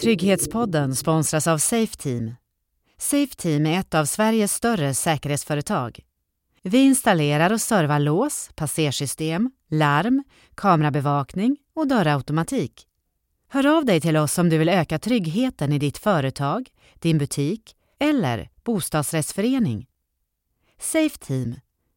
Trygghetspodden 0.00 0.96
sponsras 0.96 1.46
av 1.46 1.58
Safeteam. 1.58 2.34
Safeteam 2.98 3.66
är 3.66 3.80
ett 3.80 3.94
av 3.94 4.04
Sveriges 4.04 4.52
större 4.52 4.94
säkerhetsföretag. 4.94 6.00
Vi 6.62 6.78
installerar 6.78 7.52
och 7.52 7.60
servar 7.60 7.98
lås, 7.98 8.50
passersystem, 8.54 9.50
larm, 9.68 10.24
kamerabevakning 10.54 11.56
och 11.74 11.86
dörrautomatik. 11.86 12.86
Hör 13.48 13.76
av 13.76 13.84
dig 13.84 14.00
till 14.00 14.16
oss 14.16 14.38
om 14.38 14.48
du 14.48 14.58
vill 14.58 14.68
öka 14.68 14.98
tryggheten 14.98 15.72
i 15.72 15.78
ditt 15.78 15.98
företag, 15.98 16.68
din 16.94 17.18
butik 17.18 17.76
eller 17.98 18.50
bostadsrättsförening. 18.64 19.86
Safeteam, 20.80 21.54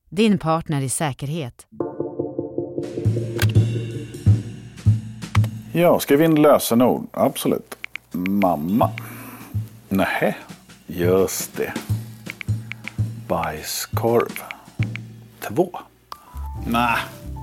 din 0.10 0.38
partner 0.38 0.82
i 0.82 0.90
säkerhet. 0.90 1.68
Ja, 5.78 6.00
skriv 6.00 6.22
in 6.22 6.42
lösenord. 6.42 7.08
Absolut. 7.12 7.76
Mamma. 8.12 8.90
Nej, 9.90 10.38
just 10.88 11.58
det. 11.58 11.74
Bajskorv. 13.28 14.32
Två. 15.40 15.70
Nej, 16.68 16.98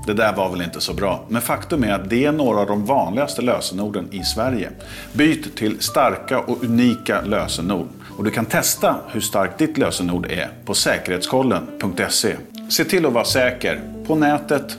det 0.06 0.14
där 0.14 0.36
var 0.36 0.50
väl 0.50 0.62
inte 0.62 0.80
så 0.80 0.94
bra. 0.94 1.24
Men 1.28 1.42
faktum 1.42 1.84
är 1.84 1.92
att 1.92 2.10
det 2.10 2.24
är 2.24 2.32
några 2.32 2.60
av 2.60 2.66
de 2.66 2.84
vanligaste 2.84 3.42
lösenorden 3.42 4.08
i 4.12 4.24
Sverige. 4.24 4.70
Byt 5.12 5.56
till 5.56 5.80
starka 5.80 6.40
och 6.40 6.64
unika 6.64 7.20
lösenord. 7.20 7.88
Och 8.18 8.24
du 8.24 8.30
kan 8.30 8.46
testa 8.46 8.96
hur 9.08 9.20
starkt 9.20 9.58
ditt 9.58 9.78
lösenord 9.78 10.26
är 10.26 10.50
på 10.64 10.74
säkerhetskollen.se. 10.74 12.36
Se 12.68 12.84
till 12.84 13.06
att 13.06 13.12
vara 13.12 13.24
säker 13.24 13.80
på 14.06 14.14
nätet 14.14 14.78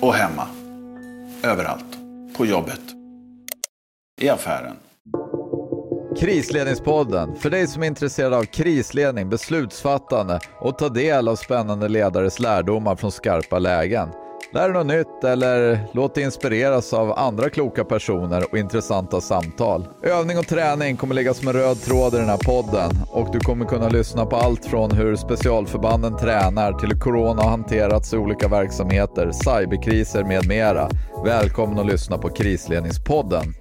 och 0.00 0.14
hemma. 0.14 0.46
Överallt. 1.42 1.95
På 2.36 2.46
jobbet. 2.46 2.80
I 4.20 4.28
affären. 4.28 4.76
Krisledningspodden, 6.18 7.36
för 7.36 7.50
dig 7.50 7.66
som 7.66 7.82
är 7.82 7.86
intresserad 7.86 8.34
av 8.34 8.42
krisledning, 8.44 9.28
beslutsfattande 9.28 10.40
och 10.60 10.78
ta 10.78 10.88
del 10.88 11.28
av 11.28 11.36
spännande 11.36 11.88
ledares 11.88 12.40
lärdomar 12.40 12.96
från 12.96 13.12
skarpa 13.12 13.58
lägen. 13.58 14.08
Lär 14.52 14.68
dig 14.68 14.72
något 14.72 14.86
nytt 14.86 15.24
eller 15.24 15.80
låt 15.92 16.14
dig 16.14 16.24
inspireras 16.24 16.92
av 16.92 17.18
andra 17.18 17.50
kloka 17.50 17.84
personer 17.84 18.44
och 18.50 18.58
intressanta 18.58 19.20
samtal. 19.20 19.88
Övning 20.02 20.38
och 20.38 20.46
träning 20.46 20.96
kommer 20.96 21.14
ligga 21.14 21.34
som 21.34 21.48
en 21.48 21.54
röd 21.54 21.82
tråd 21.82 22.14
i 22.14 22.16
den 22.16 22.28
här 22.28 22.38
podden 22.38 22.90
och 23.12 23.32
du 23.32 23.40
kommer 23.40 23.64
kunna 23.64 23.88
lyssna 23.88 24.26
på 24.26 24.36
allt 24.36 24.64
från 24.64 24.90
hur 24.90 25.16
specialförbanden 25.16 26.16
tränar 26.16 26.72
till 26.72 26.88
hur 26.88 26.98
corona 26.98 27.42
har 27.42 27.50
hanterats 27.50 28.14
i 28.14 28.16
olika 28.16 28.48
verksamheter, 28.48 29.30
cyberkriser 29.32 30.24
med 30.24 30.48
mera. 30.48 30.88
Välkommen 31.24 31.78
att 31.78 31.86
lyssna 31.86 32.18
på 32.18 32.28
Krisledningspodden. 32.28 33.54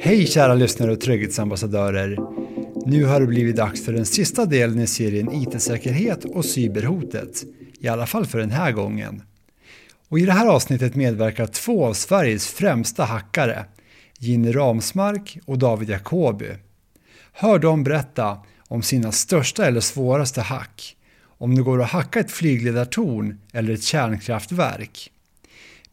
Hej 0.00 0.26
kära 0.26 0.54
lyssnare 0.54 0.92
och 0.92 1.00
trygghetsambassadörer. 1.00 2.41
Nu 2.86 3.04
har 3.04 3.20
det 3.20 3.26
blivit 3.26 3.56
dags 3.56 3.84
för 3.84 3.92
den 3.92 4.06
sista 4.06 4.46
delen 4.46 4.80
i 4.80 4.86
serien 4.86 5.32
IT-säkerhet 5.32 6.24
och 6.24 6.44
cyberhotet. 6.44 7.44
I 7.80 7.88
alla 7.88 8.06
fall 8.06 8.26
för 8.26 8.38
den 8.38 8.50
här 8.50 8.72
gången. 8.72 9.22
Och 10.08 10.18
I 10.18 10.26
det 10.26 10.32
här 10.32 10.46
avsnittet 10.46 10.94
medverkar 10.94 11.46
två 11.46 11.86
av 11.86 11.94
Sveriges 11.94 12.46
främsta 12.46 13.04
hackare, 13.04 13.64
Ginny 14.18 14.52
Ramsmark 14.52 15.38
och 15.46 15.58
David 15.58 15.88
Jacobi. 15.88 16.50
Hör 17.32 17.58
dem 17.58 17.84
berätta 17.84 18.38
om 18.68 18.82
sina 18.82 19.12
största 19.12 19.66
eller 19.66 19.80
svåraste 19.80 20.40
hack, 20.40 20.96
om 21.24 21.54
det 21.54 21.62
går 21.62 21.82
att 21.82 21.90
hacka 21.90 22.20
ett 22.20 22.30
flygledartorn 22.30 23.40
eller 23.52 23.74
ett 23.74 23.82
kärnkraftverk. 23.82 25.10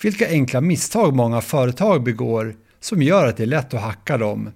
Vilka 0.01 0.27
enkla 0.27 0.61
misstag 0.61 1.15
många 1.15 1.41
företag 1.41 2.03
begår 2.03 2.55
som 2.79 3.01
gör 3.01 3.27
att 3.27 3.37
det 3.37 3.43
är 3.43 3.47
lätt 3.47 3.73
att 3.73 3.81
hacka 3.81 4.17
dem 4.17 4.51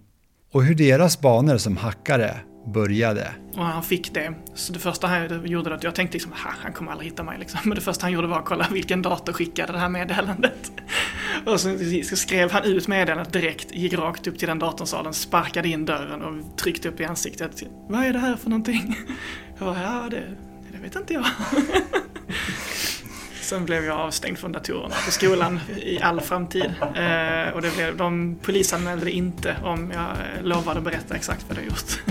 och 0.54 0.64
hur 0.64 0.76
deras 0.76 1.22
banor 1.22 1.58
som 1.58 1.78
hackare 1.78 2.38
började. 2.66 3.31
Och 3.56 3.66
han 3.66 3.84
fick 3.84 4.14
det. 4.14 4.34
Så 4.53 4.74
det 4.74 4.80
första 4.80 5.08
han 5.08 5.47
gjorde 5.47 5.75
att 5.75 5.84
jag 5.84 5.96
tänkte 5.96 6.16
liksom, 6.16 6.31
han 6.36 6.74
kommer 6.74 6.91
aldrig 6.91 7.09
hitta 7.09 7.24
mig 7.24 7.40
liksom. 7.40 7.59
Men 7.64 7.75
det 7.75 7.81
första 7.81 8.06
han 8.06 8.12
gjorde 8.12 8.28
var 8.28 8.40
att 8.40 8.46
kolla 8.46 8.68
vilken 8.72 9.02
dator 9.02 9.34
skickade 9.34 9.72
det 9.72 9.80
här 9.80 9.90
meddelandet. 9.90 10.72
Och 11.46 11.59
så 11.59 12.16
skrev 12.16 12.52
han 12.52 12.64
ut 12.64 12.88
meddelandet 12.88 13.34
direkt, 13.34 13.75
gick 13.75 13.94
rakt 13.94 14.28
upp 14.28 14.40
till 14.40 14.47
den 14.47 14.59
datorsalen, 14.59 15.14
sparkade 15.14 15.68
in 15.68 15.86
dörren 15.86 16.22
och 16.22 16.58
tryckte 16.58 16.90
upp 16.90 17.00
i 17.00 17.06
ansiktet. 17.06 17.64
Vad 17.90 18.03
är 18.03 18.14
det 18.14 18.20
här 18.20 18.35
för 18.35 18.50
någonting? 18.50 18.96
Jag 19.58 19.68
bara, 19.68 19.84
ja 19.84 20.08
det, 20.09 20.24
det 20.72 20.78
vet 20.84 20.96
inte 20.96 21.14
jag. 21.14 21.25
Sen 23.44 23.66
blev 23.66 23.86
jag 23.86 24.00
avstängd 24.00 24.38
från 24.38 24.52
datorerna 24.52 24.96
på 25.06 25.12
skolan 25.12 25.59
i 25.81 26.00
all 26.00 26.22
framtid. 26.22 26.74
Eh, 26.81 27.54
och 27.54 27.62
det 27.62 27.76
blev, 27.76 27.98
de 27.98 28.36
polisanmälde 28.42 29.12
inte 29.12 29.56
om 29.64 29.92
jag 29.92 30.18
lovade 30.44 30.78
att 30.78 30.84
berätta 30.84 31.16
exakt 31.16 31.46
vad 31.50 31.58
jag 31.58 31.66
gjort. 31.66 32.02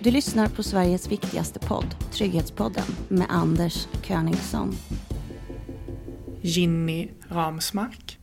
Du 0.00 0.10
lyssnar 0.10 0.48
på 0.48 0.62
Sveriges 0.62 1.12
viktigaste 1.12 1.58
podd, 1.58 1.94
Trygghetspodden, 2.12 2.84
med 3.08 3.26
Anders 3.28 3.88
Königsson. 4.02 4.76
Ginny 6.40 7.08
Ramsmark. 7.28 8.18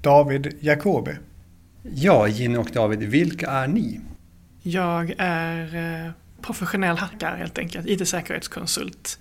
David 0.00 0.56
Jacobi. 0.60 1.12
Ja, 1.82 2.28
Ginny 2.28 2.56
och 2.56 2.70
David, 2.72 3.02
vilka 3.02 3.50
är 3.50 3.68
ni? 3.68 4.00
Jag 4.62 5.14
är 5.18 5.76
eh, 6.06 6.10
professionell 6.42 6.96
hackare 6.96 7.36
helt 7.36 7.58
enkelt, 7.58 7.86
IT-säkerhetskonsult 7.86 9.18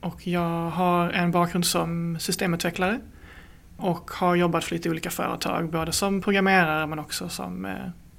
och 0.00 0.26
jag 0.26 0.70
har 0.70 1.10
en 1.10 1.30
bakgrund 1.30 1.66
som 1.66 2.16
systemutvecklare 2.20 3.00
och 3.76 4.10
har 4.10 4.34
jobbat 4.34 4.64
för 4.64 4.74
lite 4.74 4.90
olika 4.90 5.10
företag, 5.10 5.70
både 5.70 5.92
som 5.92 6.22
programmerare 6.22 6.86
men 6.86 6.98
också 6.98 7.28
som 7.28 7.64
eh, 7.64 7.72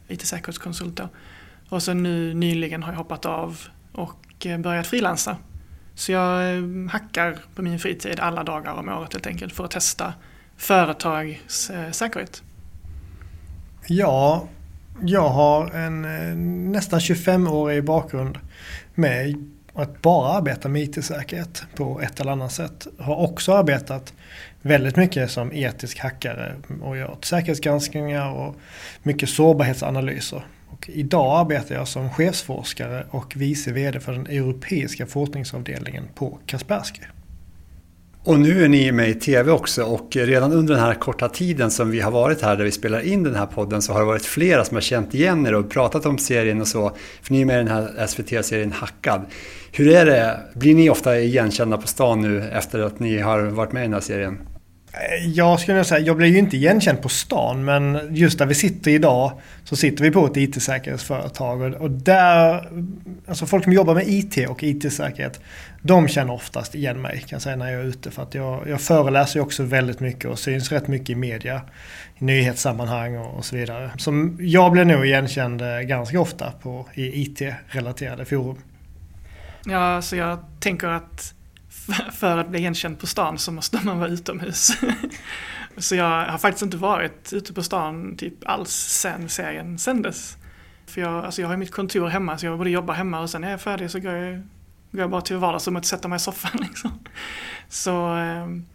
IT-säkerhetskonsult. 0.07 1.01
Och 1.69 1.83
sen 1.83 2.03
nu 2.03 2.33
nyligen 2.33 2.83
har 2.83 2.91
jag 2.91 2.97
hoppat 2.97 3.25
av 3.25 3.59
och 3.91 4.45
eh, 4.45 4.57
börjat 4.57 4.87
frilansa. 4.87 5.37
Så 5.95 6.11
jag 6.11 6.55
eh, 6.55 6.63
hackar 6.91 7.37
på 7.55 7.61
min 7.61 7.79
fritid 7.79 8.19
alla 8.19 8.43
dagar 8.43 8.73
om 8.73 8.89
året 8.89 9.13
helt 9.13 9.27
enkelt 9.27 9.53
för 9.53 9.65
att 9.65 9.71
testa 9.71 10.13
företags 10.57 11.69
eh, 11.69 11.91
säkerhet. 11.91 12.43
Ja, 13.87 14.47
jag 15.01 15.29
har 15.29 15.71
en 15.71 16.05
eh, 16.05 16.35
nästan 16.71 16.99
25-årig 16.99 17.83
bakgrund 17.83 18.39
med 18.95 19.49
att 19.79 20.01
bara 20.01 20.29
arbeta 20.29 20.69
med 20.69 20.81
IT-säkerhet 20.81 21.63
på 21.75 22.01
ett 22.01 22.19
eller 22.19 22.31
annat 22.31 22.51
sätt. 22.51 22.87
Har 22.99 23.15
också 23.15 23.53
arbetat 23.53 24.13
väldigt 24.61 24.95
mycket 24.95 25.31
som 25.31 25.53
etisk 25.53 25.99
hackare 25.99 26.55
och 26.81 26.97
gjort 26.97 27.25
säkerhetsgranskningar 27.25 28.31
och 28.33 28.55
mycket 29.03 29.29
sårbarhetsanalyser. 29.29 30.45
Och 30.69 30.89
idag 30.93 31.39
arbetar 31.39 31.75
jag 31.75 31.87
som 31.87 32.09
chefsforskare 32.09 33.05
och 33.09 33.35
vice 33.35 33.71
VD 33.71 33.99
för 33.99 34.11
den 34.13 34.27
europeiska 34.27 35.05
forskningsavdelningen 35.05 36.07
på 36.15 36.39
Kaspersky. 36.45 37.01
Och 38.29 38.39
nu 38.39 38.63
är 38.63 38.69
ni 38.69 38.91
med 38.91 39.09
i 39.09 39.13
TV 39.13 39.51
också 39.51 39.83
och 39.83 40.15
redan 40.15 40.53
under 40.53 40.73
den 40.73 40.83
här 40.83 40.93
korta 40.93 41.29
tiden 41.29 41.71
som 41.71 41.91
vi 41.91 41.99
har 41.99 42.11
varit 42.11 42.41
här 42.41 42.57
där 42.57 42.63
vi 42.63 42.71
spelar 42.71 42.99
in 42.99 43.23
den 43.23 43.35
här 43.35 43.45
podden 43.45 43.81
så 43.81 43.93
har 43.93 43.99
det 43.99 44.05
varit 44.05 44.25
flera 44.25 44.65
som 44.65 44.75
har 44.75 44.81
känt 44.81 45.13
igen 45.13 45.47
er 45.47 45.53
och 45.53 45.69
pratat 45.69 46.05
om 46.05 46.17
serien 46.17 46.61
och 46.61 46.67
så. 46.67 46.91
För 47.21 47.33
ni 47.33 47.41
är 47.41 47.45
med 47.45 47.55
i 47.55 47.57
den 47.57 47.67
här 47.67 48.07
SVT-serien 48.07 48.71
Hackad. 48.71 49.21
Hur 49.71 49.87
är 49.93 50.05
det? 50.05 50.39
Blir 50.53 50.75
ni 50.75 50.89
ofta 50.89 51.19
igenkända 51.19 51.77
på 51.77 51.87
stan 51.87 52.21
nu 52.21 52.43
efter 52.43 52.79
att 52.79 52.99
ni 52.99 53.19
har 53.19 53.41
varit 53.41 53.71
med 53.71 53.81
i 53.81 53.85
den 53.85 53.93
här 53.93 54.01
serien? 54.01 54.37
Eh, 54.93 55.27
jag 55.27 55.59
skulle 55.59 55.83
säga, 55.83 56.05
jag 56.05 56.17
blir 56.17 56.27
ju 56.27 56.37
inte 56.37 56.57
igenkänd 56.57 57.01
på 57.01 57.09
stan 57.09 57.65
men 57.65 58.15
just 58.15 58.39
där 58.39 58.45
vi 58.45 58.55
sitter 58.55 58.91
idag 58.91 59.31
så 59.63 59.75
sitter 59.75 60.03
vi 60.03 60.11
på 60.11 60.25
ett 60.25 60.37
IT-säkerhetsföretag 60.37 61.61
och 61.61 61.91
där, 61.91 62.69
alltså 63.27 63.45
folk 63.45 63.63
som 63.63 63.73
jobbar 63.73 63.95
med 63.95 64.07
IT 64.07 64.49
och 64.49 64.63
IT-säkerhet, 64.63 65.39
de 65.81 66.07
känner 66.07 66.33
oftast 66.33 66.75
igen 66.75 67.01
mig 67.01 67.19
kan 67.19 67.27
jag 67.29 67.41
säga 67.41 67.55
när 67.55 67.71
jag 67.71 67.81
är 67.81 67.85
ute 67.85 68.11
för 68.11 68.23
att 68.23 68.35
jag, 68.35 68.69
jag 68.69 68.81
föreläser 68.81 69.39
ju 69.39 69.43
också 69.43 69.63
väldigt 69.63 69.99
mycket 69.99 70.25
och 70.25 70.39
syns 70.39 70.71
rätt 70.71 70.87
mycket 70.87 71.09
i 71.09 71.15
media, 71.15 71.61
i 72.17 72.23
nyhetssammanhang 72.23 73.17
och, 73.17 73.37
och 73.37 73.45
så 73.45 73.55
vidare. 73.55 73.91
Så 73.97 74.35
jag 74.39 74.71
blir 74.71 74.85
nog 74.85 75.05
igenkänd 75.05 75.61
eh, 75.61 75.79
ganska 75.79 76.19
ofta 76.19 76.51
på, 76.61 76.85
i 76.93 77.21
IT-relaterade 77.21 78.25
forum. 78.25 78.57
Ja, 79.65 80.01
så 80.01 80.15
jag 80.15 80.39
tänker 80.59 80.87
att 80.87 81.33
för 82.13 82.37
att 82.37 82.49
bli 82.49 82.59
igenkänd 82.59 82.99
på 82.99 83.07
stan 83.07 83.37
så 83.37 83.51
måste 83.51 83.79
man 83.83 83.99
vara 83.99 84.09
utomhus. 84.09 84.71
så 85.77 85.95
jag 85.95 86.25
har 86.25 86.37
faktiskt 86.37 86.63
inte 86.63 86.77
varit 86.77 87.33
ute 87.33 87.53
på 87.53 87.63
stan 87.63 88.17
typ 88.17 88.33
alls 88.45 88.71
sen 88.71 89.29
serien 89.29 89.79
sändes. 89.79 90.37
För 90.85 91.01
jag, 91.01 91.25
alltså 91.25 91.41
jag 91.41 91.47
har 91.47 91.57
mitt 91.57 91.71
kontor 91.71 92.07
hemma 92.07 92.37
så 92.37 92.45
jag 92.45 92.57
både 92.57 92.69
jobbar 92.69 92.93
hemma 92.93 93.19
och 93.19 93.29
sen 93.29 93.41
när 93.41 93.47
jag 93.47 93.53
är 93.53 93.57
färdig 93.63 93.91
så 93.91 93.99
går 93.99 94.13
jag, 94.13 94.41
går 94.91 95.01
jag 95.01 95.09
bara 95.09 95.21
till 95.21 95.35
vardagsrummet 95.35 95.83
och 95.83 95.87
sätter 95.87 96.09
mig 96.09 96.15
i 96.15 96.19
soffan. 96.19 96.51
Liksom. 96.61 96.99
Så, 97.69 98.05
ehm, 98.05 98.65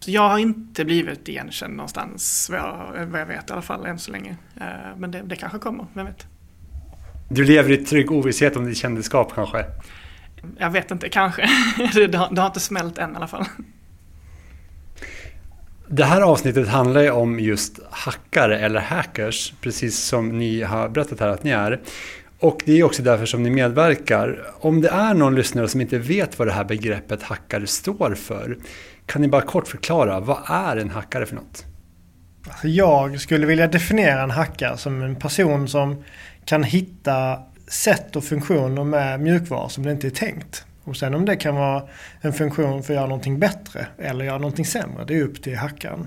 så 0.00 0.10
jag 0.10 0.28
har 0.28 0.38
inte 0.38 0.84
blivit 0.84 1.28
igenkänd 1.28 1.76
någonstans 1.76 2.48
vad 2.50 2.60
jag, 2.60 3.06
vad 3.06 3.20
jag 3.20 3.26
vet 3.26 3.50
i 3.50 3.52
alla 3.52 3.62
fall 3.62 3.86
än 3.86 3.98
så 3.98 4.10
länge. 4.10 4.36
Eh, 4.60 4.96
men 4.96 5.10
det, 5.10 5.22
det 5.22 5.36
kanske 5.36 5.58
kommer, 5.58 5.86
vem 5.92 6.06
vet. 6.06 6.26
Du 7.28 7.44
lever 7.44 7.72
i 7.72 7.76
trygg 7.76 8.12
ovisshet 8.12 8.56
om 8.56 8.66
ditt 8.66 8.76
kändisskap 8.78 9.32
kanske? 9.34 9.64
Jag 10.58 10.70
vet 10.70 10.90
inte, 10.90 11.08
kanske. 11.08 11.42
det, 11.94 12.16
har, 12.16 12.34
det 12.34 12.40
har 12.40 12.46
inte 12.46 12.60
smält 12.60 12.98
än 12.98 13.12
i 13.12 13.16
alla 13.16 13.26
fall. 13.26 13.44
Det 15.88 16.04
här 16.04 16.20
avsnittet 16.20 16.68
handlar 16.68 17.02
ju 17.02 17.10
om 17.10 17.40
just 17.40 17.80
hackare 17.90 18.58
eller 18.58 18.80
hackers, 18.80 19.52
precis 19.60 19.98
som 19.98 20.38
ni 20.38 20.62
har 20.62 20.88
berättat 20.88 21.20
här 21.20 21.28
att 21.28 21.44
ni 21.44 21.50
är. 21.50 21.80
Och 22.38 22.62
det 22.64 22.78
är 22.78 22.84
också 22.84 23.02
därför 23.02 23.26
som 23.26 23.42
ni 23.42 23.50
medverkar. 23.50 24.44
Om 24.60 24.80
det 24.80 24.88
är 24.88 25.14
någon 25.14 25.34
lyssnare 25.34 25.68
som 25.68 25.80
inte 25.80 25.98
vet 25.98 26.38
vad 26.38 26.48
det 26.48 26.52
här 26.52 26.64
begreppet 26.64 27.22
hackare 27.22 27.66
står 27.66 28.14
för, 28.14 28.58
kan 29.06 29.22
ni 29.22 29.28
bara 29.28 29.42
kort 29.42 29.68
förklara, 29.68 30.20
vad 30.20 30.38
är 30.46 30.76
en 30.76 30.90
hackare 30.90 31.26
för 31.26 31.34
något? 31.34 31.64
Alltså 32.48 32.68
jag 32.68 33.20
skulle 33.20 33.46
vilja 33.46 33.66
definiera 33.66 34.22
en 34.22 34.30
hackare 34.30 34.76
som 34.76 35.02
en 35.02 35.16
person 35.16 35.68
som 35.68 36.04
kan 36.44 36.62
hitta 36.62 37.38
sätt 37.68 38.16
och 38.16 38.24
funktioner 38.24 38.84
med 38.84 39.20
mjukvara 39.20 39.68
som 39.68 39.84
det 39.84 39.92
inte 39.92 40.06
är 40.06 40.10
tänkt. 40.10 40.64
Och 40.84 40.96
sen 40.96 41.14
om 41.14 41.24
det 41.24 41.36
kan 41.36 41.54
vara 41.54 41.82
en 42.20 42.32
funktion 42.32 42.82
för 42.82 42.92
att 42.92 42.96
göra 42.96 43.06
någonting 43.06 43.38
bättre 43.38 43.86
eller 43.98 44.24
göra 44.24 44.38
någonting 44.38 44.64
sämre, 44.64 45.04
det 45.04 45.18
är 45.18 45.22
upp 45.22 45.42
till 45.42 45.56
hackaren. 45.56 46.06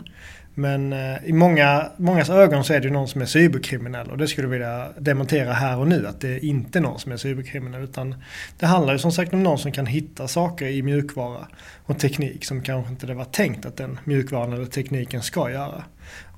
Men 0.60 0.94
eh, 0.94 1.26
i 1.26 1.34
många, 1.34 1.92
mångas 1.98 2.30
ögon 2.30 2.64
så 2.64 2.74
är 2.74 2.80
det 2.80 2.90
någon 2.90 3.08
som 3.08 3.22
är 3.22 3.26
cyberkriminell 3.26 4.12
och 4.12 4.18
det 4.18 4.28
skulle 4.28 4.46
jag 4.46 4.52
vilja 4.52 4.88
demontera 5.00 5.54
här 5.54 5.78
och 5.78 5.88
nu 5.88 6.08
att 6.08 6.22
det 6.22 6.30
är 6.30 6.46
inte 6.46 6.80
någon 6.80 7.00
som 7.00 7.12
är 7.12 7.18
cyberkriminell 7.18 7.84
utan 7.84 8.16
det 8.60 8.66
handlar 8.66 8.94
ju 8.94 9.00
som 9.00 9.12
sagt 9.12 9.34
om 9.34 9.44
någon 9.44 9.58
som 9.58 9.72
kan 9.72 9.86
hitta 9.86 10.28
saker 10.28 10.66
i 10.66 10.82
mjukvara 10.82 11.48
och 11.86 12.00
teknik 12.00 12.46
som 12.46 12.62
kanske 12.62 12.92
inte 12.92 13.08
det 13.08 13.14
var 13.14 13.26
tänkt 13.26 13.66
att 13.66 13.78
den 13.78 14.00
mjukvaran 14.04 14.54
eller 14.54 14.66
tekniken 14.66 15.22
ska 15.22 15.52
göra. 15.52 15.84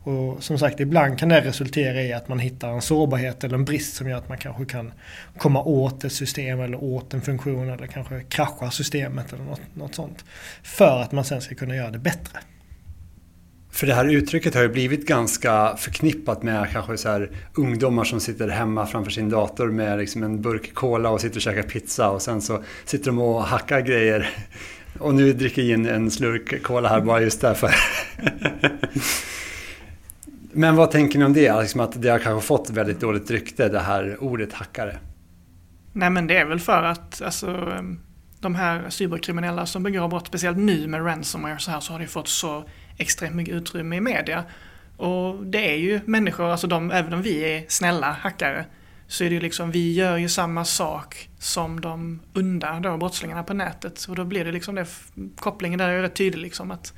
Och 0.04 0.44
som 0.44 0.60
sagt, 0.60 0.80
ibland 0.80 1.20
kan 1.20 1.30
det 1.30 1.42
resultera 1.42 2.02
i 2.02 2.14
att 2.14 2.28
man 2.28 2.40
hittar 2.40 2.70
en 2.70 2.82
sårbarhet 2.82 3.44
eller 3.44 3.56
en 3.56 3.66
brist 3.66 3.96
som 3.96 4.10
gör 4.10 4.18
att 4.18 4.30
man 4.30 4.38
kanske 4.38 4.66
kan 4.66 4.92
komma 5.38 5.64
åt 5.64 6.04
ett 6.04 6.14
system 6.14 6.60
eller 6.60 6.84
åt 6.84 7.14
en 7.14 7.22
funktion 7.22 7.70
eller 7.70 7.88
kanske 7.88 8.24
krascha 8.24 8.72
systemet 8.72 9.34
eller 9.34 9.44
något, 9.44 9.62
något 9.74 9.96
sånt. 9.96 10.26
För 10.64 11.02
att 11.02 11.12
man 11.12 11.26
sen 11.26 11.42
ska 11.42 11.56
kunna 11.56 11.76
göra 11.76 11.92
det 11.92 12.00
bättre. 12.00 12.40
För 13.72 13.88
det 13.88 13.94
här 13.94 14.06
uttrycket 14.06 14.56
har 14.56 14.62
ju 14.62 14.70
blivit 14.70 15.08
ganska 15.08 15.76
förknippat 15.78 16.44
med 16.44 16.72
kanske 16.72 16.98
så 16.98 17.10
här 17.10 17.32
ungdomar 17.54 18.04
som 18.04 18.20
sitter 18.20 18.48
hemma 18.48 18.86
framför 18.86 19.12
sin 19.12 19.30
dator 19.30 19.68
med 19.68 20.00
liksom 20.00 20.24
en 20.24 20.42
burk 20.42 20.74
cola 20.74 21.10
och 21.10 21.22
sitter 21.22 21.36
och 21.36 21.42
käkar 21.42 21.64
pizza 21.64 22.10
och 22.10 22.22
sen 22.22 22.42
så 22.42 22.64
sitter 22.86 23.06
de 23.06 23.20
och 23.20 23.44
hackar 23.44 23.82
grejer. 23.82 24.30
Och 25.00 25.14
nu 25.14 25.34
dricker 25.34 25.62
jag 25.62 25.72
in 25.72 25.86
en 25.86 26.12
slurk 26.12 26.64
cola 26.64 26.90
här 26.90 27.02
bara 27.02 27.22
just 27.22 27.42
därför. 27.42 27.76
Men 30.52 30.76
vad 30.76 30.92
tänker 30.92 31.20
ni 31.20 31.26
om 31.26 31.34
det? 31.34 31.62
Liksom 31.62 31.82
att 31.82 32.02
det 32.02 32.10
har 32.10 32.20
kanske 32.20 32.48
fått 32.48 32.70
väldigt 32.70 33.00
dåligt 33.00 33.32
rykte, 33.32 33.70
det 33.70 33.80
här 33.80 34.24
ordet 34.24 34.54
hackare. 34.54 34.98
Nej 35.94 36.10
men 36.10 36.28
det 36.28 36.38
är 36.38 36.46
väl 36.46 36.60
för 36.60 36.84
att 36.84 37.22
alltså, 37.22 37.74
de 38.40 38.56
här 38.56 38.90
cyberkriminella 38.90 39.66
som 39.66 39.84
begår 39.84 40.08
brott, 40.08 40.28
speciellt 40.28 40.58
nu 40.58 40.88
med 40.88 41.06
ransomware 41.06 41.60
så 41.60 41.72
här, 41.72 41.80
så 41.80 41.94
har 41.94 42.00
det 42.00 42.08
fått 42.08 42.28
så 42.28 42.64
extremt 42.98 43.36
mycket 43.36 43.54
utrymme 43.54 43.96
i 43.96 44.02
media. 44.02 44.44
Och 44.98 45.46
det 45.46 45.72
är 45.72 45.76
ju 45.76 46.00
människor, 46.06 46.46
alltså 46.46 46.68
de, 46.68 46.92
även 46.92 47.14
om 47.14 47.22
vi 47.22 47.54
är 47.54 47.66
snälla 47.68 48.12
hackare, 48.12 48.66
så 49.08 49.24
är 49.24 49.30
det 49.30 49.36
ju 49.36 49.42
liksom, 49.42 49.72
vi 49.72 49.94
gör 49.94 50.18
ju 50.18 50.30
samma 50.30 50.66
sak 50.66 51.30
som 51.40 51.82
de 51.82 52.20
onda 52.36 52.80
då, 52.80 52.98
brottslingarna 52.98 53.44
på 53.44 53.54
nätet. 53.54 54.06
Och 54.10 54.16
då 54.16 54.26
blir 54.26 54.46
det 54.46 54.52
liksom 54.52 54.76
det, 54.76 54.88
kopplingen 55.36 55.80
där 55.80 55.90
är 55.90 56.02
rätt 56.02 56.16
tydlig 56.16 56.42
liksom 56.42 56.72
att 56.72 56.94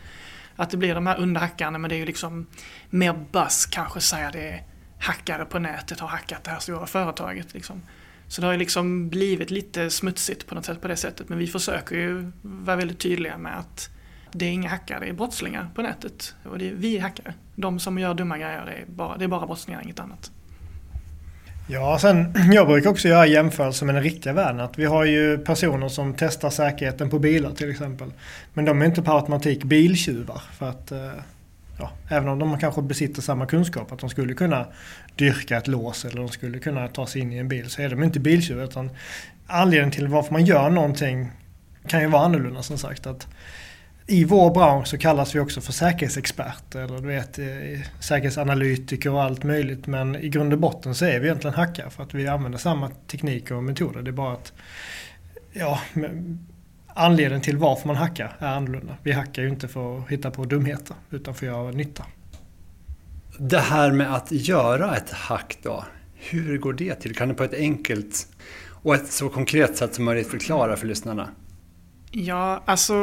att 0.55 0.69
det 0.69 0.77
blir 0.77 0.95
de 0.95 1.07
här 1.07 1.21
onda 1.21 1.39
hackarna 1.39 1.77
men 1.77 1.89
det 1.89 1.95
är 1.95 1.99
ju 1.99 2.05
liksom 2.05 2.47
mer 2.89 3.13
buzz 3.31 3.65
kanske 3.65 4.01
säga 4.01 4.31
det 4.31 4.49
är 4.49 4.63
hackare 4.99 5.45
på 5.45 5.59
nätet 5.59 5.99
har 5.99 6.07
hackat 6.07 6.43
det 6.43 6.51
här 6.51 6.59
stora 6.59 6.85
företaget. 6.85 7.53
Liksom. 7.53 7.81
Så 8.27 8.41
det 8.41 8.47
har 8.47 8.51
ju 8.51 8.59
liksom 8.59 9.09
blivit 9.09 9.51
lite 9.51 9.89
smutsigt 9.89 10.47
på 10.47 10.55
något 10.55 10.65
sätt 10.65 10.81
på 10.81 10.87
det 10.87 10.95
sättet. 10.95 11.29
Men 11.29 11.37
vi 11.37 11.47
försöker 11.47 11.95
ju 11.95 12.31
vara 12.41 12.75
väldigt 12.75 12.99
tydliga 12.99 13.37
med 13.37 13.59
att 13.59 13.89
det 14.31 14.45
är 14.45 14.49
inga 14.49 14.69
hackare, 14.69 14.99
det 14.99 15.09
är 15.09 15.13
brottslingar 15.13 15.69
på 15.75 15.81
nätet. 15.81 16.35
Och 16.43 16.57
det 16.57 16.69
är 16.69 16.73
vi 16.73 16.97
är 16.97 17.01
hackare. 17.01 17.33
De 17.55 17.79
som 17.79 17.99
gör 17.99 18.13
dumma 18.13 18.37
grejer, 18.37 18.65
är 18.65 18.85
bara, 18.87 19.17
det 19.17 19.23
är 19.23 19.27
bara 19.27 19.45
brottslingar, 19.45 19.81
inget 19.81 19.99
annat. 19.99 20.31
Ja, 21.73 21.99
sen 21.99 22.33
jag 22.51 22.67
brukar 22.67 22.89
också 22.89 23.07
göra 23.07 23.25
jämförelser 23.25 23.85
med 23.85 23.95
den 23.95 24.03
riktiga 24.03 24.33
världen. 24.33 24.59
Att 24.59 24.79
vi 24.79 24.85
har 24.85 25.05
ju 25.05 25.37
personer 25.37 25.87
som 25.87 26.13
testar 26.17 26.49
säkerheten 26.49 27.09
på 27.09 27.19
bilar 27.19 27.51
till 27.51 27.69
exempel. 27.69 28.11
Men 28.53 28.65
de 28.65 28.81
är 28.81 28.85
inte 28.85 29.01
per 29.01 29.15
automatik 29.15 29.63
biltjuvar. 29.63 30.41
För 30.57 30.69
att, 30.69 30.91
eh, 30.91 31.11
ja, 31.79 31.91
även 32.09 32.29
om 32.29 32.39
de 32.39 32.59
kanske 32.59 32.81
besitter 32.81 33.21
samma 33.21 33.45
kunskap, 33.45 33.91
att 33.91 33.99
de 33.99 34.09
skulle 34.09 34.33
kunna 34.33 34.65
dyrka 35.15 35.57
ett 35.57 35.67
lås 35.67 36.05
eller 36.05 36.17
de 36.17 36.29
skulle 36.29 36.59
kunna 36.59 36.87
ta 36.87 37.07
sig 37.07 37.21
in 37.21 37.33
i 37.33 37.37
en 37.37 37.47
bil, 37.47 37.69
så 37.69 37.81
är 37.81 37.89
de 37.89 38.03
inte 38.03 38.19
biltjuvar. 38.19 38.63
Utan 38.63 38.89
anledningen 39.47 39.91
till 39.91 40.07
varför 40.07 40.33
man 40.33 40.45
gör 40.45 40.69
någonting 40.69 41.31
kan 41.87 42.01
ju 42.01 42.07
vara 42.07 42.25
annorlunda 42.25 42.61
som 42.61 42.77
sagt. 42.77 43.07
Att 43.07 43.27
i 44.11 44.23
vår 44.23 44.53
bransch 44.53 44.87
så 44.87 44.97
kallas 44.97 45.35
vi 45.35 45.39
också 45.39 45.61
för 45.61 45.71
säkerhetsexperter 45.71 46.79
eller 46.79 46.99
du 46.99 47.07
vet 47.07 47.39
eh, 47.39 47.45
säkerhetsanalytiker 47.99 49.11
och 49.11 49.23
allt 49.23 49.43
möjligt. 49.43 49.87
Men 49.87 50.15
i 50.15 50.29
grund 50.29 50.53
och 50.53 50.59
botten 50.59 50.95
så 50.95 51.05
är 51.05 51.19
vi 51.19 51.27
egentligen 51.27 51.55
hackare 51.55 51.89
för 51.89 52.03
att 52.03 52.13
vi 52.13 52.27
använder 52.27 52.59
samma 52.59 52.89
tekniker 53.07 53.55
och 53.55 53.63
metoder. 53.63 54.01
Det 54.01 54.09
är 54.09 54.11
bara 54.11 54.33
att 54.33 54.53
ja, 55.53 55.79
anledningen 56.87 57.41
till 57.41 57.57
varför 57.57 57.87
man 57.87 57.95
hackar 57.95 58.35
är 58.39 58.47
annorlunda. 58.47 58.97
Vi 59.03 59.11
hackar 59.11 59.41
ju 59.41 59.49
inte 59.49 59.67
för 59.67 59.97
att 59.97 60.09
hitta 60.09 60.31
på 60.31 60.45
dumheter 60.45 60.95
utan 61.09 61.35
för 61.35 61.45
att 61.45 61.53
göra 61.53 61.71
nytta. 61.71 62.05
Det 63.37 63.59
här 63.59 63.91
med 63.91 64.15
att 64.15 64.31
göra 64.31 64.95
ett 64.95 65.11
hack 65.11 65.57
då, 65.63 65.85
hur 66.15 66.57
går 66.57 66.73
det 66.73 66.95
till? 66.95 67.15
Kan 67.15 67.29
du 67.29 67.33
på 67.33 67.43
ett 67.43 67.53
enkelt 67.53 68.27
och 68.83 68.95
ett 68.95 69.11
så 69.11 69.29
konkret 69.29 69.77
sätt 69.77 69.95
som 69.95 70.05
möjligt 70.05 70.31
förklara 70.31 70.77
för 70.77 70.87
lyssnarna? 70.87 71.29
Ja, 72.11 72.63
alltså 72.65 72.95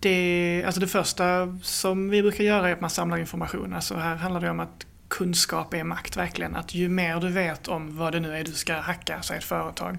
det, 0.00 0.62
alltså 0.66 0.80
det 0.80 0.86
första 0.86 1.58
som 1.62 2.10
vi 2.10 2.22
brukar 2.22 2.44
göra 2.44 2.68
är 2.68 2.72
att 2.72 2.80
man 2.80 2.90
samlar 2.90 3.18
information. 3.18 3.74
Alltså 3.74 3.94
här 3.94 4.16
handlar 4.16 4.40
det 4.40 4.50
om 4.50 4.60
att 4.60 4.86
kunskap 5.08 5.74
är 5.74 5.84
makt 5.84 6.16
verkligen. 6.16 6.56
Att 6.56 6.74
ju 6.74 6.88
mer 6.88 7.20
du 7.20 7.28
vet 7.28 7.68
om 7.68 7.96
vad 7.96 8.12
det 8.12 8.20
nu 8.20 8.36
är 8.36 8.44
du 8.44 8.52
ska 8.52 8.74
hacka, 8.74 9.22
säg 9.22 9.38
ett 9.38 9.44
företag. 9.44 9.98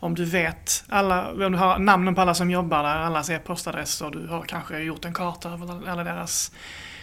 Om 0.00 0.14
du 0.14 0.24
vet 0.24 0.84
alla, 0.88 1.30
om 1.30 1.52
du 1.52 1.58
har 1.58 1.78
namnen 1.78 2.14
på 2.14 2.20
alla 2.20 2.34
som 2.34 2.50
jobbar 2.50 2.82
där, 2.82 2.96
allas 2.96 3.30
e-postadresser, 3.30 4.10
du 4.10 4.26
har 4.26 4.42
kanske 4.42 4.78
gjort 4.78 5.04
en 5.04 5.14
karta 5.14 5.50
över 5.50 5.88
alla 5.88 6.04
deras 6.04 6.52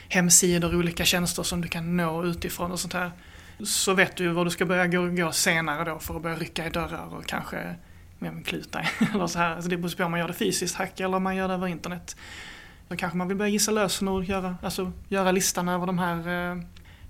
hemsidor, 0.10 0.76
olika 0.76 1.06
tjänster 1.06 1.44
som 1.44 1.62
du 1.62 1.68
kan 1.68 1.98
nå 1.98 2.24
utifrån 2.24 2.72
och 2.72 2.80
sånt 2.80 2.94
här. 2.94 3.12
Så 3.64 3.94
vet 3.94 4.16
du 4.16 4.28
var 4.28 4.46
du 4.46 4.52
ska 4.52 4.66
börja 4.66 4.88
gå, 4.88 5.08
gå 5.08 5.32
senare 5.32 5.92
då 5.92 6.00
för 6.00 6.16
att 6.16 6.22
börja 6.22 6.36
rycka 6.36 6.68
i 6.68 6.70
dörrar 6.70 7.16
och 7.16 7.26
kanske 7.26 7.76
med 8.32 8.38
en 8.38 8.44
kluta 8.44 8.82
eller 9.14 9.28
så 9.28 9.40
här. 9.40 9.56
Alltså 9.56 9.70
det 9.70 9.78
beror 9.78 9.96
på 9.96 10.04
om 10.04 10.12
man 10.12 10.20
gör 10.20 10.28
det 10.28 10.34
fysiskt, 10.34 10.76
hack 10.76 11.00
eller 11.00 11.18
om 11.18 11.24
man 11.24 11.36
gör 11.36 11.48
det 11.48 11.54
över 11.54 11.68
internet. 11.68 12.16
Då 12.88 12.96
kanske 12.96 13.18
man 13.18 13.28
vill 13.28 13.38
börja 13.38 13.50
gissa 13.50 13.72
lösenord, 13.72 14.24
göra, 14.24 14.58
alltså, 14.62 14.92
göra 15.08 15.32
listan 15.32 15.70
över 15.70 15.88
de 15.88 16.00
här 16.00 16.52
eh, 16.52 16.58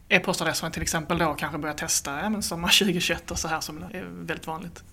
e-postadresserna 0.10 0.72
till 0.72 0.81
exempel 0.81 1.17
då 1.17 1.25
och 1.25 1.39
kanske 1.39 1.57
börja 1.57 1.74
testa 1.74 2.19
ja, 2.24 2.29
men 2.29 2.43
sommar 2.43 2.67
2021 2.79 3.31
och 3.31 3.39
så 3.39 3.48
här 3.48 3.60
som 3.60 3.77
är 3.77 4.05
väldigt 4.10 4.48
vanligt. 4.48 4.84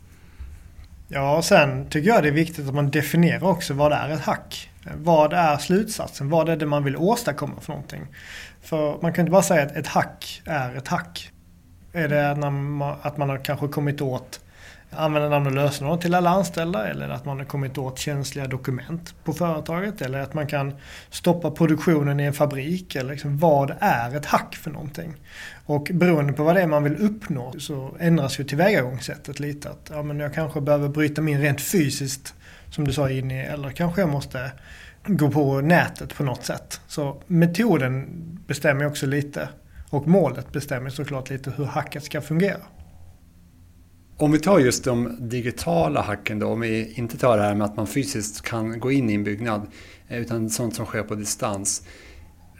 Ja, 1.08 1.36
och 1.36 1.44
sen 1.44 1.90
tycker 1.90 2.08
jag 2.08 2.22
det 2.22 2.28
är 2.28 2.32
viktigt 2.32 2.68
att 2.68 2.74
man 2.74 2.90
definierar 2.90 3.44
också 3.44 3.74
vad 3.74 3.90
det 3.90 3.96
är 3.96 4.08
ett 4.08 4.20
hack. 4.20 4.70
Vad 4.96 5.32
är 5.32 5.56
slutsatsen? 5.56 6.30
Vad 6.30 6.48
är 6.48 6.56
det 6.56 6.66
man 6.66 6.84
vill 6.84 6.96
åstadkomma 6.96 7.60
för 7.60 7.72
någonting? 7.72 8.06
För 8.62 8.98
man 9.02 9.12
kan 9.12 9.22
inte 9.22 9.30
bara 9.32 9.42
säga 9.42 9.62
att 9.62 9.76
ett 9.76 9.86
hack 9.86 10.42
är 10.44 10.76
ett 10.76 10.88
hack. 10.88 11.30
Är 11.92 12.08
det 12.08 12.34
när 12.34 12.50
man, 12.50 12.96
att 13.02 13.16
man 13.16 13.28
har 13.28 13.44
kanske 13.44 13.68
kommit 13.68 14.00
åt 14.00 14.40
använda 14.96 15.28
namn 15.28 15.46
och 15.46 15.52
lösenord 15.52 16.00
till 16.00 16.14
alla 16.14 16.30
anställda 16.30 16.88
eller 16.88 17.08
att 17.08 17.24
man 17.24 17.38
har 17.38 17.44
kommit 17.44 17.78
åt 17.78 17.98
känsliga 17.98 18.46
dokument 18.46 19.14
på 19.24 19.32
företaget 19.32 20.02
eller 20.02 20.18
att 20.18 20.34
man 20.34 20.46
kan 20.46 20.74
stoppa 21.10 21.50
produktionen 21.50 22.20
i 22.20 22.24
en 22.24 22.32
fabrik 22.32 22.94
eller 22.94 23.10
liksom 23.10 23.38
vad 23.38 23.74
är 23.80 24.16
ett 24.16 24.26
hack 24.26 24.54
för 24.54 24.70
någonting. 24.70 25.14
Och 25.66 25.90
beroende 25.92 26.32
på 26.32 26.44
vad 26.44 26.54
det 26.54 26.62
är 26.62 26.66
man 26.66 26.84
vill 26.84 26.96
uppnå 26.96 27.54
så 27.58 27.96
ändras 28.00 28.40
ju 28.40 28.44
tillvägagångssättet 28.44 29.40
lite. 29.40 29.70
Att 29.70 29.90
ja, 29.94 30.02
men 30.02 30.20
jag 30.20 30.34
kanske 30.34 30.60
behöver 30.60 30.88
bryta 30.88 31.22
mig 31.22 31.34
in 31.34 31.40
rent 31.40 31.60
fysiskt 31.60 32.34
som 32.70 32.84
du 32.84 32.92
sa 32.92 33.10
in 33.10 33.30
i 33.30 33.38
eller 33.38 33.70
kanske 33.70 34.00
jag 34.00 34.10
måste 34.10 34.52
gå 35.06 35.30
på 35.30 35.60
nätet 35.60 36.14
på 36.14 36.22
något 36.22 36.44
sätt. 36.44 36.80
Så 36.86 37.22
metoden 37.26 38.08
bestämmer 38.46 38.86
också 38.86 39.06
lite 39.06 39.48
och 39.90 40.06
målet 40.06 40.52
bestämmer 40.52 40.90
såklart 40.90 41.30
lite 41.30 41.52
hur 41.56 41.64
hacket 41.64 42.04
ska 42.04 42.20
fungera. 42.20 42.60
Om 44.22 44.32
vi 44.32 44.38
tar 44.38 44.58
just 44.58 44.84
de 44.84 45.16
digitala 45.20 46.00
hacken 46.00 46.38
då, 46.38 46.46
om 46.46 46.60
vi 46.60 46.92
inte 46.94 47.18
tar 47.18 47.36
det 47.36 47.42
här 47.42 47.54
med 47.54 47.64
att 47.64 47.76
man 47.76 47.86
fysiskt 47.86 48.42
kan 48.42 48.80
gå 48.80 48.92
in 48.92 49.10
i 49.10 49.14
en 49.14 49.24
byggnad, 49.24 49.66
eh, 50.08 50.20
utan 50.20 50.50
sånt 50.50 50.74
som 50.74 50.86
sker 50.86 51.02
på 51.02 51.14
distans. 51.14 51.86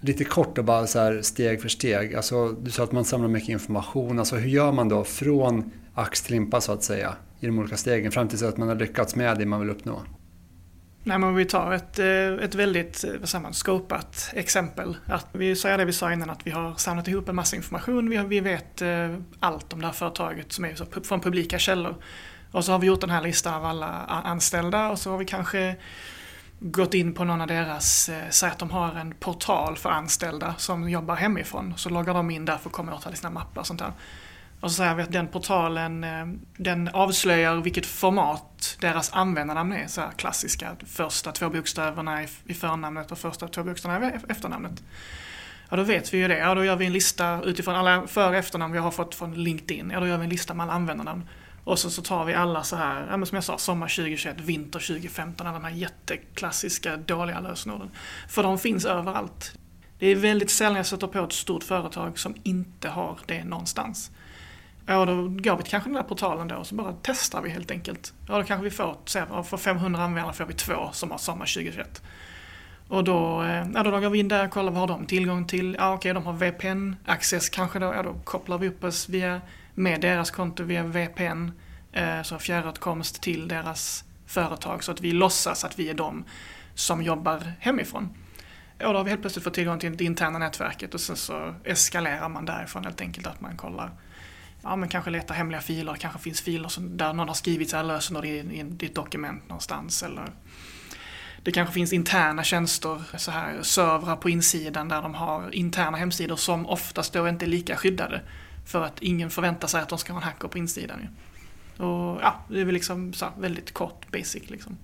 Lite 0.00 0.25
kort 0.25 0.59
och 0.59 0.64
bara 0.64 0.87
så 0.87 0.99
här 0.99 1.23
steg 1.23 1.62
för 1.62 1.69
steg. 1.69 2.14
Alltså, 2.14 2.49
du 2.49 2.71
sa 2.71 2.85
att 2.85 2.92
man 2.92 3.04
samlar 3.04 3.28
mycket 3.28 3.49
information. 3.49 4.19
Alltså, 4.19 4.37
hur 4.37 4.49
gör 4.49 4.73
man 4.73 4.88
då 4.88 5.04
från 5.04 5.71
ax 5.95 6.23
till 6.23 6.35
limpa 6.35 6.61
så 6.61 6.73
att 6.73 6.83
säga 6.83 7.14
i 7.40 7.47
de 7.47 7.59
olika 7.59 7.76
stegen 7.76 8.12
fram 8.12 8.28
tills 8.28 8.42
att 8.42 8.57
man 8.57 8.69
har 8.69 8.76
lyckats 8.76 9.16
med 9.16 9.38
det 9.38 9.47
man 9.47 9.61
vill 9.61 9.71
uppnå? 9.71 10.02
Nej, 11.04 11.18
men 11.18 11.35
vi 11.35 11.44
tar 11.44 11.73
ett, 11.73 11.99
eh, 11.99 12.44
ett 12.44 12.54
väldigt 12.54 13.04
eh, 13.04 13.11
vad 13.21 13.28
säger 13.28 13.42
man, 13.42 13.54
skopat 13.54 14.30
exempel. 14.32 14.97
Att 15.06 15.26
vi 15.32 15.56
säger 15.56 15.78
det 15.78 15.85
vi 15.85 15.92
sa 15.92 16.12
innan 16.12 16.30
att 16.30 16.47
vi 16.47 16.50
har 16.50 16.75
samlat 16.75 17.09
ihop 17.09 17.28
en 17.28 17.35
massa 17.35 17.56
information. 17.56 18.11
Vi, 18.11 18.18
vi 18.18 18.40
vet 18.40 18.82
eh, 18.82 19.16
allt 19.40 19.73
om 19.73 19.80
det 19.80 19.87
här 19.87 19.94
företaget 19.94 20.52
som 20.52 20.64
är 20.64 21.02
från 21.04 21.21
publika 21.21 21.59
källor. 21.59 21.94
Och 22.52 22.64
så 22.64 22.73
har 22.73 22.78
vi 22.78 22.87
gjort 22.87 23.00
den 23.00 23.11
här 23.11 23.23
listan 23.23 23.54
av 23.54 23.64
alla 23.64 23.87
anställda 24.25 24.90
och 24.90 24.99
så 24.99 25.11
har 25.11 25.18
vi 25.18 25.25
kanske 25.25 25.76
gått 26.61 26.94
in 26.94 27.14
på 27.14 27.25
någon 27.25 27.40
av 27.40 27.47
deras, 27.47 28.11
säg 28.30 28.50
att 28.50 28.59
de 28.59 28.71
har 28.71 28.94
en 28.94 29.14
portal 29.14 29.76
för 29.76 29.90
anställda 29.90 30.54
som 30.59 30.90
jobbar 30.90 31.16
hemifrån. 31.16 31.75
Så 31.76 31.88
loggar 31.90 32.14
de 32.14 32.30
in 32.30 32.44
där 32.44 32.56
för 32.56 32.68
att 32.68 32.73
komma 32.73 32.94
åt 32.94 33.06
alla 33.06 33.16
sina 33.16 33.30
mappar 33.30 33.61
och 33.61 33.66
sånt 33.66 33.80
där. 33.80 33.92
Och 34.62 34.71
så 34.71 34.76
säger 34.76 34.95
vi 34.95 35.02
att 35.02 35.12
den 35.12 35.28
portalen 35.28 36.04
eh, 36.04 36.26
den 36.57 36.88
avslöjar 36.88 37.57
vilket 37.57 37.87
format 37.87 38.76
deras 38.81 39.12
användarnamn 39.12 39.73
är. 39.73 39.87
Så 39.87 40.00
här 40.00 40.11
klassiska, 40.11 40.76
första 40.87 41.33
två 41.33 41.50
bokstäverna 41.50 42.23
i 42.47 42.54
förnamnet 42.54 43.12
och 43.12 43.19
första 43.19 43.49
två 43.49 43.62
bokstäverna 43.62 44.07
i 44.07 44.16
e- 44.16 44.21
efternamnet. 44.28 44.83
Ja, 45.69 45.76
då 45.76 45.83
vet 45.83 46.14
vi 46.14 46.19
ju 46.19 46.28
det. 46.28 46.38
Ja, 46.38 46.54
då 46.54 46.64
gör 46.64 46.76
vi 46.76 46.87
en 46.87 46.92
lista 46.92 47.42
utifrån 47.42 47.75
alla 47.75 48.07
för 48.07 48.28
och 48.28 48.35
efternamn 48.35 48.73
vi 48.73 48.78
har 48.78 48.90
fått 48.90 49.14
från 49.14 49.35
LinkedIn. 49.35 49.90
Ja, 49.90 50.00
då 50.00 50.07
gör 50.07 50.16
vi 50.16 50.25
en 50.25 50.31
lista 50.31 50.54
med 50.54 50.64
alla 50.64 50.73
användarnamn. 50.73 51.28
Och 51.64 51.78
så, 51.78 51.90
så 51.90 52.02
tar 52.02 52.25
vi 52.25 52.35
alla 52.35 52.62
så 52.62 52.76
här, 52.76 53.07
ja, 53.11 53.16
men 53.16 53.26
som 53.26 53.35
jag 53.35 53.45
sa, 53.45 53.59
sommar 53.59 53.88
2021, 53.88 54.40
vinter 54.40 54.78
2015, 54.78 55.47
alla 55.47 55.59
de 55.59 55.64
här 55.64 55.75
jätteklassiska 55.75 56.97
dåliga 56.97 57.40
lösenorden. 57.40 57.90
För 58.28 58.42
de 58.42 58.59
finns 58.59 58.85
överallt. 58.85 59.52
Det 59.99 60.07
är 60.07 60.16
väldigt 60.16 60.50
sällan 60.50 60.76
jag 60.76 60.87
sätter 60.87 61.07
på 61.07 61.25
ett 61.25 61.33
stort 61.33 61.64
företag 61.64 62.19
som 62.19 62.35
inte 62.42 62.88
har 62.88 63.19
det 63.26 63.45
någonstans. 63.45 64.11
Ja, 64.86 65.04
då 65.04 65.14
går 65.14 65.56
vi 65.56 65.62
till 65.62 65.70
kanske 65.70 65.90
den 65.90 65.94
där 65.94 66.02
portalen 66.02 66.48
då 66.48 66.56
och 66.56 66.66
så 66.66 66.74
bara 66.74 66.94
testar 67.02 67.42
vi 67.42 67.50
helt 67.50 67.70
enkelt. 67.70 68.14
Ja, 68.28 68.38
då 68.38 68.44
kanske 68.44 68.64
vi 68.64 68.70
får, 68.70 69.42
för 69.42 69.56
500 69.56 70.02
användare 70.02 70.32
får 70.32 70.44
vi 70.44 70.54
två 70.54 70.88
som 70.92 71.10
har 71.10 71.18
samma 71.18 71.44
2021. 71.44 72.02
Och 72.88 73.04
då, 73.04 73.42
eh, 73.42 73.66
ja, 73.74 73.82
då 73.82 73.90
loggar 73.90 74.10
vi 74.10 74.18
in 74.18 74.28
där 74.28 74.44
och 74.44 74.50
kollar 74.50 74.72
vad 74.72 74.80
har 74.80 74.86
de 74.86 75.06
tillgång 75.06 75.46
till. 75.46 75.76
Ja, 75.78 75.94
okej, 75.94 76.14
de 76.14 76.26
har 76.26 76.32
VPN-access 76.32 77.48
kanske 77.48 77.78
då. 77.78 77.86
Ja, 77.86 78.02
då 78.02 78.14
kopplar 78.24 78.58
vi 78.58 78.68
upp 78.68 78.84
oss 78.84 79.08
via, 79.08 79.40
med 79.74 80.00
deras 80.00 80.30
konto 80.30 80.64
via 80.64 80.82
VPN. 80.82 81.50
Eh, 81.92 82.22
så 82.22 82.38
fjärråtkomst 82.38 83.22
till 83.22 83.48
deras 83.48 84.04
företag 84.26 84.84
så 84.84 84.92
att 84.92 85.00
vi 85.00 85.12
låtsas 85.12 85.64
att 85.64 85.78
vi 85.78 85.90
är 85.90 85.94
de 85.94 86.24
som 86.74 87.02
jobbar 87.02 87.52
hemifrån. 87.60 88.08
Och 88.84 88.92
då 88.92 88.98
har 88.98 89.04
vi 89.04 89.10
helt 89.10 89.22
plötsligt 89.22 89.44
fått 89.44 89.54
tillgång 89.54 89.78
till 89.78 89.96
det 89.96 90.04
interna 90.04 90.38
nätverket 90.38 90.94
och 90.94 91.00
sen 91.00 91.16
så 91.16 91.54
eskalerar 91.64 92.28
man 92.28 92.44
därifrån 92.44 92.84
helt 92.84 93.00
enkelt 93.00 93.26
att 93.26 93.40
man 93.40 93.56
kollar 93.56 93.90
ja, 94.62 94.76
men 94.76 94.88
kanske 94.88 95.11
leta 95.11 95.35
hemliga 95.35 95.61
filer, 95.61 95.95
kanske 95.95 96.19
finns 96.19 96.40
filer 96.40 96.69
som, 96.69 96.97
där 96.97 97.12
någon 97.12 97.28
har 97.28 97.35
skrivit 97.35 97.71
sina 97.71 97.83
lösenord 97.83 98.25
i, 98.25 98.28
i, 98.28 98.76
i 98.81 98.87
ett 98.87 98.95
dokument 98.95 99.49
någonstans 99.49 100.02
eller 100.02 100.25
det 101.42 101.52
kanske 101.52 101.75
finns 101.75 101.92
interna 101.92 102.45
tjänster, 102.45 103.02
så 103.16 103.31
här 103.31 103.62
servrar 103.62 104.16
på 104.16 104.31
insidan 104.31 104.88
där 104.88 105.02
de 105.02 105.14
har 105.14 105.54
interna 105.54 105.97
hemsidor 105.97 106.37
som 106.37 106.66
oftast 106.66 107.12
då 107.12 107.28
inte 107.28 107.45
är 107.45 107.47
lika 107.47 107.76
skyddade. 107.76 108.21
För 108.66 108.85
att 108.85 109.02
ingen 109.02 109.31
förväntar 109.31 109.69
sig 109.69 109.81
att 109.81 109.88
de 109.88 109.99
ska 109.99 110.12
ha 110.12 110.21
en 110.21 110.26
hacker 110.26 110.49
på 110.49 110.59
insidan. 110.59 111.09
Och 111.76 112.19
ja, 112.23 112.35
det 112.49 112.61
är 112.61 112.64
väl 112.64 112.75
liksom 112.75 113.12
så 113.12 113.26
väldigt 113.38 113.75
kort 113.75 114.11
basic 114.12 114.50
liksom. 114.50 114.76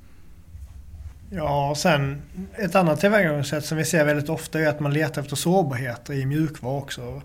Ja, 1.31 1.71
och 1.71 1.77
sen 1.77 2.23
ett 2.55 2.75
annat 2.75 3.01
tillvägagångssätt 3.01 3.65
som 3.65 3.79
vi 3.79 3.85
ser 3.85 4.05
väldigt 4.05 4.29
ofta 4.29 4.61
är 4.61 4.69
att 4.69 4.81
man 4.81 4.93
letar 4.93 5.23
efter 5.23 5.37
sårbarheter 5.37 6.15
i 6.15 6.27
mjukvara 6.27 6.79
också. 6.79 7.23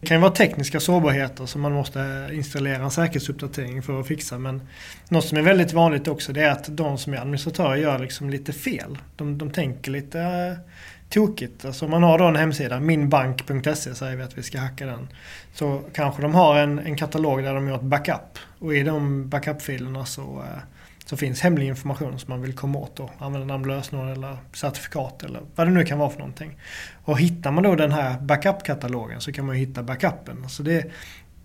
Det 0.00 0.06
kan 0.06 0.16
ju 0.16 0.20
vara 0.20 0.32
tekniska 0.32 0.80
sårbarheter 0.80 1.46
som 1.46 1.60
man 1.60 1.72
måste 1.72 2.30
installera 2.32 2.82
en 2.82 2.90
säkerhetsuppdatering 2.90 3.82
för 3.82 4.00
att 4.00 4.06
fixa. 4.06 4.38
Men 4.38 4.62
något 5.08 5.24
som 5.24 5.38
är 5.38 5.42
väldigt 5.42 5.72
vanligt 5.72 6.08
också 6.08 6.32
det 6.32 6.42
är 6.42 6.50
att 6.50 6.76
de 6.76 6.98
som 6.98 7.12
är 7.12 7.18
administratörer 7.18 7.76
gör 7.76 7.98
liksom 7.98 8.30
lite 8.30 8.52
fel. 8.52 8.98
De, 9.16 9.38
de 9.38 9.50
tänker 9.50 9.90
lite 9.90 10.20
eh, 10.20 10.72
tokigt. 11.08 11.64
Alltså 11.64 11.84
om 11.84 11.90
man 11.90 12.02
har 12.02 12.18
då 12.18 12.24
en 12.24 12.36
hemsida, 12.36 12.80
minbank.se 12.80 13.94
säger 13.94 14.16
vi 14.16 14.22
att 14.22 14.38
vi 14.38 14.42
ska 14.42 14.58
hacka 14.58 14.86
den. 14.86 15.08
Så 15.54 15.82
kanske 15.92 16.22
de 16.22 16.34
har 16.34 16.58
en, 16.58 16.78
en 16.78 16.96
katalog 16.96 17.42
där 17.42 17.54
de 17.54 17.68
gör 17.68 17.76
ett 17.76 17.82
backup. 17.82 18.38
Och 18.58 18.74
i 18.74 18.82
de 18.82 19.28
backup-filerna 19.28 20.04
så 20.04 20.22
eh, 20.22 20.62
så 21.10 21.16
finns 21.16 21.40
hemlig 21.40 21.66
information 21.66 22.18
som 22.18 22.30
man 22.30 22.42
vill 22.42 22.52
komma 22.52 22.78
åt 22.78 23.00
och 23.00 23.10
Använda 23.18 23.46
namn, 23.46 23.68
lösenord 23.68 24.16
eller 24.16 24.36
certifikat 24.52 25.22
eller 25.22 25.40
vad 25.54 25.66
det 25.66 25.70
nu 25.70 25.84
kan 25.84 25.98
vara 25.98 26.10
för 26.10 26.18
någonting. 26.18 26.56
Och 27.04 27.18
hittar 27.18 27.50
man 27.50 27.64
då 27.64 27.74
den 27.74 27.92
här 27.92 28.20
backup-katalogen 28.20 29.20
så 29.20 29.32
kan 29.32 29.46
man 29.46 29.58
ju 29.58 29.66
hitta 29.66 29.82
backupen. 29.82 30.48
Så 30.48 30.62
det, 30.62 30.86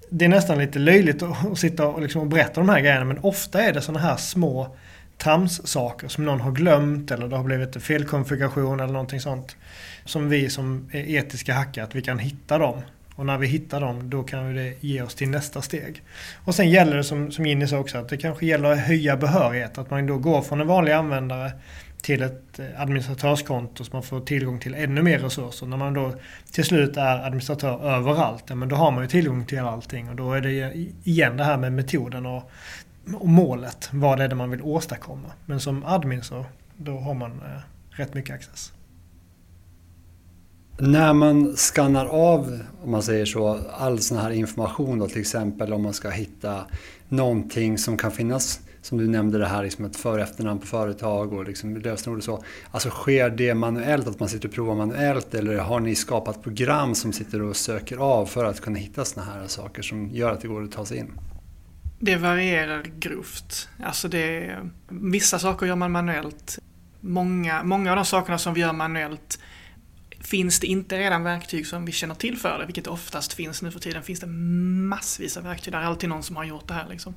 det 0.10 0.26
är 0.26 0.30
nästan 0.30 0.58
lite 0.58 0.80
löjligt 0.80 1.24
att 1.24 1.58
sitta 1.58 1.88
och, 1.88 2.02
liksom 2.02 2.30
berätta 2.30 2.62
de 2.62 2.70
här 2.70 2.80
grejerna 2.80 3.06
men 3.06 3.20
ofta 3.20 3.62
är 3.62 3.74
det 3.74 3.82
sådana 3.82 4.00
här 4.00 4.16
små 4.18 4.76
trams-saker 5.18 6.08
som 6.08 6.26
någon 6.26 6.42
har 6.42 6.52
glömt 6.52 7.12
eller 7.12 7.28
det 7.28 7.36
har 7.36 7.44
blivit 7.44 7.76
en 7.76 7.82
felkonfiguration 7.82 8.80
eller 8.80 8.94
någonting 8.94 9.20
sånt. 9.20 9.58
Som 10.06 10.30
vi 10.30 10.50
som 10.50 10.90
är 10.92 11.10
etiska 11.10 11.54
hackare, 11.54 11.86
att 11.86 11.96
vi 11.96 12.02
kan 12.02 12.20
hitta 12.20 12.58
dem 12.58 12.82
och 13.16 13.26
när 13.26 13.38
vi 13.38 13.48
hittar 13.48 13.82
dem 13.82 14.10
då 14.10 14.24
kan 14.24 14.56
det 14.56 14.84
ge 14.84 15.02
oss 15.02 15.16
till 15.16 15.30
nästa 15.30 15.62
steg. 15.62 16.02
Och 16.46 16.56
sen 16.56 16.70
gäller 16.70 16.98
det 16.98 17.04
som, 17.04 17.32
som 17.32 17.46
Ginny 17.46 17.68
sa 17.68 17.78
också 17.78 17.98
att 17.98 18.10
det 18.10 18.18
kanske 18.18 18.46
gäller 18.46 18.72
att 18.72 18.80
höja 18.80 19.18
behörighet. 19.18 19.78
Att 19.78 19.90
man 19.90 20.08
då 20.08 20.18
går 20.18 20.42
från 20.42 20.62
en 20.62 20.68
vanlig 20.68 20.92
användare 20.92 21.52
till 22.02 22.24
ett 22.24 22.60
eh, 22.60 22.82
administratörskonto 22.82 23.84
så 23.84 23.94
man 23.94 24.04
får 24.04 24.20
tillgång 24.20 24.60
till 24.60 24.76
ännu 24.76 25.02
mer 25.02 25.20
resurser. 25.20 25.66
När 25.66 25.78
man 25.78 25.94
då 25.94 26.14
till 26.52 26.64
slut 26.64 26.98
är 26.98 27.26
administratör 27.26 27.96
överallt, 27.96 28.44
ja, 28.48 28.56
men 28.56 28.70
då 28.70 28.76
har 28.76 28.92
man 28.92 29.04
ju 29.04 29.10
tillgång 29.10 29.46
till 29.46 29.60
allting. 29.60 30.10
Och 30.10 30.16
då 30.16 30.34
är 30.34 30.42
det 30.42 30.74
igen 31.04 31.38
det 31.38 31.44
här 31.44 31.58
med 31.58 31.74
metoden 31.74 32.26
och, 32.26 32.52
och 33.14 33.30
målet. 33.30 33.90
Vad 33.92 34.20
är 34.20 34.28
det 34.28 34.36
man 34.36 34.50
vill 34.50 34.62
åstadkomma? 34.62 35.32
Men 35.46 35.60
som 35.60 35.86
admin 35.86 36.24
så 36.24 36.46
då 36.78 37.00
har 37.00 37.14
man 37.14 37.32
eh, 37.32 37.62
rätt 37.90 38.14
mycket 38.14 38.36
access. 38.36 38.74
När 40.78 41.14
man 41.14 41.56
skannar 41.56 42.06
av, 42.06 42.60
om 42.84 42.92
man 42.92 43.04
säger 43.04 43.26
så, 43.26 43.60
all 43.78 44.00
sån 44.00 44.18
här 44.18 44.32
information 44.32 45.00
då, 45.00 45.08
till 45.08 45.22
exempel 45.22 45.74
om 45.74 45.84
man 45.84 45.94
ska 45.94 46.10
hitta 46.10 46.66
någonting 47.10 47.78
som 47.78 47.98
kan 47.98 48.12
finnas, 48.12 48.60
som 48.82 48.98
du 48.98 49.08
nämnde 49.08 49.38
det 49.38 49.48
här, 49.48 49.64
liksom 49.64 49.86
ett 49.86 49.96
för 49.96 50.14
och 50.14 50.20
efternamn 50.20 50.60
på 50.60 50.68
företag 50.68 51.34
och 51.34 51.46
liksom 51.46 51.78
lösenord 51.78 52.18
och 52.18 52.24
så. 52.24 52.44
Alltså 52.72 52.90
sker 52.90 53.30
det 53.30 53.54
manuellt, 53.54 54.08
att 54.08 54.20
man 54.20 54.30
sitter 54.30 54.48
och 54.48 54.54
provar 54.54 54.76
manuellt 54.76 55.34
eller 55.34 55.58
har 55.58 55.80
ni 55.80 55.96
skapat 55.96 56.44
program 56.44 56.96
som 56.96 57.14
sitter 57.14 57.42
och 57.42 57.56
söker 57.56 57.98
av 57.98 58.26
för 58.26 58.46
att 58.46 58.62
kunna 58.62 58.80
hitta 58.80 59.06
såna 59.06 59.26
här 59.26 59.48
saker 59.48 59.82
som 59.82 60.10
gör 60.12 60.32
att 60.32 60.42
det 60.42 60.48
går 60.48 60.64
att 60.64 60.72
ta 60.72 60.86
sig 60.86 60.98
in? 60.98 61.12
Det 62.00 62.16
varierar 62.16 62.86
grovt. 63.00 63.70
Alltså 63.84 64.08
det, 64.08 64.58
vissa 64.90 65.40
saker 65.40 65.66
gör 65.66 65.76
man 65.76 65.92
manuellt. 65.92 66.60
Många, 67.00 67.64
många 67.64 67.90
av 67.92 67.96
de 67.96 68.06
sakerna 68.06 68.38
som 68.38 68.54
vi 68.54 68.62
gör 68.62 68.74
manuellt 68.74 69.40
Finns 70.24 70.60
det 70.60 70.68
inte 70.68 71.00
redan 71.00 71.24
verktyg 71.24 71.68
som 71.68 71.86
vi 71.86 71.92
känner 71.92 72.16
till 72.16 72.38
för 72.38 72.60
det, 72.60 72.66
vilket 72.66 72.88
oftast 72.88 73.34
finns 73.34 73.62
nu 73.62 73.72
för 73.72 73.80
tiden, 73.80 74.04
finns 74.04 74.20
det 74.20 74.28
massvis 74.28 75.38
av 75.38 75.44
verktyg. 75.44 75.74
Det 75.74 75.78
är 75.78 75.82
alltid 75.82 76.10
någon 76.10 76.24
som 76.24 76.36
har 76.36 76.44
gjort 76.44 76.68
det 76.68 76.74
här. 76.74 76.88
Liksom. 76.90 77.16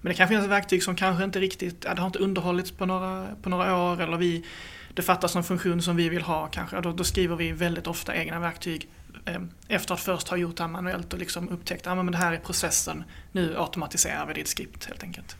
Men 0.00 0.10
det 0.10 0.14
kan 0.14 0.28
finnas 0.28 0.46
verktyg 0.46 0.82
som 0.82 0.96
kanske 0.96 1.24
inte 1.24 1.40
riktigt, 1.40 1.80
det 1.80 1.98
har 1.98 2.06
inte 2.06 2.18
underhållits 2.18 2.70
på 2.70 2.86
några, 2.86 3.26
på 3.42 3.48
några 3.48 3.76
år 3.76 4.02
eller 4.02 4.16
vi, 4.16 4.44
det 4.94 5.02
fattas 5.02 5.34
någon 5.34 5.44
funktion 5.44 5.82
som 5.82 5.96
vi 5.96 6.08
vill 6.08 6.22
ha 6.22 6.46
kanske. 6.46 6.80
Då, 6.80 6.92
då 6.92 7.04
skriver 7.04 7.36
vi 7.36 7.52
väldigt 7.52 7.86
ofta 7.86 8.16
egna 8.16 8.40
verktyg 8.40 8.88
eh, 9.26 9.40
efter 9.68 9.94
att 9.94 10.00
först 10.00 10.28
ha 10.28 10.36
gjort 10.36 10.56
det 10.56 10.62
här 10.62 10.70
manuellt 10.70 11.12
och 11.12 11.18
liksom 11.18 11.48
upptäckt 11.48 11.86
att 11.86 11.98
ah, 11.98 12.02
det 12.02 12.16
här 12.16 12.32
är 12.32 12.38
processen, 12.38 13.04
nu 13.32 13.54
automatiserar 13.58 14.26
vi 14.26 14.32
det 14.34 14.40
i 14.40 14.42
ett 14.42 14.48
skript 14.48 14.84
helt 14.84 15.02
enkelt. 15.02 15.36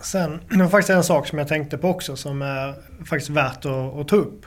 Sen, 0.00 0.40
det 0.48 0.56
var 0.56 0.68
faktiskt 0.68 0.90
en 0.90 1.04
sak 1.04 1.28
som 1.28 1.38
jag 1.38 1.48
tänkte 1.48 1.78
på 1.78 1.88
också 1.88 2.16
som 2.16 2.42
är 2.42 2.74
faktiskt 3.04 3.30
värt 3.30 3.64
att, 3.64 3.96
att 3.96 4.08
ta 4.08 4.16
upp. 4.16 4.46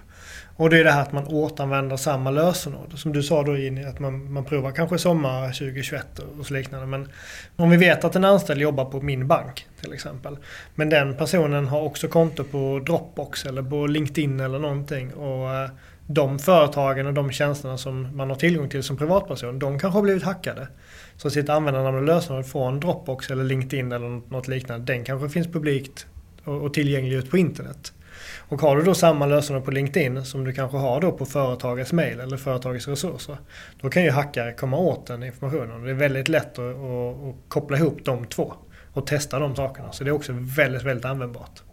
Och 0.56 0.70
det 0.70 0.80
är 0.80 0.84
det 0.84 0.92
här 0.92 1.02
att 1.02 1.12
man 1.12 1.28
återanvänder 1.28 1.98
samma 1.98 2.32
lösenord. 2.32 3.00
Som 3.00 3.14
du 3.14 3.24
sa 3.24 3.44
då 3.44 3.58
Jenny, 3.58 3.84
att 3.84 4.00
man, 4.00 4.34
man 4.34 4.46
provar 4.46 4.72
kanske 4.72 4.98
sommar 4.98 5.48
2021 5.48 6.20
och 6.40 6.46
så 6.46 6.54
liknande. 6.54 6.88
Men 6.88 7.08
om 7.56 7.70
vi 7.70 7.78
vet 7.78 8.04
att 8.04 8.16
en 8.16 8.26
anställd 8.26 8.62
jobbar 8.62 8.86
på 8.86 9.02
min 9.02 9.28
bank 9.28 9.68
till 9.82 9.94
exempel. 9.94 10.38
Men 10.76 10.90
den 10.90 11.18
personen 11.18 11.68
har 11.68 11.82
också 11.82 12.08
konto 12.08 12.44
på 12.44 12.82
Dropbox 12.86 13.46
eller 13.46 13.64
på 13.64 13.88
LinkedIn 13.88 14.40
eller 14.40 14.60
någonting. 14.60 15.14
Och 15.14 15.54
eh, 15.54 15.70
de 16.08 16.40
företagen 16.40 17.08
och 17.08 17.14
de 17.14 17.32
tjänsterna 17.32 17.78
som 17.78 18.18
man 18.18 18.30
har 18.30 18.38
tillgång 18.38 18.70
till 18.70 18.84
som 18.84 18.98
privatperson, 18.98 19.60
de 19.60 19.80
kanske 19.80 19.98
har 19.98 20.04
blivit 20.04 20.24
hackade. 20.24 20.68
Så 21.18 21.30
sitt 21.30 21.50
användarnamn 21.50 21.98
och 21.98 22.04
lösenord 22.04 22.46
från 22.46 22.80
Dropbox 22.80 23.32
eller 23.32 23.44
LinkedIn 23.44 23.92
eller 23.92 24.32
något 24.32 24.48
liknande, 24.48 24.94
den 24.94 25.04
kanske 25.04 25.30
finns 25.30 25.48
publikt 25.48 26.08
och 26.44 26.74
tillgänglig 26.74 27.16
ut 27.16 27.30
på 27.30 27.38
internet. 27.38 27.94
Och 28.40 28.62
har 28.62 28.78
du 28.78 28.84
då 28.84 28.94
samma 28.94 29.26
lösenord 29.26 29.66
på 29.66 29.72
LinkedIn 29.72 30.26
som 30.26 30.44
du 30.44 30.54
kanske 30.54 30.78
har 30.78 31.02
då 31.02 31.12
på 31.12 31.26
företagets 31.26 31.94
mail 31.94 32.20
eller 32.20 32.38
företagets 32.38 32.88
resurser. 32.88 33.38
Då 33.82 33.90
kan 33.90 34.04
ju 34.04 34.12
hackare 34.12 34.54
komma 34.54 34.78
åt 34.78 35.08
den 35.08 35.24
informationen. 35.24 35.84
Det 35.84 35.90
är 35.90 35.96
väldigt 35.96 36.28
lätt 36.28 36.60
att, 36.60 36.76
att, 36.76 37.24
att 37.24 37.36
koppla 37.48 37.78
ihop 37.78 38.00
de 38.06 38.26
två 38.26 38.54
och 38.94 39.08
testa 39.08 39.40
de 39.40 39.56
sakerna. 39.56 39.92
Så 39.92 40.04
det 40.04 40.10
är 40.10 40.12
också 40.14 40.34
väldigt, 40.36 40.84
väldigt 40.84 41.06
användbart. 41.06 41.64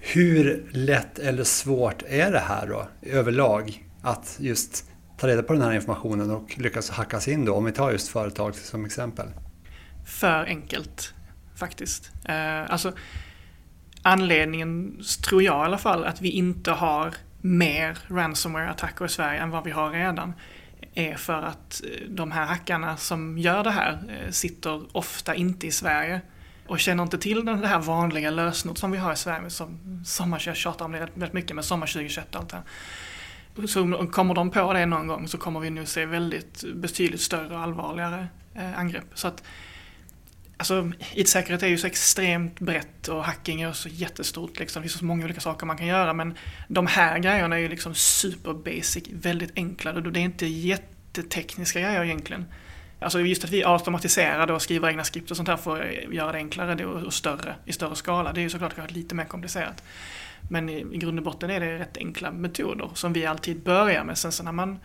Hur 0.00 0.66
lätt 0.70 1.18
eller 1.18 1.44
svårt 1.44 2.02
är 2.08 2.32
det 2.32 2.38
här 2.38 2.66
då 2.66 2.88
överlag 3.02 3.84
att 4.02 4.36
just 4.40 4.84
ta 5.18 5.28
reda 5.28 5.42
på 5.42 5.52
den 5.52 5.62
här 5.62 5.72
informationen 5.72 6.30
och 6.30 6.58
lyckas 6.58 6.90
hackas 6.90 7.28
in 7.28 7.44
då? 7.44 7.54
Om 7.54 7.64
vi 7.64 7.72
tar 7.72 7.90
just 7.92 8.08
företag 8.08 8.54
som 8.54 8.84
exempel. 8.84 9.26
För 10.04 10.44
enkelt 10.44 11.14
faktiskt. 11.56 12.10
Eh, 12.24 12.72
alltså 12.72 12.92
anledningen, 14.02 15.00
tror 15.28 15.42
jag 15.42 15.62
i 15.62 15.64
alla 15.64 15.78
fall, 15.78 16.04
att 16.04 16.20
vi 16.20 16.30
inte 16.30 16.70
har 16.70 17.14
mer 17.40 17.98
ransomware-attacker 18.08 19.04
i 19.04 19.08
Sverige 19.08 19.40
än 19.40 19.50
vad 19.50 19.64
vi 19.64 19.70
har 19.70 19.90
redan 19.90 20.32
är 20.94 21.14
för 21.14 21.42
att 21.42 21.82
eh, 21.84 22.08
de 22.08 22.30
här 22.30 22.46
hackarna 22.46 22.96
som 22.96 23.38
gör 23.38 23.64
det 23.64 23.70
här 23.70 23.98
eh, 24.08 24.30
sitter 24.30 24.96
ofta 24.96 25.34
inte 25.34 25.66
i 25.66 25.70
Sverige. 25.70 26.20
och 26.66 26.80
känner 26.80 27.02
inte 27.02 27.18
till 27.18 27.44
det 27.44 27.66
här 27.66 27.80
vanliga 27.80 28.30
lösenord 28.30 28.78
som 28.78 28.90
vi 28.90 28.98
har 28.98 29.12
i 29.12 29.16
Sverige, 29.16 29.50
som 29.50 30.02
Sommar, 30.04 30.42
jag 30.46 30.56
tjatar 30.56 30.84
om 30.84 30.92
det 30.92 30.98
väldigt 31.14 31.32
mycket 31.32 31.56
med 31.56 31.64
Sommar 31.64 31.86
2021 31.86 32.34
och 32.34 32.40
allt 32.40 32.48
det 32.48 32.56
här. 32.56 33.66
Så 33.66 34.06
kommer 34.06 34.34
de 34.34 34.50
på 34.50 34.72
det 34.72 34.86
någon 34.86 35.06
gång 35.06 35.28
så 35.28 35.38
kommer 35.38 35.60
vi 35.60 35.70
nu 35.70 35.86
se 35.86 36.06
väldigt 36.06 36.64
betydligt 36.74 37.20
större 37.20 37.54
och 37.54 37.60
allvarligare 37.60 38.26
eh, 38.54 38.78
angrepp. 38.78 39.04
Så 39.14 39.28
att, 39.28 39.42
alltså, 40.62 40.92
IT-säkerhet 41.14 41.62
är 41.62 41.66
ju 41.66 41.78
så 41.78 41.86
extremt 41.86 42.60
brett 42.60 43.08
och 43.08 43.24
hacking 43.24 43.62
är 43.62 43.72
så 43.72 43.88
jättestort. 43.88 44.58
Liksom. 44.58 44.82
Det 44.82 44.88
finns 44.88 44.98
så 44.98 45.04
många 45.04 45.24
olika 45.24 45.40
saker 45.40 45.66
man 45.66 45.76
kan 45.76 45.86
göra 45.86 46.12
men 46.12 46.34
de 46.68 46.86
här 46.86 47.18
grejerna 47.18 47.56
är 47.56 47.60
ju 47.60 47.68
liksom 47.68 47.94
super 47.94 48.52
basic, 48.52 49.04
väldigt 49.12 49.52
enkla. 49.56 49.92
Det 49.92 50.20
är 50.20 50.24
inte 50.24 50.46
jättetekniska 50.46 51.80
grejer 51.80 52.04
egentligen. 52.04 52.44
Alltså 53.00 53.20
just 53.20 53.44
att 53.44 53.50
vi 53.50 53.64
automatiserar 53.64 54.50
och 54.50 54.62
skriver 54.62 54.88
egna 54.88 55.04
skript 55.04 55.30
och 55.30 55.36
sånt 55.36 55.48
här 55.48 55.56
för 55.56 55.80
att 55.80 56.14
göra 56.14 56.32
det 56.32 56.38
enklare 56.38 56.86
och 56.86 57.14
större 57.14 57.54
i 57.64 57.72
större 57.72 57.96
skala. 57.96 58.32
Det 58.32 58.40
är 58.40 58.42
ju 58.42 58.50
såklart 58.50 58.90
lite 58.90 59.14
mer 59.14 59.24
komplicerat. 59.24 59.82
Men 60.50 60.68
i, 60.68 60.98
grund 60.98 61.18
och 61.18 61.24
botten 61.24 61.50
är 61.50 61.60
det 61.60 61.78
rätt 61.78 61.96
enkla 61.96 62.30
metoder 62.30 62.90
som 62.94 63.12
vi 63.12 63.26
alltid 63.26 63.62
börjar 63.62 64.04
med. 64.04 64.18
Sen 64.18 64.32
så 64.32 64.42
när 64.42 64.52
man 64.52 64.78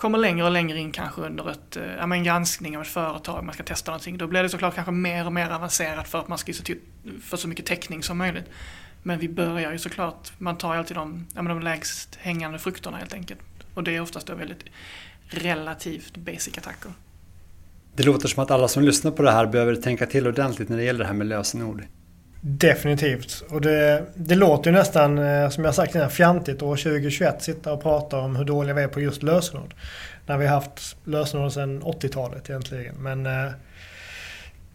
kommer 0.00 0.18
längre 0.18 0.44
och 0.44 0.50
längre 0.50 0.78
in 0.78 0.92
kanske 0.92 1.20
under 1.20 1.50
ett, 1.50 1.76
eh, 1.76 1.94
ja, 1.98 2.14
en 2.14 2.24
granskning 2.24 2.76
av 2.76 2.82
ett 2.82 2.88
företag, 2.88 3.44
man 3.44 3.54
ska 3.54 3.62
testa 3.62 3.90
någonting, 3.90 4.18
då 4.18 4.26
blir 4.26 4.42
det 4.42 4.48
såklart 4.48 4.74
kanske 4.74 4.92
mer 4.92 5.26
och 5.26 5.32
mer 5.32 5.50
avancerat 5.50 6.08
för 6.08 6.18
att 6.18 6.28
man 6.28 6.38
ska 6.38 6.52
få 7.22 7.36
så 7.36 7.48
mycket 7.48 7.66
täckning 7.66 8.02
som 8.02 8.18
möjligt. 8.18 8.44
Men 9.02 9.18
vi 9.18 9.28
börjar 9.28 9.72
ju 9.72 9.78
såklart, 9.78 10.32
man 10.38 10.58
tar 10.58 10.72
ju 10.72 10.78
alltid 10.78 10.96
de, 10.96 11.26
ja, 11.34 11.42
de 11.42 11.60
lägst 11.60 12.14
hängande 12.14 12.58
frukterna 12.58 12.96
helt 12.96 13.14
enkelt. 13.14 13.40
Och 13.74 13.84
det 13.84 13.96
är 13.96 14.00
oftast 14.00 14.26
då 14.26 14.34
väldigt 14.34 14.64
relativt 15.26 16.16
basic 16.16 16.58
attacker. 16.58 16.92
Det 17.94 18.02
låter 18.02 18.28
som 18.28 18.42
att 18.42 18.50
alla 18.50 18.68
som 18.68 18.82
lyssnar 18.82 19.10
på 19.10 19.22
det 19.22 19.32
här 19.32 19.46
behöver 19.46 19.74
tänka 19.74 20.06
till 20.06 20.26
ordentligt 20.26 20.68
när 20.68 20.76
det 20.76 20.84
gäller 20.84 20.98
det 20.98 21.06
här 21.06 21.14
med 21.14 21.26
lösenord. 21.26 21.84
Definitivt. 22.40 23.42
Och 23.48 23.60
det, 23.60 24.04
det 24.14 24.34
låter 24.34 24.70
ju 24.70 24.76
nästan, 24.76 25.18
eh, 25.18 25.48
som 25.48 25.64
jag 25.64 25.74
sagt 25.74 25.94
innan, 25.94 26.10
fjantigt 26.10 26.62
år 26.62 26.76
2021 26.76 27.42
sitta 27.42 27.72
och 27.72 27.82
prata 27.82 28.18
om 28.18 28.36
hur 28.36 28.44
dåliga 28.44 28.74
vi 28.74 28.82
är 28.82 28.88
på 28.88 29.00
just 29.00 29.22
lösenord. 29.22 29.74
När 30.26 30.38
vi 30.38 30.46
har 30.46 30.54
haft 30.54 30.96
lösenord 31.04 31.52
sedan 31.52 31.82
80-talet 31.82 32.50
egentligen. 32.50 32.94
Men 32.94 33.26
eh, 33.26 33.52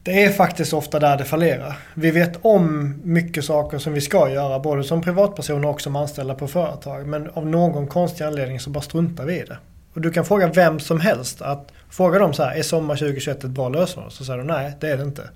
det 0.03 0.23
är 0.23 0.29
faktiskt 0.29 0.73
ofta 0.73 0.99
där 0.99 1.17
det 1.17 1.25
fallerar. 1.25 1.77
Vi 1.93 2.11
vet 2.11 2.39
om 2.41 2.95
mycket 3.03 3.45
saker 3.45 3.77
som 3.77 3.93
vi 3.93 4.01
ska 4.01 4.29
göra, 4.29 4.59
både 4.59 4.83
som 4.83 5.01
privatpersoner 5.01 5.67
och 5.67 5.81
som 5.81 5.95
anställda 5.95 6.35
på 6.35 6.47
företag. 6.47 7.07
Men 7.07 7.29
av 7.29 7.47
någon 7.47 7.87
konstig 7.87 8.23
anledning 8.23 8.59
så 8.59 8.69
bara 8.69 8.81
struntar 8.81 9.25
vi 9.25 9.39
i 9.39 9.43
det. 9.43 9.57
Och 9.93 10.01
du 10.01 10.11
kan 10.11 10.25
fråga 10.25 10.47
vem 10.47 10.79
som 10.79 10.99
helst 10.99 11.41
att 11.41 11.71
Fråga 11.95 12.19
dem 12.19 12.33
så 12.33 12.43
här, 12.43 12.55
är 12.55 12.63
sommar 12.63 12.95
2021 12.95 13.43
ett 13.43 13.49
bra 13.49 13.69
lösenord? 13.69 14.11
Så 14.11 14.25
säger 14.25 14.37
de 14.37 14.47
nej, 14.47 14.73
det 14.79 14.89
är 14.89 14.97
det 14.97 15.03
inte. 15.03 15.29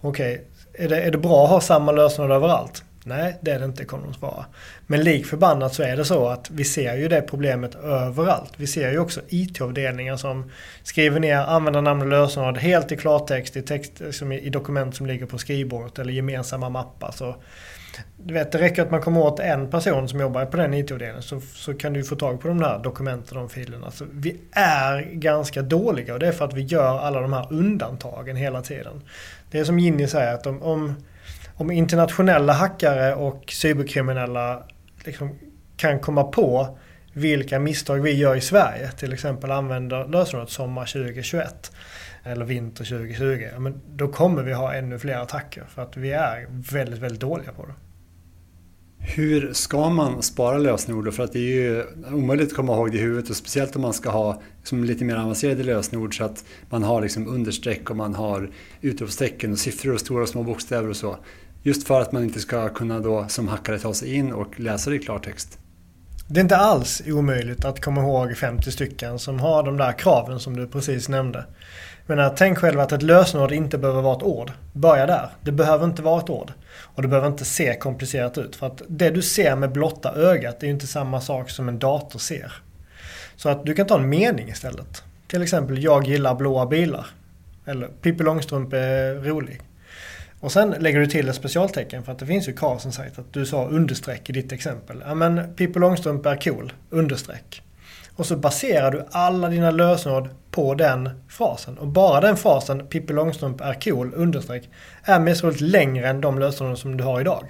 Okej, 0.00 0.44
är 0.78 0.88
det, 0.88 1.00
är 1.00 1.10
det 1.10 1.18
bra 1.18 1.44
att 1.44 1.50
ha 1.50 1.60
samma 1.60 1.92
lösenord 1.92 2.30
överallt? 2.30 2.84
Nej, 3.08 3.36
det 3.40 3.50
är 3.50 3.58
det 3.58 3.64
inte 3.64 3.84
kommer 3.84 4.04
de 4.04 4.14
svara. 4.14 4.44
Men 4.86 5.04
lik 5.04 5.26
förbannat 5.26 5.74
så 5.74 5.82
är 5.82 5.96
det 5.96 6.04
så 6.04 6.28
att 6.28 6.50
vi 6.50 6.64
ser 6.64 6.96
ju 6.96 7.08
det 7.08 7.22
problemet 7.22 7.74
överallt. 7.74 8.52
Vi 8.56 8.66
ser 8.66 8.90
ju 8.90 8.98
också 8.98 9.20
IT-avdelningar 9.28 10.16
som 10.16 10.50
skriver 10.82 11.20
ner 11.20 11.36
användarnamn 11.36 12.02
och 12.02 12.08
lösenord 12.08 12.58
helt 12.58 12.92
i 12.92 12.96
klartext 12.96 13.56
i, 13.56 13.62
text, 13.62 14.02
som 14.10 14.32
i 14.32 14.48
dokument 14.48 14.96
som 14.96 15.06
ligger 15.06 15.26
på 15.26 15.38
skrivbordet 15.38 15.98
eller 15.98 16.12
gemensamma 16.12 16.68
mappar. 16.68 17.10
Så 17.10 17.36
du 18.16 18.34
vet, 18.34 18.52
det 18.52 18.58
räcker 18.58 18.82
att 18.82 18.90
man 18.90 19.02
kommer 19.02 19.20
åt 19.20 19.40
en 19.40 19.70
person 19.70 20.08
som 20.08 20.20
jobbar 20.20 20.44
på 20.46 20.56
den 20.56 20.74
IT-avdelningen 20.74 21.22
så, 21.22 21.40
så 21.40 21.74
kan 21.74 21.92
du 21.92 22.04
få 22.04 22.16
tag 22.16 22.40
på 22.40 22.48
de 22.48 22.60
där 22.60 22.78
dokumenten 22.78 23.38
och 23.38 23.50
filerna. 23.52 23.90
Så 23.90 24.04
vi 24.12 24.40
är 24.52 25.02
ganska 25.12 25.62
dåliga 25.62 26.12
och 26.12 26.20
det 26.20 26.26
är 26.26 26.32
för 26.32 26.44
att 26.44 26.54
vi 26.54 26.62
gör 26.62 26.98
alla 26.98 27.20
de 27.20 27.32
här 27.32 27.46
undantagen 27.50 28.36
hela 28.36 28.62
tiden. 28.62 29.02
Det 29.50 29.58
är 29.58 29.64
som 29.64 29.78
Ginny 29.78 30.06
säger 30.06 30.34
att 30.34 30.46
om, 30.46 30.62
om, 30.62 30.94
om 31.54 31.70
internationella 31.70 32.52
hackare 32.52 33.14
och 33.14 33.52
cyberkriminella 33.52 34.62
liksom 35.04 35.38
kan 35.76 36.00
komma 36.00 36.24
på 36.24 36.78
vilka 37.12 37.58
misstag 37.58 38.00
vi 38.00 38.12
gör 38.12 38.36
i 38.36 38.40
Sverige, 38.40 38.90
till 38.90 39.12
exempel 39.12 39.50
använder 39.50 40.08
lösenordet 40.08 40.50
sommar 40.50 40.86
2021 40.86 41.72
eller 42.24 42.44
vinter 42.44 42.84
2020, 42.84 43.48
men 43.58 43.80
då 43.88 44.08
kommer 44.08 44.42
vi 44.42 44.52
ha 44.52 44.74
ännu 44.74 44.98
fler 44.98 45.18
attacker 45.18 45.64
för 45.68 45.82
att 45.82 45.96
vi 45.96 46.12
är 46.12 46.46
väldigt, 46.48 46.98
väldigt 46.98 47.20
dåliga 47.20 47.52
på 47.52 47.66
det. 47.66 47.72
Hur 49.16 49.52
ska 49.52 49.88
man 49.90 50.22
spara 50.22 50.58
lösenord? 50.58 51.14
För 51.14 51.22
att 51.22 51.32
det 51.32 51.38
är 51.38 51.42
ju 51.42 51.84
omöjligt 52.12 52.48
att 52.48 52.56
komma 52.56 52.74
ihåg 52.74 52.92
det 52.92 52.98
i 52.98 53.00
huvudet 53.00 53.30
och 53.30 53.36
speciellt 53.36 53.76
om 53.76 53.82
man 53.82 53.92
ska 53.92 54.10
ha 54.10 54.42
liksom 54.58 54.84
lite 54.84 55.04
mer 55.04 55.16
avancerade 55.16 55.62
lösenord 55.62 56.18
så 56.18 56.24
att 56.24 56.44
man 56.70 56.82
har 56.82 57.02
liksom 57.02 57.28
understreck 57.28 57.90
och 57.90 57.96
man 57.96 58.14
har 58.14 58.50
utropstecken 58.80 59.52
och 59.52 59.58
siffror 59.58 59.94
och 59.94 60.00
stora 60.00 60.22
och 60.22 60.28
små 60.28 60.42
bokstäver 60.42 60.88
och 60.88 60.96
så. 60.96 61.16
Just 61.62 61.86
för 61.86 62.00
att 62.00 62.12
man 62.12 62.24
inte 62.24 62.40
ska 62.40 62.68
kunna 62.68 63.00
då 63.00 63.26
som 63.28 63.48
hackare 63.48 63.78
ta 63.78 63.94
sig 63.94 64.14
in 64.14 64.32
och 64.32 64.60
läsa 64.60 64.90
det 64.90 64.96
i 64.96 64.98
klartext. 64.98 65.58
Det 66.28 66.40
är 66.40 66.42
inte 66.42 66.56
alls 66.56 67.02
omöjligt 67.06 67.64
att 67.64 67.80
komma 67.80 68.00
ihåg 68.00 68.36
50 68.36 68.72
stycken 68.72 69.18
som 69.18 69.40
har 69.40 69.62
de 69.62 69.76
där 69.76 69.92
kraven 69.92 70.40
som 70.40 70.56
du 70.56 70.66
precis 70.66 71.08
nämnde. 71.08 71.44
Men 72.06 72.34
tänk 72.36 72.58
själv 72.58 72.80
att 72.80 72.92
ett 72.92 73.02
lösenord 73.02 73.52
inte 73.52 73.78
behöver 73.78 74.02
vara 74.02 74.16
ett 74.16 74.22
ord. 74.22 74.52
Börja 74.72 75.06
där. 75.06 75.30
Det 75.42 75.52
behöver 75.52 75.84
inte 75.84 76.02
vara 76.02 76.20
ett 76.20 76.30
ord. 76.30 76.52
Och 76.78 77.02
det 77.02 77.08
behöver 77.08 77.28
inte 77.28 77.44
se 77.44 77.78
komplicerat 77.78 78.38
ut. 78.38 78.56
För 78.56 78.66
att 78.66 78.82
det 78.88 79.10
du 79.10 79.22
ser 79.22 79.56
med 79.56 79.72
blotta 79.72 80.14
ögat 80.14 80.62
är 80.62 80.66
ju 80.66 80.72
inte 80.72 80.86
samma 80.86 81.20
sak 81.20 81.50
som 81.50 81.68
en 81.68 81.78
dator 81.78 82.18
ser. 82.18 82.52
Så 83.36 83.48
att 83.48 83.66
du 83.66 83.74
kan 83.74 83.86
ta 83.86 83.98
en 83.98 84.08
mening 84.08 84.48
istället. 84.48 85.02
Till 85.28 85.42
exempel, 85.42 85.82
jag 85.82 86.06
gillar 86.06 86.34
blåa 86.34 86.66
bilar. 86.66 87.06
Eller 87.64 87.88
Pippi 87.88 88.24
Långstrump 88.24 88.72
är 88.72 89.14
rolig. 89.14 89.60
Och 90.40 90.52
sen 90.52 90.74
lägger 90.78 91.00
du 91.00 91.06
till 91.06 91.28
ett 91.28 91.34
specialtecken 91.34 92.02
för 92.02 92.12
att 92.12 92.18
det 92.18 92.26
finns 92.26 92.48
ju 92.48 92.52
krav 92.52 92.78
som 92.78 92.92
sagt 92.92 93.18
att 93.18 93.32
du 93.32 93.46
sa 93.46 93.66
understreck 93.66 94.30
i 94.30 94.32
ditt 94.32 94.52
exempel. 94.52 95.02
Ja 95.06 95.14
men 95.14 95.54
Pippi 95.54 95.78
Långstrump 95.78 96.26
är 96.26 96.36
cool, 96.36 96.72
understreck. 96.90 97.62
Och 98.16 98.26
så 98.26 98.36
baserar 98.36 98.90
du 98.90 99.04
alla 99.10 99.48
dina 99.48 99.70
lösenord 99.70 100.28
på 100.50 100.74
den 100.74 101.10
frasen. 101.28 101.78
Och 101.78 101.86
bara 101.86 102.20
den 102.20 102.36
frasen, 102.36 102.86
Pippi 102.86 103.12
Långstrump 103.12 103.60
är 103.60 103.74
cool, 103.80 104.12
understreck, 104.14 104.68
är 105.02 105.20
mest 105.20 105.40
troligt 105.40 105.60
längre 105.60 106.08
än 106.08 106.20
de 106.20 106.38
lösenord 106.38 106.78
som 106.78 106.96
du 106.96 107.04
har 107.04 107.20
idag. 107.20 107.44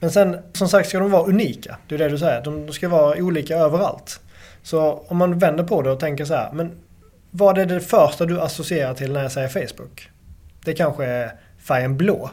Men 0.00 0.10
sen, 0.10 0.36
som 0.52 0.68
sagt, 0.68 0.88
ska 0.88 0.98
de 0.98 1.10
vara 1.10 1.26
unika. 1.26 1.76
Det 1.88 1.94
är 1.94 1.98
det 1.98 2.08
du 2.08 2.18
säger. 2.18 2.44
De 2.44 2.72
ska 2.72 2.88
vara 2.88 3.18
olika 3.18 3.56
överallt. 3.56 4.20
Så 4.62 5.04
om 5.08 5.16
man 5.16 5.38
vänder 5.38 5.64
på 5.64 5.82
det 5.82 5.90
och 5.90 6.00
tänker 6.00 6.24
så 6.24 6.34
här, 6.34 6.52
men 6.52 6.72
vad 7.30 7.58
är 7.58 7.66
det 7.66 7.80
första 7.80 8.26
du 8.26 8.40
associerar 8.40 8.94
till 8.94 9.12
när 9.12 9.22
jag 9.22 9.32
säger 9.32 9.48
Facebook? 9.48 10.10
Det 10.64 10.74
kanske 10.74 11.04
är 11.04 11.32
färgen 11.66 11.96
blå. 11.96 12.30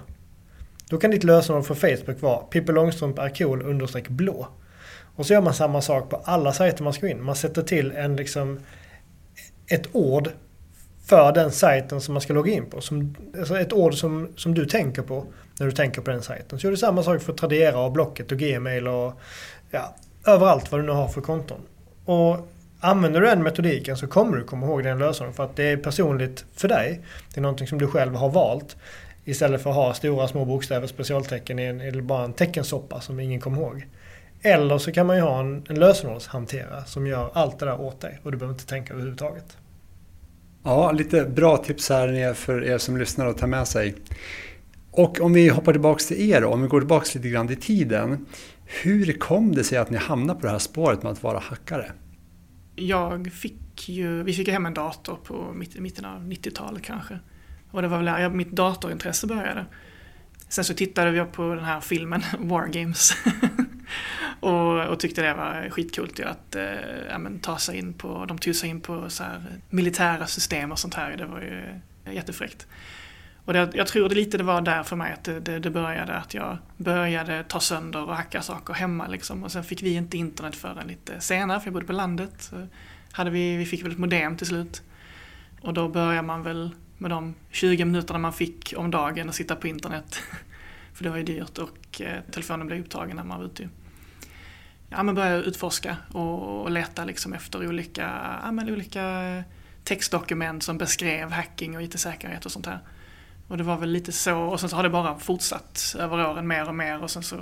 Då 0.89 0.97
kan 0.97 1.11
ditt 1.11 1.23
lösenord 1.23 1.65
för 1.65 1.75
Facebook 1.75 2.21
vara 2.21 2.37
Pippi 2.37 2.71
Långstrump 2.71 3.19
är 3.19 3.29
cool 3.29 3.61
understreck 3.61 4.09
blå. 4.09 4.47
Och 5.15 5.25
så 5.25 5.33
gör 5.33 5.41
man 5.41 5.53
samma 5.53 5.81
sak 5.81 6.09
på 6.09 6.21
alla 6.25 6.53
sajter 6.53 6.83
man 6.83 6.93
ska 6.93 7.09
in. 7.09 7.23
Man 7.23 7.35
sätter 7.35 7.61
till 7.61 7.91
en 7.91 8.15
liksom 8.15 8.59
ett 9.67 9.87
ord 9.91 10.29
för 11.05 11.31
den 11.31 11.51
sajten 11.51 12.01
som 12.01 12.13
man 12.13 12.21
ska 12.21 12.33
logga 12.33 12.53
in 12.53 12.65
på. 12.65 12.81
Som, 12.81 13.15
alltså 13.39 13.59
ett 13.59 13.73
ord 13.73 13.95
som, 13.95 14.27
som 14.35 14.53
du 14.53 14.65
tänker 14.65 15.01
på 15.01 15.25
när 15.59 15.65
du 15.65 15.71
tänker 15.71 16.01
på 16.01 16.11
den 16.11 16.21
sajten. 16.21 16.59
Så 16.59 16.67
gör 16.67 16.71
du 16.71 16.77
samma 16.77 17.03
sak 17.03 17.21
för 17.21 17.33
Tradera 17.33 17.79
och 17.79 17.91
Blocket 17.91 18.31
och 18.31 18.37
Gmail 18.37 18.87
och 18.87 19.13
ja, 19.71 19.95
överallt 20.27 20.71
vad 20.71 20.81
du 20.81 20.85
nu 20.85 20.91
har 20.91 21.07
för 21.07 21.21
konton. 21.21 21.61
Och 22.05 22.47
använder 22.79 23.21
du 23.21 23.27
den 23.27 23.43
metodiken 23.43 23.97
så 23.97 24.07
kommer 24.07 24.37
du 24.37 24.43
komma 24.43 24.65
ihåg 24.65 24.83
den 24.83 24.99
lösningen 24.99 25.33
för 25.33 25.43
att 25.43 25.55
det 25.55 25.63
är 25.63 25.77
personligt 25.77 26.45
för 26.55 26.67
dig. 26.67 27.01
Det 27.33 27.39
är 27.39 27.41
någonting 27.41 27.67
som 27.67 27.77
du 27.77 27.87
själv 27.87 28.15
har 28.15 28.29
valt. 28.29 28.75
Istället 29.25 29.63
för 29.63 29.69
att 29.69 29.75
ha 29.75 29.93
stora 29.93 30.27
små 30.27 30.45
bokstäver, 30.45 30.87
specialtecken 30.87 31.59
i 31.59 31.63
en, 31.63 31.81
eller 31.81 32.01
bara 32.01 32.23
en 32.23 32.33
teckensoppa 32.33 33.01
som 33.01 33.19
ingen 33.19 33.41
kommer 33.41 33.57
ihåg. 33.57 33.87
Eller 34.41 34.77
så 34.77 34.91
kan 34.91 35.07
man 35.07 35.15
ju 35.15 35.21
ha 35.21 35.39
en, 35.39 35.63
en 35.69 35.79
lösenordshanterare 35.79 36.85
som 36.85 37.07
gör 37.07 37.31
allt 37.33 37.59
det 37.59 37.65
där 37.65 37.81
åt 37.81 38.01
dig 38.01 38.19
och 38.23 38.31
du 38.31 38.37
behöver 38.37 38.53
inte 38.53 38.67
tänka 38.67 38.93
överhuvudtaget. 38.93 39.57
Ja, 40.63 40.91
lite 40.91 41.25
bra 41.25 41.57
tips 41.57 41.89
här 41.89 42.33
för 42.33 42.63
er 42.63 42.77
som 42.77 42.97
lyssnar 42.97 43.27
att 43.27 43.37
ta 43.37 43.47
med 43.47 43.67
sig. 43.67 43.95
Och 44.91 45.21
om 45.21 45.33
vi 45.33 45.49
hoppar 45.49 45.71
tillbaka 45.71 45.99
till 45.99 46.31
er 46.31 46.41
då, 46.41 46.47
om 46.47 46.61
vi 46.61 46.67
går 46.67 46.79
tillbaka 46.79 47.05
lite 47.15 47.29
grann 47.29 47.51
i 47.51 47.55
tiden. 47.55 48.25
Hur 48.65 49.19
kom 49.19 49.55
det 49.55 49.63
sig 49.63 49.77
att 49.77 49.89
ni 49.89 49.97
hamnade 49.97 50.39
på 50.39 50.45
det 50.45 50.51
här 50.51 50.59
spåret 50.59 51.03
med 51.03 51.11
att 51.11 51.23
vara 51.23 51.39
hackare? 51.39 51.91
Jag 52.75 53.31
fick 53.31 53.89
ju, 53.89 54.23
vi 54.23 54.33
fick 54.33 54.47
hem 54.47 54.65
en 54.65 54.73
dator 54.73 55.17
på 55.23 55.53
mitten 55.53 56.05
av 56.05 56.21
90-talet 56.21 56.83
kanske. 56.83 57.19
Och 57.73 57.81
det 57.81 57.87
var 57.87 57.97
väl 57.97 58.05
där 58.05 58.29
mitt 58.29 58.51
datorintresse 58.51 59.27
började. 59.27 59.65
Sen 60.47 60.63
så 60.63 60.73
tittade 60.73 61.11
vi 61.11 61.25
på 61.25 61.55
den 61.55 61.65
här 61.65 61.81
filmen 61.81 62.23
War 62.39 62.67
Games. 62.67 63.13
och, 64.39 64.87
och, 64.87 64.99
tyckte 64.99 65.21
det 65.21 65.33
var 65.33 65.69
skitcoolt 65.69 66.19
ju 66.19 66.23
att 66.23 66.55
eh, 66.55 66.63
ja, 67.09 67.17
men, 67.17 67.39
ta 67.39 67.57
sig 67.57 67.77
in 67.77 67.93
på, 67.93 68.25
de 68.25 68.37
tog 68.37 68.55
sig 68.55 68.69
in 68.69 68.81
på 68.81 69.09
så 69.09 69.23
här, 69.23 69.41
militära 69.69 70.27
system 70.27 70.71
och 70.71 70.79
sånt 70.79 70.93
här. 70.93 71.17
Det 71.17 71.25
var 71.25 71.41
ju 71.41 71.79
jättefräckt. 72.13 72.67
Och 73.45 73.53
det, 73.53 73.71
jag 73.73 73.87
tror 73.87 74.09
det 74.09 74.15
lite 74.15 74.37
det 74.37 74.43
var 74.43 74.61
där 74.61 74.83
för 74.83 74.95
mig 74.95 75.13
att 75.13 75.23
det, 75.23 75.39
det, 75.39 75.59
det, 75.59 75.69
började, 75.69 76.13
att 76.13 76.33
jag 76.33 76.57
började 76.77 77.43
ta 77.43 77.59
sönder 77.59 78.09
och 78.09 78.15
hacka 78.15 78.41
saker 78.41 78.73
hemma 78.73 79.07
liksom. 79.07 79.43
Och 79.43 79.51
sen 79.51 79.63
fick 79.63 79.83
vi 79.83 79.93
inte 79.93 80.17
internet 80.17 80.55
förrän 80.55 80.87
lite 80.87 81.21
senare, 81.21 81.59
för 81.59 81.67
jag 81.67 81.73
bodde 81.73 81.85
på 81.85 81.93
landet. 81.93 82.33
Så 82.37 82.67
hade 83.11 83.29
vi, 83.29 83.57
vi 83.57 83.65
fick 83.65 83.85
väl 83.85 83.91
ett 83.91 83.97
modem 83.97 84.37
till 84.37 84.47
slut. 84.47 84.81
Och 85.61 85.73
då 85.73 85.89
börjar 85.89 86.21
man 86.21 86.43
väl 86.43 86.71
med 86.97 87.11
de 87.11 87.35
20 87.51 87.85
minuterna 87.85 88.19
man 88.19 88.33
fick 88.33 88.73
om 88.77 88.91
dagen 88.91 89.29
att 89.29 89.35
sitta 89.35 89.55
på 89.55 89.67
internet. 89.67 90.21
För 90.93 91.03
det 91.03 91.09
var 91.09 91.17
ju 91.17 91.23
dyrt 91.23 91.57
och 91.57 92.01
eh, 92.01 92.21
telefonen 92.31 92.67
blev 92.67 92.79
upptagen 92.79 93.15
när 93.15 93.23
man 93.23 93.39
var 93.39 93.45
ute. 93.45 93.69
Ja, 94.89 95.03
men 95.03 95.15
började 95.15 95.43
utforska 95.43 95.97
och, 96.11 96.71
leta 96.71 97.05
liksom 97.05 97.33
efter 97.33 97.67
olika, 97.67 98.37
ja, 98.43 98.51
men 98.51 98.69
olika 98.69 99.43
textdokument 99.83 100.63
som 100.63 100.77
beskrev 100.77 101.31
hacking 101.31 101.75
och 101.75 101.83
IT-säkerhet 101.83 102.45
och 102.45 102.51
sånt 102.51 102.65
här. 102.65 102.79
Och 103.47 103.57
det 103.57 103.63
var 103.63 103.77
väl 103.77 103.89
lite 103.89 104.11
så, 104.11 104.37
och 104.37 104.59
sen 104.59 104.69
så 104.69 104.75
har 104.75 104.83
det 104.83 104.89
bara 104.89 105.19
fortsatt 105.19 105.95
över 105.99 106.29
åren 106.29 106.47
mer 106.47 106.67
och 106.67 106.75
mer 106.75 107.03
och 107.03 107.11
sen 107.11 107.23
så 107.23 107.35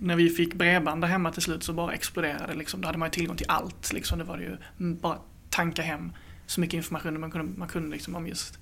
när 0.00 0.16
vi 0.16 0.30
fick 0.30 0.54
bredband 0.54 1.00
där 1.00 1.08
hemma 1.08 1.32
till 1.32 1.42
slut 1.42 1.62
så 1.62 1.72
bara 1.72 1.92
exploderade 1.92 2.46
det 2.46 2.58
liksom. 2.58 2.80
Då 2.80 2.88
hade 2.88 2.98
man 2.98 3.06
ju 3.06 3.10
tillgång 3.10 3.36
till 3.36 3.46
allt 3.48 3.92
liksom. 3.92 4.18
Det 4.18 4.24
var 4.24 4.38
ju 4.38 4.56
bara 4.76 5.18
tanka 5.50 5.82
hem 5.82 6.12
så 6.46 6.60
mycket 6.60 6.74
information 6.74 7.20
man 7.20 7.30
kunde, 7.30 7.58
man 7.58 7.68
kunde 7.68 7.90
liksom 7.90 8.14
om 8.14 8.26
just 8.26 8.58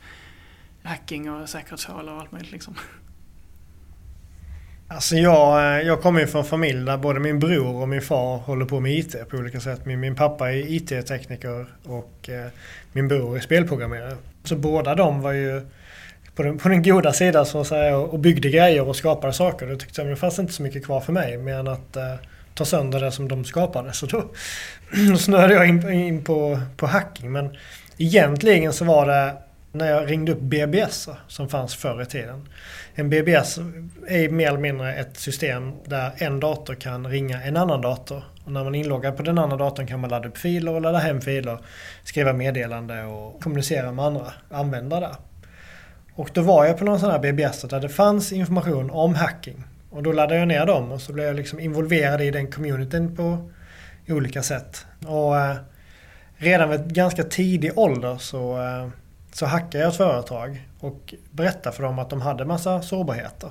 hacking 0.82 1.30
och 1.30 1.48
säkerhetshål 1.48 2.08
och 2.08 2.20
allt 2.20 2.32
möjligt 2.32 2.52
liksom. 2.52 2.74
Alltså 4.88 5.16
jag, 5.16 5.58
eh, 5.58 5.86
jag 5.86 6.02
kommer 6.02 6.20
ju 6.20 6.26
från 6.26 6.42
en 6.42 6.48
familj 6.48 6.84
där 6.84 6.96
både 6.96 7.20
min 7.20 7.38
bror 7.38 7.76
och 7.76 7.88
min 7.88 8.02
far 8.02 8.36
håller 8.36 8.64
på 8.64 8.80
med 8.80 8.92
IT 8.92 9.28
på 9.28 9.36
olika 9.36 9.60
sätt. 9.60 9.86
Min, 9.86 10.00
min 10.00 10.14
pappa 10.14 10.52
är 10.52 10.72
IT-tekniker 10.72 11.66
och 11.84 12.28
eh, 12.28 12.46
min 12.92 13.08
bror 13.08 13.36
är 13.36 13.40
spelprogrammerare. 13.40 14.16
Så 14.44 14.56
båda 14.56 14.94
de 14.94 15.20
var 15.20 15.32
ju 15.32 15.60
på 16.34 16.42
den, 16.42 16.58
på 16.58 16.68
den 16.68 16.82
goda 16.82 17.12
sidan 17.12 17.46
så 17.46 17.60
att 17.60 17.66
säga 17.66 17.96
och 17.96 18.18
byggde 18.18 18.50
grejer 18.50 18.88
och 18.88 18.96
skapade 18.96 19.32
saker. 19.32 19.66
Då 19.66 19.76
tyckte 19.76 20.00
jag 20.00 20.10
att 20.10 20.16
det 20.16 20.20
fanns 20.20 20.38
inte 20.38 20.52
så 20.52 20.62
mycket 20.62 20.84
kvar 20.84 21.00
för 21.00 21.12
mig 21.12 21.38
mer 21.38 21.54
än 21.54 21.68
att 21.68 21.96
eh, 21.96 22.14
ta 22.54 22.64
sönder 22.64 23.00
det 23.00 23.12
som 23.12 23.28
de 23.28 23.44
skapade. 23.44 23.92
Så 23.92 24.06
då, 24.06 24.24
då 25.10 25.16
snöade 25.16 25.54
jag 25.54 25.68
in, 25.68 25.90
in 25.90 26.24
på, 26.24 26.60
på 26.76 26.86
hacking. 26.86 27.32
Men 27.32 27.56
egentligen 27.98 28.72
så 28.72 28.84
var 28.84 29.06
det 29.06 29.34
när 29.72 29.90
jag 29.90 30.11
ringde 30.11 30.32
upp 30.32 30.40
BBS 30.40 31.08
som 31.28 31.48
fanns 31.48 31.74
förr 31.74 32.02
i 32.02 32.06
tiden. 32.06 32.48
En 32.94 33.11
BBS 33.11 33.58
är 34.08 34.28
mer 34.28 34.48
eller 34.48 34.58
mindre 34.58 34.94
ett 34.94 35.16
system 35.16 35.72
där 35.85 36.12
en 36.16 36.40
dator 36.40 36.74
kan 36.74 37.06
ringa 37.06 37.42
en 37.42 37.56
annan 37.56 37.80
dator. 37.80 38.24
Och 38.44 38.52
när 38.52 38.64
man 38.64 38.74
inloggar 38.74 39.12
på 39.12 39.22
den 39.22 39.38
andra 39.38 39.56
datorn 39.56 39.87
kan 39.87 40.00
man 40.00 40.11
ladda 40.11 40.28
upp 40.28 40.38
filer 40.38 40.72
och 40.72 40.80
ladda 40.80 40.98
hem 40.98 41.20
filer, 41.20 41.58
skriva 42.04 42.32
meddelande 42.32 43.04
och 43.04 43.42
kommunicera 43.42 43.92
med 43.92 44.04
andra 44.04 44.32
användare. 44.50 45.08
Och 46.14 46.30
då 46.32 46.42
var 46.42 46.64
jag 46.64 46.78
på 46.78 46.85
någon 46.85 47.00
sån 47.00 47.11
här 47.11 47.18
BBS 47.18 47.62
där 47.62 47.80
det 47.80 47.88
fanns 47.88 48.32
information 48.32 48.90
om 48.90 49.14
hacking. 49.14 49.64
Och 49.90 50.02
då 50.02 50.12
laddade 50.12 50.38
jag 50.38 50.48
ner 50.48 50.66
dem 50.66 50.92
och 50.92 51.00
så 51.00 51.12
blev 51.12 51.26
jag 51.26 51.37
liksom 51.37 51.61
involverad 51.61 52.20
i 52.20 52.30
den 52.30 52.50
communityn 52.50 53.16
på 53.16 53.50
olika 54.08 54.42
sätt. 54.42 54.87
Och 55.06 55.37
eh, 55.37 55.56
redan 56.37 56.70
vid 56.70 56.94
ganska 56.94 57.22
tidig 57.22 57.78
ålder 57.78 58.16
så, 58.16 58.62
eh, 58.62 58.88
så 59.32 59.46
hackade 59.46 59.78
jag 59.78 59.88
ett 59.88 59.96
företag 59.96 60.68
och 60.80 61.14
berättade 61.30 61.76
för 61.76 61.82
dem 61.82 61.98
att 61.98 62.10
de 62.10 62.20
hade 62.20 62.44
massa 62.44 62.82
sårbarheter. 62.82 63.50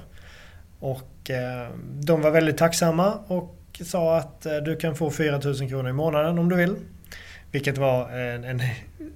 Och 0.79 1.29
eh, 1.29 1.69
de 1.99 2.21
var 2.21 2.31
väldigt 2.31 2.57
tacksamma 2.57 3.13
och 3.27 3.55
sa 3.85 4.17
att 4.17 4.45
eh, 4.45 4.55
du 4.55 4.75
kan 4.75 4.95
få 4.95 5.09
4000 5.09 5.69
kronor 5.69 5.89
i 5.89 5.93
månaden 5.93 6.39
om 6.39 6.49
du 6.49 6.55
vill. 6.55 6.75
Vilket 7.51 7.77
var 7.77 8.09
en, 8.09 8.43
en, 8.43 8.61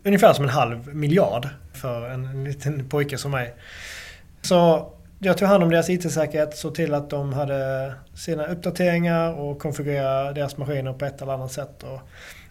ungefär 0.03 0.33
som 0.33 0.43
en 0.45 0.49
halv 0.49 0.95
miljard 0.95 1.47
för 1.73 2.09
en, 2.09 2.25
en 2.25 2.43
liten 2.43 2.89
pojke 2.89 3.17
som 3.17 3.31
mig. 3.31 3.53
Så 4.41 4.91
jag 5.19 5.37
tog 5.37 5.47
hand 5.47 5.63
om 5.63 5.69
deras 5.69 5.89
IT-säkerhet, 5.89 6.57
såg 6.57 6.75
till 6.75 6.93
att 6.93 7.09
de 7.09 7.33
hade 7.33 7.93
sina 8.15 8.45
uppdateringar 8.45 9.33
och 9.33 9.59
konfigurerade 9.59 10.33
deras 10.33 10.57
maskiner 10.57 10.93
på 10.93 11.05
ett 11.05 11.21
eller 11.21 11.33
annat 11.33 11.51
sätt. 11.51 11.83
Och 11.83 11.99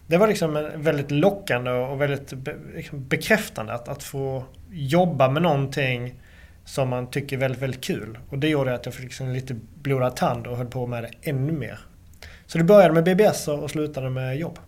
det 0.07 0.17
var 0.17 0.27
liksom 0.27 0.69
väldigt 0.75 1.11
lockande 1.11 1.71
och 1.71 2.01
väldigt 2.01 2.33
liksom 2.75 3.07
bekräftande 3.07 3.73
att, 3.73 3.87
att 3.87 4.03
få 4.03 4.43
jobba 4.71 5.29
med 5.29 5.41
någonting 5.41 6.21
som 6.65 6.89
man 6.89 7.09
tycker 7.09 7.35
är 7.35 7.39
väldigt, 7.39 7.61
väldigt 7.61 7.83
kul. 7.83 8.17
Och 8.29 8.39
det 8.39 8.47
gjorde 8.47 8.75
att 8.75 8.85
jag 8.85 8.95
fick 8.95 9.03
liksom 9.03 9.29
lite 9.29 9.55
blodad 9.81 10.15
tand 10.15 10.47
och 10.47 10.57
höll 10.57 10.67
på 10.67 10.87
med 10.87 11.03
det 11.03 11.29
ännu 11.29 11.51
mer. 11.51 11.79
Så 12.45 12.57
det 12.57 12.63
började 12.63 12.93
med 12.93 13.03
BBS 13.03 13.47
och 13.47 13.71
slutade 13.71 14.09
med 14.09 14.37
jobb. 14.37 14.59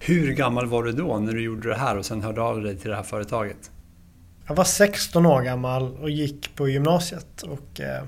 Hur 0.00 0.32
gammal 0.32 0.66
var 0.66 0.82
du 0.82 0.92
då 0.92 1.18
när 1.18 1.32
du 1.32 1.42
gjorde 1.42 1.68
det 1.68 1.74
här 1.74 1.98
och 1.98 2.06
sen 2.06 2.22
hörde 2.22 2.40
av 2.42 2.62
dig 2.62 2.76
till 2.76 2.90
det 2.90 2.96
här 2.96 3.02
företaget? 3.02 3.70
Jag 4.46 4.54
var 4.54 4.64
16 4.64 5.26
år 5.26 5.42
gammal 5.42 5.96
och 5.96 6.10
gick 6.10 6.56
på 6.56 6.68
gymnasiet. 6.68 7.42
Och, 7.42 7.80
eh, 7.80 8.02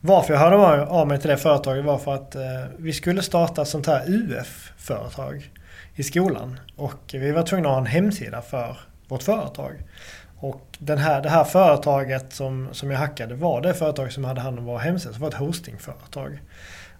varför 0.00 0.34
jag 0.34 0.40
hörde 0.40 0.86
av 0.86 1.08
mig 1.08 1.20
till 1.20 1.30
det 1.30 1.36
företaget 1.36 1.84
var 1.84 1.98
för 1.98 2.14
att 2.14 2.34
eh, 2.34 2.42
vi 2.78 2.92
skulle 2.92 3.22
starta 3.22 3.62
ett 3.62 3.68
sånt 3.68 3.86
här 3.86 4.04
UF-företag 4.08 5.50
i 5.94 6.02
skolan. 6.02 6.60
Och 6.76 7.00
vi 7.12 7.32
var 7.32 7.42
tvungna 7.42 7.68
att 7.68 7.74
ha 7.74 7.80
en 7.80 7.86
hemsida 7.86 8.42
för 8.42 8.76
vårt 9.08 9.22
företag. 9.22 9.72
Och 10.36 10.76
den 10.78 10.98
här, 10.98 11.22
det 11.22 11.28
här 11.28 11.44
företaget 11.44 12.32
som, 12.32 12.68
som 12.72 12.90
jag 12.90 12.98
hackade 12.98 13.34
var 13.34 13.60
det 13.60 13.74
företag 13.74 14.12
som 14.12 14.24
hade 14.24 14.40
hand 14.40 14.58
om 14.58 14.64
vår 14.64 14.78
hemsida. 14.78 15.12
Så 15.12 15.18
det 15.18 15.22
var 15.22 15.28
ett 15.28 15.34
hostingföretag. 15.34 16.38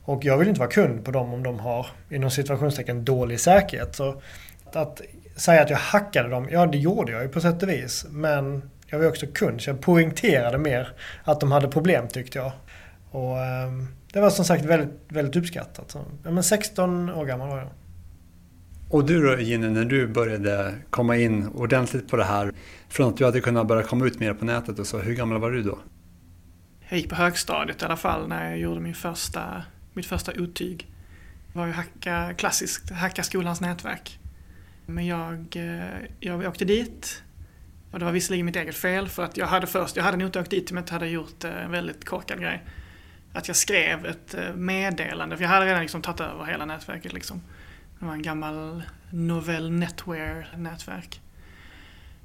Och 0.05 0.25
jag 0.25 0.39
vill 0.39 0.49
inte 0.49 0.61
vara 0.61 0.71
kund 0.71 1.05
på 1.05 1.11
dem 1.11 1.35
om 1.35 1.43
de 1.43 1.61
har 1.61 1.87
inom 2.11 2.31
situationstecken 2.31 3.05
dålig 3.05 3.41
säkerhet. 3.41 3.95
Så 3.95 4.23
att 4.73 5.01
säga 5.37 5.63
att 5.63 5.71
jag 5.71 5.77
hackade 5.77 6.29
dem, 6.29 6.49
ja 6.51 6.67
det 6.67 6.79
gjorde 6.79 7.13
jag 7.13 7.23
ju 7.23 7.29
på 7.29 7.41
sätt 7.41 7.63
och 7.63 7.69
vis. 7.69 8.07
Men 8.11 8.71
jag 8.87 8.99
var 8.99 9.09
också 9.09 9.27
kund 9.27 9.61
så 9.61 9.71
jag 9.71 9.81
poängterade 9.81 10.59
mer 10.59 10.93
att 11.25 11.41
de 11.41 11.53
hade 11.53 11.69
problem 11.69 12.09
tyckte 12.09 12.39
jag. 12.39 12.53
Och 13.11 13.39
eh, 13.39 13.73
det 14.13 14.21
var 14.21 14.31
som 14.31 14.45
sagt 14.45 14.65
väldigt, 14.65 14.91
väldigt 15.09 15.37
uppskattat. 15.37 15.91
Så, 15.91 15.99
ja, 16.25 16.31
men 16.31 16.43
16 16.43 17.11
år 17.11 17.25
gammal 17.25 17.49
var 17.49 17.59
jag. 17.59 17.69
Och 18.95 19.07
du 19.07 19.23
då 19.23 19.41
Jenny, 19.41 19.69
när 19.69 19.85
du 19.85 20.07
började 20.07 20.75
komma 20.91 21.17
in 21.17 21.49
ordentligt 21.49 22.09
på 22.09 22.17
det 22.17 22.25
här, 22.25 22.53
från 22.89 23.09
att 23.09 23.17
du 23.17 23.25
hade 23.25 23.41
kunnat 23.41 23.67
börja 23.67 23.83
komma 23.83 24.07
ut 24.07 24.21
mer 24.21 24.35
på 24.35 24.45
nätet 24.45 24.79
och 24.79 24.87
så, 24.87 24.99
hur 24.99 25.15
gammal 25.15 25.41
var 25.41 25.51
du 25.51 25.63
då? 25.63 25.79
Jag 26.89 26.99
gick 26.99 27.09
på 27.09 27.15
högstadiet 27.15 27.83
i 27.83 27.85
alla 27.85 27.97
fall 27.97 28.29
när 28.29 28.51
jag 28.51 28.59
gjorde 28.59 28.81
min 28.81 28.95
första 28.95 29.65
mitt 29.93 30.07
första 30.07 30.33
otyg 30.39 30.87
Det 31.53 31.59
var 31.59 31.67
ju 31.67 31.73
hacka, 31.73 32.35
klassiskt, 32.35 32.91
hacka 32.91 33.23
skolans 33.23 33.61
nätverk. 33.61 34.19
Men 34.87 35.07
jag, 35.07 35.57
eh, 35.57 36.09
jag 36.21 36.45
åkte 36.45 36.65
dit 36.65 37.23
och 37.91 37.99
det 37.99 38.05
var 38.05 38.13
visserligen 38.13 38.47
mitt 38.47 38.57
eget 38.57 38.77
fel 38.77 39.09
för 39.09 39.25
att 39.25 39.37
jag 39.37 39.47
hade 39.47 39.67
först, 39.67 39.97
jag 39.97 40.05
hade 40.05 40.17
nog 40.17 40.29
inte 40.29 40.41
åkt 40.41 40.51
dit 40.51 40.71
om 40.71 40.77
jag 40.77 40.83
inte 40.83 40.93
hade 40.93 41.09
gjort 41.09 41.45
eh, 41.45 41.65
en 41.65 41.71
väldigt 41.71 42.05
korkad 42.05 42.41
grej. 42.41 42.63
Att 43.33 43.49
jag 43.49 43.57
skrev 43.57 44.07
ett 44.07 44.35
eh, 44.35 44.55
meddelande, 44.55 45.37
för 45.37 45.45
jag 45.45 45.51
hade 45.51 45.67
redan 45.67 45.81
liksom 45.81 46.03
tagit 46.03 46.21
över 46.21 46.45
hela 46.45 46.65
nätverket 46.65 47.13
liksom. 47.13 47.43
Det 47.99 48.07
var 48.07 48.13
en 48.13 48.23
gammal 48.23 48.83
Novell 49.11 49.71
Netware-nätverk. 49.71 51.21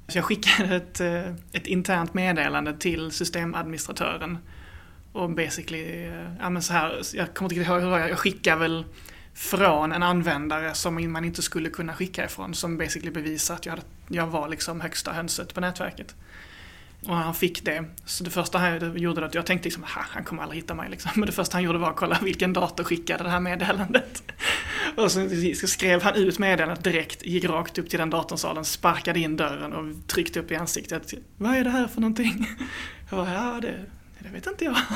Så 0.08 0.18
jag 0.18 0.24
skickade 0.24 0.76
ett, 0.76 1.00
eh, 1.00 1.34
ett 1.52 1.66
internt 1.66 2.14
meddelande 2.14 2.76
till 2.78 3.10
systemadministratören 3.10 4.38
och 5.12 5.30
basically, 5.30 6.06
eh, 6.06 6.34
ja 6.40 6.50
men 6.50 6.62
så 6.62 6.72
här, 6.72 7.00
jag 7.14 7.34
kommer 7.34 7.52
inte 7.52 7.70
ihåg 7.70 7.80
hur 7.82 7.98
jag, 7.98 8.10
jag 8.10 8.18
skickar 8.18 8.56
väl 8.56 8.84
från 9.34 9.92
en 9.92 10.02
användare 10.02 10.74
som 10.74 11.12
man 11.12 11.24
inte 11.24 11.42
skulle 11.42 11.70
kunna 11.70 11.94
skicka 11.94 12.24
ifrån 12.24 12.54
som 12.54 12.78
basically 12.78 13.10
bevisar 13.10 13.54
att 13.54 13.66
jag, 13.66 13.72
hade, 13.72 13.82
jag 14.08 14.26
var 14.26 14.48
liksom 14.48 14.80
högsta 14.80 15.12
hönset 15.12 15.54
på 15.54 15.60
nätverket. 15.60 16.14
Och 17.06 17.16
han 17.16 17.34
fick 17.34 17.64
det. 17.64 17.84
Så 18.04 18.24
det 18.24 18.30
första 18.30 18.58
han 18.58 18.98
gjorde 18.98 19.26
att 19.26 19.34
jag 19.34 19.46
tänkte 19.46 19.66
liksom, 19.66 19.84
han 19.86 20.24
kommer 20.24 20.42
aldrig 20.42 20.62
hitta 20.62 20.74
mig 20.74 20.90
liksom. 20.90 21.10
Men 21.16 21.26
det 21.26 21.32
första 21.32 21.56
han 21.56 21.62
gjorde 21.62 21.78
var 21.78 21.90
att 21.90 21.96
kolla 21.96 22.18
vilken 22.22 22.52
dator 22.52 22.84
skickade 22.84 23.24
det 23.24 23.30
här 23.30 23.40
meddelandet. 23.40 24.22
Och 24.96 25.12
så 25.12 25.66
skrev 25.66 26.02
han 26.02 26.14
ut 26.14 26.38
meddelandet 26.38 26.84
direkt, 26.84 27.26
gick 27.26 27.44
rakt 27.44 27.78
upp 27.78 27.90
till 27.90 27.98
den 27.98 28.10
datorsalen, 28.10 28.64
sparkade 28.64 29.20
in 29.20 29.36
dörren 29.36 29.72
och 29.72 30.08
tryckte 30.08 30.40
upp 30.40 30.50
i 30.50 30.56
ansiktet. 30.56 31.14
Vad 31.36 31.54
är 31.54 31.64
det 31.64 31.70
här 31.70 31.86
för 31.86 32.00
någonting? 32.00 32.46
Jag 33.10 33.18
bara, 33.18 33.34
ja 33.34 33.58
det 33.62 33.74
det 34.22 34.28
vet 34.28 34.46
inte 34.46 34.64
jag. 34.64 34.76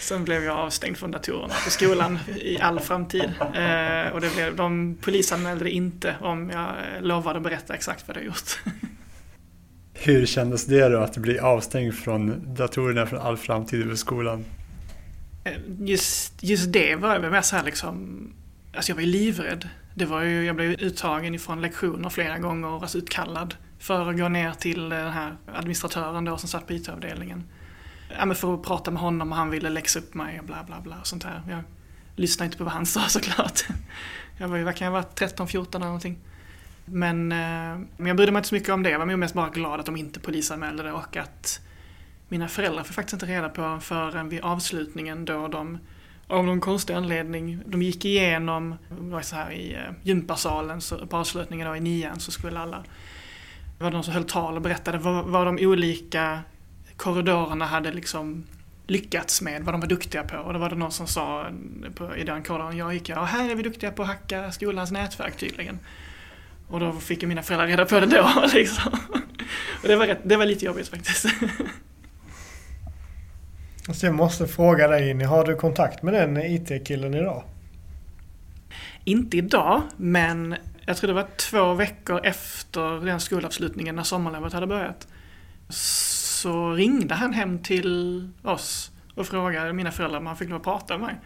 Sen 0.00 0.24
blev 0.24 0.44
jag 0.44 0.56
avstängd 0.56 0.96
från 0.96 1.10
datorerna 1.10 1.54
på 1.64 1.70
skolan 1.70 2.18
i 2.36 2.60
all 2.60 2.80
framtid. 2.80 3.32
Eh, 3.40 4.12
och 4.12 4.20
det 4.20 4.34
blev, 4.34 4.56
de 4.56 4.96
polisanmälde 5.00 5.64
det 5.64 5.70
inte 5.70 6.16
om 6.20 6.50
jag 6.50 6.74
lovade 7.00 7.36
att 7.36 7.42
berätta 7.42 7.74
exakt 7.74 8.08
vad 8.08 8.16
jag 8.16 8.24
gjort. 8.24 8.60
Hur 9.92 10.26
kändes 10.26 10.66
det 10.66 10.88
då 10.88 10.98
att 10.98 11.16
bli 11.16 11.38
avstängd 11.38 11.94
från 11.94 12.54
datorerna 12.54 13.06
för 13.06 13.16
all 13.16 13.36
framtid 13.36 13.82
över 13.82 13.94
skolan? 13.94 14.44
Eh, 15.48 15.60
just, 15.80 16.42
just 16.42 16.72
det 16.72 16.96
var 16.96 17.12
jag 17.14 17.32
mer 17.32 17.42
så 17.42 17.56
här 17.56 17.64
liksom, 17.64 18.20
alltså 18.76 18.90
jag 18.90 18.96
var 18.96 19.02
ju 19.02 19.08
livrädd. 19.08 19.68
Det 19.94 20.04
var 20.04 20.22
ju, 20.22 20.44
jag 20.44 20.56
blev 20.56 20.70
uttagen 20.70 21.34
ifrån 21.34 21.60
lektioner 21.60 22.08
flera 22.08 22.38
gånger 22.38 22.82
alltså 22.82 22.98
utkallad 22.98 23.54
för 23.78 24.10
att 24.10 24.18
gå 24.18 24.28
ner 24.28 24.52
till 24.52 24.92
eh, 24.92 24.98
den 24.98 25.12
här 25.12 25.36
administratören 25.46 26.24
då 26.24 26.36
som 26.36 26.48
satt 26.48 26.66
på 26.66 26.72
IT-avdelningen. 26.72 27.44
Ja, 28.18 28.26
men 28.26 28.36
för 28.36 28.54
att 28.54 28.62
prata 28.62 28.90
med 28.90 29.02
honom 29.02 29.32
och 29.32 29.38
han 29.38 29.50
ville 29.50 29.70
läxa 29.70 29.98
upp 29.98 30.14
mig 30.14 30.40
och 30.40 30.46
bla 30.46 30.64
bla 30.64 30.80
bla 30.80 30.96
och 31.00 31.06
sånt 31.06 31.24
här. 31.24 31.42
Jag 31.48 31.62
lyssnade 32.16 32.46
inte 32.46 32.58
på 32.58 32.64
vad 32.64 32.72
han 32.72 32.86
sa 32.86 33.00
såklart. 33.08 33.60
Jag 34.38 34.48
var 34.48 34.56
ju, 34.56 34.64
vad 34.64 34.76
kan 34.76 34.84
jag 34.84 34.92
vara, 34.92 35.02
13-14 35.02 35.76
eller 35.76 35.86
någonting. 35.86 36.18
Men, 36.84 37.32
eh, 37.32 37.78
men 37.96 38.06
jag 38.06 38.16
brydde 38.16 38.32
mig 38.32 38.40
inte 38.40 38.48
så 38.48 38.54
mycket 38.54 38.68
om 38.68 38.82
det. 38.82 38.90
Jag 38.90 38.98
var 38.98 39.06
mest 39.06 39.34
bara 39.34 39.48
glad 39.48 39.80
att 39.80 39.86
de 39.86 39.96
inte 39.96 40.20
polisanmälde 40.20 40.82
det 40.82 40.92
och 40.92 41.16
att 41.16 41.60
mina 42.28 42.48
föräldrar 42.48 42.84
fick 42.84 42.94
faktiskt 42.94 43.12
inte 43.12 43.26
reda 43.26 43.48
på 43.48 43.78
förrän 43.82 44.28
vid 44.28 44.40
avslutningen 44.40 45.24
då 45.24 45.48
de 45.48 45.78
av 46.26 46.44
någon 46.44 46.60
konstig 46.60 46.94
anledning, 46.94 47.62
de 47.66 47.82
gick 47.82 48.04
igenom, 48.04 48.74
det 48.88 49.10
var 49.10 49.22
så 49.22 49.36
här 49.36 49.50
i 49.50 49.74
eh, 49.74 49.80
gympasalen 50.02 50.80
så 50.80 51.06
på 51.06 51.16
avslutningen 51.16 51.68
då 51.68 51.76
i 51.76 51.80
nian 51.80 52.20
så 52.20 52.30
skulle 52.30 52.60
alla 52.60 52.84
var 53.78 53.90
de 53.90 53.96
någon 53.96 54.04
som 54.04 54.14
höll 54.14 54.24
tal 54.24 54.56
och 54.56 54.62
berättade 54.62 54.98
vad, 54.98 55.24
vad 55.24 55.46
de 55.46 55.58
olika 55.66 56.40
korridorerna 56.96 57.66
hade 57.66 57.92
liksom 57.92 58.44
lyckats 58.86 59.42
med, 59.42 59.62
vad 59.62 59.74
de 59.74 59.80
var 59.80 59.88
duktiga 59.88 60.22
på. 60.22 60.36
Och 60.36 60.52
då 60.52 60.58
var 60.58 60.70
det 60.70 60.76
någon 60.76 60.92
som 60.92 61.06
sa 61.06 61.46
eh, 61.46 61.92
på, 61.94 62.16
i 62.16 62.24
den 62.24 62.42
korridoren 62.42 62.76
jag 62.76 62.94
gick, 62.94 63.08
ja 63.08 63.24
här 63.24 63.50
är 63.50 63.54
vi 63.54 63.62
duktiga 63.62 63.90
på 63.90 64.02
att 64.02 64.08
hacka 64.08 64.52
skolans 64.52 64.90
nätverk 64.90 65.36
tydligen. 65.36 65.78
Och 66.68 66.80
då 66.80 66.92
fick 66.92 67.22
ju 67.22 67.28
mina 67.28 67.42
föräldrar 67.42 67.66
reda 67.66 67.84
på 67.84 68.00
det 68.00 68.06
då 68.06 68.46
liksom. 68.54 68.92
Och 69.82 69.88
det 69.88 69.96
var, 69.96 70.06
rätt, 70.06 70.20
det 70.24 70.36
var 70.36 70.46
lite 70.46 70.64
jobbigt 70.64 70.88
faktiskt. 70.88 71.26
Alltså 73.88 74.06
jag 74.06 74.14
måste 74.14 74.46
fråga 74.46 74.88
dig, 74.88 75.24
har 75.24 75.44
du 75.44 75.56
kontakt 75.56 76.02
med 76.02 76.14
den 76.14 76.36
IT-killen 76.36 77.14
idag? 77.14 77.42
Inte 79.04 79.36
idag, 79.36 79.82
men 79.96 80.56
jag 80.86 80.96
tror 80.96 81.08
det 81.08 81.14
var 81.14 81.26
två 81.36 81.74
veckor 81.74 82.26
efter 82.26 83.06
den 83.06 83.20
skolavslutningen 83.20 83.96
när 83.96 84.02
sommarlovet 84.02 84.52
hade 84.52 84.66
börjat. 84.66 85.08
Så 85.68 86.72
ringde 86.72 87.14
han 87.14 87.32
hem 87.32 87.58
till 87.58 88.28
oss 88.42 88.90
och 89.14 89.26
frågade 89.26 89.72
mina 89.72 89.92
föräldrar 89.92 90.18
om 90.18 90.26
han 90.26 90.36
fick 90.36 90.48
lov 90.48 90.56
att 90.56 90.64
prata 90.64 90.98
med 90.98 91.06
mig. 91.06 91.16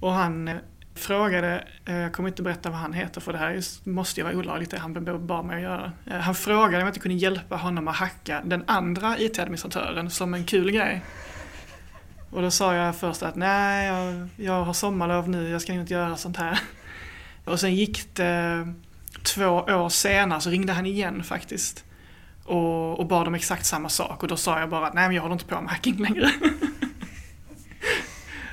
Och 0.00 0.12
han 0.12 0.48
eh, 0.48 0.56
frågade, 0.94 1.64
eh, 1.84 1.96
jag 1.96 2.12
kommer 2.12 2.28
inte 2.28 2.42
berätta 2.42 2.70
vad 2.70 2.78
han 2.78 2.92
heter 2.92 3.20
för 3.20 3.32
det 3.32 3.38
här 3.38 3.60
måste 3.88 4.20
ju 4.20 4.24
vara 4.24 4.36
olagligt 4.36 4.70
det 4.70 4.78
han 4.78 5.26
bad 5.26 5.44
mig 5.44 5.56
att 5.56 5.62
göra. 5.62 5.92
Eh, 6.06 6.18
han 6.18 6.34
frågade 6.34 6.76
om 6.76 6.80
jag 6.80 6.88
inte 6.88 7.00
kunde 7.00 7.18
hjälpa 7.18 7.56
honom 7.56 7.88
att 7.88 7.96
hacka 7.96 8.42
den 8.44 8.64
andra 8.66 9.18
IT-administratören 9.18 10.10
som 10.10 10.34
en 10.34 10.44
kul 10.44 10.70
grej. 10.70 11.02
Och 12.34 12.42
då 12.42 12.50
sa 12.50 12.74
jag 12.74 12.96
först 12.96 13.22
att 13.22 13.36
nej, 13.36 13.86
jag, 13.86 14.28
jag 14.36 14.64
har 14.64 14.72
sommarlov 14.72 15.28
nu, 15.28 15.48
jag 15.48 15.62
ska 15.62 15.72
inte 15.72 15.92
göra 15.92 16.16
sånt 16.16 16.36
här. 16.36 16.60
Och 17.44 17.60
sen 17.60 17.74
gick 17.74 18.14
det 18.14 18.68
två 19.22 19.46
år 19.46 19.88
senare 19.88 20.40
så 20.40 20.50
ringde 20.50 20.72
han 20.72 20.86
igen 20.86 21.22
faktiskt. 21.22 21.84
Och, 22.44 22.98
och 22.98 23.06
bad 23.06 23.28
om 23.28 23.34
exakt 23.34 23.66
samma 23.66 23.88
sak 23.88 24.22
och 24.22 24.28
då 24.28 24.36
sa 24.36 24.60
jag 24.60 24.68
bara 24.68 24.86
att 24.86 24.94
nej 24.94 25.06
men 25.08 25.14
jag 25.14 25.22
håller 25.22 25.32
inte 25.32 25.44
på 25.44 25.60
med 25.60 25.70
hacking 25.70 25.96
längre. 25.96 26.30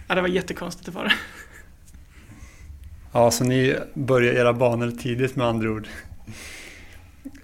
ja 0.08 0.16
det 0.16 0.22
var 0.22 0.28
jättekonstigt 0.28 0.86
det 0.86 0.92
var 0.92 1.04
det. 1.04 1.14
Ja, 3.12 3.32
så 3.32 3.44
ni 3.44 3.78
började 3.94 4.40
era 4.40 4.54
banor 4.54 4.92
tidigt 4.92 5.36
med 5.36 5.48
andra 5.48 5.70
ord. 5.70 5.88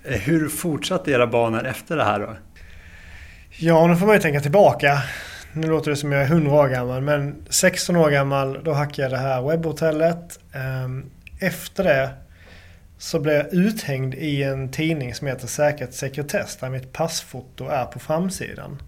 Hur 0.04 0.50
fortsatte 0.50 1.12
era 1.12 1.28
banor 1.28 1.66
efter 1.66 1.98
det 1.98 2.04
här 2.04 2.20
då? 2.20 2.38
Ja, 3.58 3.88
nu 3.88 3.96
får 3.96 4.06
man 4.06 4.16
ju 4.16 4.22
tänka 4.22 4.40
tillbaka 4.40 5.04
nu 5.54 5.68
låter 5.68 5.92
det 5.92 5.98
som 5.98 6.12
jag 6.12 6.22
är 6.22 6.26
100 6.26 6.52
år 6.52 6.68
gammal, 6.68 7.02
men 7.02 7.36
16 7.50 7.96
år 7.96 8.10
gammal 8.10 8.64
då 8.64 8.74
hackade 8.74 9.02
jag 9.02 9.12
det 9.12 9.18
här 9.18 9.42
webbhotellet. 9.42 10.40
Ehm, 10.54 11.10
efter 11.40 11.84
det 11.84 12.10
så 12.98 13.20
blev 13.20 13.36
jag 13.36 13.54
uthängd 13.54 14.16
i 14.16 14.44
en 14.44 14.72
tidning 14.72 15.16
som 15.16 15.28
heter 15.28 15.48
Säkert 15.48 15.94
sekretess 15.94 16.56
där 16.56 16.70
mitt 16.70 16.94
passfoto 16.94 17.68
är 17.68 17.86
på 17.86 18.00
framsidan. 18.00 18.82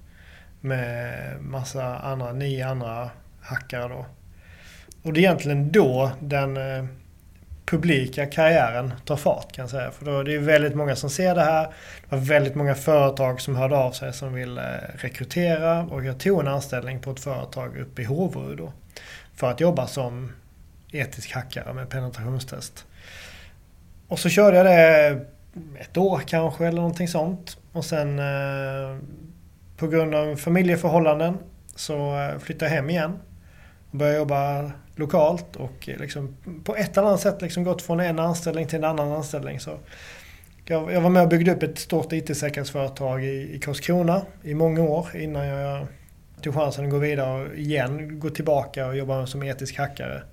Med 0.61 1.13
massa 1.41 1.97
andra, 1.97 2.33
nio 2.33 2.67
andra 2.67 3.09
hackare 3.41 3.87
då. 3.87 4.05
Och 5.03 5.13
det 5.13 5.19
är 5.19 5.21
egentligen 5.21 5.71
då 5.71 6.11
den 6.19 6.57
eh, 6.57 6.85
publika 7.69 8.25
karriären 8.25 8.93
tar 9.05 9.15
fart 9.15 9.51
kan 9.51 9.63
jag 9.63 9.69
säga. 9.69 9.91
För 9.91 10.05
då 10.05 10.19
är 10.19 10.23
det 10.23 10.37
väldigt 10.37 10.75
många 10.75 10.95
som 10.95 11.09
ser 11.09 11.35
det 11.35 11.41
här. 11.41 11.63
Det 11.63 12.15
var 12.15 12.17
väldigt 12.17 12.55
många 12.55 12.75
företag 12.75 13.41
som 13.41 13.55
hörde 13.55 13.77
av 13.77 13.91
sig 13.91 14.13
som 14.13 14.33
ville 14.33 14.61
eh, 14.61 14.97
rekrytera 14.97 15.83
och 15.83 16.05
jag 16.05 16.19
tog 16.19 16.39
en 16.39 16.47
anställning 16.47 16.99
på 16.99 17.11
ett 17.11 17.19
företag 17.19 17.77
uppe 17.77 18.01
i 18.01 18.05
Håverud 18.05 18.57
då. 18.57 18.73
För 19.35 19.51
att 19.51 19.59
jobba 19.59 19.87
som 19.87 20.31
etisk 20.91 21.31
hackare 21.31 21.73
med 21.73 21.89
penetrationstest. 21.89 22.85
Och 24.07 24.19
så 24.19 24.29
körde 24.29 24.57
jag 24.57 24.65
det 24.65 25.25
ett 25.79 25.97
år 25.97 26.21
kanske 26.27 26.65
eller 26.65 26.81
någonting 26.81 27.07
sånt. 27.07 27.57
Och 27.71 27.85
sen 27.85 28.19
eh, 28.19 28.97
på 29.77 29.87
grund 29.87 30.15
av 30.15 30.35
familjeförhållanden 30.35 31.37
så 31.75 32.19
eh, 32.19 32.39
flyttade 32.39 32.71
jag 32.71 32.75
hem 32.75 32.89
igen. 32.89 33.19
Och 33.91 33.97
började 33.97 34.17
jobba 34.17 34.71
lokalt 34.99 35.55
och 35.55 35.89
eh, 35.89 35.99
liksom 35.99 36.35
på 36.63 36.75
ett 36.75 36.97
eller 36.97 37.07
annat 37.07 37.19
sätt 37.19 37.41
liksom 37.41 37.63
gått 37.63 37.81
från 37.81 37.99
en 37.99 38.19
anställning 38.19 38.67
till 38.67 38.77
en 38.77 38.83
annan 38.83 39.11
anställning. 39.11 39.59
Så 39.59 39.77
jag, 40.65 40.93
jag 40.93 41.01
var 41.01 41.09
med 41.09 41.23
och 41.23 41.29
byggde 41.29 41.51
upp 41.51 41.63
ett 41.63 41.79
stort 41.79 42.13
IT-säkerhetsföretag 42.13 43.23
i, 43.23 43.55
i 43.55 43.59
Karlskrona 43.59 44.21
i 44.43 44.53
många 44.53 44.81
år 44.81 45.07
innan 45.15 45.45
jag 45.45 45.87
tog 46.41 46.53
chansen 46.53 46.85
att 46.85 46.91
gå 46.91 46.97
vidare 46.97 47.41
och 47.41 47.55
igen, 47.55 48.19
gå 48.19 48.29
tillbaka 48.29 48.87
och 48.87 48.97
jobba 48.97 49.25
som 49.25 49.43
etisk 49.43 49.77
hackare. 49.77 50.23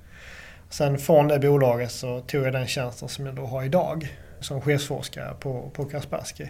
Sen 0.70 0.98
från 0.98 1.28
det 1.28 1.38
bolaget 1.38 1.90
så 1.90 2.20
tog 2.20 2.44
jag 2.44 2.52
den 2.52 2.66
tjänsten 2.66 3.08
som 3.08 3.26
jag 3.26 3.34
då 3.34 3.46
har 3.46 3.64
idag 3.64 4.08
som 4.40 4.60
chefsforskare 4.60 5.34
på, 5.40 5.70
på 5.74 5.84
Kaspersky. 5.84 6.46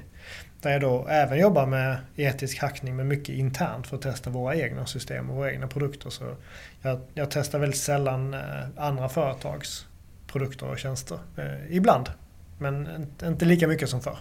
Där 0.66 0.72
jag 0.72 0.80
då 0.80 1.06
även 1.08 1.38
jobbar 1.38 1.66
med 1.66 1.98
etisk 2.16 2.58
hackning 2.60 2.96
men 2.96 3.08
mycket 3.08 3.28
internt 3.28 3.86
för 3.86 3.96
att 3.96 4.02
testa 4.02 4.30
våra 4.30 4.56
egna 4.56 4.86
system 4.86 5.30
och 5.30 5.36
våra 5.36 5.52
egna 5.52 5.66
produkter. 5.66 6.10
Så 6.10 6.36
jag, 6.82 7.00
jag 7.14 7.30
testar 7.30 7.58
väldigt 7.58 7.80
sällan 7.80 8.34
eh, 8.34 8.40
andra 8.76 9.08
företags 9.08 9.86
produkter 10.26 10.66
och 10.66 10.78
tjänster. 10.78 11.18
Eh, 11.36 11.76
ibland, 11.76 12.10
men 12.58 13.06
inte 13.24 13.44
lika 13.44 13.68
mycket 13.68 13.90
som 13.90 14.00
förr. 14.00 14.18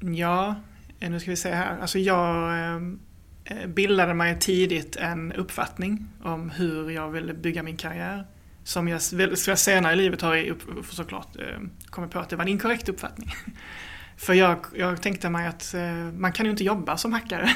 Ja, 0.00 0.54
eh, 1.00 1.10
nu 1.10 1.20
ska 1.20 1.30
vi 1.30 1.36
se 1.36 1.50
här. 1.50 1.78
Alltså 1.80 1.98
jag 1.98 2.58
eh, 3.44 3.66
bildade 3.66 4.14
mig 4.14 4.38
tidigt 4.38 4.96
en 4.96 5.32
uppfattning 5.32 6.08
om 6.22 6.50
hur 6.50 6.90
jag 6.90 7.10
ville 7.10 7.34
bygga 7.34 7.62
min 7.62 7.76
karriär. 7.76 8.26
Som 8.64 8.88
jag, 8.88 9.02
senare 9.58 9.92
i 9.92 9.96
livet 9.96 10.22
har 10.22 10.54
såklart 10.92 11.28
kommit 11.86 12.10
på 12.10 12.18
att 12.18 12.28
det 12.28 12.36
var 12.36 12.42
en 12.42 12.48
inkorrekt 12.48 12.88
uppfattning. 12.88 13.30
För 14.18 14.34
jag, 14.34 14.58
jag 14.76 15.02
tänkte 15.02 15.30
mig 15.30 15.46
att 15.46 15.74
eh, 15.74 15.94
man 15.94 16.32
kan 16.32 16.46
ju 16.46 16.50
inte 16.50 16.64
jobba 16.64 16.96
som 16.96 17.12
hackare. 17.12 17.50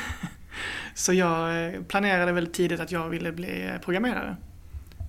Så 0.95 1.13
jag 1.13 1.67
eh, 1.75 1.83
planerade 1.83 2.33
väldigt 2.33 2.55
tidigt 2.55 2.81
att 2.81 2.93
jag 2.93 3.09
ville 3.09 3.33
bli 3.33 3.71
programmerare. 3.85 4.37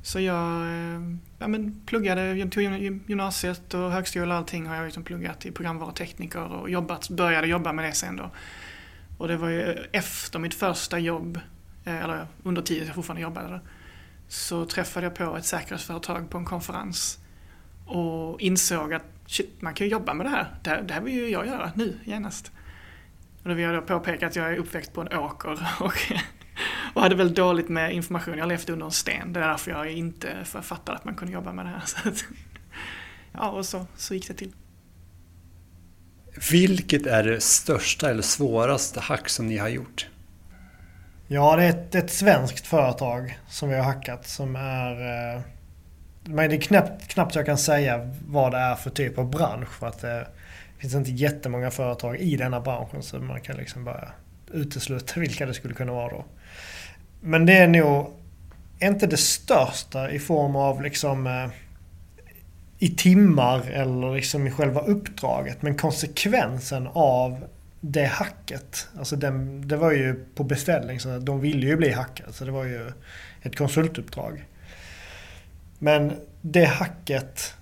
Så 0.04 0.20
jag 0.20 0.62
eh, 0.62 1.02
ja, 1.40 1.48
men 1.48 1.82
pluggade, 1.86 2.50
tog 2.50 2.64
gymnasiet 3.08 3.74
och 3.74 3.92
högskola 3.92 4.34
och 4.34 4.38
allting 4.38 4.68
har 4.68 4.76
jag 4.76 4.86
liksom 4.86 5.04
pluggat 5.04 5.42
till 5.42 5.54
programvarutekniker 5.54 6.54
och 6.54 6.70
jobbat, 6.70 7.10
började 7.10 7.48
jobba 7.48 7.74
med 7.74 7.86
det 7.86 7.94
sen 7.94 8.16
då. 8.16 8.32
Och 9.18 9.28
det 9.28 9.38
var 9.38 9.50
ju 9.50 9.88
efter 9.92 10.40
mitt 10.40 10.54
första 10.54 11.00
jobb, 11.00 11.40
eh, 11.86 12.04
eller 12.04 12.28
under 12.44 12.62
tiden 12.62 12.86
jag 12.86 12.96
fortfarande 12.96 13.22
jobbade 13.22 13.48
då, 13.48 13.60
så 14.28 14.66
träffade 14.66 15.06
jag 15.06 15.16
på 15.16 15.38
ett 15.38 15.46
säkerhetsföretag 15.46 16.30
på 16.30 16.38
en 16.38 16.46
konferens 16.46 17.20
och 17.86 18.42
insåg 18.42 18.94
att 18.94 19.13
shit, 19.28 19.62
man 19.62 19.74
kan 19.74 19.88
ju 19.88 19.92
jobba 19.92 20.14
med 20.14 20.26
det 20.26 20.30
här. 20.30 20.56
Det, 20.64 20.84
det 20.88 20.94
här 20.94 21.02
vill 21.02 21.14
ju 21.14 21.30
jag 21.30 21.48
göra 21.48 21.72
nu 21.76 22.00
genast. 22.04 22.52
Och 23.44 23.50
då 23.50 23.56
vill 23.56 23.66
jag 23.66 23.76
då 23.76 23.82
påpeka 23.82 24.28
att 24.28 24.36
jag 24.36 24.54
är 24.54 24.58
uppväxt 24.58 24.94
på 24.94 25.02
en 25.02 25.18
åker 25.18 25.52
och, 25.80 26.12
och 26.94 27.02
hade 27.02 27.16
väldigt 27.16 27.38
dåligt 27.38 27.70
med 27.70 27.94
information. 27.94 28.38
Jag 28.38 28.48
levde 28.48 28.74
under 28.74 28.86
en 28.86 28.92
sten. 28.92 29.34
Det 29.34 29.40
är 29.40 29.48
därför 29.48 29.72
jag 29.72 29.92
inte 29.92 30.46
fattade 30.46 30.98
att 30.98 31.06
man 31.06 31.16
kunde 31.16 31.34
jobba 31.34 31.54
med 31.54 31.66
det 31.66 31.70
här. 31.70 31.82
Så 31.86 32.10
att, 32.10 32.26
ja, 33.32 33.50
och 33.50 33.66
så, 33.66 33.86
så 33.96 34.14
gick 34.14 34.28
det 34.28 34.34
till. 34.34 34.54
Vilket 36.52 37.06
är 37.06 37.24
det 37.24 37.42
största 37.42 38.10
eller 38.10 38.22
svåraste 38.22 39.00
hack 39.00 39.30
som 39.30 39.48
ni 39.48 39.58
har 39.58 39.70
gjort? 39.70 40.08
Ja, 41.28 41.56
det 41.56 41.64
är 41.64 41.70
ett, 41.70 41.96
ett 41.96 42.12
svenskt 42.12 42.68
företag 42.68 43.40
som 43.48 43.70
vi 43.70 43.76
har 43.76 43.84
hackat 43.84 44.28
som 44.28 44.56
är 44.56 44.92
eh, 45.36 45.42
men 46.24 46.50
det 46.50 46.56
är 46.56 46.62
knappt, 46.62 47.08
knappt 47.08 47.36
jag 47.36 47.46
kan 47.46 47.58
säga 47.58 48.10
vad 48.28 48.52
det 48.52 48.58
är 48.58 48.76
för 48.76 48.90
typ 48.90 49.18
av 49.18 49.30
bransch. 49.30 49.70
För 49.80 49.88
att 49.88 50.00
det 50.00 50.28
finns 50.78 50.94
inte 50.94 51.12
jättemånga 51.12 51.72
företag 51.72 52.18
i 52.18 52.38
denna 52.38 52.60
branschen 52.60 53.04
så 53.04 53.20
man 53.20 53.42
kan 53.42 53.58
liksom 53.58 53.84
bara 53.84 54.12
utesluta 54.54 55.20
vilka 55.20 55.46
det 55.46 55.54
skulle 55.54 55.74
kunna 55.74 55.92
vara 55.92 56.10
då. 56.10 56.26
Men 57.22 57.46
det 57.46 57.54
är 57.54 57.68
nog 57.68 58.14
inte 58.80 59.08
det 59.08 59.18
största 59.18 60.12
i 60.12 60.20
form 60.20 60.56
av 60.56 60.82
liksom 60.82 61.28
eh, 61.28 61.48
i 62.80 62.90
timmar 62.90 63.70
eller 63.70 64.16
liksom 64.16 64.48
i 64.48 64.52
själva 64.52 64.82
uppdraget. 64.82 65.62
Men 65.62 65.78
konsekvensen 65.78 66.88
av 66.94 67.44
det 67.82 68.06
hacket. 68.06 68.88
Alltså 68.98 69.16
den, 69.16 69.68
det 69.68 69.78
var 69.78 69.92
ju 69.92 70.26
på 70.36 70.44
beställning 70.44 71.00
så 71.00 71.20
de 71.20 71.40
ville 71.40 71.66
ju 71.66 71.76
bli 71.76 71.92
hackade. 71.92 72.34
Så 72.34 72.46
det 72.46 72.52
var 72.52 72.64
ju 72.64 72.92
ett 73.42 73.56
konsultuppdrag. 73.56 74.46
Men 75.84 76.14
det 76.42 76.66
hacket 76.66 77.54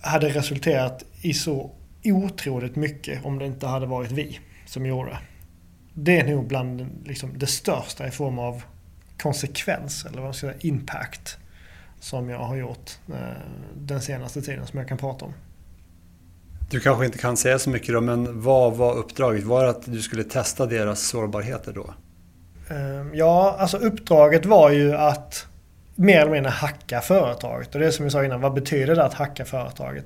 hade 0.00 0.28
resulterat 0.28 1.04
i 1.20 1.34
så 1.34 1.70
otroligt 2.04 2.76
mycket 2.76 3.24
om 3.24 3.38
det 3.38 3.46
inte 3.46 3.66
hade 3.66 3.86
varit 3.86 4.10
vi 4.10 4.40
som 4.66 4.86
gjorde. 4.86 5.18
Det 5.94 6.20
är 6.20 6.26
nog 6.26 6.46
bland 6.46 6.86
liksom, 7.04 7.38
det 7.38 7.46
största 7.46 8.06
i 8.06 8.10
form 8.10 8.38
av 8.38 8.62
konsekvens, 9.18 10.04
eller 10.04 10.16
vad 10.16 10.24
man 10.24 10.34
ska 10.34 10.46
säga, 10.46 10.58
impact, 10.60 11.36
som 12.00 12.28
jag 12.28 12.38
har 12.38 12.56
gjort 12.56 12.90
eh, 13.08 13.16
den 13.76 14.00
senaste 14.00 14.42
tiden 14.42 14.66
som 14.66 14.78
jag 14.78 14.88
kan 14.88 14.98
prata 14.98 15.24
om. 15.24 15.32
Du 16.70 16.80
kanske 16.80 17.04
inte 17.04 17.18
kan 17.18 17.36
säga 17.36 17.58
så 17.58 17.70
mycket 17.70 17.94
då, 17.94 18.00
men 18.00 18.40
vad 18.40 18.76
var 18.76 18.94
uppdraget? 18.94 19.44
Var 19.44 19.64
det 19.64 19.70
att 19.70 19.92
du 19.92 20.02
skulle 20.02 20.24
testa 20.24 20.66
deras 20.66 21.00
sårbarheter 21.00 21.72
då? 21.72 21.94
Eh, 22.70 23.06
ja, 23.12 23.56
alltså 23.58 23.76
uppdraget 23.76 24.46
var 24.46 24.70
ju 24.70 24.94
att 24.94 25.46
mer 25.94 26.20
eller 26.20 26.32
mindre 26.32 26.50
hacka 26.50 27.00
företaget. 27.00 27.74
Och 27.74 27.80
det 27.80 27.86
är 27.86 27.90
som 27.90 28.04
jag 28.04 28.12
sa 28.12 28.24
innan, 28.24 28.40
vad 28.40 28.54
betyder 28.54 28.96
det 28.96 29.04
att 29.04 29.14
hacka 29.14 29.44
företaget? 29.44 30.04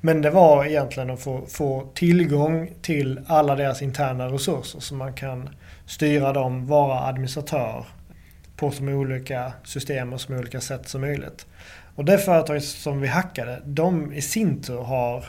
Men 0.00 0.22
det 0.22 0.30
var 0.30 0.64
egentligen 0.64 1.10
att 1.10 1.20
få, 1.20 1.46
få 1.46 1.88
tillgång 1.94 2.70
till 2.82 3.20
alla 3.26 3.54
deras 3.56 3.82
interna 3.82 4.26
resurser 4.26 4.80
så 4.80 4.94
man 4.94 5.12
kan 5.12 5.48
styra 5.86 6.32
dem, 6.32 6.66
vara 6.66 7.00
administratör 7.00 7.84
på 8.56 8.70
så 8.70 8.84
olika 8.84 9.52
system 9.64 10.12
och 10.12 10.20
så 10.20 10.36
olika 10.36 10.60
sätt 10.60 10.88
som 10.88 11.00
möjligt. 11.00 11.46
Och 11.94 12.04
det 12.04 12.18
företaget 12.18 12.64
som 12.64 13.00
vi 13.00 13.08
hackade, 13.08 13.62
de 13.64 14.12
i 14.12 14.22
sin 14.22 14.62
tur 14.62 14.82
har 14.82 15.24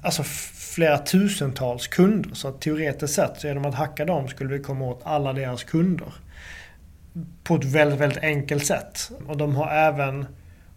alltså 0.00 0.22
flera 0.74 0.98
tusentals 0.98 1.86
kunder. 1.86 2.34
Så 2.34 2.52
teoretiskt 2.52 3.14
sett, 3.14 3.40
så 3.40 3.46
genom 3.46 3.64
att 3.64 3.74
hacka 3.74 4.04
dem 4.04 4.28
skulle 4.28 4.50
vi 4.50 4.62
komma 4.62 4.84
åt 4.84 5.00
alla 5.04 5.32
deras 5.32 5.64
kunder. 5.64 6.12
På 7.44 7.54
ett 7.54 7.64
väldigt, 7.64 8.00
väldigt 8.00 8.22
enkelt 8.22 8.66
sätt. 8.66 9.10
Och 9.26 9.36
de 9.36 9.54
har 9.54 9.68
även 9.68 10.26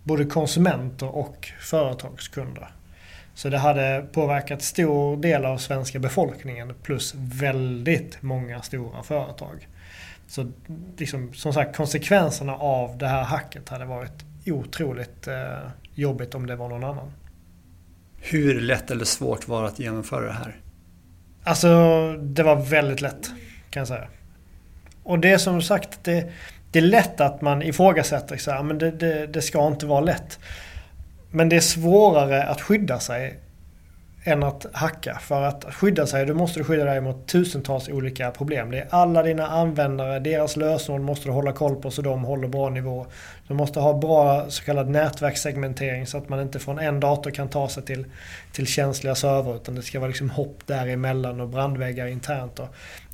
både 0.03 0.25
konsumenter 0.25 1.15
och 1.15 1.49
företagskunder. 1.59 2.67
Så 3.33 3.49
det 3.49 3.57
hade 3.57 4.05
påverkat 4.11 4.61
stor 4.61 5.17
del 5.17 5.45
av 5.45 5.57
svenska 5.57 5.99
befolkningen 5.99 6.73
plus 6.83 7.13
väldigt 7.15 8.21
många 8.21 8.61
stora 8.61 9.03
företag. 9.03 9.67
Så 10.27 10.51
liksom, 10.97 11.33
som 11.33 11.53
sagt 11.53 11.77
konsekvenserna 11.77 12.55
av 12.55 12.97
det 12.97 13.07
här 13.07 13.23
hacket 13.23 13.69
hade 13.69 13.85
varit 13.85 14.25
otroligt 14.45 15.27
eh, 15.27 15.69
jobbigt 15.95 16.35
om 16.35 16.47
det 16.47 16.55
var 16.55 16.69
någon 16.69 16.83
annan. 16.83 17.11
Hur 18.17 18.61
lätt 18.61 18.91
eller 18.91 19.05
svårt 19.05 19.47
var 19.47 19.61
det 19.61 19.67
att 19.67 19.79
genomföra 19.79 20.25
det 20.25 20.33
här? 20.33 20.55
Alltså 21.43 21.67
det 22.13 22.43
var 22.43 22.55
väldigt 22.55 23.01
lätt 23.01 23.29
kan 23.69 23.81
jag 23.81 23.87
säga. 23.87 24.07
Och 25.09 25.19
det 25.19 25.31
är 25.31 25.37
som 25.37 25.61
sagt, 25.61 25.99
det, 26.03 26.25
det 26.71 26.79
är 26.79 26.83
lätt 26.83 27.21
att 27.21 27.41
man 27.41 27.61
ifrågasätter 27.61 28.37
så 28.37 28.51
här, 28.51 28.63
men 28.63 28.77
det, 28.77 28.91
det, 28.91 29.27
det 29.27 29.41
ska 29.41 29.67
inte 29.67 29.85
vara 29.85 30.01
lätt. 30.01 30.39
Men 31.31 31.49
det 31.49 31.55
är 31.55 31.61
svårare 31.61 32.43
att 32.43 32.61
skydda 32.61 32.99
sig 32.99 33.39
än 34.23 34.43
att 34.43 34.65
hacka. 34.73 35.19
För 35.21 35.41
att 35.41 35.65
skydda 35.73 36.07
sig, 36.07 36.25
då 36.25 36.33
måste 36.33 36.59
du 36.59 36.63
skydda 36.63 36.85
dig 36.85 37.01
mot 37.01 37.27
tusentals 37.27 37.89
olika 37.89 38.31
problem. 38.31 38.71
Det 38.71 38.77
är 38.77 38.87
alla 38.89 39.23
dina 39.23 39.47
användare, 39.47 40.19
deras 40.19 40.57
lösenord 40.57 41.01
måste 41.01 41.27
du 41.27 41.31
hålla 41.31 41.51
koll 41.51 41.75
på 41.75 41.91
så 41.91 42.01
de 42.01 42.23
håller 42.23 42.47
bra 42.47 42.69
nivå. 42.69 43.05
Du 43.47 43.53
måste 43.53 43.79
ha 43.79 43.93
bra 43.93 44.45
så 44.49 44.63
kallad 44.63 44.89
nätverkssegmentering 44.89 46.07
så 46.07 46.17
att 46.17 46.29
man 46.29 46.41
inte 46.41 46.59
från 46.59 46.79
en 46.79 46.99
dator 46.99 47.31
kan 47.31 47.49
ta 47.49 47.69
sig 47.69 47.83
till, 47.83 48.05
till 48.51 48.67
känsliga 48.67 49.15
servrar 49.15 49.55
utan 49.55 49.75
det 49.75 49.81
ska 49.81 49.99
vara 49.99 50.07
liksom 50.07 50.29
hopp 50.29 50.59
däremellan 50.65 51.41
och 51.41 51.49
brandväggar 51.49 52.07
internt. 52.07 52.59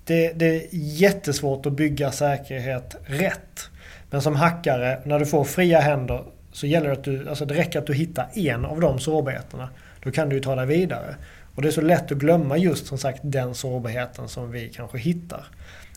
Det, 0.05 0.33
det 0.33 0.45
är 0.45 0.67
jättesvårt 0.71 1.65
att 1.65 1.73
bygga 1.73 2.11
säkerhet 2.11 2.95
rätt. 3.05 3.69
Men 4.09 4.21
som 4.21 4.35
hackare, 4.35 4.99
när 5.03 5.19
du 5.19 5.25
får 5.25 5.43
fria 5.43 5.79
händer 5.79 6.23
så 6.51 6.67
gäller 6.67 6.87
det 6.87 6.93
att 6.93 7.03
du, 7.03 7.29
alltså 7.29 7.45
det 7.45 7.53
räcker 7.53 7.79
att 7.79 7.87
du 7.87 7.93
hittar 7.93 8.29
en 8.33 8.65
av 8.65 8.81
de 8.81 8.99
sårbarheterna. 8.99 9.69
Då 10.03 10.11
kan 10.11 10.29
du 10.29 10.35
ju 10.35 10.41
ta 10.41 10.55
dig 10.55 10.65
vidare. 10.65 11.15
Och 11.55 11.61
det 11.61 11.67
är 11.67 11.71
så 11.71 11.81
lätt 11.81 12.11
att 12.11 12.17
glömma 12.17 12.57
just 12.57 12.87
som 12.87 12.97
sagt 12.97 13.19
den 13.23 13.55
sårbarheten 13.55 14.27
som 14.27 14.51
vi 14.51 14.69
kanske 14.69 14.97
hittar. 14.97 15.45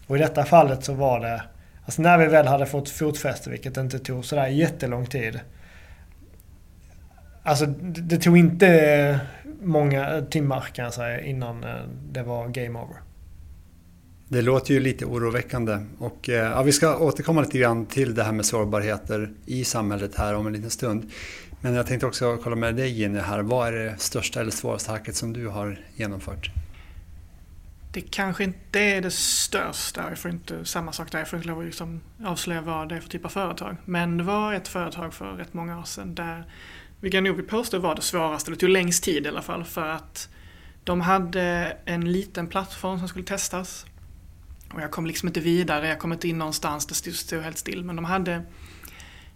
Och 0.07 0.17
i 0.17 0.21
detta 0.21 0.45
fallet 0.45 0.85
så 0.85 0.93
var 0.93 1.21
det, 1.21 1.43
alltså 1.85 2.03
när 2.03 2.19
vi 2.19 2.27
väl 2.27 2.47
hade 2.47 2.67
fått 2.67 2.91
fotfäste, 2.91 3.51
vilket 3.51 3.77
inte 3.77 3.99
tog 3.99 4.25
sådär 4.25 4.47
jättelång 4.47 5.07
tid. 5.07 5.41
Alltså 7.43 7.67
det 7.81 8.19
tog 8.19 8.39
inte 8.39 9.21
många 9.63 10.23
timmar 10.31 10.61
kan 10.61 10.85
jag 10.85 10.95
säga 10.95 11.21
innan 11.21 11.65
eh, 11.65 11.71
det 12.13 12.23
var 12.23 12.49
game 12.49 12.79
over. 12.79 12.97
Det 14.31 14.43
låter 14.43 14.75
ju 14.75 14.81
lite 14.81 15.05
oroväckande 15.05 15.79
och 15.99 16.29
eh, 16.29 16.35
ja, 16.35 16.63
vi 16.63 16.73
ska 16.73 16.99
återkomma 16.99 17.41
lite 17.41 17.59
grann 17.59 17.87
till 17.87 18.15
det 18.15 18.23
här 18.23 18.33
med 18.33 18.47
sårbarheter 18.47 19.31
i 19.47 19.65
samhället 19.65 20.15
här 20.15 20.35
om 20.35 20.47
en 20.47 20.53
liten 20.53 20.71
stund. 20.71 21.11
Men 21.61 21.75
jag 21.75 21.87
tänkte 21.87 22.07
också 22.07 22.37
kolla 22.37 22.57
med 22.57 22.77
dig 22.77 23.01
Jenny 23.01 23.19
här. 23.19 23.43
Vad 23.43 23.69
är 23.69 23.73
det 23.73 23.95
största 23.99 24.41
eller 24.41 24.51
svåraste 24.51 24.91
hacket 24.91 25.17
som 25.17 25.33
du 25.33 25.49
har 25.49 25.81
genomfört? 25.95 26.51
Det 27.93 28.01
kanske 28.01 28.45
inte 28.45 28.81
är 28.81 29.01
det 29.01 29.11
största. 29.11 30.09
Jag 30.09 30.19
får 30.19 30.31
inte 30.31 30.65
samma 30.65 30.93
sak 30.93 31.13
där. 31.13 31.19
Jag 31.19 31.29
får 31.29 31.37
inte 31.37 31.49
lov 31.49 31.59
att 31.59 31.65
liksom 31.65 32.01
avslöja 32.25 32.61
vad 32.61 32.89
det 32.89 32.97
är 32.97 33.01
för 33.01 33.09
typ 33.09 33.25
av 33.25 33.29
företag. 33.29 33.77
Men 33.85 34.19
det 34.19 34.25
var 34.25 34.55
ett 34.55 34.69
företag 34.69 35.15
för 35.15 35.33
rätt 35.33 35.55
många 35.55 35.79
år 35.79 35.85
sedan 35.85 36.15
där 36.15 36.45
vi 37.01 37.11
kan 37.11 37.25
nog 37.25 37.49
påstå 37.49 37.79
var 37.79 37.95
det 37.95 38.03
svåraste. 38.03 38.51
Det 38.51 38.57
tog 38.57 38.69
längst 38.69 39.05
tid 39.05 39.27
i 39.27 39.29
alla 39.29 39.43
fall 39.43 39.65
för 39.65 39.89
att 39.89 40.29
de 40.85 41.01
hade 41.01 41.77
en 41.85 42.13
liten 42.13 42.47
plattform 42.47 42.99
som 42.99 43.09
skulle 43.09 43.25
testas. 43.25 43.87
Och 44.75 44.81
jag 44.81 44.91
kom 44.91 45.07
liksom 45.07 45.29
inte 45.29 45.41
vidare, 45.41 45.89
jag 45.89 45.99
kom 45.99 46.13
inte 46.13 46.29
in 46.29 46.39
någonstans, 46.39 46.87
det 46.87 46.95
stod 46.95 47.43
helt 47.43 47.59
still. 47.59 47.85
Men 47.85 47.97
de 47.97 48.05
hade 48.05 48.43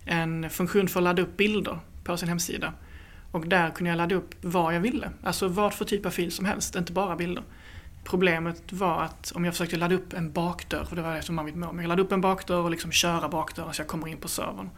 en 0.05 0.51
funktion 0.51 0.89
för 0.89 1.01
att 1.01 1.05
ladda 1.05 1.23
upp 1.23 1.37
bilder 1.37 1.79
på 2.05 2.17
sin 2.17 2.29
hemsida. 2.29 2.73
Och 3.31 3.49
där 3.49 3.71
kunde 3.71 3.91
jag 3.91 3.97
ladda 3.97 4.15
upp 4.15 4.35
vad 4.41 4.75
jag 4.75 4.81
ville. 4.81 5.11
Alltså 5.23 5.49
vad 5.49 5.75
för 5.75 5.85
typ 5.85 6.07
av 6.07 6.11
fil 6.11 6.33
som 6.33 6.45
helst, 6.45 6.77
inte 6.77 6.93
bara 6.93 7.17
bilder. 7.17 7.45
Problemet 8.05 8.73
var 8.73 9.03
att 9.03 9.33
om 9.35 9.45
jag 9.45 9.55
försökte 9.55 9.77
ladda 9.77 9.95
upp 9.95 10.13
en 10.13 10.33
bakdörr, 10.33 10.85
för 10.85 10.97
det 10.97 11.03
var 11.03 11.15
det 11.15 11.23
som 11.23 11.37
var 11.37 11.45
mitt 11.45 11.57
mål. 11.57 11.75
Men 11.75 11.83
jag 11.83 11.89
laddade 11.89 12.03
upp 12.03 12.13
en 12.13 12.21
bakdörr 12.21 12.63
och 12.63 12.71
liksom 12.71 12.93
köra 12.93 13.29
bakdörren 13.29 13.75
så 13.75 13.81
jag 13.81 13.89
kommer 13.89 14.09
in 14.09 14.17
på 14.17 14.29
servern. 14.29 14.71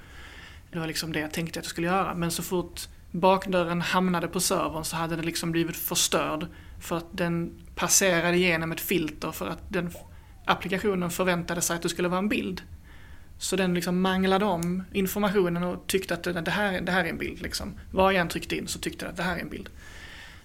Det 0.72 0.78
var 0.78 0.86
liksom 0.86 1.12
det 1.12 1.20
jag 1.20 1.32
tänkte 1.32 1.58
att 1.58 1.64
jag 1.64 1.70
skulle 1.70 1.86
göra. 1.86 2.14
Men 2.14 2.30
så 2.30 2.42
fort 2.42 2.80
bakdörren 3.10 3.80
hamnade 3.80 4.28
på 4.28 4.40
servern 4.40 4.84
så 4.84 4.96
hade 4.96 5.16
den 5.16 5.24
liksom 5.24 5.52
blivit 5.52 5.76
förstörd. 5.76 6.46
För 6.80 6.96
att 6.96 7.06
den 7.10 7.52
passerade 7.74 8.36
igenom 8.36 8.72
ett 8.72 8.80
filter 8.80 9.32
för 9.32 9.48
att 9.48 9.62
den 9.68 9.90
applikationen 10.44 11.10
förväntade 11.10 11.60
sig 11.60 11.76
att 11.76 11.82
det 11.82 11.88
skulle 11.88 12.08
vara 12.08 12.18
en 12.18 12.28
bild. 12.28 12.62
Så 13.38 13.56
den 13.56 13.74
liksom 13.74 14.00
manglade 14.00 14.44
om 14.44 14.82
informationen 14.92 15.62
och 15.62 15.86
tyckte 15.86 16.14
att 16.14 16.22
det 16.22 16.50
här, 16.50 16.80
det 16.80 16.92
här 16.92 17.04
är 17.04 17.08
en 17.08 17.18
bild. 17.18 17.42
Liksom. 17.42 17.74
Vad 17.90 18.14
jag 18.14 18.20
än 18.20 18.28
tryckte 18.28 18.56
in 18.56 18.68
så 18.68 18.78
tyckte 18.78 19.04
den 19.04 19.10
att 19.10 19.16
det 19.16 19.22
här 19.22 19.36
är 19.36 19.40
en 19.40 19.48
bild. 19.48 19.68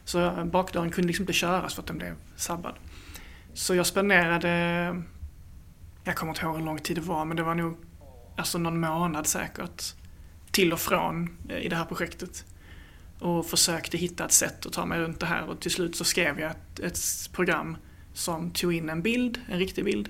Så 0.04 0.50
bakdörren 0.52 0.92
kunde 0.92 1.08
liksom 1.08 1.24
inte 1.24 1.34
köras 1.34 1.74
för 1.74 1.82
att 1.82 1.88
den 1.88 1.98
blev 1.98 2.16
sabbad. 2.36 2.76
Så 3.54 3.76
jag 3.76 3.86
spenderade, 3.86 4.50
jag 6.04 6.16
kommer 6.16 6.32
inte 6.32 6.46
ihåg 6.46 6.58
hur 6.58 6.66
lång 6.66 6.80
tid 6.80 6.98
det 6.98 7.02
var, 7.02 7.26
men 7.26 7.38
det 7.38 7.44
var 7.44 7.56
nog 7.56 7.78
alltså 8.36 8.58
någon 8.58 8.80
månad 8.80 9.28
säkert 9.28 9.84
till 10.52 10.74
och 10.74 10.80
från 10.80 11.38
eh, 11.50 11.58
i 11.58 11.70
det 11.70 11.76
här 11.76 11.86
projektet. 11.86 12.46
Och 13.20 13.46
försökte 13.46 13.98
hitta 13.98 14.26
ett 14.26 14.32
sätt 14.32 14.66
att 14.66 14.74
ta 14.74 14.86
mig 14.86 15.00
runt 15.00 15.20
det 15.20 15.26
här 15.26 15.50
och 15.50 15.60
till 15.60 15.72
slut 15.72 15.96
så 15.96 16.04
skrev 16.04 16.40
jag 16.40 16.52
ett, 16.52 16.80
ett 16.80 17.00
program 17.32 17.78
som 18.19 18.51
tog 18.51 18.73
in 18.73 18.89
en 18.89 19.01
bild, 19.01 19.41
en 19.47 19.60
riktig 19.60 19.86
bild, 19.86 20.10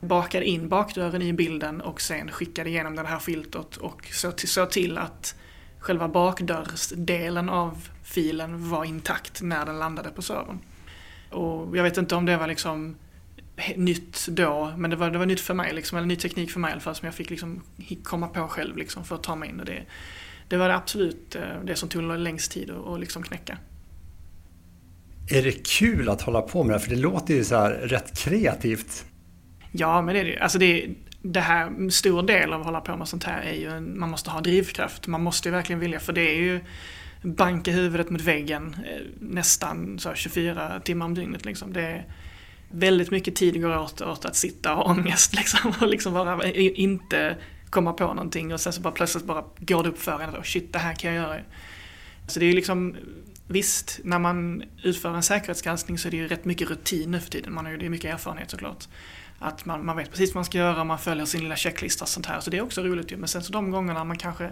bakade 0.00 0.44
in 0.44 0.68
bakdörren 0.68 1.22
i 1.22 1.32
bilden 1.32 1.80
och 1.80 2.00
sen 2.00 2.30
skickade 2.30 2.70
igenom 2.70 2.96
det 2.96 3.06
här 3.06 3.18
filtret 3.18 3.76
och 3.76 4.06
såg 4.44 4.70
till 4.70 4.98
att 4.98 5.34
själva 5.78 6.08
bakdörrsdelen 6.08 7.48
av 7.48 7.88
filen 8.04 8.70
var 8.70 8.84
intakt 8.84 9.42
när 9.42 9.66
den 9.66 9.78
landade 9.78 10.10
på 10.10 10.22
servern. 10.22 10.58
Och 11.30 11.76
jag 11.76 11.82
vet 11.82 11.96
inte 11.96 12.14
om 12.14 12.26
det 12.26 12.36
var 12.36 12.46
liksom 12.46 12.96
nytt 13.76 14.26
då, 14.28 14.72
men 14.76 14.90
det 14.90 14.96
var, 14.96 15.10
det 15.10 15.18
var 15.18 15.26
nytt 15.26 15.40
för 15.40 15.54
mig, 15.54 15.74
liksom, 15.74 15.98
eller 15.98 16.08
ny 16.08 16.16
teknik 16.16 16.50
för 16.50 16.60
mig 16.60 16.68
i 16.68 16.72
alla 16.72 16.80
fall 16.80 16.94
som 16.94 17.06
jag 17.06 17.14
fick 17.14 17.30
liksom 17.30 17.62
komma 18.02 18.28
på 18.28 18.48
själv 18.48 18.76
liksom, 18.76 19.04
för 19.04 19.14
att 19.14 19.22
ta 19.22 19.36
mig 19.36 19.48
in. 19.48 19.60
Och 19.60 19.66
det, 19.66 19.84
det 20.48 20.56
var 20.56 20.68
det 20.68 20.74
absolut 20.74 21.34
eh, 21.34 21.42
det 21.64 21.76
som 21.76 21.88
tog 21.88 22.02
längst 22.02 22.52
tid 22.52 22.70
att 22.70 23.00
liksom 23.00 23.22
knäcka. 23.22 23.58
Är 25.30 25.42
det 25.42 25.66
kul 25.66 26.08
att 26.08 26.22
hålla 26.22 26.42
på 26.42 26.64
med 26.64 26.76
det? 26.76 26.80
För 26.80 26.90
det 26.90 26.96
låter 26.96 27.34
ju 27.34 27.44
så 27.44 27.56
här 27.56 27.70
rätt 27.70 28.18
kreativt. 28.18 29.04
Ja, 29.72 30.02
men 30.02 30.14
det 30.14 30.20
är 30.20 30.24
det 30.24 30.30
ju. 30.30 30.38
Alltså 30.38 30.58
det, 30.58 30.88
det 31.22 31.40
här, 31.40 31.66
en 31.66 31.90
stor 31.90 32.22
del 32.22 32.52
av 32.52 32.60
att 32.60 32.66
hålla 32.66 32.80
på 32.80 32.96
med 32.96 33.08
sånt 33.08 33.24
här 33.24 33.42
är 33.42 33.54
ju, 33.54 33.68
en, 33.68 33.98
man 33.98 34.10
måste 34.10 34.30
ha 34.30 34.40
drivkraft. 34.40 35.06
Man 35.06 35.22
måste 35.22 35.48
ju 35.48 35.52
verkligen 35.52 35.80
vilja, 35.80 36.00
för 36.00 36.12
det 36.12 36.30
är 36.30 36.36
ju 36.36 36.60
banka 37.22 37.70
huvudet 37.70 38.10
mot 38.10 38.20
väggen 38.20 38.76
eh, 38.86 39.02
nästan 39.20 39.98
så 39.98 40.14
24 40.14 40.80
timmar 40.84 41.06
om 41.06 41.14
dygnet. 41.14 41.44
Liksom. 41.44 41.72
Det 41.72 41.82
är 41.82 42.06
väldigt 42.70 43.10
mycket 43.10 43.36
tid 43.36 43.62
går 43.62 43.78
åt, 43.78 44.00
åt 44.00 44.24
att 44.24 44.36
sitta 44.36 44.74
och 44.74 44.84
ha 44.84 44.92
ångest 44.92 45.34
liksom, 45.36 45.72
och 45.80 45.88
liksom 45.88 46.14
bara 46.14 46.48
inte 46.52 47.36
komma 47.70 47.92
på 47.92 48.06
någonting 48.06 48.52
och 48.52 48.60
sen 48.60 48.72
så 48.72 48.80
bara 48.80 48.92
plötsligt 48.92 49.24
bara 49.24 49.44
går 49.58 49.82
det 49.82 49.88
upp 49.88 49.98
för 49.98 50.20
en. 50.20 50.44
Shit, 50.44 50.72
det 50.72 50.78
här 50.78 50.94
kan 50.94 51.14
jag 51.14 51.24
göra. 51.24 51.40
Så 52.26 52.40
det 52.40 52.46
är 52.46 52.48
ju 52.48 52.54
liksom 52.54 52.96
Visst, 53.48 54.00
när 54.04 54.18
man 54.18 54.62
utför 54.82 55.14
en 55.14 55.22
säkerhetsgranskning 55.22 55.98
så 55.98 56.08
är 56.08 56.10
det 56.10 56.16
ju 56.16 56.28
rätt 56.28 56.44
mycket 56.44 56.70
rutin 56.70 57.10
nu 57.10 57.20
för 57.20 57.30
tiden. 57.30 57.54
Man 57.54 57.64
har 57.64 57.72
ju 57.72 57.78
det 57.78 57.86
är 57.86 57.90
mycket 57.90 58.14
erfarenhet 58.14 58.50
såklart. 58.50 58.84
Att 59.38 59.64
man, 59.64 59.86
man 59.86 59.96
vet 59.96 60.10
precis 60.10 60.30
vad 60.30 60.36
man 60.36 60.44
ska 60.44 60.58
göra, 60.58 60.84
man 60.84 60.98
följer 60.98 61.24
sin 61.24 61.42
lilla 61.42 61.56
checklista 61.56 62.04
och 62.04 62.08
sånt 62.08 62.26
här. 62.26 62.40
Så 62.40 62.50
det 62.50 62.56
är 62.56 62.62
också 62.62 62.82
roligt 62.82 63.12
ju. 63.12 63.16
Men 63.16 63.28
sen 63.28 63.42
så 63.42 63.52
de 63.52 63.70
gångerna 63.70 64.04
man 64.04 64.18
kanske 64.18 64.50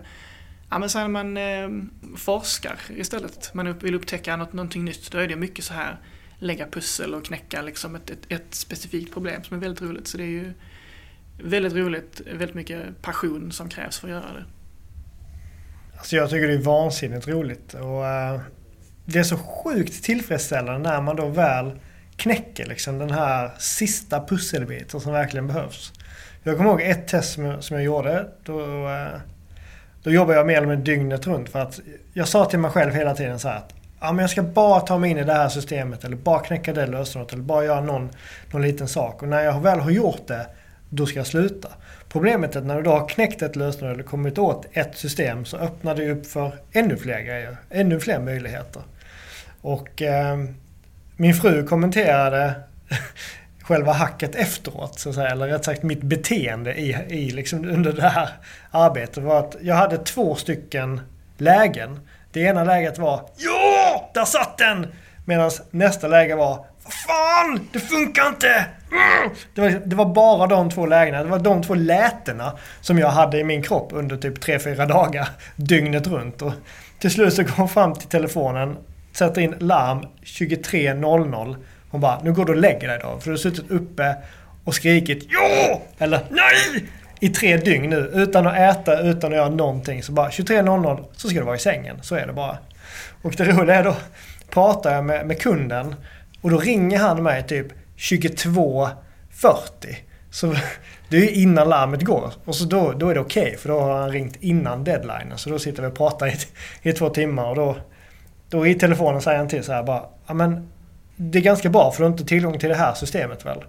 Ja 0.70 0.78
men 0.78 0.90
sen 0.90 1.12
man 1.12 1.36
eh, 1.36 1.68
forskar 2.16 2.78
istället, 2.97 3.55
man 3.55 3.78
vill 3.78 3.94
upptäcka 3.94 4.36
något, 4.36 4.53
någonting 4.53 4.84
nytt, 4.84 5.11
då 5.11 5.18
är 5.18 5.28
det 5.28 5.36
mycket 5.36 5.64
så 5.64 5.74
här 5.74 6.01
lägga 6.38 6.66
pussel 6.66 7.14
och 7.14 7.24
knäcka 7.24 7.62
liksom 7.62 7.94
ett, 7.94 8.11
ett, 8.11 8.32
ett 8.32 8.55
specifikt 8.55 9.12
problem 9.12 9.44
som 9.44 9.57
är 9.57 9.61
väldigt 9.61 9.82
roligt. 9.82 10.07
Så 10.07 10.18
det 10.18 10.24
är 10.24 10.28
ju 10.28 10.53
väldigt 11.42 11.72
roligt, 11.72 12.20
väldigt 12.26 12.55
mycket 12.55 13.03
passion 13.03 13.53
som 13.53 13.68
krävs 13.68 13.99
för 13.99 14.09
att 14.09 14.14
göra 14.14 14.32
det. 14.32 14.44
Alltså 15.99 16.16
jag 16.16 16.30
tycker 16.30 16.49
det 16.49 16.55
är 16.55 16.62
vansinnigt 16.62 17.28
roligt 17.28 17.74
och 17.74 18.07
eh, 18.07 18.40
det 19.07 19.18
är 19.18 19.22
så 19.22 19.36
sjukt 19.36 20.04
tillfredsställande 20.04 20.90
när 20.90 21.00
man 21.00 21.16
då 21.16 21.26
väl 21.26 21.72
knäcker 22.16 22.66
liksom 22.66 22.98
den 22.98 23.11
här 23.11 23.50
sista 23.59 24.26
pusselbiten 24.26 25.00
som 25.00 25.12
verkligen 25.12 25.46
behövs. 25.46 25.92
Jag 26.42 26.57
kommer 26.57 26.70
ihåg 26.70 26.80
ett 26.80 27.09
test 27.09 27.32
som 27.32 27.44
jag, 27.44 27.64
som 27.64 27.76
jag 27.76 27.84
gjorde. 27.84 28.26
Då, 28.44 28.88
eh, 28.88 29.20
då 30.02 30.11
jobbade 30.11 30.38
jag 30.38 30.46
mer 30.46 30.57
eller 30.57 30.66
mindre 30.66 30.84
dygnet 30.84 31.26
runt. 31.26 31.48
För 31.48 31.59
att 31.59 31.80
jag 32.12 32.28
sa 32.28 32.44
till 32.44 32.59
mig 32.59 32.70
själv 32.70 32.94
hela 32.94 33.14
tiden 33.14 33.38
så 33.38 33.48
här 33.48 33.57
att 33.57 33.74
ja, 34.00 34.12
men 34.12 34.22
jag 34.22 34.30
ska 34.30 34.42
bara 34.42 34.80
ta 34.80 34.98
mig 34.98 35.11
in 35.11 35.18
i 35.18 35.24
det 35.24 35.32
här 35.32 35.48
systemet 35.48 36.04
eller 36.04 36.16
bara 36.16 36.40
knäcka 36.40 36.72
det 36.72 36.86
lösenordet 36.86 37.32
eller 37.32 37.42
bara 37.42 37.64
göra 37.64 37.80
någon, 37.80 38.11
någon 38.52 38.62
liten 38.62 38.88
sak. 38.88 39.22
Och 39.22 39.28
när 39.28 39.42
jag 39.42 39.61
väl 39.61 39.80
har 39.80 39.90
gjort 39.90 40.26
det, 40.26 40.46
då 40.88 41.07
ska 41.07 41.18
jag 41.18 41.26
sluta. 41.26 41.68
Problemet 42.09 42.57
är 42.57 42.61
att 42.61 42.66
när 42.66 42.76
du 42.76 42.82
då 42.82 42.90
har 42.90 43.09
knäckt 43.09 43.42
ett 43.42 43.57
lösenord 43.57 43.92
eller 43.92 44.02
kommit 44.02 44.38
åt 44.38 44.66
ett 44.72 44.98
system 44.98 45.44
så 45.44 45.57
öppnar 45.57 45.94
det 45.94 46.11
upp 46.11 46.26
för 46.26 46.52
ännu 46.72 46.96
fler 46.96 47.20
grejer. 47.20 47.57
Ännu 47.70 48.00
fler 48.00 48.20
möjligheter. 48.20 48.82
Och 49.67 50.03
eh, 50.03 50.37
min 51.17 51.35
fru 51.35 51.67
kommenterade 51.67 52.55
själva 53.62 53.93
hacket 53.93 54.35
efteråt, 54.35 54.99
så 54.99 55.09
att 55.09 55.14
säga, 55.14 55.29
eller 55.29 55.49
rätt 55.49 55.64
sagt 55.64 55.83
mitt 55.83 56.03
beteende 56.03 56.75
i, 56.75 56.97
i 57.09 57.31
liksom 57.31 57.64
under 57.64 57.93
det 57.93 58.09
här 58.09 58.29
arbetet 58.71 59.25
var 59.25 59.39
att 59.39 59.57
jag 59.61 59.75
hade 59.75 59.99
två 59.99 60.35
stycken 60.35 61.01
lägen. 61.39 62.01
Det 62.33 62.41
ena 62.41 62.64
läget 62.64 62.99
var 62.99 63.29
Ja! 63.37 64.11
Där 64.14 64.25
satt 64.25 64.59
den! 64.59 64.87
Medan 65.25 65.51
nästa 65.71 66.09
läge 66.09 66.35
var 66.35 66.67
Vad 66.85 66.93
fan! 66.93 67.69
Det 67.73 67.81
funkar 67.81 68.29
inte! 68.29 68.67
Mm! 68.93 69.35
Det 69.55 69.61
var, 69.61 69.71
det 69.71 69.97
var 69.97 70.07
bara 70.07 70.47
de 70.47 70.71
två 70.71 70.87
lägena. 70.87 71.23
Det 71.23 71.31
var 71.31 71.39
de 71.39 71.62
två 71.62 71.75
lätena 71.75 72.53
som 72.81 72.99
jag 72.99 73.09
hade 73.09 73.39
i 73.39 73.45
min 73.45 73.62
kropp 73.62 73.89
under 73.93 74.17
typ 74.17 74.39
3-4 74.45 74.89
dagar. 74.89 75.29
Dygnet 75.57 76.07
runt. 76.07 76.43
Och 76.43 76.53
till 76.99 77.11
slut 77.11 77.35
så 77.35 77.45
kom 77.45 77.55
jag 77.57 77.71
fram 77.71 77.95
till 77.95 78.09
telefonen, 78.09 78.77
sätter 79.17 79.41
in 79.41 79.55
larm 79.59 80.07
23.00 80.23 81.57
hon 81.91 82.01
bara, 82.01 82.21
nu 82.23 82.33
går 82.33 82.45
du 82.45 82.53
och 82.53 82.59
lägger 82.59 82.89
dig 82.89 82.99
då. 83.03 83.19
För 83.21 83.25
du 83.25 83.31
har 83.31 83.37
suttit 83.37 83.71
uppe 83.71 84.17
och 84.64 84.75
skrikit 84.75 85.27
ja 85.31 85.83
eller 85.99 86.21
nej 86.31 86.85
i 87.21 87.29
tre 87.29 87.57
dygn 87.57 87.91
nu. 87.91 88.11
Utan 88.14 88.47
att 88.47 88.57
äta, 88.57 89.01
utan 89.01 89.33
att 89.33 89.37
göra 89.37 89.49
någonting. 89.49 90.03
Så 90.03 90.12
bara 90.12 90.29
23.00 90.29 91.05
så 91.12 91.29
ska 91.29 91.39
du 91.39 91.45
vara 91.45 91.57
i 91.57 91.59
sängen. 91.59 91.97
Så 92.03 92.14
är 92.14 92.27
det 92.27 92.33
bara. 92.33 92.59
Och 93.23 93.35
det 93.37 93.45
roliga 93.45 93.77
är 93.77 93.85
då, 93.85 93.97
pratar 94.51 94.95
jag 94.95 95.05
med, 95.05 95.27
med 95.27 95.41
kunden 95.41 95.95
och 96.41 96.51
då 96.51 96.59
ringer 96.59 96.99
han 96.99 97.23
mig 97.23 97.43
typ 97.43 97.67
22.40. 97.97 98.93
Så 100.31 100.55
det 101.09 101.17
är 101.17 101.21
ju 101.21 101.31
innan 101.31 101.69
larmet 101.69 102.03
går. 102.03 102.33
Och 102.45 102.55
så 102.57 102.64
då, 102.64 102.93
då 102.93 103.09
är 103.09 103.14
det 103.14 103.21
okej 103.21 103.43
okay, 103.43 103.57
för 103.57 103.69
då 103.69 103.81
har 103.81 104.01
han 104.01 104.12
ringt 104.12 104.37
innan 104.41 104.85
deadlinen. 104.85 105.39
Så 105.39 105.51
då 105.51 105.59
sitter 105.59 105.83
vi 105.83 105.89
och 105.89 105.97
pratar 105.97 106.27
i, 106.27 106.35
i 106.83 106.93
två 106.93 107.09
timmar 107.09 107.45
och 107.45 107.57
då, 107.57 107.77
då 108.49 108.66
i 108.66 108.74
telefonen 108.74 109.22
säger 109.22 109.38
han 109.38 109.49
till 109.49 109.64
så 109.64 109.72
här 109.72 109.82
bara, 109.82 110.03
ja 110.26 110.34
men 110.34 110.68
det 111.16 111.38
är 111.38 111.42
ganska 111.42 111.68
bra 111.68 111.90
för 111.90 111.99
du 111.99 112.05
har 112.05 112.12
inte 112.12 112.24
tillgång 112.24 112.59
till 112.59 112.68
det 112.68 112.74
här 112.74 112.94
systemet 112.94 113.47
väl? 113.47 113.64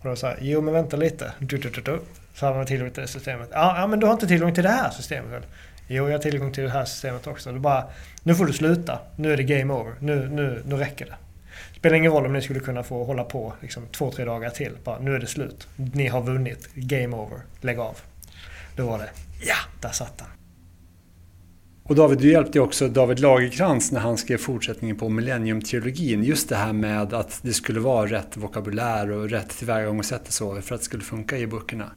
Och 0.00 0.10
då 0.10 0.16
sa 0.16 0.28
jag, 0.28 0.36
jo 0.40 0.60
men 0.60 0.74
vänta 0.74 0.96
lite. 0.96 1.32
Du, 1.38 1.58
du, 1.58 1.70
du, 1.70 1.80
du. 1.80 2.00
Så 2.34 2.46
har 2.46 2.54
man 2.54 2.66
tillgång 2.66 2.90
till 2.90 3.02
det 3.02 3.08
systemet. 3.08 3.48
Ja, 3.52 3.80
ja, 3.80 3.86
men 3.86 4.00
du 4.00 4.06
har 4.06 4.12
inte 4.12 4.26
tillgång 4.26 4.54
till 4.54 4.62
det 4.62 4.70
här 4.70 4.90
systemet 4.90 5.32
väl? 5.32 5.42
Jo, 5.88 6.04
jag 6.04 6.12
har 6.12 6.18
tillgång 6.18 6.52
till 6.52 6.64
det 6.64 6.70
här 6.70 6.84
systemet 6.84 7.26
också. 7.26 7.52
Du 7.52 7.58
bara, 7.58 7.84
nu 8.22 8.34
får 8.34 8.46
du 8.46 8.52
sluta. 8.52 8.98
Nu 9.16 9.32
är 9.32 9.36
det 9.36 9.42
game 9.42 9.74
over. 9.74 9.94
Nu, 10.00 10.28
nu, 10.28 10.62
nu 10.66 10.76
räcker 10.76 11.06
det. 11.06 11.16
Spelar 11.76 11.96
ingen 11.96 12.12
roll 12.12 12.26
om 12.26 12.32
ni 12.32 12.42
skulle 12.42 12.60
kunna 12.60 12.82
få 12.82 13.04
hålla 13.04 13.24
på 13.24 13.52
liksom, 13.60 13.86
två, 13.86 14.10
tre 14.10 14.24
dagar 14.24 14.50
till. 14.50 14.72
Bara, 14.84 14.98
nu 14.98 15.14
är 15.14 15.18
det 15.18 15.26
slut. 15.26 15.68
Ni 15.76 16.08
har 16.08 16.22
vunnit. 16.22 16.68
Game 16.74 17.16
over. 17.16 17.38
Lägg 17.60 17.78
av. 17.78 17.98
Då 18.76 18.86
var 18.86 18.98
det, 18.98 19.10
ja, 19.46 19.56
där 19.80 19.88
satt 19.88 20.18
den. 20.18 20.26
Och 21.86 21.94
David, 21.94 22.18
du 22.18 22.32
hjälpte 22.32 22.60
också 22.60 22.88
David 22.88 23.20
Lagerkrans 23.20 23.92
när 23.92 24.00
han 24.00 24.16
skrev 24.16 24.38
fortsättningen 24.38 24.96
på 24.96 25.08
Millennium-trilogin. 25.08 26.22
Just 26.22 26.48
det 26.48 26.56
här 26.56 26.72
med 26.72 27.14
att 27.14 27.40
det 27.42 27.52
skulle 27.52 27.80
vara 27.80 28.06
rätt 28.06 28.36
vokabulär 28.36 29.10
och 29.10 29.30
rätt 29.30 29.48
tillvägagångssätt 29.58 30.26
och 30.26 30.32
så 30.32 30.60
för 30.60 30.74
att 30.74 30.80
det 30.80 30.84
skulle 30.84 31.02
funka 31.02 31.38
i 31.38 31.46
böckerna. 31.46 31.90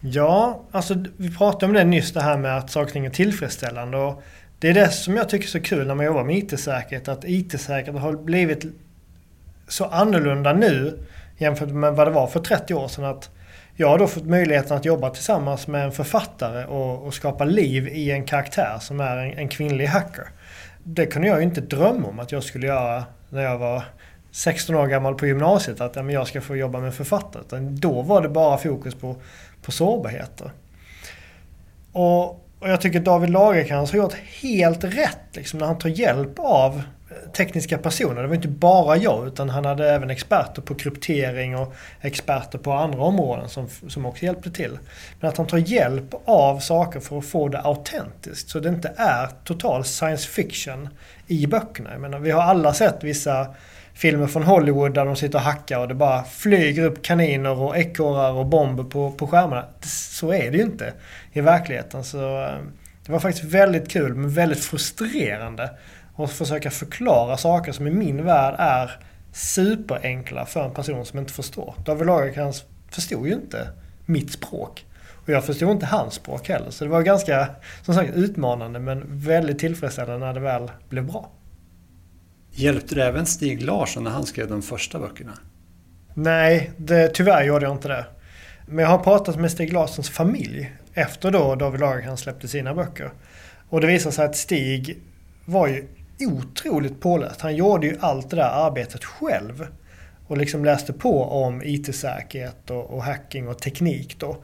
Ja, 0.00 0.64
alltså 0.70 1.04
vi 1.16 1.36
pratade 1.36 1.66
om 1.66 1.72
det 1.72 1.84
nyss, 1.84 2.12
det 2.12 2.20
här 2.20 2.38
med 2.38 2.58
att 2.58 2.70
saker 2.70 3.04
är 3.04 3.10
tillfredsställande. 3.10 3.96
Och 3.96 4.22
det 4.58 4.68
är 4.68 4.74
det 4.74 4.90
som 4.90 5.16
jag 5.16 5.28
tycker 5.28 5.46
är 5.46 5.50
så 5.50 5.60
kul 5.60 5.86
när 5.86 5.94
man 5.94 6.06
jobbar 6.06 6.24
med 6.24 6.36
IT-säkerhet. 6.36 7.08
Att 7.08 7.24
IT-säkerhet 7.24 8.00
har 8.00 8.12
blivit 8.12 8.64
så 9.68 9.84
annorlunda 9.84 10.52
nu 10.52 10.98
jämfört 11.38 11.68
med 11.68 11.94
vad 11.94 12.06
det 12.06 12.10
var 12.10 12.26
för 12.26 12.40
30 12.40 12.74
år 12.74 12.88
sedan. 12.88 13.04
Att 13.04 13.30
jag 13.80 13.88
har 13.88 13.98
då 13.98 14.06
fått 14.06 14.24
möjligheten 14.24 14.76
att 14.76 14.84
jobba 14.84 15.10
tillsammans 15.10 15.66
med 15.66 15.84
en 15.84 15.92
författare 15.92 16.64
och, 16.64 17.06
och 17.06 17.14
skapa 17.14 17.44
liv 17.44 17.88
i 17.88 18.10
en 18.10 18.24
karaktär 18.24 18.78
som 18.80 19.00
är 19.00 19.16
en, 19.16 19.38
en, 19.38 19.48
kvinnlig 19.48 19.86
hacker. 19.86 20.28
Det 20.84 21.06
kunde 21.06 21.28
jag 21.28 21.38
ju 21.38 21.44
inte 21.44 21.60
drömma 21.60 22.08
om 22.08 22.18
att 22.18 22.32
jag 22.32 22.42
skulle 22.42 22.66
göra 22.66 23.04
när 23.28 23.42
jag 23.42 23.58
var 23.58 23.84
16 24.30 24.74
år 24.76 24.86
gammal 24.86 25.14
på 25.14 25.26
gymnasiet. 25.26 25.80
Att 25.80 25.96
ja, 25.96 26.10
jag 26.10 26.26
ska 26.26 26.40
få 26.40 26.56
jobba 26.56 26.78
med 26.78 26.86
en 26.86 26.92
författare. 26.92 27.42
Utan 27.46 27.76
då 27.76 28.02
var 28.02 28.22
det 28.22 28.28
bara 28.28 28.58
fokus 28.58 28.94
på, 28.94 29.16
på 29.62 29.72
sårbarheter. 29.72 30.50
Och, 31.92 32.28
och 32.30 32.68
jag 32.68 32.80
tycker 32.80 33.00
David 33.00 33.30
Lagercrantz 33.30 33.92
har 33.92 33.98
gjort 33.98 34.16
helt 34.42 34.84
rätt 34.84 35.18
liksom, 35.32 35.58
när 35.58 35.66
han 35.66 35.78
tar 35.78 35.88
hjälp 35.88 36.38
av 36.38 36.82
tekniska 37.32 37.78
personer. 37.78 38.22
Det 38.22 38.28
var 38.28 38.34
inte 38.34 38.48
bara 38.48 38.96
jag 38.96 39.26
utan 39.26 39.48
han 39.50 39.64
hade 39.64 39.90
även 39.90 40.10
experter 40.10 40.62
på 40.62 40.74
kryptering 40.74 41.56
och 41.56 41.74
experter 42.00 42.58
på 42.58 42.72
andra 42.72 43.02
områden 43.02 43.48
som, 43.48 43.68
som 43.88 44.06
också 44.06 44.24
hjälpte 44.24 44.50
till. 44.50 44.78
Men 45.20 45.30
att 45.30 45.36
han 45.36 45.46
tar 45.46 45.58
hjälp 45.58 46.14
av 46.24 46.58
saker 46.58 47.00
för 47.00 47.18
att 47.18 47.26
få 47.26 47.48
det 47.48 47.60
autentiskt 47.60 48.50
så 48.50 48.60
det 48.60 48.68
inte 48.68 48.92
är 48.96 49.28
total 49.44 49.84
science 49.84 50.28
fiction 50.28 50.88
i 51.26 51.46
böckerna. 51.46 51.90
Jag 51.92 52.00
menar, 52.00 52.18
vi 52.18 52.30
har 52.30 52.42
alla 52.42 52.74
sett 52.74 53.04
vissa 53.04 53.46
filmer 53.94 54.26
från 54.26 54.42
Hollywood 54.42 54.94
där 54.94 55.04
de 55.04 55.16
sitter 55.16 55.38
och 55.38 55.44
hackar 55.44 55.78
och 55.78 55.88
det 55.88 55.94
bara 55.94 56.24
flyger 56.24 56.84
upp 56.84 57.02
kaniner 57.02 57.58
och 57.58 57.76
ekorrar 57.76 58.32
och 58.32 58.46
bomber 58.46 58.84
på, 58.84 59.10
på 59.10 59.26
skärmarna. 59.26 59.64
Så 59.82 60.32
är 60.32 60.50
det 60.50 60.56
ju 60.56 60.62
inte 60.62 60.92
i 61.32 61.40
verkligheten. 61.40 62.04
Så 62.04 62.42
eh, 62.42 62.58
det 63.06 63.12
var 63.12 63.20
faktiskt 63.20 63.44
väldigt 63.44 63.90
kul 63.90 64.14
men 64.14 64.30
väldigt 64.30 64.64
frustrerande 64.64 65.70
och 66.18 66.30
försöka 66.30 66.70
förklara 66.70 67.36
saker 67.36 67.72
som 67.72 67.86
i 67.86 67.90
min 67.90 68.24
värld 68.24 68.54
är 68.58 68.90
superenkla 69.32 70.46
för 70.46 70.64
en 70.64 70.74
person 70.74 71.04
som 71.04 71.18
inte 71.18 71.32
förstår. 71.32 71.74
David 71.84 72.06
Lagercrantz 72.06 72.64
förstod 72.90 73.26
ju 73.26 73.32
inte 73.32 73.68
mitt 74.06 74.32
språk. 74.32 74.84
Och 75.10 75.28
jag 75.28 75.44
förstod 75.44 75.70
inte 75.70 75.86
hans 75.86 76.14
språk 76.14 76.48
heller. 76.48 76.70
Så 76.70 76.84
det 76.84 76.90
var 76.90 77.02
ganska, 77.02 77.48
som 77.82 77.94
sagt, 77.94 78.14
utmanande 78.14 78.78
men 78.78 79.02
väldigt 79.06 79.58
tillfredsställande 79.58 80.26
när 80.26 80.34
det 80.34 80.40
väl 80.40 80.70
blev 80.88 81.06
bra. 81.06 81.30
Hjälpte 82.50 82.94
det 82.94 83.04
även 83.04 83.26
Stig 83.26 83.62
Larsson 83.62 84.04
när 84.04 84.10
han 84.10 84.26
skrev 84.26 84.48
de 84.48 84.62
första 84.62 84.98
böckerna? 84.98 85.32
Nej, 86.14 86.70
det, 86.76 87.08
tyvärr 87.08 87.44
gjorde 87.44 87.64
jag 87.64 87.74
inte 87.74 87.88
det. 87.88 88.06
Men 88.66 88.78
jag 88.78 88.90
har 88.90 88.98
pratat 88.98 89.38
med 89.38 89.50
Stig 89.50 89.72
Larssons 89.72 90.10
familj 90.10 90.72
efter 90.94 91.30
då 91.30 91.54
David 91.54 91.80
Lagercrantz 91.80 92.22
släppte 92.22 92.48
sina 92.48 92.74
böcker. 92.74 93.10
Och 93.68 93.80
det 93.80 93.86
visade 93.86 94.14
sig 94.14 94.24
att 94.24 94.36
Stig 94.36 94.98
var 95.44 95.68
ju 95.68 95.88
otroligt 96.20 97.00
påläst. 97.00 97.40
Han 97.40 97.56
gjorde 97.56 97.86
ju 97.86 97.96
allt 98.00 98.30
det 98.30 98.36
där 98.36 98.66
arbetet 98.66 99.04
själv. 99.04 99.66
Och 100.26 100.38
liksom 100.38 100.64
läste 100.64 100.92
på 100.92 101.24
om 101.24 101.62
IT-säkerhet 101.64 102.70
och, 102.70 102.90
och, 102.90 103.02
hacking 103.02 103.48
och 103.48 103.58
teknik 103.58 104.16
då. 104.18 104.36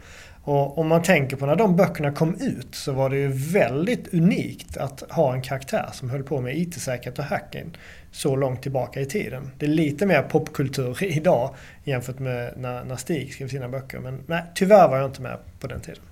Och 0.45 0.79
om 0.79 0.89
man 0.89 1.03
tänker 1.03 1.37
på 1.37 1.47
när 1.47 1.57
de 1.57 1.77
böckerna 1.77 2.13
kom 2.13 2.35
ut 2.35 2.75
så 2.75 2.93
var 2.93 3.11
det 3.11 3.17
ju 3.17 3.29
väldigt 3.33 4.15
unikt 4.15 4.77
att 4.77 5.03
ha 5.11 5.35
en 5.35 5.43
karaktär 5.43 5.89
som 5.93 6.11
höll 6.11 6.23
på 6.23 6.41
med 6.41 6.59
IT-säkerhet 6.59 7.19
och 7.19 7.25
hacking 7.25 7.79
så 8.13 8.37
långt 8.37 8.63
tillbaka 8.63 9.01
i 9.01 9.07
tiden. 9.07 9.51
Det 9.59 9.67
är 9.67 9.71
lite 9.71 10.07
mer 10.07 10.23
popkultur 10.23 11.03
idag 11.05 11.55
jämfört 11.85 12.19
med 12.19 12.55
när, 12.57 12.85
när 12.85 12.97
Stig 12.97 13.35
skrev 13.35 13.49
sina 13.49 13.69
böcker. 13.69 13.99
Men 13.99 14.23
nej, 14.27 14.43
tyvärr 14.55 14.89
var 14.89 14.97
jag 14.97 15.07
inte 15.07 15.23
med 15.23 15.39
på 15.61 15.67
den 15.67 15.81
tiden. 15.81 16.03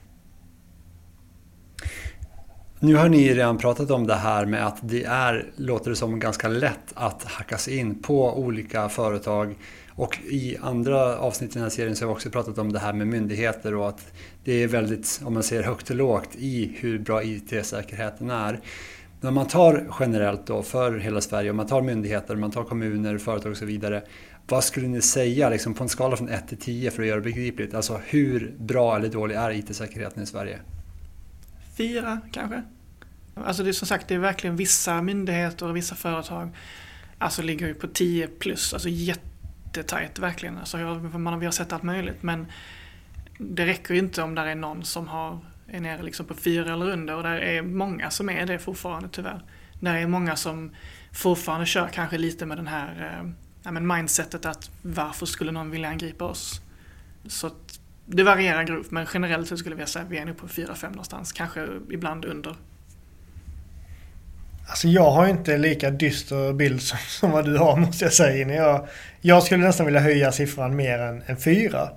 Nu 2.84 2.94
har 2.94 3.08
ni 3.08 3.34
redan 3.34 3.58
pratat 3.58 3.90
om 3.90 4.06
det 4.06 4.14
här 4.14 4.46
med 4.46 4.66
att 4.66 4.76
det 4.80 5.04
är, 5.04 5.46
låter 5.56 5.90
det 5.90 5.96
som, 5.96 6.20
ganska 6.20 6.48
lätt 6.48 6.92
att 6.94 7.24
hacka 7.24 7.58
sig 7.58 7.76
in 7.76 8.02
på 8.02 8.38
olika 8.38 8.88
företag. 8.88 9.54
Och 9.90 10.18
i 10.30 10.56
andra 10.60 11.18
avsnitt 11.18 11.50
i 11.50 11.54
den 11.54 11.62
här 11.62 11.70
serien 11.70 11.96
så 11.96 12.04
har 12.04 12.08
vi 12.08 12.14
också 12.14 12.30
pratat 12.30 12.58
om 12.58 12.72
det 12.72 12.78
här 12.78 12.92
med 12.92 13.06
myndigheter 13.06 13.74
och 13.74 13.88
att 13.88 14.12
det 14.44 14.62
är 14.62 14.68
väldigt, 14.68 15.20
om 15.24 15.34
man 15.34 15.42
ser 15.42 15.62
högt 15.62 15.90
och 15.90 15.96
lågt, 15.96 16.28
i 16.38 16.76
hur 16.80 16.98
bra 16.98 17.22
IT-säkerheten 17.22 18.30
är. 18.30 18.60
När 19.20 19.30
man 19.30 19.46
tar 19.46 19.86
generellt 20.00 20.46
då 20.46 20.62
för 20.62 20.98
hela 20.98 21.20
Sverige, 21.20 21.50
om 21.50 21.56
man 21.56 21.66
tar 21.66 21.82
myndigheter, 21.82 22.36
man 22.36 22.50
tar 22.50 22.64
kommuner, 22.64 23.18
företag 23.18 23.52
och 23.52 23.58
så 23.58 23.64
vidare. 23.64 24.02
Vad 24.48 24.64
skulle 24.64 24.88
ni 24.88 25.02
säga 25.02 25.48
liksom, 25.48 25.74
på 25.74 25.82
en 25.82 25.88
skala 25.88 26.16
från 26.16 26.28
1 26.28 26.48
till 26.48 26.58
10 26.58 26.90
för 26.90 27.02
att 27.02 27.08
göra 27.08 27.20
det 27.20 27.24
begripligt? 27.24 27.74
Alltså 27.74 28.00
hur 28.04 28.54
bra 28.58 28.96
eller 28.96 29.08
dålig 29.08 29.34
är 29.34 29.50
IT-säkerheten 29.50 30.22
i 30.22 30.26
Sverige? 30.26 30.58
Fyra 31.82 32.20
kanske. 32.32 32.62
Alltså 33.34 33.62
det 33.62 33.70
är 33.70 33.72
som 33.72 33.88
sagt, 33.88 34.08
det 34.08 34.14
är 34.14 34.18
verkligen 34.18 34.56
vissa 34.56 35.02
myndigheter 35.02 35.68
och 35.68 35.76
vissa 35.76 35.94
företag 35.94 36.50
alltså 37.18 37.42
ligger 37.42 37.66
ju 37.66 37.74
på 37.74 37.86
10 37.86 38.26
plus, 38.26 38.74
alltså 38.74 38.88
jättetajt 38.88 40.18
verkligen. 40.18 40.58
Alltså 40.58 40.76
man, 40.76 41.38
vi 41.38 41.46
har 41.46 41.52
sett 41.52 41.72
allt 41.72 41.82
möjligt 41.82 42.22
men 42.22 42.46
det 43.38 43.66
räcker 43.66 43.94
ju 43.94 44.00
inte 44.00 44.22
om 44.22 44.34
där 44.34 44.46
är 44.46 44.54
någon 44.54 44.84
som 44.84 45.08
har, 45.08 45.38
är 45.66 45.80
nere 45.80 46.02
liksom 46.02 46.26
på 46.26 46.34
fyra 46.34 46.72
eller 46.72 46.90
under 46.90 47.16
och 47.16 47.22
där 47.22 47.36
är 47.36 47.62
många 47.62 48.10
som 48.10 48.30
är 48.30 48.46
det 48.46 48.58
fortfarande 48.58 49.08
tyvärr. 49.12 49.44
Där 49.80 49.94
är 49.94 50.06
många 50.06 50.36
som 50.36 50.70
fortfarande 51.12 51.66
kör 51.66 51.88
kanske 51.88 52.18
lite 52.18 52.46
med 52.46 52.58
den 52.58 52.66
här 52.66 53.20
eh, 53.20 53.30
ja, 53.62 53.70
men 53.70 53.86
mindsetet 53.86 54.46
att 54.46 54.70
varför 54.82 55.26
skulle 55.26 55.52
någon 55.52 55.70
vilja 55.70 55.88
angripa 55.88 56.24
oss? 56.24 56.60
Så 57.26 57.50
det 58.12 58.22
varierar 58.22 58.62
grovt 58.62 58.90
men 58.90 59.06
generellt 59.14 59.48
så 59.48 59.56
skulle 59.56 59.76
jag 59.76 59.88
säga 59.88 60.04
att 60.04 60.10
vi 60.10 60.18
är 60.18 60.24
nog 60.24 60.36
på 60.36 60.46
4-5 60.46 60.88
någonstans. 60.88 61.32
Kanske 61.32 61.68
ibland 61.90 62.24
under. 62.24 62.56
Alltså 64.68 64.88
jag 64.88 65.10
har 65.10 65.26
inte 65.26 65.58
lika 65.58 65.90
dyster 65.90 66.52
bild 66.52 66.82
som, 66.82 66.98
som 66.98 67.30
vad 67.30 67.44
du 67.44 67.58
har 67.58 67.76
måste 67.76 68.04
jag 68.04 68.12
säga. 68.12 68.54
Jag, 68.54 68.88
jag 69.20 69.42
skulle 69.42 69.66
nästan 69.66 69.86
vilja 69.86 70.00
höja 70.00 70.32
siffran 70.32 70.76
mer 70.76 70.98
än, 70.98 71.22
än. 71.26 71.88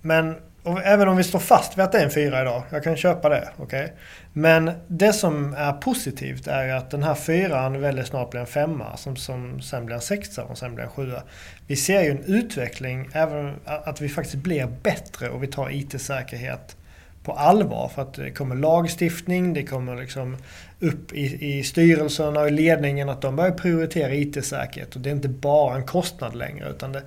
Men 0.00 0.36
och 0.70 0.82
även 0.84 1.08
om 1.08 1.16
vi 1.16 1.24
står 1.24 1.38
fast 1.38 1.78
vid 1.78 1.84
att 1.84 1.92
det 1.92 1.98
är 1.98 2.04
en 2.04 2.10
fyra 2.10 2.42
idag, 2.42 2.62
jag 2.70 2.84
kan 2.84 2.96
köpa 2.96 3.28
det. 3.28 3.48
Okay? 3.58 3.88
Men 4.32 4.70
det 4.86 5.12
som 5.12 5.54
är 5.54 5.72
positivt 5.72 6.46
är 6.46 6.64
ju 6.64 6.70
att 6.70 6.90
den 6.90 7.02
här 7.02 7.14
fyran 7.14 7.80
väldigt 7.80 8.06
snart 8.06 8.30
blir 8.30 8.40
en 8.40 8.46
femma 8.46 8.96
som, 8.96 9.16
som 9.16 9.60
sen 9.60 9.86
blir 9.86 9.96
en 9.96 10.02
sexa 10.02 10.44
och 10.44 10.58
sen 10.58 10.74
blir 10.74 10.84
en 10.84 10.90
sjua. 10.90 11.22
Vi 11.66 11.76
ser 11.76 12.02
ju 12.02 12.10
en 12.10 12.24
utveckling, 12.24 13.08
även 13.12 13.54
att 13.64 14.00
vi 14.00 14.08
faktiskt 14.08 14.36
blir 14.36 14.66
bättre 14.82 15.28
och 15.28 15.42
vi 15.42 15.46
tar 15.46 15.70
IT-säkerhet 15.70 16.76
på 17.24 17.32
allvar. 17.32 17.88
För 17.94 18.02
att 18.02 18.14
det 18.14 18.30
kommer 18.30 18.56
lagstiftning, 18.56 19.54
det 19.54 19.62
kommer 19.62 19.96
liksom 19.96 20.36
upp 20.80 21.12
i, 21.12 21.58
i 21.58 21.62
styrelserna 21.62 22.40
och 22.40 22.48
i 22.48 22.50
ledningen 22.50 23.08
att 23.08 23.22
de 23.22 23.36
börjar 23.36 23.50
prioritera 23.50 24.14
IT-säkerhet. 24.14 24.94
Och 24.94 25.00
det 25.00 25.10
är 25.10 25.14
inte 25.14 25.28
bara 25.28 25.76
en 25.76 25.86
kostnad 25.86 26.36
längre. 26.36 26.70
utan 26.70 26.92
det, 26.92 27.02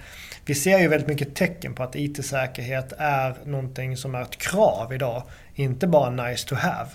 vi 0.46 0.56
ser 0.56 0.80
ju 0.80 0.88
väldigt 0.88 1.10
mycket 1.10 1.36
tecken 1.36 1.74
på 1.76 1.84
att 1.84 1.96
IT-säkerhet 1.96 2.94
är 2.98 3.36
någonting 3.46 3.98
som 3.98 4.16
är 4.16 4.22
ett 4.22 4.38
krav 4.38 4.94
idag. 4.94 5.24
Inte 5.56 5.88
bara 5.88 6.10
nice 6.10 6.48
to 6.48 6.56
have. 6.56 6.90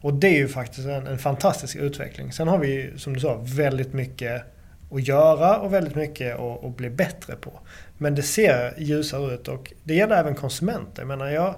Och 0.00 0.14
det 0.14 0.28
är 0.28 0.38
ju 0.38 0.48
faktiskt 0.48 0.88
en, 0.88 1.06
en 1.06 1.18
fantastisk 1.18 1.76
utveckling. 1.76 2.32
Sen 2.32 2.48
har 2.48 2.58
vi 2.58 2.92
som 2.96 3.14
du 3.14 3.20
sa 3.20 3.40
väldigt 3.42 3.92
mycket 3.92 4.42
att 4.90 5.08
göra 5.08 5.58
och 5.58 5.74
väldigt 5.74 5.94
mycket 5.94 6.34
att, 6.34 6.64
att 6.64 6.76
bli 6.76 6.90
bättre 6.90 7.36
på. 7.36 7.52
Men 7.98 8.14
det 8.14 8.22
ser 8.22 8.74
ljusare 8.78 9.34
ut 9.34 9.48
och 9.48 9.72
det 9.82 9.94
gäller 9.94 10.16
även 10.16 10.34
konsumenter. 10.34 11.02
Jag 11.02 11.08
menar, 11.08 11.26
jag, 11.30 11.54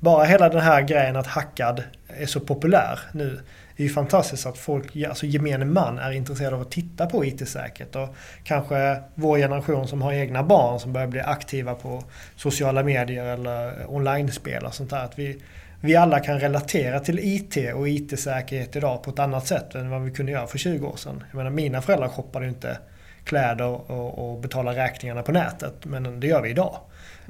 bara 0.00 0.24
hela 0.24 0.48
den 0.48 0.60
här 0.60 0.82
grejen 0.82 1.16
att 1.16 1.26
hackad 1.26 1.82
är 2.08 2.26
så 2.26 2.40
populär 2.40 2.98
nu. 3.12 3.40
Det 3.76 3.82
är 3.82 3.86
ju 3.86 3.92
fantastiskt 3.92 4.46
att 4.46 4.58
folk, 4.58 4.96
alltså 4.96 5.26
gemene 5.26 5.64
man 5.64 5.98
är 5.98 6.12
intresserad 6.12 6.54
av 6.54 6.60
att 6.60 6.70
titta 6.70 7.06
på 7.06 7.24
IT-säkerhet. 7.24 7.96
Och 7.96 8.08
kanske 8.44 9.02
vår 9.14 9.38
generation 9.38 9.88
som 9.88 10.02
har 10.02 10.12
egna 10.12 10.42
barn 10.42 10.80
som 10.80 10.92
börjar 10.92 11.06
bli 11.06 11.20
aktiva 11.20 11.74
på 11.74 12.04
sociala 12.36 12.82
medier 12.82 13.24
eller 13.24 13.90
online-spel 13.90 14.64
och 14.64 14.74
sånt 14.74 14.90
där. 14.90 15.04
Att 15.04 15.18
vi, 15.18 15.42
vi 15.80 15.96
alla 15.96 16.20
kan 16.20 16.40
relatera 16.40 17.00
till 17.00 17.18
IT 17.18 17.74
och 17.74 17.88
IT-säkerhet 17.88 18.76
idag 18.76 19.02
på 19.02 19.10
ett 19.10 19.18
annat 19.18 19.46
sätt 19.46 19.74
än 19.74 19.90
vad 19.90 20.02
vi 20.02 20.10
kunde 20.10 20.32
göra 20.32 20.46
för 20.46 20.58
20 20.58 20.86
år 20.86 20.96
sedan. 20.96 21.24
Jag 21.30 21.36
menar, 21.36 21.50
mina 21.50 21.82
föräldrar 21.82 22.08
shoppade 22.08 22.44
ju 22.44 22.50
inte 22.50 22.78
kläder 23.24 23.90
och, 23.90 24.30
och 24.30 24.40
betalade 24.40 24.84
räkningarna 24.84 25.22
på 25.22 25.32
nätet. 25.32 25.74
Men 25.84 26.20
det 26.20 26.26
gör 26.26 26.42
vi 26.42 26.50
idag. 26.50 26.76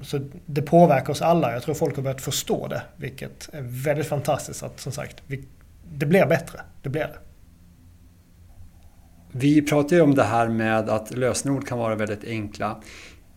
Så 0.03 0.29
det 0.47 0.63
påverkar 0.63 1.11
oss 1.11 1.23
alla. 1.23 1.53
Jag 1.53 1.63
tror 1.63 1.75
folk 1.75 1.97
har 1.97 2.03
börjat 2.03 2.21
förstå 2.21 2.69
det. 2.69 2.83
Vilket 2.97 3.49
är 3.53 3.61
väldigt 3.63 4.07
fantastiskt 4.07 4.63
att 4.63 4.81
som 4.81 4.93
sagt, 4.93 5.23
vi, 5.27 5.45
det 5.99 6.07
blir 6.07 6.27
bättre. 6.27 6.61
Det 6.83 6.89
blir 6.89 7.03
det. 7.03 7.19
Vi 9.33 9.63
pratar 9.63 9.97
ju 9.97 10.03
om 10.03 10.15
det 10.15 10.25
här 10.25 10.49
med 10.49 10.89
att 10.89 11.17
lösenord 11.17 11.67
kan 11.67 11.79
vara 11.79 11.95
väldigt 11.95 12.25
enkla. 12.25 12.81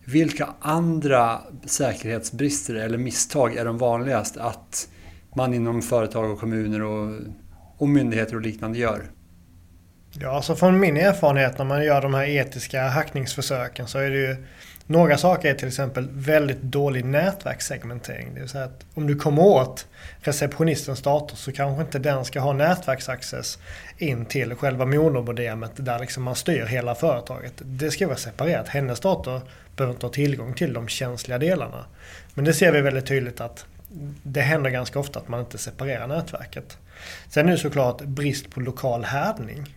Vilka 0.04 0.48
andra 0.60 1.40
säkerhetsbrister 1.66 2.74
eller 2.74 2.98
misstag 2.98 3.56
är 3.56 3.64
de 3.64 3.78
vanligast 3.78 4.36
att 4.36 4.88
man 5.34 5.54
inom 5.54 5.82
företag 5.82 6.30
och 6.30 6.40
kommuner 6.40 6.82
och, 6.82 7.20
och 7.76 7.88
myndigheter 7.88 8.34
och 8.34 8.42
liknande 8.42 8.78
gör? 8.78 9.02
Ja, 10.12 10.36
alltså 10.36 10.56
från 10.56 10.80
min 10.80 10.96
erfarenhet 10.96 11.58
när 11.58 11.64
man 11.64 11.84
gör 11.84 12.02
de 12.02 12.14
här 12.14 12.24
etiska 12.24 12.88
hackningsförsöken 12.88 13.86
så 13.86 13.98
är 13.98 14.10
det 14.10 14.18
ju 14.18 14.36
några 14.88 15.18
saker 15.18 15.50
är 15.50 15.54
till 15.54 15.68
exempel 15.68 16.08
väldigt 16.12 16.62
dålig 16.62 17.04
nätverkssegmentering. 17.04 18.34
Det 18.34 18.40
vill 18.40 18.48
säga 18.48 18.64
att 18.64 18.86
om 18.94 19.06
du 19.06 19.16
kommer 19.16 19.42
åt 19.42 19.86
receptionistens 20.20 21.02
dator 21.02 21.36
så 21.36 21.52
kanske 21.52 21.82
inte 21.82 21.98
den 21.98 22.24
ska 22.24 22.40
ha 22.40 22.52
nätverksaccess 22.52 23.58
in 23.98 24.26
till 24.26 24.54
själva 24.54 24.86
monomodemet 24.86 25.70
där 25.76 25.98
liksom 25.98 26.22
man 26.22 26.34
styr 26.34 26.64
hela 26.64 26.94
företaget. 26.94 27.52
Det 27.56 27.90
ska 27.90 28.06
vara 28.06 28.16
separerat. 28.16 28.68
Hennes 28.68 29.00
dator 29.00 29.40
behöver 29.76 29.94
inte 29.94 30.06
ha 30.06 30.12
tillgång 30.12 30.54
till 30.54 30.72
de 30.72 30.88
känsliga 30.88 31.38
delarna. 31.38 31.84
Men 32.34 32.44
det 32.44 32.52
ser 32.52 32.72
vi 32.72 32.80
väldigt 32.80 33.06
tydligt 33.06 33.40
att 33.40 33.66
det 34.22 34.40
händer 34.40 34.70
ganska 34.70 34.98
ofta 34.98 35.18
att 35.18 35.28
man 35.28 35.40
inte 35.40 35.58
separerar 35.58 36.06
nätverket. 36.06 36.78
Sen 37.28 37.48
är 37.48 37.52
det 37.52 37.58
såklart 37.58 38.02
brist 38.02 38.50
på 38.50 38.60
lokal 38.60 39.04
härdning. 39.04 39.76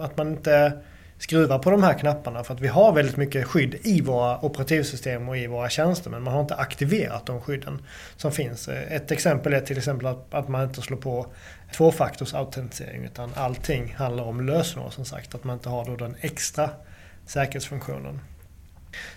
Att 0.00 0.16
man 0.16 0.28
inte 0.28 0.72
skruva 1.18 1.58
på 1.58 1.70
de 1.70 1.82
här 1.82 1.98
knapparna 1.98 2.44
för 2.44 2.54
att 2.54 2.60
vi 2.60 2.68
har 2.68 2.92
väldigt 2.92 3.16
mycket 3.16 3.46
skydd 3.46 3.74
i 3.82 4.00
våra 4.00 4.44
operativsystem 4.44 5.28
och 5.28 5.38
i 5.38 5.46
våra 5.46 5.68
tjänster 5.68 6.10
men 6.10 6.22
man 6.22 6.34
har 6.34 6.40
inte 6.40 6.54
aktiverat 6.54 7.26
de 7.26 7.40
skydden 7.40 7.82
som 8.16 8.32
finns. 8.32 8.68
Ett 8.68 9.10
exempel 9.10 9.54
är 9.54 9.60
till 9.60 9.78
exempel 9.78 10.06
att, 10.06 10.34
att 10.34 10.48
man 10.48 10.62
inte 10.62 10.82
slår 10.82 10.96
på 10.96 11.26
tvåfaktorsautentisering 11.76 13.04
utan 13.04 13.30
allting 13.34 13.94
handlar 13.94 14.24
om 14.24 14.46
lösenord 14.46 14.92
som 14.92 15.04
sagt. 15.04 15.34
Att 15.34 15.44
man 15.44 15.56
inte 15.56 15.68
har 15.68 15.84
då 15.84 15.96
den 15.96 16.16
extra 16.20 16.70
säkerhetsfunktionen. 17.26 18.20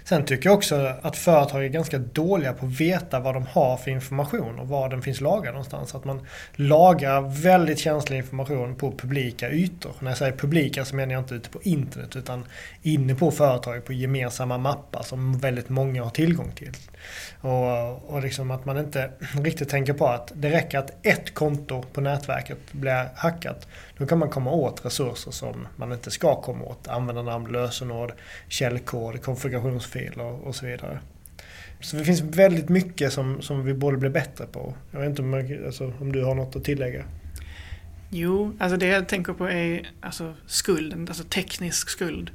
Sen 0.04 0.26
tycker 0.26 0.50
jag 0.50 0.58
också 0.58 0.94
att 1.02 1.18
företag 1.18 1.66
är 1.66 1.70
ganska 1.70 1.98
dåliga 1.98 2.54
på 2.54 2.66
att 2.66 2.82
veta 2.82 3.20
vad 3.20 3.34
de 3.34 3.46
har 3.46 3.78
för 3.78 3.92
information 3.92 4.60
och 4.60 4.68
var 4.68 4.90
den 4.90 5.02
finns 5.02 5.22
lagrad 5.22 5.54
någonstans. 5.54 5.96
Att 5.96 6.06
man 6.06 6.28
lagrar 6.56 7.22
väldigt 7.42 7.80
känslig 7.80 8.18
information 8.18 8.76
på 8.76 8.92
publika 8.92 9.50
ytor. 9.50 9.92
När 10.00 10.12
jag 10.12 10.18
säger 10.18 10.38
publika 10.38 10.86
så 10.86 10.96
menar 10.96 11.14
jag 11.14 11.22
inte 11.22 11.36
ute 11.36 11.50
på 11.50 11.62
internet 11.62 12.16
utan 12.16 12.46
inne 12.82 13.16
på 13.16 13.32
företag 13.32 13.86
på 13.86 13.94
gemensamma 13.94 14.58
mappar 14.58 15.04
som 15.04 15.38
väldigt 15.38 15.70
många 15.70 16.04
har 16.04 16.10
tillgång 16.10 16.52
till. 16.52 16.72
Och, 17.42 18.10
och 18.14 18.22
liksom 18.22 18.52
att 18.52 18.66
man 18.66 18.78
inte 18.78 19.12
riktigt 19.44 19.70
tänker 19.70 19.94
på 19.94 20.08
att 20.08 20.32
det 20.36 20.50
räcker 20.50 20.80
att 20.80 21.06
ett 21.06 21.34
konto 21.34 21.84
på 21.94 22.02
nätverket 22.02 22.58
blir 22.72 23.10
hackat. 23.16 23.68
Då 24.02 24.08
kan 24.08 24.20
man 24.20 24.30
komma 24.30 24.52
åt 24.52 24.86
resurser 24.86 25.32
som 25.32 25.68
man 25.76 25.92
inte 25.94 26.12
ska 26.12 26.42
komma 26.42 26.66
åt. 26.66 26.88
Användarnamn, 26.88 27.52
lösenord, 27.52 28.14
källkod, 28.48 29.22
konfigurationsfiler 29.22 30.24
och, 30.24 30.48
och 30.48 30.56
så 30.56 30.66
vidare. 30.66 31.00
Så 31.82 31.96
det 31.96 32.06
finns 32.06 32.22
väldigt 32.22 32.70
mycket 32.70 33.14
som, 33.14 33.42
som 33.42 33.66
vi 33.66 33.74
borde 33.74 33.98
bli 33.98 34.10
bättre 34.10 34.46
på. 34.46 34.74
Jag 34.92 35.00
vet 35.00 35.10
inte 35.10 35.22
om, 35.22 35.64
alltså, 35.66 35.94
om 36.00 36.12
du 36.12 36.24
har 36.24 36.36
något 36.36 36.56
att 36.56 36.64
tillägga? 36.64 37.04
Jo, 38.10 38.58
alltså 38.60 38.78
det 38.78 38.88
jag 38.88 39.08
tänker 39.08 39.34
på 39.34 39.50
är 39.50 39.90
alltså 40.02 40.34
skulden, 40.46 41.08
alltså 41.08 41.24
teknisk 41.24 41.90
skuld. 41.90 42.32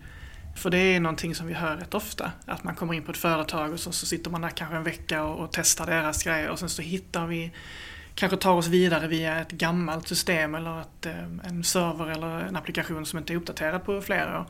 För 0.56 0.70
det 0.70 0.78
är 0.78 1.00
någonting 1.00 1.34
som 1.34 1.46
vi 1.46 1.54
hör 1.54 1.76
rätt 1.76 1.94
ofta. 1.94 2.32
Att 2.44 2.64
man 2.64 2.74
kommer 2.74 2.94
in 2.94 3.02
på 3.02 3.10
ett 3.10 3.18
företag 3.18 3.72
och 3.72 3.80
så, 3.80 3.92
så 3.92 4.06
sitter 4.06 4.30
man 4.30 4.40
där 4.40 4.48
kanske 4.48 4.76
en 4.76 4.84
vecka 4.84 5.24
och, 5.24 5.44
och, 5.44 5.48
testar 5.52 5.86
deras 5.86 6.22
grejer 6.22 6.48
och 6.48 6.58
sen 6.58 6.68
så 6.68 6.82
hittar 6.82 7.26
vi 7.26 7.52
kanske 8.16 8.36
tar 8.36 8.52
oss 8.52 8.66
vidare 8.66 9.08
via 9.08 9.40
ett 9.40 9.50
gammalt 9.50 10.08
system 10.08 10.54
eller 10.54 10.80
ett, 10.80 11.06
eh, 11.06 11.48
en 11.48 11.64
server 11.64 12.06
eller 12.06 12.40
en 12.40 12.56
applikation 12.56 13.06
som 13.06 13.18
inte 13.18 13.32
är 13.32 13.36
uppdaterad 13.36 13.84
på 13.84 14.00
flera 14.00 14.40
år. 14.40 14.46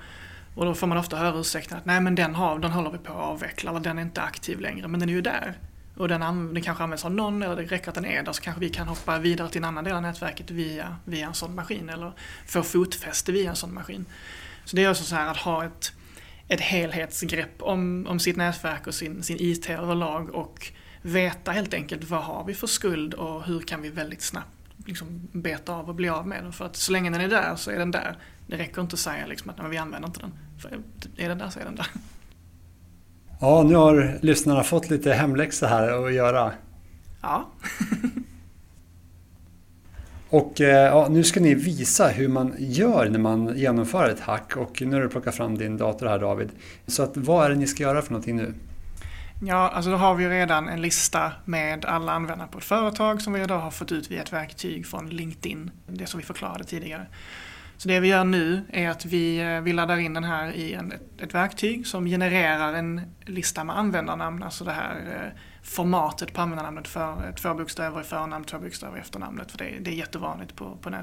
Och 0.55 0.65
då 0.65 0.75
får 0.75 0.87
man 0.87 0.99
ofta 0.99 1.17
höra 1.17 1.41
ursäkten 1.41 1.79
att 1.79 1.85
nej 1.85 2.01
men 2.01 2.15
den, 2.15 2.35
har, 2.35 2.59
den 2.59 2.71
håller 2.71 2.91
vi 2.91 2.99
på 2.99 3.13
att 3.13 3.19
avveckla 3.19 3.71
eller 3.71 3.81
den 3.81 3.99
är 3.99 4.03
inte 4.03 4.23
aktiv 4.23 4.61
längre 4.61 4.89
men 4.89 5.01
den 5.01 5.09
är 5.09 5.13
ju 5.13 5.21
där. 5.21 5.55
Och 5.97 6.09
den, 6.09 6.21
den 6.55 6.63
kanske 6.63 6.85
används 6.85 7.05
av 7.05 7.15
någon 7.15 7.43
eller 7.43 7.57
det 7.57 7.63
räcker 7.63 7.89
att 7.89 7.95
den 7.95 8.05
är 8.05 8.23
där 8.23 8.33
så 8.33 8.43
kanske 8.43 8.61
vi 8.61 8.69
kan 8.69 8.89
hoppa 8.89 9.19
vidare 9.19 9.49
till 9.49 9.59
en 9.59 9.65
annan 9.65 9.85
del 9.85 9.95
av 9.95 10.03
nätverket 10.03 10.51
via, 10.51 10.97
via 11.05 11.27
en 11.27 11.35
sån 11.35 11.55
maskin 11.55 11.89
eller 11.89 12.13
få 12.47 12.63
fotfäste 12.63 13.33
via 13.33 13.51
en 13.51 13.57
sån 13.57 13.75
maskin. 13.75 14.07
Så 14.65 14.77
det 14.77 14.85
är 14.85 14.89
alltså 14.89 15.05
så 15.05 15.17
här 15.17 15.31
att 15.31 15.37
ha 15.37 15.65
ett, 15.65 15.93
ett 16.49 16.61
helhetsgrepp 16.61 17.63
om, 17.63 18.07
om 18.09 18.21
sitt 18.21 18.37
nätverk 18.37 18.87
och 18.87 18.95
sin, 18.95 19.23
sin 19.23 19.37
IT 19.41 19.71
överlag 19.71 20.35
och 20.35 20.73
veta 21.07 21.53
helt 21.53 21.75
enkelt 21.75 22.11
vad 22.11 22.23
har 22.23 22.45
vi 22.45 22.55
för 22.55 22.67
skuld 22.67 23.15
och 23.15 23.45
hur 23.45 23.61
kan 23.61 23.83
vi 23.83 23.89
väldigt 23.89 24.23
snabbt 24.23 24.49
liksom 24.87 25.29
beta 25.33 25.73
av 25.73 25.89
och 25.89 25.95
bli 25.95 26.09
av 26.09 26.27
med 26.27 26.45
den. 26.45 26.53
För 26.53 26.65
att 26.65 26.77
så 26.77 26.93
länge 26.93 27.11
den 27.11 27.21
är 27.21 27.29
där 27.29 27.57
så 27.57 27.71
är 27.71 27.79
den 27.79 27.91
där. 27.91 28.19
Det 28.47 28.57
räcker 28.57 28.83
inte 28.83 28.95
att 28.95 29.01
säga 29.01 29.27
liksom 29.27 29.51
att 29.51 29.59
nej, 29.59 29.71
vi 29.71 29.77
använder 29.77 30.09
inte 30.09 30.21
den. 30.21 30.33
För 30.59 30.81
är 31.17 31.29
den 31.29 31.39
där 31.39 31.51
så 31.51 31.61
är 31.61 31.65
den 31.65 31.77
där. 31.77 31.87
Ja, 33.41 33.63
nu 33.63 33.75
har 33.75 34.19
lyssnarna 34.23 34.63
fått 34.63 34.91
lite 34.91 35.13
hemläxa 35.13 35.67
här 35.67 36.07
att 36.07 36.15
göra. 36.15 36.53
Ja. 37.23 37.49
Och 40.29 40.61
eh, 40.61 40.87
ja, 40.87 41.07
nu 41.11 41.25
ska 41.25 41.41
ni 41.41 41.55
visa 41.55 42.09
hur 42.09 42.29
man 42.29 42.55
gör 42.59 43.09
när 43.09 43.19
man 43.19 43.59
genomför 43.59 44.09
ett 44.09 44.21
hack 44.21 44.57
och 44.57 44.83
nu 44.83 44.95
har 44.95 45.03
du 45.03 45.09
plockat 45.09 45.35
fram 45.35 45.59
din 45.59 45.77
dator 45.77 46.07
här 46.07 46.19
David. 46.19 46.51
Så 46.87 47.03
att, 47.03 47.17
vad 47.17 47.45
är 47.45 47.51
det 47.51 47.57
ni 47.57 47.67
ska 47.67 47.83
göra 47.83 48.03
för 48.03 48.13
någonting 48.13 48.37
nu? 48.37 48.55
Ja, 49.41 49.69
alltså 49.69 49.91
då 49.91 49.97
har 49.97 50.15
vi 50.15 50.29
redan 50.29 50.69
en 50.69 50.83
lista 50.83 51.33
med 51.45 51.85
alla 51.85 52.13
användare 52.13 52.49
på 52.49 52.59
ett 52.59 52.65
företag 52.65 53.23
som 53.23 53.33
vi 53.33 53.43
idag 53.43 53.59
har 53.59 53.71
fått 53.71 53.93
ut 53.93 54.11
via 54.11 54.23
ett 54.23 54.33
verktyg 54.33 54.87
från 54.87 55.11
LinkedIn, 55.11 55.71
det 55.87 56.07
som 56.07 56.21
vi 56.21 56.27
förklarade 56.27 56.65
tidigare. 56.65 57.07
Så 57.77 57.89
det 57.89 58.01
vi 58.01 58.09
gör 58.09 58.25
nu 58.25 58.65
är 58.73 58.89
att 58.89 59.05
vi, 59.05 59.39
eh, 59.39 59.61
vi 59.61 59.73
laddar 59.73 59.97
in 59.97 60.15
den 60.15 60.25
här 60.25 60.53
i 60.53 60.73
en, 60.73 60.93
ett 61.19 61.35
verktyg 61.35 61.87
som 61.87 62.07
genererar 62.07 62.75
en 62.75 63.01
lista 63.25 63.65
med 63.65 63.79
användarnamn, 63.79 64.43
alltså 64.43 64.65
det 64.65 64.73
här 64.73 64.95
eh, 64.97 65.41
formatet 65.63 66.33
på 66.33 66.41
användarnamnet 66.41 66.89
för 66.89 67.27
eh, 67.27 67.35
två 67.35 67.55
bokstäver 67.55 68.01
i 68.01 68.05
förnamn, 68.05 68.45
två 68.45 68.59
bokstäver 68.59 68.97
i 68.97 69.01
efternamnet. 69.01 69.51
För 69.51 69.59
det, 69.59 69.79
det 69.81 69.91
är 69.91 69.95
jättevanligt 69.95 70.57
på, 70.57 70.77
på 70.77 70.95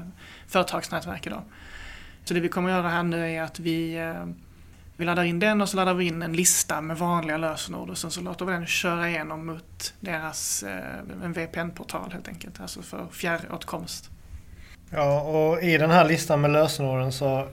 företagsnätverk 0.46 1.26
idag. 1.26 1.42
Så 2.24 2.34
det 2.34 2.40
vi 2.40 2.48
kommer 2.48 2.70
att 2.70 2.76
göra 2.76 2.88
här 2.88 3.02
nu 3.02 3.30
är 3.30 3.42
att 3.42 3.60
vi, 3.60 3.96
eh, 3.96 4.26
vi 4.96 5.04
laddar 5.04 5.24
in 5.24 5.38
den 5.38 5.60
och 5.60 5.68
så 5.68 5.76
laddar 5.76 5.94
vi 5.94 6.06
in 6.06 6.22
en 6.22 6.32
lista 6.32 6.80
med 6.80 6.98
vanliga 6.98 7.36
lösenord 7.36 7.90
och 7.90 7.98
sen 7.98 8.10
så 8.10 8.20
låter 8.20 8.44
vi 8.44 8.52
den 8.52 8.66
köra 8.66 9.08
igenom 9.08 9.46
mot 9.46 9.94
deras 10.00 10.62
eh, 10.62 11.24
en 11.24 11.32
VPN-portal 11.32 12.12
helt 12.12 12.28
enkelt, 12.28 12.60
alltså 12.60 12.82
för 12.82 13.06
fjärråtkomst. 13.12 14.10
Ja, 14.90 15.20
och 15.20 15.62
i 15.62 15.78
den 15.78 15.90
här 15.90 16.08
listan 16.08 16.40
med 16.40 16.50
lösenorden 16.50 17.12
så 17.12 17.48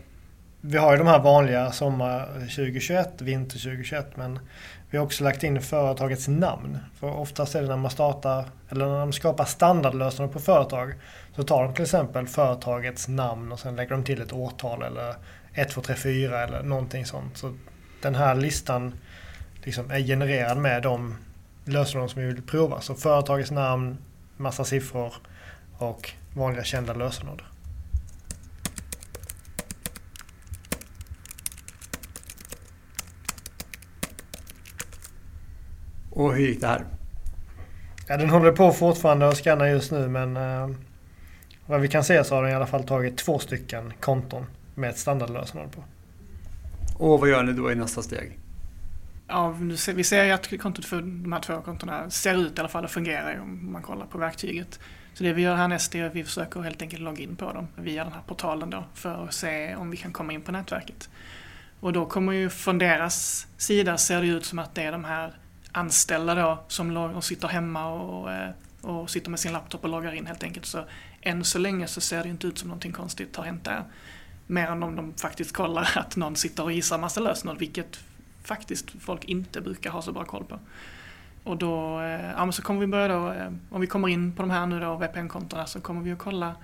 vi 0.62 0.78
har 0.78 0.92
ju 0.92 0.98
de 0.98 1.08
här 1.08 1.20
vanliga 1.20 1.72
sommar 1.72 2.26
2021, 2.34 3.22
vinter 3.22 3.60
2021 3.60 4.18
men 4.18 4.40
vi 4.90 4.98
har 4.98 5.06
också 5.06 5.24
lagt 5.24 5.44
in 5.44 5.62
företagets 5.62 6.28
namn. 6.28 6.78
För 7.00 7.18
oftast 7.18 7.56
är 7.56 7.62
det 7.62 7.68
när 7.68 7.78
man 7.78 7.92
startar 7.92 8.46
eller 8.70 8.86
när 8.86 9.00
de 9.00 9.14
skapar 9.14 9.46
standardlösningar 9.46 10.32
på 10.32 10.40
företag 10.40 10.94
så 11.36 11.44
tar 11.44 11.64
de 11.64 11.74
till 11.74 11.84
exempel 11.84 12.28
företagets 12.28 13.08
namn 13.08 13.52
och 13.52 13.60
sen 13.60 13.76
lägger 13.76 13.92
de 13.92 14.04
till 14.04 14.22
ett 14.22 14.34
årtal 14.34 14.84
eller 14.84 15.16
1, 15.54 15.70
2, 15.70 15.82
3, 15.82 15.96
4 15.96 16.44
eller 16.44 16.64
någonting 16.64 17.06
sånt. 17.06 17.38
Så 17.38 17.54
den 18.02 18.16
här 18.16 18.36
listan 18.36 18.94
liksom 19.64 19.92
är 19.92 20.00
genererad 20.00 20.58
med 20.58 20.84
de 20.84 21.16
lösenord 21.66 22.10
som 22.10 22.22
vi 22.22 22.28
vill 22.28 22.42
prova. 22.42 22.82
Så 22.82 22.96
företagets 22.96 23.52
namn, 23.52 23.98
massa 24.38 24.66
siffror 24.66 25.14
och 25.78 26.12
vanliga 26.34 26.64
kända 26.64 26.94
lösenord. 26.94 27.44
Och 36.10 36.34
hur 36.36 36.48
gick 36.48 36.62
det 36.62 36.68
här? 36.68 36.86
Ja, 38.08 38.18
den 38.18 38.30
håller 38.30 38.52
på 38.52 38.72
fortfarande 38.72 39.28
att 39.28 39.38
scanna 39.38 39.70
just 39.70 39.92
nu 39.92 40.08
men 40.08 40.38
eh, 40.38 40.70
vad 41.66 41.82
vi 41.82 41.88
kan 41.88 42.04
se 42.04 42.24
så 42.24 42.36
har 42.36 42.44
den 42.44 42.52
i 42.52 42.56
alla 42.56 42.68
fall 42.68 42.84
tagit 42.84 43.18
två 43.18 43.40
stycken 43.40 43.94
konton 44.00 44.46
med 44.76 44.90
ett 44.90 44.98
standardlösenord 44.98 45.72
på. 45.72 45.84
Och 46.98 47.20
vad 47.20 47.30
gör 47.30 47.44
ni 47.44 47.54
då 47.54 47.72
i 47.72 47.76
nästa 47.76 48.02
steg? 48.02 48.38
Ja, 49.28 49.56
vi 49.94 50.04
ser 50.04 50.24
ju 50.24 50.32
att 50.32 50.60
kontot 50.60 50.86
för 50.86 51.02
de 51.02 51.34
här 51.34 51.40
två 51.40 51.62
kontona 51.62 52.10
ser 52.10 52.36
ut 52.36 52.58
i 52.58 52.60
alla 52.60 52.70
fall 52.70 52.86
att 52.86 52.92
fungera 52.92 53.42
om 53.42 53.72
man 53.72 53.82
kollar 53.82 54.06
på 54.06 54.18
verktyget. 54.18 54.80
Så 55.14 55.24
det 55.24 55.34
vi 55.34 55.42
gör 55.42 55.56
härnäst 55.56 55.96
är 55.96 56.04
att 56.04 56.16
vi 56.16 56.24
försöker 56.24 56.62
helt 56.62 56.82
enkelt 56.82 57.02
logga 57.02 57.24
in 57.24 57.36
på 57.36 57.54
dem 57.54 57.68
via 57.76 58.04
den 58.04 58.14
här 58.14 58.22
portalen 58.28 58.70
då 58.70 58.84
för 58.94 59.26
att 59.26 59.34
se 59.34 59.76
om 59.76 59.92
vi 59.92 59.98
kan 59.98 60.14
komma 60.14 60.34
in 60.34 60.42
på 60.42 60.52
nätverket. 60.52 61.10
Och 61.80 61.94
då 61.94 62.06
kommer 62.06 62.34
ju 62.34 62.50
från 62.50 62.78
deras 62.78 63.48
sida 63.58 63.98
ser 63.98 64.22
det 64.22 64.28
ut 64.28 64.46
som 64.46 64.60
att 64.60 64.76
det 64.76 64.84
är 64.84 64.92
de 64.92 65.04
här 65.04 65.34
anställda 65.72 66.36
då 66.36 66.64
som 66.68 67.22
sitter 67.22 67.48
hemma 67.48 67.94
och, 67.94 68.32
eh, 68.32 68.50
och 68.82 69.10
sitter 69.10 69.30
med 69.30 69.40
sin 69.40 69.54
laptop 69.54 69.84
och 69.84 69.90
loggar 69.90 70.14
in 70.14 70.26
helt 70.26 70.44
enkelt. 70.44 70.66
Så 70.66 70.86
än 71.22 71.44
så 71.44 71.60
länge 71.60 71.88
så 71.88 72.02
ser 72.02 72.24
det 72.24 72.30
inte 72.30 72.48
ut 72.48 72.58
som 72.58 72.68
någonting 72.68 72.92
konstigt 72.92 73.36
har 73.36 73.44
hänt 73.44 73.64
där. 73.64 73.84
Mer 74.52 74.68
än 74.68 74.84
om 74.84 74.96
de 74.96 75.14
faktiskt 75.14 75.54
kollar 75.54 75.92
att 75.96 76.16
någon 76.16 76.36
sitter 76.36 76.64
och 76.64 76.72
gissar 76.72 76.98
massa 76.98 77.20
lösenord, 77.20 77.58
vilket 77.58 78.00
faktiskt 78.44 78.92
folk 79.00 79.26
inte 79.26 79.62
brukar 79.62 79.90
ha 79.90 80.02
så 80.02 80.12
bra 80.12 80.26
koll 80.26 80.44
på. 80.44 80.60
Och 81.44 81.58
då, 81.58 82.00
eh, 82.00 82.32
ja 82.32 82.46
men 82.46 82.54
så 82.54 82.62
kommer 82.62 82.80
vi 82.80 82.88
börja 82.88 83.08
då, 83.08 83.32
eh, 83.32 83.52
om 83.70 83.82
vi 83.82 83.88
kommer 83.88 84.08
in 84.08 84.36
på 84.36 84.42
de 84.42 84.50
här 84.50 84.66
nu 84.66 84.80
då, 84.80 84.96
VPN-kontona, 84.96 85.66
så 85.66 85.82
kommer 85.82 86.02
vi 86.02 86.12
att 86.12 86.20
kolla 86.20 86.56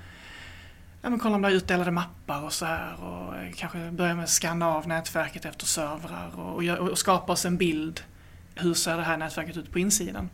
ja, 1.01 1.09
men 1.09 1.19
kolla 1.19 1.35
om 1.35 1.41
det 1.41 1.47
är 1.47 1.51
utdelade 1.51 1.91
mappar 1.91 2.43
och 2.43 2.53
så 2.53 2.65
här 2.65 3.03
och 3.03 3.35
eh, 3.35 3.51
kanske 3.55 3.91
börja 3.91 4.15
med 4.15 4.23
att 4.23 4.29
scanna 4.29 4.67
av 4.67 4.88
nätverket 4.88 5.45
efter 5.45 5.65
servrar 5.65 6.39
och, 6.39 6.63
och, 6.63 6.89
och 6.89 6.97
skapa 6.97 7.33
oss 7.33 7.45
en 7.45 7.57
bild 7.57 8.03
hur 8.55 8.73
ser 8.73 8.97
det 8.97 9.03
här 9.03 9.17
nätverket 9.17 9.57
ut 9.57 9.71
på 9.71 9.79
insidan? 9.79 10.29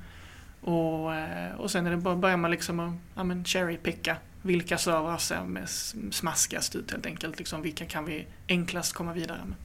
Och, 0.64 1.16
eh, 1.16 1.55
och 1.57 1.72
sen 1.72 1.86
är 1.86 1.91
det 1.91 1.97
bara, 1.97 2.16
börjar 2.16 2.38
man 2.38 2.51
liksom 2.51 2.80
att 2.80 2.93
ja, 3.16 3.24
cherry-picka 3.24 4.16
vilka 4.41 4.78
servrar 4.78 5.18
ser 5.18 5.66
smaskigast 6.11 6.76
ut 6.76 6.91
helt 6.91 7.05
enkelt. 7.05 7.39
Liksom, 7.39 7.61
vilka 7.61 7.86
kan 7.86 8.05
vi 8.05 8.26
enklast 8.47 8.93
komma 8.93 9.14
vidare 9.14 9.39
med? 9.45 9.57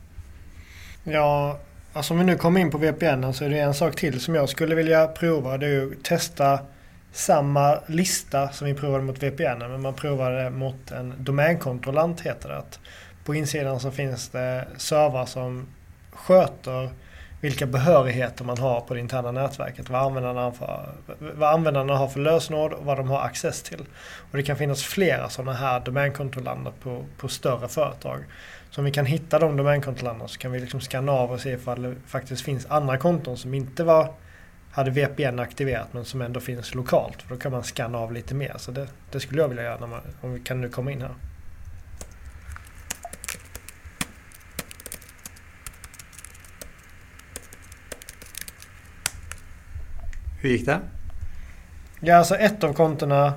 Ja, 1.14 1.59
alltså 1.92 2.14
om 2.14 2.18
vi 2.18 2.24
nu 2.24 2.36
kommer 2.36 2.61
in 2.61 2.70
på 2.70 2.78
VPN 2.78 3.32
så 3.32 3.44
är 3.44 3.51
det 3.51 3.59
en 3.59 3.74
sak 3.74 3.96
till 3.96 4.20
som 4.20 4.34
jag 4.34 4.49
skulle 4.49 4.74
vilja 4.74 5.07
prova. 5.07 5.59
Det 5.59 5.66
är 5.66 5.86
att 5.86 6.05
testa 6.05 6.59
samma 7.12 7.78
lista 7.86 8.49
som 8.49 8.66
vi 8.66 8.74
provade 8.74 9.05
mot 9.05 9.22
VPN 9.22 9.59
men 9.59 9.82
man 9.82 9.94
provade 9.94 10.42
det 10.42 10.51
mot 10.51 10.90
en 10.90 11.14
domänkontrollant 11.18 12.20
heter 12.20 12.49
det. 12.49 12.59
Att 12.59 12.80
på 13.24 13.34
insidan 13.34 13.80
så 13.80 13.90
finns 13.90 14.28
det 14.28 14.68
servrar 14.76 15.26
som 15.26 15.66
sköter 16.12 16.90
vilka 17.41 17.66
behörigheter 17.66 18.45
man 18.45 18.59
har 18.59 18.80
på 18.80 18.95
det 18.95 19.01
interna 19.01 19.32
nätverket. 19.32 19.91
Vad 19.91 20.03
användarna, 20.03 20.41
har 20.41 20.51
för, 20.51 20.95
vad 21.34 21.55
användarna 21.55 21.97
har 21.97 22.09
för 22.09 22.20
lösenord 22.20 22.72
och 22.72 22.84
vad 22.84 22.97
de 22.97 23.11
har 23.11 23.20
access 23.20 23.62
till. 23.62 23.80
Och 24.30 24.36
det 24.36 24.43
kan 24.43 24.57
finnas 24.57 24.82
flera 24.82 25.28
sådana 25.28 25.53
här 25.53 25.80
domänkontrollander 25.80 26.72
på, 26.82 27.05
på 27.16 27.28
större 27.28 27.68
företag. 27.68 28.24
Så 28.70 28.80
om 28.80 28.84
vi 28.84 28.91
kan 28.91 29.07
hitta 29.07 29.39
de 29.39 29.57
domänkontrollanderna 29.57 30.28
så 30.28 30.39
kan 30.39 30.53
vi 30.53 30.61
liksom 30.61 30.80
skanna 30.80 31.12
av 31.12 31.32
och 31.32 31.41
se 31.41 31.51
ifall 31.51 31.82
det 31.82 31.95
faktiskt 32.07 32.43
finns 32.43 32.66
andra 32.66 32.99
konton 32.99 33.36
som 33.36 33.55
inte 33.55 33.84
var 33.84 34.12
hade 34.70 34.91
VPN 34.91 35.39
aktiverat 35.39 35.93
men 35.93 36.05
som 36.05 36.22
ändå 36.22 36.41
finns 36.41 36.74
lokalt. 36.74 37.22
För 37.22 37.34
då 37.34 37.41
kan 37.41 37.53
man 37.53 37.62
skanna 37.62 37.99
av 37.99 38.12
lite 38.12 38.34
mer. 38.34 38.55
Så 38.57 38.70
det, 38.70 38.86
det 39.12 39.20
skulle 39.20 39.41
jag 39.41 39.49
vilja 39.49 39.62
göra 39.62 39.78
när 39.78 39.86
man, 39.86 40.01
om 40.20 40.32
vi 40.32 40.41
kan 40.41 40.61
nu 40.61 40.68
komma 40.68 40.93
in 40.93 41.03
här. 41.03 41.14
Hur 50.41 50.51
gick 50.51 50.66
det? 50.66 50.78
Ja, 52.01 52.16
alltså 52.16 52.34
ett 52.34 52.64
av 52.64 52.72
kontona 52.72 53.32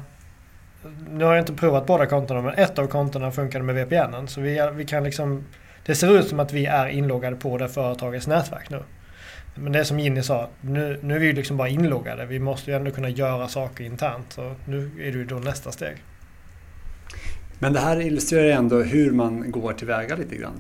nu 1.10 1.26
har 1.26 1.34
jag 1.34 1.42
inte 1.42 1.54
provat 1.54 1.86
båda 1.86 2.06
kontona 2.06 2.42
men 2.42 2.54
ett 2.54 2.80
av 2.80 2.88
kontona 2.88 3.32
funkade 3.32 3.64
med 3.64 3.76
VPN. 3.76 4.28
Så 4.28 4.42
vi, 4.42 4.70
vi 4.76 4.86
kan 4.86 5.04
liksom 5.04 5.44
Det 5.86 5.96
ser 5.96 6.20
ut 6.20 6.28
som 6.28 6.40
att 6.40 6.54
vi 6.54 6.66
är 6.66 6.88
inloggade 6.88 7.36
på 7.36 7.58
det 7.58 7.70
företagets 7.70 8.28
nätverk 8.28 8.70
nu. 8.70 8.84
Men 9.56 9.72
det 9.72 9.86
som 9.86 10.00
Ginny 10.00 10.22
sa, 10.22 10.50
nu, 10.62 11.00
nu 11.04 11.16
är 11.16 11.20
vi 11.20 11.34
liksom 11.34 11.58
bara 11.58 11.70
inloggade. 11.70 12.26
Vi 12.26 12.40
måste 12.40 12.72
ju 12.72 12.78
ändå 12.78 12.92
kunna 12.92 13.10
göra 13.10 13.48
saker 13.48 13.84
internt. 13.84 14.34
Så 14.34 14.56
nu 14.66 14.92
är 15.00 15.12
det 15.12 15.18
ju 15.18 15.26
då 15.26 15.36
nästa 15.36 15.72
steg. 15.72 15.96
Men 17.60 17.74
det 17.74 17.80
här 17.80 18.02
illustrerar 18.02 18.50
ändå 18.50 18.82
hur 18.82 19.12
man 19.12 19.52
går 19.52 19.74
tillväga 19.74 20.16
lite 20.16 20.36
grann. 20.36 20.60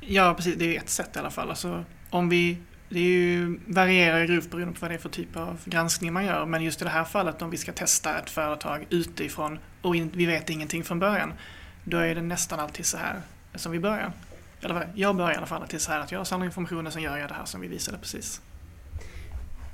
Ja, 0.00 0.34
precis. 0.36 0.56
Det 0.58 0.76
är 0.76 0.80
ett 0.80 0.88
sätt 0.88 1.10
i 1.16 1.18
alla 1.18 1.30
fall. 1.30 1.50
Alltså, 1.50 1.84
om 2.10 2.28
vi 2.28 2.58
det 2.88 2.98
är 2.98 3.02
ju, 3.02 3.58
varierar 3.66 4.24
grovt 4.24 4.50
beroende 4.50 4.74
på 4.74 4.80
vad 4.80 4.90
det 4.90 4.94
är 4.94 4.98
för 4.98 5.08
typ 5.08 5.36
av 5.36 5.58
granskning 5.64 6.12
man 6.12 6.24
gör. 6.24 6.46
Men 6.46 6.64
just 6.64 6.80
i 6.80 6.84
det 6.84 6.90
här 6.90 7.04
fallet 7.04 7.42
om 7.42 7.50
vi 7.50 7.56
ska 7.56 7.72
testa 7.72 8.18
ett 8.18 8.30
företag 8.30 8.86
utifrån 8.90 9.58
och 9.82 9.96
in, 9.96 10.10
vi 10.14 10.26
vet 10.26 10.50
ingenting 10.50 10.84
från 10.84 10.98
början. 10.98 11.32
Då 11.84 11.96
är 11.96 12.14
det 12.14 12.22
nästan 12.22 12.60
alltid 12.60 12.86
så 12.86 12.96
här 12.96 13.20
som 13.54 13.72
vi 13.72 13.78
börjar. 13.78 14.12
Eller 14.60 14.88
jag 14.94 15.16
börjar 15.16 15.32
i 15.32 15.36
alla 15.36 15.46
fall 15.46 15.62
alltid 15.62 15.80
så 15.80 15.92
här 15.92 16.00
att 16.00 16.12
jag 16.12 16.26
samlar 16.26 16.46
informationen 16.46 16.92
sen 16.92 17.02
gör 17.02 17.16
jag 17.16 17.28
det 17.28 17.34
här 17.34 17.44
som 17.44 17.60
vi 17.60 17.68
visade 17.68 17.98
precis. 17.98 18.40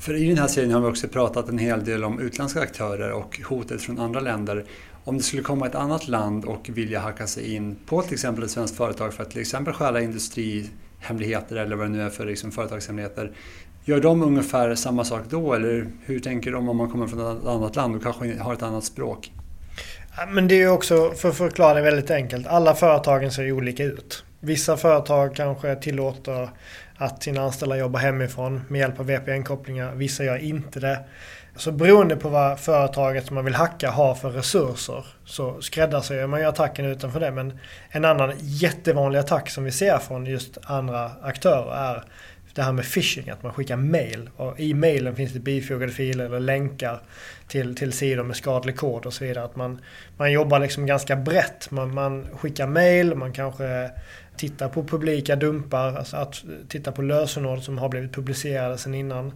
För 0.01 0.15
i 0.15 0.29
den 0.29 0.39
här 0.39 0.49
serien 0.49 0.73
har 0.73 0.81
vi 0.81 0.87
också 0.87 1.09
pratat 1.09 1.49
en 1.49 1.59
hel 1.59 1.85
del 1.85 2.05
om 2.05 2.21
utländska 2.21 2.61
aktörer 2.61 3.13
och 3.13 3.41
hotet 3.49 3.83
från 3.83 3.99
andra 3.99 4.21
länder. 4.21 4.65
Om 5.05 5.17
det 5.17 5.23
skulle 5.23 5.43
komma 5.43 5.67
ett 5.67 5.75
annat 5.75 6.09
land 6.09 6.45
och 6.45 6.71
vilja 6.73 7.01
hacka 7.01 7.27
sig 7.27 7.55
in 7.55 7.77
på 7.87 8.03
till 8.03 8.13
exempel 8.13 8.45
ett 8.45 8.51
svenskt 8.51 8.77
företag 8.77 9.15
för 9.15 9.23
att 9.23 9.31
till 9.31 9.41
exempel 9.41 9.75
stjäla 9.75 10.01
industri 10.01 10.71
hemligheter 11.03 11.57
eller 11.57 11.77
vad 11.77 11.87
det 11.87 11.91
nu 11.91 12.03
är 12.03 12.11
för 12.11 12.27
liksom 12.27 12.53
företagshemligheter. 12.53 13.33
Gör 13.85 14.01
de 14.01 14.23
ungefär 14.23 14.75
samma 14.75 15.05
sak 15.05 15.23
då 15.29 15.55
eller 15.55 15.87
hur 16.05 16.21
tänker 16.21 16.53
de 16.53 16.69
om 16.69 16.77
man 16.77 16.91
kommer 16.91 17.07
från 17.07 17.39
ett 17.39 17.47
annat 17.47 17.77
land 17.77 17.97
och 17.97 18.03
kanske 18.03 18.39
har 18.39 18.53
ett 18.53 18.63
annat 18.63 18.85
språk? 18.85 19.33
Men 20.29 20.49
det 20.49 20.63
är 20.63 20.69
också, 20.69 21.11
för 21.11 21.29
att 21.29 21.37
förklara 21.37 21.75
det 21.75 21.81
väldigt 21.81 22.11
enkelt, 22.11 22.47
alla 22.47 22.75
företagen 22.75 23.31
ser 23.31 23.53
olika 23.53 23.85
ut. 23.85 24.25
Vissa 24.41 24.77
företag 24.77 25.35
kanske 25.35 25.77
tillåter 25.77 26.49
att 26.97 27.23
sina 27.23 27.43
anställda 27.43 27.77
jobbar 27.77 28.01
hemifrån 28.01 28.61
med 28.69 28.79
hjälp 28.79 29.01
av 29.01 29.07
VPN-kopplingar. 29.07 29.95
Vissa 29.95 30.25
gör 30.25 30.39
inte 30.39 30.81
det. 30.81 30.99
Så 31.57 31.73
beroende 31.73 32.17
på 32.17 32.29
vad 32.29 32.61
företaget 32.61 33.27
som 33.27 33.35
man 33.35 33.45
vill 33.45 33.55
hacka 33.55 33.91
har 33.91 34.15
för 34.15 34.31
resurser 34.31 35.07
så 35.25 35.61
skräddarsyr 35.61 36.27
man 36.27 36.41
ju 36.41 36.47
attacken 36.47 36.85
utanför 36.85 37.21
det. 37.21 37.31
Men 37.31 37.59
en 37.91 38.05
annan 38.05 38.33
jättevanlig 38.39 39.19
attack 39.19 39.51
som 39.51 39.65
vi 39.65 39.71
ser 39.71 39.99
från 39.99 40.27
just 40.27 40.59
andra 40.65 41.11
aktörer 41.23 41.75
är 41.75 42.05
det 42.55 42.63
här 42.63 42.73
med 42.73 42.85
phishing, 42.85 43.31
att 43.31 43.43
man 43.43 43.53
skickar 43.53 43.77
mail. 43.77 44.31
Och 44.37 44.61
I 44.61 44.75
mailen 44.75 45.17
finns 45.17 45.33
det 45.33 45.41
bifogade 45.41 45.93
filer 45.93 46.25
eller 46.25 46.41
länkar 46.41 47.01
till, 47.49 47.77
till 47.77 47.93
sidor 47.93 48.23
med 48.25 48.37
skadlig 48.37 48.77
kod 48.77 49.07
och 49.07 49.13
så 49.13 49.25
vidare. 49.25 49.45
Att 49.45 49.57
man, 49.57 49.81
man 50.17 50.33
jobbar 50.33 50.59
liksom 50.59 50.87
ganska 50.87 51.17
brett. 51.17 51.71
Man, 51.71 51.95
man 51.95 52.27
skickar 52.37 52.67
mail, 52.67 53.15
man 53.15 53.33
kanske 53.33 53.91
tittar 54.37 54.69
på 54.69 54.85
publika 54.85 55.37
dumpar, 55.37 55.97
alltså 55.97 56.17
att 56.17 56.45
titta 56.69 56.93
på 56.93 57.03
lösenord 57.03 57.63
som 57.63 57.79
har 57.79 57.89
blivit 57.89 58.13
publicerade 58.13 58.79
sedan 58.79 58.95
innan. 58.95 59.33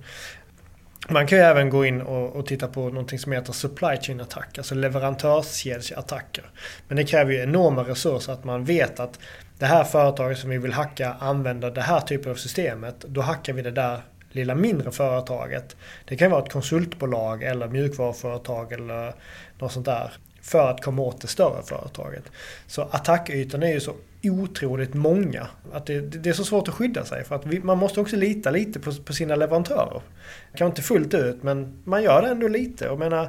Man 1.08 1.26
kan 1.26 1.38
ju 1.38 1.44
även 1.44 1.70
gå 1.70 1.84
in 1.84 2.02
och, 2.02 2.36
och, 2.36 2.46
titta 2.46 2.68
på 2.68 2.80
någonting 2.80 3.18
som 3.18 3.32
heter 3.32 3.52
supply 3.52 3.96
chain 4.00 4.20
attack, 4.20 4.58
alltså 4.58 4.74
leverantörskedjeattacker. 4.74 6.44
Men 6.88 6.96
det 6.96 7.04
kräver 7.04 7.32
ju 7.32 7.42
enorma 7.42 7.82
resurser 7.82 8.32
att 8.32 8.44
man 8.44 8.64
vet 8.64 9.00
att 9.00 9.18
det 9.58 9.66
här 9.66 9.84
företaget 9.84 10.38
som 10.38 10.50
vi 10.50 10.58
vill 10.58 10.72
hacka 10.72 11.16
använder 11.20 11.70
det 11.70 11.80
här 11.80 12.00
typen 12.00 12.32
av 12.32 12.36
systemet. 12.36 13.04
Då 13.08 13.20
hackar 13.20 13.52
vi 13.52 13.62
det 13.62 13.70
där 13.70 14.00
lilla 14.30 14.54
mindre 14.54 14.90
företaget. 14.90 15.76
Det 16.04 16.16
kan 16.16 16.30
vara 16.30 16.42
ett 16.44 16.52
konsultbolag 16.52 17.42
eller 17.42 17.68
mjukvaruföretag 17.68 18.72
eller 18.72 19.14
något 19.58 19.72
sånt 19.72 19.86
där 19.86 20.12
för 20.46 20.70
att 20.70 20.84
komma 20.84 21.02
åt 21.02 21.20
det 21.20 21.26
större 21.26 21.62
företaget. 21.62 22.24
Så 22.66 22.82
attackytorna 22.82 23.68
är 23.68 23.72
ju 23.72 23.80
så 23.80 23.94
otroligt 24.24 24.94
många. 24.94 25.46
Att 25.72 25.86
det, 25.86 26.00
det, 26.00 26.30
är 26.30 26.34
så 26.34 26.44
svårt 26.44 26.68
att 26.68 26.74
skydda 26.74 27.04
sig 27.04 27.24
för 27.24 27.34
att 27.34 27.46
vi, 27.46 27.60
man 27.60 27.78
måste 27.78 28.00
också 28.00 28.16
lita 28.16 28.50
lite 28.50 28.80
på, 28.80 28.92
på 28.92 29.12
sina 29.12 29.36
leverantörer. 29.36 30.00
Kanske 30.50 30.66
inte 30.66 30.82
fullt 30.82 31.14
ut 31.14 31.42
men 31.42 31.82
man 31.84 32.02
gör 32.02 32.22
det 32.22 32.28
ändå 32.28 32.48
lite. 32.48 32.84
Jag 32.84 32.98
menar, 32.98 33.28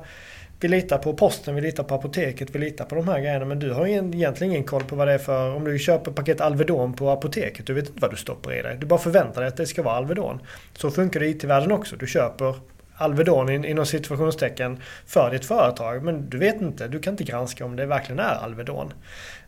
vi 0.60 0.68
litar 0.68 0.98
på 0.98 1.14
posten, 1.14 1.56
vi 1.56 1.62
litar 1.62 1.84
på 1.84 1.96
apoteket, 1.96 2.50
vi 2.52 2.60
litar 2.60 2.86
på 2.86 2.96
de 2.96 3.08
här 3.08 3.20
grejerna. 3.20 3.46
Men 3.46 3.60
du 3.60 3.74
har 3.74 3.88
egentligen 3.88 4.54
ingen 4.54 4.64
koll 4.64 4.84
på 4.84 4.96
vad 4.96 5.08
det 5.08 5.14
är 5.14 5.18
för... 5.18 5.56
Om 5.56 5.64
du 5.64 5.80
köper 5.80 6.12
paket 6.12 6.42
Alvedon 6.42 6.94
på 6.94 7.10
apoteket, 7.10 7.66
du 7.66 7.74
vet 7.74 7.88
inte 7.88 8.02
vad 8.02 8.12
du 8.12 8.18
stoppar 8.18 8.60
i 8.60 8.62
dig. 8.62 8.78
Du 8.80 8.86
bara 8.86 9.00
förväntar 9.00 9.42
dig 9.42 9.48
att 9.48 9.58
det 9.58 9.66
ska 9.66 9.84
vara 9.84 9.96
Alvedon. 9.96 10.40
Så 10.74 10.92
funkar 10.92 11.20
det 11.20 11.26
i 11.28 11.30
IT-världen 11.30 11.72
också. 11.72 11.96
Du 11.96 12.08
köper 12.08 12.56
Alvedon 12.98 13.66
inom 13.66 13.86
situationstecken 13.86 14.82
för 15.06 15.32
ditt 15.32 15.46
företag. 15.46 16.04
Men 16.04 16.30
du 16.30 16.38
vet 16.38 16.62
inte, 16.62 16.88
du 16.88 17.00
kan 17.00 17.14
inte 17.14 17.24
granska 17.24 17.66
om 17.66 17.76
det 17.76 17.86
verkligen 17.86 18.20
är 18.20 18.36
Alvedon. 18.36 18.94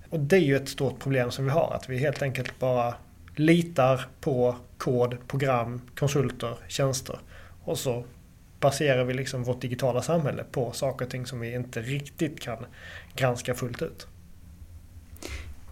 Och 0.09 0.19
det 0.19 0.35
är 0.35 0.41
ju 0.41 0.55
ett 0.55 0.69
stort 0.69 0.99
problem 0.99 1.31
som 1.31 1.45
vi 1.45 1.51
har. 1.51 1.73
Att 1.73 1.89
vi 1.89 1.97
helt 1.97 2.21
enkelt 2.21 2.59
bara 2.59 2.93
litar 3.35 4.05
på 4.21 4.55
kod, 4.77 5.27
program, 5.27 5.81
konsulter, 5.95 6.53
tjänster. 6.67 7.19
Och 7.63 7.77
så 7.77 8.03
baserar 8.59 9.03
vi 9.03 9.13
liksom 9.13 9.43
vårt 9.43 9.61
digitala 9.61 10.01
samhälle 10.01 10.43
på 10.51 10.71
saker 10.71 11.05
och 11.05 11.11
ting 11.11 11.25
som 11.25 11.39
vi 11.39 11.53
inte 11.53 11.81
riktigt 11.81 12.39
kan 12.39 12.65
granska 13.15 13.53
fullt 13.53 13.81
ut. 13.81 14.07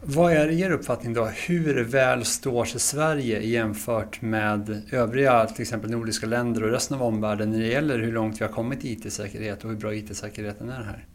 Vad 0.02 0.34
är 0.34 0.52
er 0.52 0.72
uppfattning 0.72 1.14
då? 1.14 1.26
Hur 1.26 1.84
väl 1.84 2.26
står 2.26 2.66
sig 2.66 2.80
Sverige 2.80 3.39
jämfört 3.39 4.22
med 4.22 4.82
övriga, 4.91 5.45
till 5.45 5.62
exempel 5.62 5.91
nordiska 5.91 6.26
länder 6.26 6.64
och 6.64 6.72
resten 6.72 6.98
av 6.98 7.04
omvärlden 7.04 7.52
när 7.52 7.60
det 7.60 7.68
gäller 7.68 8.00
hur 8.00 8.12
långt 8.12 8.41
vi 8.41 8.45
har 8.45 8.52
kommit 8.52 8.86
i 8.86 8.91
IT-säkerhet 8.91 9.64
och 9.64 9.70
hur 9.70 9.78
bra 9.78 9.93
IT-säkerheten 9.93 10.70
är 10.70 10.84
här? 10.84 11.06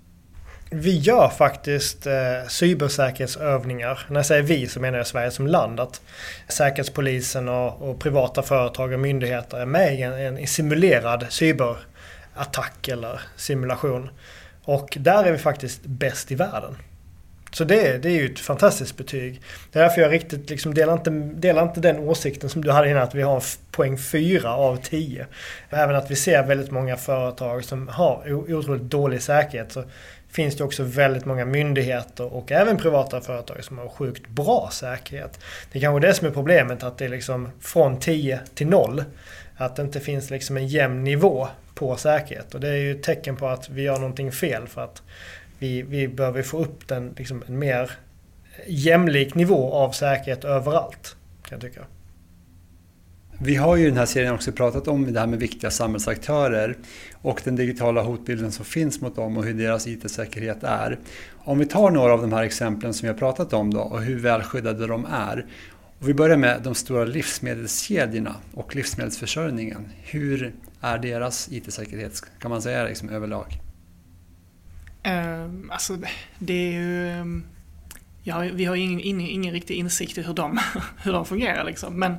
Vi 0.71 0.99
gör 0.99 1.29
faktiskt 1.29 2.07
eh, 2.07 2.13
cybersäkerhetsövningar. 2.49 4.07
När 4.09 4.17
jag 4.17 4.27
säger 4.27 4.43
vi 4.43 4.67
så 4.67 4.81
menar 4.81 4.99
jag 4.99 5.07
Sverige 5.07 5.31
som 5.31 5.47
land. 5.47 5.81
Att 5.81 6.01
Säkerhetspolisen 6.49 7.49
och, 7.49 7.83
och 7.83 8.01
privata 8.01 8.43
företag 8.43 8.93
och 8.93 9.01
myndigheter 9.01 9.59
är 9.59 9.67
med 9.67 9.95
i 9.95 10.03
en, 10.03 10.13
en 10.13 10.47
simulerad 10.47 11.27
cyberattack 11.29 12.89
eller 12.89 13.21
simulation. 13.37 14.11
Och 14.65 14.99
där 15.01 15.25
är 15.25 15.33
vi 15.33 15.39
faktiskt 15.39 15.85
bäst 15.85 16.33
i 16.33 16.35
världen. 16.35 16.77
Så 17.53 17.65
det, 17.65 17.99
det 17.99 18.09
är 18.09 18.13
ju 18.13 18.33
ett 18.33 18.39
fantastiskt 18.39 18.97
betyg. 18.97 19.41
Det 19.73 19.79
är 19.79 19.83
därför 19.83 20.03
jag 20.03 20.13
riktigt 20.13 20.51
liksom 20.51 20.75
delar, 20.75 20.93
inte, 20.93 21.11
delar 21.11 21.63
inte 21.63 21.81
den 21.81 21.99
åsikten 21.99 22.51
som 22.51 22.65
du 22.65 22.71
hade 22.71 22.91
innan 22.91 23.03
att 23.03 23.15
vi 23.15 23.23
har 23.23 23.43
poäng 23.71 23.99
4 23.99 24.55
av 24.55 24.77
10. 24.77 25.27
Även 25.71 25.97
att 25.97 26.11
vi 26.11 26.17
ser 26.17 26.43
väldigt 26.43 26.71
många 26.71 26.97
företag 26.97 27.65
som 27.65 27.89
har 27.89 28.33
otroligt 28.33 28.83
dålig 28.83 29.23
säkerhet. 29.23 29.73
Så 29.73 29.85
finns 30.31 30.57
det 30.57 30.65
också 30.65 30.83
väldigt 30.83 31.25
många 31.25 31.45
myndigheter 31.45 32.35
och 32.35 32.53
även 32.53 32.77
privata 32.77 33.21
företag 33.21 33.65
som 33.65 33.79
har 33.79 33.89
sjukt 33.89 34.29
bra 34.29 34.69
säkerhet. 34.73 35.41
Det 35.73 35.79
är 35.79 35.81
kanske 35.81 36.07
det 36.09 36.15
som 36.15 36.27
är 36.27 36.31
problemet, 36.31 36.83
att 36.83 36.99
det 36.99 37.05
är 37.05 37.09
liksom 37.09 37.49
från 37.61 38.01
10 38.01 38.41
till 38.55 38.67
0. 38.67 39.05
Att 39.57 39.77
det 39.77 39.83
inte 39.83 40.01
finns 40.01 40.31
liksom 40.31 40.57
en 40.57 40.67
jämn 40.67 41.05
nivå 41.05 41.49
på 41.75 41.97
säkerhet. 41.97 42.55
Och 42.55 42.61
det 42.61 42.69
är 42.69 42.77
ju 42.77 42.93
ett 42.93 43.03
tecken 43.03 43.37
på 43.37 43.49
att 43.49 43.69
vi 43.69 43.83
gör 43.83 43.99
någonting 43.99 44.33
fel 44.33 44.69
för 44.69 44.85
att 44.85 45.03
vi, 45.63 45.83
vi 45.83 46.09
behöver 46.09 46.43
få 46.43 46.59
upp 46.59 46.89
den, 46.89 47.15
liksom, 47.19 47.43
en 47.47 47.59
mer 47.59 47.91
jämlik 48.67 49.35
nivå 49.35 49.73
av 49.73 49.91
säkerhet 49.91 50.45
överallt. 50.45 51.17
Kan 51.43 51.57
jag 51.57 51.61
tycka. 51.61 51.81
Vi 53.39 53.57
har 53.57 53.77
ju 53.77 53.85
i 53.85 53.89
den 53.89 53.97
här 53.97 54.07
serien 54.07 54.35
också 54.35 54.53
pratat 54.53 54.89
om 54.89 55.13
det 55.13 55.21
här 55.21 55.27
med 55.27 55.39
viktiga 55.39 55.71
samhällsaktörer 55.71 56.77
och 57.15 57.41
den 57.45 57.57
digitala 57.57 58.03
hotbilden 58.03 58.53
som 58.53 58.65
finns 58.65 59.01
mot 59.01 59.17
dem 59.17 59.37
och 59.37 59.45
hur 59.45 59.55
deras 59.55 59.87
IT-säkerhet 59.87 60.63
är. 60.63 60.99
Om 61.45 61.59
vi 61.59 61.67
tar 61.67 61.91
några 61.91 62.13
av 62.13 62.21
de 62.21 62.33
här 62.33 62.43
exemplen 62.43 62.95
som 62.95 63.07
vi 63.07 63.13
har 63.13 63.19
pratat 63.19 63.53
om 63.53 63.75
då 63.75 63.81
och 63.81 64.03
hur 64.03 64.19
välskyddade 64.19 64.87
de 64.87 65.07
är. 65.13 65.47
Och 65.99 66.09
vi 66.09 66.15
börjar 66.15 66.37
med 66.37 66.63
de 66.63 66.75
stora 66.75 67.05
livsmedelskedjorna 67.05 68.37
och 68.55 68.77
livsmedelsförsörjningen. 68.77 69.89
Hur 70.03 70.55
är 70.81 70.99
deras 70.99 71.49
IT-säkerhet, 71.53 72.23
kan 72.41 72.51
man 72.51 72.63
säga 72.63 72.85
liksom 72.85 73.09
överlag? 73.09 73.59
Um, 75.05 75.71
alltså 75.71 75.99
det 76.39 76.53
är 76.53 76.73
ju... 76.73 77.11
Ehm, 77.11 77.45
ja, 78.23 78.39
vi 78.39 78.65
har 78.65 78.75
ju 78.75 78.83
ingen, 78.83 79.01
ingen, 79.01 79.29
ingen 79.29 79.53
riktig 79.53 79.75
insikt 79.75 80.19
i 80.19 80.23
hur 80.23 80.35
de, 80.35 80.61
hur 81.03 81.13
de 81.13 81.27
fungerar 81.27 81.65
liksom. 81.65 81.99
Men 81.99 82.17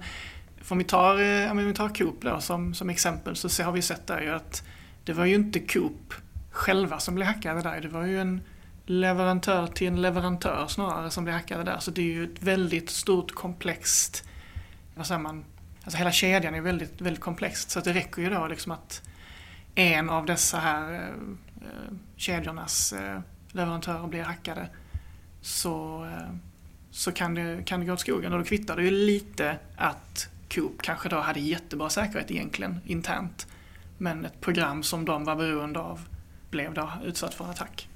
om 0.74 0.78
vi 0.78 0.84
tar, 0.84 1.22
eh, 1.22 1.52
om 1.52 1.68
vi 1.68 1.74
tar 1.74 1.90
Coop 1.90 2.22
då, 2.22 2.40
som, 2.42 2.74
som 2.74 2.90
exempel 2.90 3.36
så 3.36 3.64
har 3.64 3.72
vi 3.72 3.82
sett 3.82 4.08
där 4.08 4.22
ju 4.22 4.30
att 4.30 4.64
det 5.04 5.14
var 5.14 5.26
ju 5.26 5.36
inte 5.36 5.60
Coop 5.60 6.14
själva 6.52 7.00
som 7.00 7.16
blev 7.16 7.28
hackade 7.28 7.62
där. 7.62 7.82
Det 7.82 7.88
var 7.88 8.06
ju 8.06 8.22
en 8.22 8.42
leverantör 8.86 9.68
till 9.68 9.88
en 9.88 10.02
leverantör 10.02 10.68
snarare 10.68 11.10
som 11.10 11.24
blev 11.24 11.36
hackade 11.36 11.64
där. 11.64 11.80
Så 11.80 11.92
det 11.92 12.02
är 12.02 12.14
ju 12.14 12.24
ett 12.24 12.44
väldigt 12.44 12.90
stort 12.90 13.36
komplext, 13.36 14.24
vad 14.96 15.08
säger 15.08 15.22
man, 15.22 15.46
alltså 15.84 15.98
hela 15.98 16.12
kedjan 16.12 16.56
är 16.56 16.62
väldigt, 16.62 17.02
väldigt 17.02 17.24
komplext. 17.24 17.72
Så 17.72 17.80
det 17.80 17.94
räcker 17.94 18.22
ju 18.22 18.30
då 18.30 18.48
liksom 18.48 18.72
att 18.72 19.02
en 19.76 20.10
av 20.10 20.26
dessa 20.26 20.60
här 20.60 20.94
eh, 20.94 21.00
eh, 21.64 21.96
kedjornas 22.16 22.94
eh, 22.94 23.20
leverantörer 23.52 24.08
blir 24.08 24.24
hackade 24.24 24.68
så, 25.42 26.06
eh, 26.06 26.36
så 26.92 27.12
kan, 27.12 27.36
det, 27.36 27.66
kan 27.66 27.80
det 27.80 27.86
gå 27.86 27.94
åt 27.94 28.00
skogen. 28.00 28.34
Och 28.34 28.40
då 28.40 28.46
kvittar 28.46 28.76
det 28.76 28.84
ju 28.84 28.92
lite 28.92 29.58
att 29.76 30.30
Coop 30.50 30.82
kanske 30.82 31.10
då 31.10 31.20
hade 31.20 31.40
jättebra 31.40 31.90
säkerhet 31.90 32.32
egentligen 32.32 32.80
internt. 32.86 33.48
Men 33.98 34.26
ett 34.26 34.42
program 34.42 34.84
som 34.84 35.06
de 35.06 35.24
var 35.24 35.36
beroende 35.36 35.80
av 35.80 36.00
blev 36.50 36.74
då 36.74 36.92
utsatt 37.06 37.34
för 37.34 37.50
attack. 37.50 37.90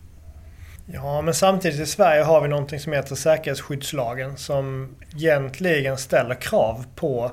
Ja, 0.86 1.22
men 1.22 1.34
samtidigt 1.34 1.80
i 1.80 1.86
Sverige 1.86 2.24
har 2.24 2.42
vi 2.42 2.48
någonting 2.48 2.80
som 2.80 2.94
heter 2.94 3.16
säkerhetsskyddslagen 3.16 4.38
som 4.38 4.96
egentligen 5.16 5.98
ställer 5.98 6.36
krav 6.36 6.86
på 6.96 7.32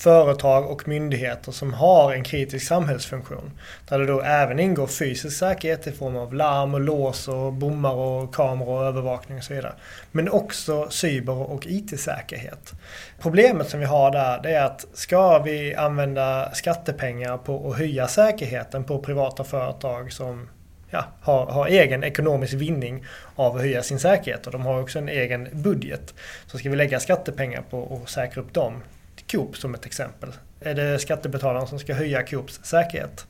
företag 0.00 0.70
och 0.70 0.88
myndigheter 0.88 1.52
som 1.52 1.74
har 1.74 2.12
en 2.12 2.24
kritisk 2.24 2.66
samhällsfunktion. 2.66 3.50
Där 3.88 3.98
det 3.98 4.06
då 4.06 4.20
även 4.20 4.58
ingår 4.58 4.86
fysisk 4.86 5.38
säkerhet 5.38 5.86
i 5.86 5.92
form 5.92 6.16
av 6.16 6.34
larm 6.34 6.74
och 6.74 6.80
lås 6.80 7.28
och 7.28 7.52
bommar 7.52 7.94
och 7.94 8.34
kameror 8.34 8.80
och 8.80 8.86
övervakning 8.86 9.38
och 9.38 9.44
så 9.44 9.54
vidare. 9.54 9.72
Men 10.12 10.28
också 10.28 10.90
cyber 10.90 11.32
och 11.32 11.66
IT-säkerhet. 11.66 12.72
Problemet 13.18 13.68
som 13.68 13.80
vi 13.80 13.86
har 13.86 14.10
där 14.10 14.42
det 14.42 14.50
är 14.50 14.64
att 14.64 14.86
ska 14.92 15.38
vi 15.38 15.74
använda 15.74 16.50
skattepengar 16.54 17.38
på 17.38 17.70
att 17.70 17.78
höja 17.78 18.08
säkerheten 18.08 18.84
på 18.84 18.98
privata 18.98 19.44
företag 19.44 20.12
som 20.12 20.48
ja, 20.90 21.04
har, 21.20 21.46
har 21.46 21.66
egen 21.66 22.04
ekonomisk 22.04 22.54
vinning 22.54 23.04
av 23.36 23.56
att 23.56 23.62
höja 23.62 23.82
sin 23.82 23.98
säkerhet 23.98 24.46
och 24.46 24.52
de 24.52 24.66
har 24.66 24.80
också 24.80 24.98
en 24.98 25.08
egen 25.08 25.48
budget. 25.52 26.14
Så 26.46 26.58
ska 26.58 26.70
vi 26.70 26.76
lägga 26.76 27.00
skattepengar 27.00 27.62
på 27.70 28.00
att 28.02 28.10
säkra 28.10 28.42
upp 28.42 28.54
dem 28.54 28.82
Coop 29.30 29.56
som 29.56 29.74
ett 29.74 29.86
exempel. 29.86 30.32
Är 30.60 30.74
det 30.74 30.98
skattebetalaren 30.98 31.66
som 31.66 31.78
ska 31.78 31.94
höja 31.94 32.26
Coops 32.26 32.60
säkerhet? 32.62 33.26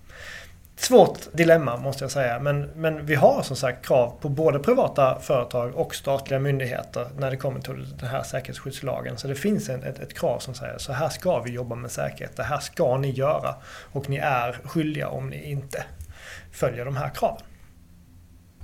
Svårt 0.77 1.19
dilemma 1.33 1.77
måste 1.77 2.05
jag 2.05 2.11
säga. 2.11 2.39
Men, 2.39 2.63
men 2.63 3.07
vi 3.07 3.15
har 3.15 3.43
som 3.43 3.57
sagt 3.57 3.87
krav 3.87 4.15
på 4.21 4.29
både 4.29 4.59
privata 4.59 5.21
företag 5.21 5.75
och 5.75 5.95
statliga 5.95 6.41
myndigheter 6.41 7.07
när 7.19 7.31
det 7.31 7.37
kommer 7.37 7.61
till 7.61 7.97
den 7.97 8.09
här 8.09 8.23
säkerhetsskyddslagen. 8.23 9.19
Så 9.19 9.29
det 9.29 9.35
finns 9.35 9.69
en, 9.69 9.83
ett, 9.83 9.99
ett 9.99 10.15
krav 10.15 10.39
som 10.39 10.55
säger 10.55 10.79
så 10.79 10.93
här 10.93 11.09
ska 11.09 11.41
vi 11.41 11.51
jobba 11.51 11.75
med 11.75 11.91
säkerhet. 11.91 12.37
Det 12.37 12.43
här 12.43 12.61
ska 12.61 12.97
ni 12.97 13.11
göra. 13.11 13.55
Och 13.93 14.09
ni 14.09 14.17
är 14.17 14.53
skyldiga 14.65 15.09
om 15.09 15.31
ni 15.31 15.51
inte 15.51 15.85
följer 16.53 16.85
de 16.85 16.97
här 16.97 17.11
kraven. 17.15 17.43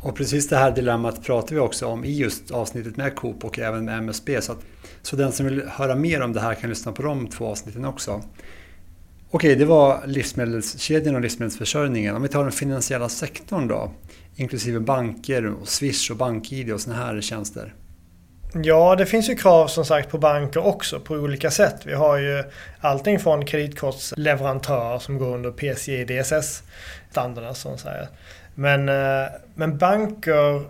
Och 0.06 0.16
precis 0.16 0.48
det 0.48 0.56
här 0.56 0.70
dilemmat 0.70 1.22
pratar 1.22 1.54
vi 1.54 1.60
också 1.60 1.86
om 1.86 2.04
i 2.04 2.16
just 2.16 2.50
avsnittet 2.50 2.96
med 2.96 3.16
Coop 3.16 3.44
och 3.44 3.58
även 3.58 3.84
med 3.84 3.98
MSB. 3.98 4.42
Så, 4.42 4.52
att, 4.52 4.58
så 5.02 5.16
den 5.16 5.32
som 5.32 5.46
vill 5.46 5.62
höra 5.68 5.94
mer 5.94 6.22
om 6.22 6.32
det 6.32 6.40
här 6.40 6.54
kan 6.54 6.70
lyssna 6.70 6.92
på 6.92 7.02
de 7.02 7.26
två 7.26 7.46
avsnitten 7.46 7.84
också. 7.84 8.22
Okej, 9.30 9.56
det 9.56 9.64
var 9.64 10.06
livsmedelskedjan 10.06 11.14
och 11.14 11.20
livsmedelsförsörjningen. 11.20 12.16
Om 12.16 12.22
vi 12.22 12.28
tar 12.28 12.42
den 12.42 12.52
finansiella 12.52 13.08
sektorn 13.08 13.68
då, 13.68 13.92
inklusive 14.36 14.80
banker, 14.80 15.46
och 15.46 15.68
Swish 15.68 16.10
och 16.10 16.16
BankID 16.16 16.72
och 16.72 16.80
sådana 16.80 17.04
här 17.04 17.20
tjänster. 17.20 17.74
Ja, 18.54 18.96
det 18.96 19.06
finns 19.06 19.28
ju 19.28 19.34
krav 19.34 19.66
som 19.66 19.84
sagt 19.84 20.10
på 20.10 20.18
banker 20.18 20.66
också 20.66 21.00
på 21.00 21.14
olika 21.14 21.50
sätt. 21.50 21.80
Vi 21.84 21.94
har 21.94 22.16
ju 22.16 22.44
allting 22.80 23.18
från 23.18 23.44
kreditkortsleverantörer 23.44 24.98
som 24.98 25.18
går 25.18 25.34
under 25.34 25.50
PCI 25.50 26.04
DSS-standarderna. 26.04 27.54
Men, 28.58 28.88
eh, 28.88 29.28
men 29.54 29.78
banker 29.78 30.64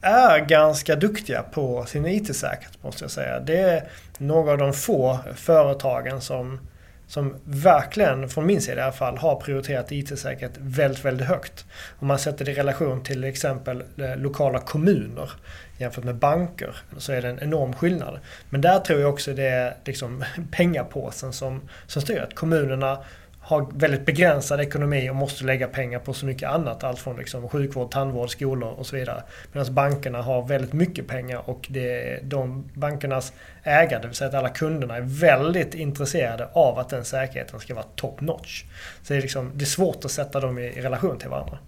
är 0.00 0.38
ganska 0.38 0.96
duktiga 0.96 1.42
på 1.42 1.84
sin 1.84 2.06
IT-säkerhet 2.06 2.82
måste 2.82 3.04
jag 3.04 3.10
säga. 3.10 3.40
Det 3.40 3.58
är 3.58 3.88
några 4.18 4.52
av 4.52 4.58
de 4.58 4.72
få 4.72 5.18
företagen 5.34 6.20
som, 6.20 6.60
som 7.06 7.34
verkligen, 7.44 8.28
från 8.28 8.46
min 8.46 8.60
sida 8.60 8.80
i 8.80 8.84
alla 8.84 8.92
fall, 8.92 9.18
har 9.18 9.36
prioriterat 9.36 9.92
IT-säkerhet 9.92 10.52
väldigt, 10.58 11.04
väldigt 11.04 11.26
högt. 11.26 11.64
Om 11.98 12.08
man 12.08 12.18
sätter 12.18 12.44
det 12.44 12.50
i 12.50 12.54
relation 12.54 13.02
till 13.02 13.24
exempel 13.24 13.82
eh, 13.98 14.16
lokala 14.16 14.58
kommuner 14.58 15.30
jämfört 15.78 16.04
med 16.04 16.16
banker 16.16 16.76
så 16.96 17.12
är 17.12 17.22
det 17.22 17.28
en 17.28 17.40
enorm 17.42 17.72
skillnad. 17.72 18.18
Men 18.50 18.60
där 18.60 18.78
tror 18.78 19.00
jag 19.00 19.12
också 19.12 19.32
det 19.32 19.48
är 19.48 19.74
liksom 19.84 20.24
pengapåsen 20.50 21.32
som, 21.32 21.60
som 21.86 22.02
styr. 22.02 22.20
Att 22.20 22.34
kommunerna 22.34 22.98
har 23.44 23.66
väldigt 23.74 24.06
begränsad 24.06 24.60
ekonomi 24.60 25.10
och 25.10 25.16
måste 25.16 25.44
lägga 25.44 25.68
pengar 25.68 25.98
på 25.98 26.12
så 26.12 26.26
mycket 26.26 26.50
annat. 26.50 26.84
Allt 26.84 26.98
från 26.98 27.16
liksom 27.16 27.48
sjukvård, 27.48 27.90
tandvård, 27.90 28.30
skolor 28.30 28.70
och 28.70 28.86
så 28.86 28.96
vidare. 28.96 29.22
Medan 29.52 29.74
bankerna 29.74 30.22
har 30.22 30.46
väldigt 30.46 30.72
mycket 30.72 31.06
pengar 31.06 31.50
och 31.50 31.66
det 31.70 32.18
de 32.22 32.70
bankernas 32.74 33.32
ägare, 33.62 34.02
det 34.02 34.08
vill 34.08 34.16
säga 34.16 34.28
att 34.28 34.34
alla 34.34 34.48
kunderna 34.48 34.96
är 34.96 35.00
väldigt 35.00 35.74
intresserade 35.74 36.48
av 36.52 36.78
att 36.78 36.88
den 36.88 37.04
säkerheten 37.04 37.60
ska 37.60 37.74
vara 37.74 37.86
top 37.94 38.20
notch. 38.20 38.64
Så 39.02 39.12
det 39.12 39.18
är, 39.18 39.22
liksom, 39.22 39.50
det 39.54 39.64
är 39.64 39.66
svårt 39.66 40.04
att 40.04 40.10
sätta 40.10 40.40
dem 40.40 40.58
i, 40.58 40.62
i 40.62 40.80
relation 40.80 41.18
till 41.18 41.28
varandra. 41.28 41.58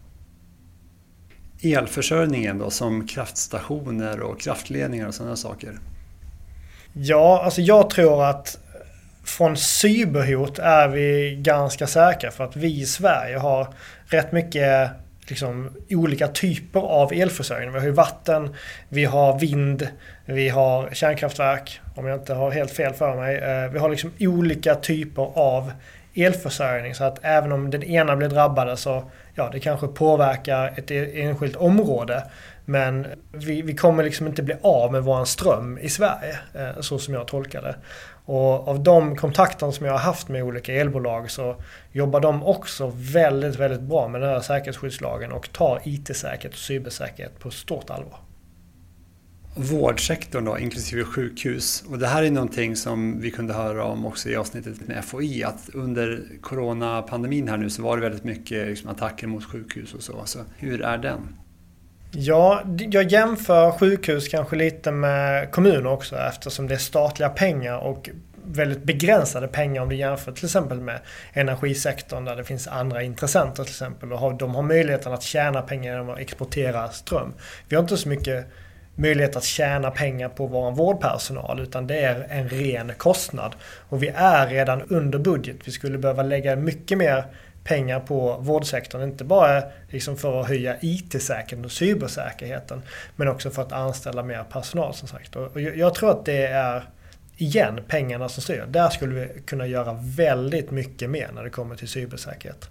Elförsörjningen 1.63 2.59
då, 2.59 2.71
som 2.71 3.07
kraftstationer 3.07 4.21
och 4.21 4.41
kraftledningar 4.41 5.09
och 5.09 5.15
sådana 5.15 5.37
saker? 5.37 5.79
Ja, 6.93 7.43
alltså 7.45 7.61
jag 7.61 7.91
tror 7.91 8.25
att 8.25 8.59
från 9.27 9.57
cyberhot 9.57 10.59
är 10.59 10.89
vi 10.89 11.37
ganska 11.41 11.87
säkra 11.87 12.31
för 12.31 12.45
att 12.45 12.57
vi 12.57 12.81
i 12.81 12.87
Sverige 12.87 13.37
har 13.37 13.69
rätt 14.07 14.33
mycket 14.33 14.91
liksom, 15.29 15.71
olika 15.91 16.29
typer 16.29 16.81
av 16.81 17.13
elförsörjning. 17.13 17.73
Vi 17.73 17.79
har 17.79 17.87
ju 17.87 17.93
vatten, 17.93 18.55
vi 18.89 19.05
har 19.05 19.39
vind, 19.39 19.89
vi 20.25 20.49
har 20.49 20.91
kärnkraftverk, 20.93 21.81
om 21.95 22.07
jag 22.07 22.21
inte 22.21 22.35
har 22.35 22.51
helt 22.51 22.71
fel 22.71 22.93
för 22.93 23.17
mig. 23.17 23.37
Eh, 23.37 23.71
vi 23.71 23.79
har 23.79 23.89
liksom 23.89 24.13
olika 24.19 24.75
typer 24.75 25.23
av 25.35 25.73
elförsörjning 26.15 26.95
så 26.95 27.05
att 27.05 27.19
även 27.23 27.53
om 27.53 27.71
den 27.71 27.83
ena 27.83 28.17
blir 28.17 28.29
drabbad 28.29 28.79
så 28.79 29.11
ja, 29.35 29.49
det 29.53 29.61
kanske 29.61 29.87
påverkar 29.87 30.75
ett 30.77 30.91
e-, 30.91 31.21
enskilt 31.23 31.57
område. 31.57 32.23
Men 32.65 33.07
vi, 33.33 33.63
vi 33.63 33.75
kommer 33.75 34.05
liksom 34.05 34.27
inte 34.27 34.43
bli 34.43 34.55
av 34.63 34.93
med 34.93 35.03
våran 35.03 35.27
ström 35.27 35.79
i 35.79 35.89
Sverige, 35.89 36.39
eh, 36.55 36.81
så 36.81 36.99
som 36.99 37.15
jag 37.15 37.29
tolkar 37.29 37.63
det. 37.63 37.77
Och 38.27 38.69
av 38.69 38.83
de 38.83 39.17
kontakter 39.17 39.71
som 39.71 39.87
jag 39.87 39.93
har 39.93 39.99
haft 39.99 40.29
med 40.29 40.43
olika 40.43 40.73
elbolag 40.73 41.31
så 41.31 41.57
jobbar 41.93 42.21
de 42.21 42.43
också 42.43 42.93
väldigt, 42.95 43.57
väldigt 43.57 43.81
bra 43.81 44.09
med 44.09 44.21
den 44.21 44.31
här 44.31 44.41
säkerhetsskyddslagen 44.41 45.33
och 45.33 45.53
tar 45.53 45.81
IT-säkerhet 45.85 46.53
och 46.53 46.59
cybersäkerhet 46.59 47.39
på 47.39 47.51
stort 47.51 47.91
allvar. 47.91 48.19
Vårdsektorn 49.59 50.45
då, 50.45 50.59
inklusive 50.59 51.05
sjukhus. 51.05 51.85
Och 51.91 51.99
det 51.99 52.07
här 52.07 52.23
är 52.23 52.31
någonting 52.31 52.77
som 52.77 53.21
vi 53.21 53.31
kunde 53.31 53.55
höra 53.55 53.85
om 53.85 54.07
också 54.07 54.29
i 54.29 54.37
avsnittet 54.37 54.89
med 54.89 55.05
FOI. 55.05 55.45
Att 55.45 55.71
under 55.75 56.25
coronapandemin 56.41 57.49
här 57.49 57.57
nu 57.57 57.71
så 57.71 57.83
var 57.83 57.97
det 57.97 58.03
väldigt 58.03 58.25
mycket 58.25 58.69
liksom, 58.69 58.91
attacker 58.91 59.27
mot 59.27 59.45
sjukhus 59.45 59.95
och 59.95 60.03
så. 60.03 60.23
så 60.25 60.39
hur 60.57 60.83
är 60.83 60.99
den? 60.99 61.37
Ja, 62.11 62.63
jag 62.91 63.13
jämför 63.13 63.71
sjukhus 63.71 64.29
kanske 64.29 64.57
lite 64.57 64.91
med 64.91 65.51
kommuner 65.51 65.87
också 65.87 66.17
eftersom 66.17 66.67
det 66.67 66.75
är 66.75 66.79
statliga 66.79 67.29
pengar 67.29 67.79
och 67.79 68.11
väldigt 68.45 68.83
begränsade 68.83 69.49
pengar 69.49 69.83
om 69.83 69.89
du 69.89 69.97
jämför 69.97 70.33
till 70.33 70.45
exempel 70.45 70.81
med 70.81 71.01
energisektorn 71.33 72.25
där 72.25 72.37
det 72.37 72.45
finns 72.45 72.69
andra 72.69 73.03
intressenter 73.03 73.65
till 73.65 73.73
exempel. 73.73 74.13
Och 74.13 74.35
de 74.35 74.55
har 74.55 74.63
möjligheten 74.63 75.13
att 75.13 75.23
tjäna 75.23 75.63
pengar 75.63 75.93
genom 75.93 76.11
att 76.11 76.19
exportera 76.19 76.89
ström. 76.89 77.35
Vi 77.69 77.77
har 77.77 77.83
inte 77.83 77.97
så 77.97 78.09
mycket 78.09 78.47
möjlighet 78.95 79.37
att 79.37 79.45
tjäna 79.45 79.91
pengar 79.91 80.29
på 80.29 80.47
vår 80.47 80.71
vårdpersonal 80.71 81.61
utan 81.61 81.87
det 81.87 81.99
är 81.99 82.27
en 82.31 82.49
ren 82.49 82.93
kostnad. 82.97 83.57
Och 83.89 84.03
vi 84.03 84.09
är 84.15 84.47
redan 84.47 84.83
under 84.83 85.19
budget. 85.19 85.57
Vi 85.65 85.73
skulle 85.73 85.99
behöva 85.99 86.23
lägga 86.23 86.57
mycket 86.57 86.99
mer 86.99 87.25
pengar 87.67 88.01
på 88.01 88.37
vårdsektorn. 88.41 89.03
Inte 89.03 89.25
bara 89.25 89.63
liksom 89.91 90.17
för 90.17 90.41
att 90.41 90.49
höja 90.49 90.77
IT-säkerheten 90.81 91.65
och 91.65 91.73
cybersäkerheten. 91.73 92.83
Men 93.17 93.29
också 93.29 93.51
för 93.51 93.63
att 93.63 93.73
anställa 93.73 94.23
mer 94.23 94.45
personal 94.45 94.95
som 94.95 95.09
sagt. 95.09 95.37
Och 95.37 95.61
jag 95.61 95.95
tror 95.95 96.11
att 96.11 96.25
det 96.25 96.47
är 96.47 96.89
igen 97.37 97.81
pengarna 97.89 98.29
som 98.29 98.43
styr. 98.43 98.65
Där 98.69 98.89
skulle 98.89 99.15
vi 99.15 99.41
kunna 99.41 99.67
göra 99.67 99.99
väldigt 100.03 100.71
mycket 100.71 101.11
mer 101.11 101.31
när 101.35 101.45
det 101.45 101.51
kommer 101.51 101.77
till 101.77 101.89
cybersäkerhet. 101.89 102.69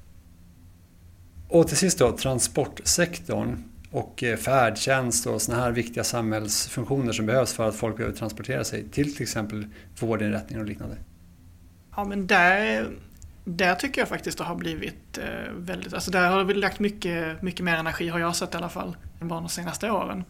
Och 1.48 1.68
till 1.68 1.78
sist 1.78 2.00
då 2.00 2.18
transportsektorn 2.18 3.64
och 3.92 4.24
eh, 4.24 4.38
färdtjänst 4.38 5.28
och 5.28 5.42
sådana 5.42 5.64
här 5.64 5.72
viktiga 5.72 6.04
samhällsfunktioner 6.04 7.12
som 7.12 7.26
behövs 7.26 7.54
för 7.54 7.70
att 7.70 7.76
folk 7.76 7.98
behöver 7.98 8.16
transportera 8.18 8.64
sig 8.64 8.90
till 8.90 9.14
till 9.14 9.24
exempel 9.24 9.66
vårdinrättningar 10.00 10.62
och 10.62 10.68
liknande. 10.68 10.96
Ja 11.96 12.04
men 12.04 12.28
där 12.28 12.90
där 13.46 13.76
tycker 13.76 14.02
jag 14.02 14.10
faktiskt 14.10 14.38
det 14.38 14.44
har 14.44 14.56
blivit 14.56 15.18
eh, 15.18 15.52
väldigt, 15.54 15.94
alltså 15.94 16.12
där 16.12 16.30
har 16.30 16.44
vi 16.44 16.54
lagt 16.54 16.80
mycket, 16.80 17.42
mycket 17.42 17.66
mer 17.66 17.76
energi 17.76 18.10
har 18.10 18.20
jag 18.20 18.36
sett 18.36 18.54
i 18.54 18.58
alla 18.58 18.70
fall, 18.70 18.98
än 19.22 19.28
bara 19.28 19.40
de 19.40 19.50
senaste 19.50 19.92
åren. 19.92 20.24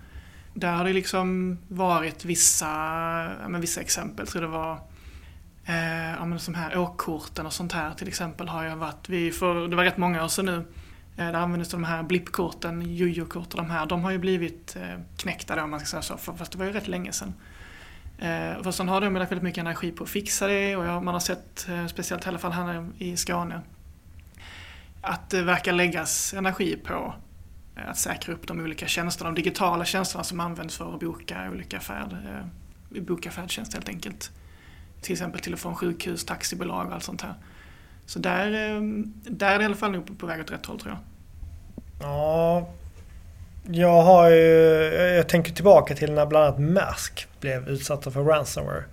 Där 0.53 0.71
har 0.71 0.83
det 0.83 0.93
liksom 0.93 1.57
varit 1.67 2.25
vissa, 2.25 2.65
ja, 3.41 3.47
men 3.47 3.61
vissa 3.61 3.81
exempel, 3.81 4.27
så 4.27 4.39
det 4.39 4.47
var 4.47 4.73
eh, 5.65 6.11
ja, 6.11 6.25
men 6.25 6.39
de 6.45 6.55
här 6.55 6.77
åkkorten 6.77 7.45
och 7.45 7.53
sånt 7.53 7.71
här 7.71 7.93
till 7.93 8.07
exempel 8.07 8.47
har 8.47 8.63
jag 8.63 8.75
varit, 8.75 9.09
vi 9.09 9.31
för, 9.31 9.67
det 9.67 9.75
var 9.75 9.83
rätt 9.83 9.97
många 9.97 10.23
år 10.23 10.27
sedan 10.27 10.45
nu, 10.45 10.57
eh, 11.17 11.31
där 11.31 11.33
användes 11.33 11.69
de 11.69 11.83
här 11.83 12.03
blippkorten, 12.03 12.95
jojo-kort 12.95 13.53
och 13.53 13.57
de 13.57 13.69
här, 13.69 13.85
de 13.85 14.03
har 14.03 14.11
ju 14.11 14.17
blivit 14.17 14.75
eh, 14.75 14.99
knäckta 15.17 15.55
då 15.55 15.61
om 15.61 15.69
man 15.69 15.79
ska 15.79 16.01
säga 16.01 16.17
så, 16.17 16.33
fast 16.33 16.51
det 16.51 16.57
var 16.57 16.65
ju 16.65 16.71
rätt 16.71 16.87
länge 16.87 17.11
sedan. 17.11 17.33
Eh, 18.17 18.63
för 18.63 18.71
sen 18.71 18.89
har 18.89 19.01
de 19.01 19.13
lagt 19.13 19.31
väldigt 19.31 19.43
mycket 19.43 19.61
energi 19.61 19.91
på 19.91 20.03
att 20.03 20.09
fixa 20.09 20.47
det 20.47 20.75
och 20.75 21.03
man 21.03 21.13
har 21.13 21.19
sett, 21.19 21.69
eh, 21.69 21.87
speciellt 21.87 22.25
i 22.25 22.29
alla 22.29 22.39
fall 22.39 22.51
här 22.51 22.85
i 22.97 23.17
Skåne, 23.17 23.61
att 25.01 25.29
det 25.29 25.41
verkar 25.41 25.73
läggas 25.73 26.33
energi 26.33 26.75
på 26.75 27.13
eh, 27.75 27.89
att 27.89 27.97
säkra 27.97 28.33
upp 28.33 28.47
de 28.47 28.59
olika 28.59 28.87
tjänsterna, 28.87 29.29
de 29.29 29.35
digitala 29.35 29.85
tjänsterna 29.85 30.23
som 30.23 30.39
används 30.39 30.77
för 30.77 30.93
att 30.93 30.99
boka 30.99 31.49
olika 31.51 31.79
färd, 31.79 32.13
eh, 32.13 33.01
boka 33.01 33.31
färdtjänst 33.31 33.73
helt 33.73 33.89
enkelt. 33.89 34.31
Till 35.01 35.13
exempel 35.13 35.41
till 35.41 35.53
och 35.53 35.59
från 35.59 35.75
sjukhus, 35.75 36.25
taxibolag 36.25 36.87
och 36.87 36.93
allt 36.93 37.03
sånt 37.03 37.21
här. 37.21 37.33
Så 38.05 38.19
där, 38.19 38.47
eh, 38.47 38.81
där 39.23 39.51
är 39.51 39.57
det 39.57 39.63
i 39.63 39.65
alla 39.65 39.75
fall 39.75 39.91
nog 39.91 40.19
på 40.19 40.25
väg 40.25 40.41
åt 40.41 40.51
rätt 40.51 40.65
håll 40.65 40.79
tror 40.79 40.93
jag. 40.93 41.01
Ja, 42.09 42.69
jag 43.71 44.01
har 44.01 44.29
ju, 44.29 44.43
jag 45.15 45.29
tänker 45.29 45.51
tillbaka 45.51 45.95
till 45.95 46.11
när 46.11 46.25
bland 46.25 46.45
annat 46.45 46.59
Mask 46.59 47.27
blev 47.39 47.69
utsatta 47.69 48.11
för 48.11 48.23
ransomware. 48.23 48.83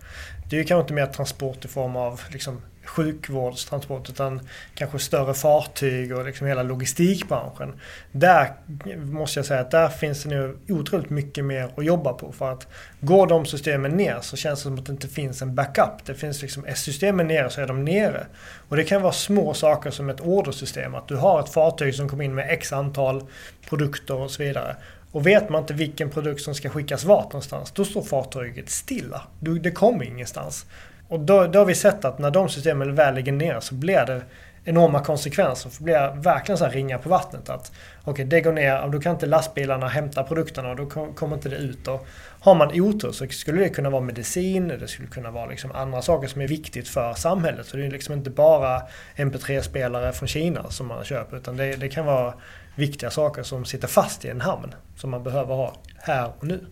Det 0.51 0.57
är 0.57 0.59
ju 0.59 0.65
kanske 0.65 0.81
inte 0.81 0.95
mer 0.95 1.07
transport 1.07 1.65
i 1.65 1.69
form 1.69 1.97
av 1.97 2.21
liksom 2.31 2.61
sjukvårdstransport 2.85 4.09
utan 4.11 4.41
kanske 4.75 4.99
större 4.99 5.35
fartyg 5.35 6.17
och 6.17 6.25
liksom 6.25 6.47
hela 6.47 6.63
logistikbranschen. 6.63 7.73
Där 8.13 8.53
måste 8.97 9.39
jag 9.39 9.47
säga 9.47 9.61
att 9.61 9.71
där 9.71 9.89
finns 9.89 10.23
det 10.23 10.29
nu 10.29 10.57
otroligt 10.69 11.11
mycket 11.11 11.45
mer 11.45 11.71
att 11.77 11.85
jobba 11.85 12.13
på 12.13 12.33
för 12.33 12.53
att 12.53 12.67
går 13.01 13.27
de 13.27 13.47
systemen 13.47 13.91
ner 13.91 14.19
så 14.21 14.37
känns 14.37 14.59
det 14.59 14.63
som 14.63 14.79
att 14.79 14.87
det 14.87 14.93
inte 14.93 15.09
finns 15.09 15.43
en 15.43 15.55
backup. 15.55 16.05
Det 16.05 16.15
finns 16.15 16.43
liksom, 16.43 16.65
är 16.65 16.75
systemen 16.75 17.27
nere 17.27 17.51
så 17.51 17.61
är 17.61 17.67
de 17.67 17.85
nere. 17.85 18.27
Och 18.69 18.77
det 18.77 18.85
kan 18.85 19.03
vara 19.03 19.13
små 19.13 19.55
saker 19.55 19.91
som 19.91 20.11
ett 20.11 20.21
ordersystem, 20.21 20.95
att 20.95 21.09
du 21.09 21.17
har 21.17 21.41
ett 21.41 21.53
fartyg 21.53 21.95
som 21.95 22.09
kommer 22.09 22.25
in 22.25 22.35
med 22.35 22.51
x 22.51 22.73
antal 22.73 23.25
produkter 23.69 24.15
och 24.15 24.31
så 24.31 24.43
vidare. 24.43 24.77
Och 25.13 25.27
vet 25.27 25.49
man 25.49 25.63
inte 25.63 25.75
vilken 25.75 26.11
produkt 26.11 26.43
som 26.43 26.55
ska 26.55 26.71
skickas 26.71 27.05
vart 27.05 27.25
någonstans, 27.25 27.71
då 27.71 27.85
står 27.85 28.03
fartyget 28.03 28.71
stilla. 28.71 29.23
Det 29.61 29.71
kommer 29.71 30.05
ingenstans. 30.05 30.67
Och 31.13 31.21
då, 31.21 31.47
då 31.47 31.59
har 31.59 31.67
vi 31.67 31.75
sett 31.75 32.05
att 32.05 32.19
när 32.19 32.31
de 32.31 32.49
systemen 32.49 32.95
väl 32.95 33.15
ligger 33.15 33.33
ner 33.33 33.61
så 33.61 33.75
blir 33.75 34.07
det 34.07 34.23
enorma 34.65 35.05
konsekvenser. 35.05 35.71
Det 35.79 35.85
blir 35.85 36.23
verkligen 36.23 36.59
så 36.59 36.65
här 36.65 36.73
ringa 36.73 36.99
på 36.99 37.09
vattnet. 37.09 37.51
att 37.51 37.73
Okej, 38.01 38.11
okay, 38.13 38.25
det 38.25 38.41
går 38.41 38.53
ner, 38.53 38.83
och 38.83 38.91
då 38.91 39.01
kan 39.01 39.13
inte 39.13 39.27
lastbilarna 39.27 39.89
hämta 39.89 40.23
produkterna 40.23 40.71
och 40.71 40.77
då 40.77 40.87
kommer 41.15 41.37
inte 41.37 41.49
det 41.49 41.57
ut. 41.57 41.89
Och 41.89 42.07
har 42.41 42.55
man 42.55 42.81
otur 42.81 43.13
så 43.13 43.27
skulle 43.27 43.61
det 43.61 43.69
kunna 43.69 43.91
vara 43.91 44.03
medicin, 44.03 44.69
det 44.69 44.89
skulle 44.89 45.09
kunna 45.09 45.31
vara 45.31 45.47
liksom 45.47 45.73
andra 45.73 46.03
saker 46.03 46.29
som 46.29 46.41
är 46.41 46.49
viktigt 46.49 46.89
för 46.89 47.15
samhället. 47.15 47.67
Så 47.67 47.77
det 47.77 47.87
är 47.87 47.91
liksom 47.91 48.15
inte 48.15 48.31
bara 48.31 48.83
MP3-spelare 49.17 50.13
från 50.13 50.29
Kina 50.29 50.71
som 50.71 50.87
man 50.87 51.05
köper 51.05 51.37
utan 51.37 51.57
det, 51.57 51.77
det 51.77 51.89
kan 51.89 52.07
vara 52.07 52.35
viktiga 52.75 53.11
saker 53.11 53.43
som 53.43 53.65
sitter 53.65 53.89
fast 53.89 54.25
i 54.25 54.29
en 54.29 54.41
hamn 54.41 54.75
som 54.97 55.11
man 55.11 55.23
behöver 55.23 55.55
ha 55.55 55.75
här 55.97 56.33
och 56.39 56.47
nu. 56.47 56.67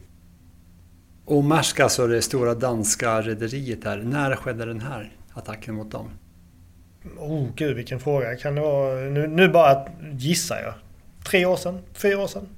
Och 1.25 1.45
Maersk, 1.45 1.81
alltså 1.81 2.07
det 2.07 2.23
stora 2.23 2.55
danska 2.55 3.21
rederiet 3.21 3.83
där. 3.83 3.97
När 3.97 4.37
skedde 4.37 4.65
den 4.65 4.81
här 4.81 5.13
attacken 5.35 5.75
mot 5.75 5.91
dem? 5.91 6.11
Oh 7.19 7.49
gud 7.55 7.77
vilken 7.77 8.01
fråga. 8.01 8.37
Kan 8.37 8.55
det 8.55 8.61
vara... 8.61 8.95
Nu, 8.95 9.27
nu 9.27 9.49
bara 9.49 9.87
gissar 10.13 10.61
jag. 10.63 10.75
Tre 11.25 11.47
år 11.47 11.57
sedan? 11.57 11.79
Fyra 11.93 12.19
år 12.19 12.27
sedan? 12.27 12.49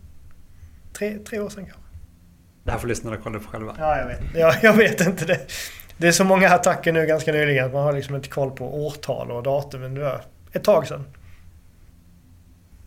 Tre, 0.92 1.18
tre 1.18 1.40
år 1.40 1.48
sedan 1.48 1.64
kanske? 1.64 1.82
Det 2.64 2.70
här 2.70 2.78
får 2.78 2.88
lyssnarna 2.88 3.16
kolla 3.22 3.38
på 3.38 3.48
själva. 3.48 3.76
Ja, 3.78 3.98
jag 3.98 4.06
vet. 4.06 4.20
Ja, 4.34 4.54
jag 4.62 4.72
vet 4.72 5.00
inte 5.00 5.24
det. 5.24 5.40
Det 5.96 6.08
är 6.08 6.12
så 6.12 6.24
många 6.24 6.50
attacker 6.50 6.92
nu 6.92 7.06
ganska 7.06 7.32
nyligen 7.32 7.66
att 7.66 7.72
man 7.72 7.82
har 7.82 7.92
liksom 7.92 8.16
inte 8.16 8.28
koll 8.28 8.50
på 8.50 8.86
årtal 8.86 9.30
och 9.30 9.42
datum. 9.42 9.80
Men 9.80 9.94
det 9.94 10.00
var 10.00 10.24
ett 10.52 10.64
tag 10.64 10.86
sedan. 10.86 11.04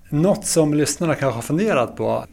Något 0.09 0.45
som 0.45 0.73
lyssnarna 0.73 1.15
kanske 1.15 1.37
har 1.37 1.41
funderat 1.41 1.95
på 1.95 2.25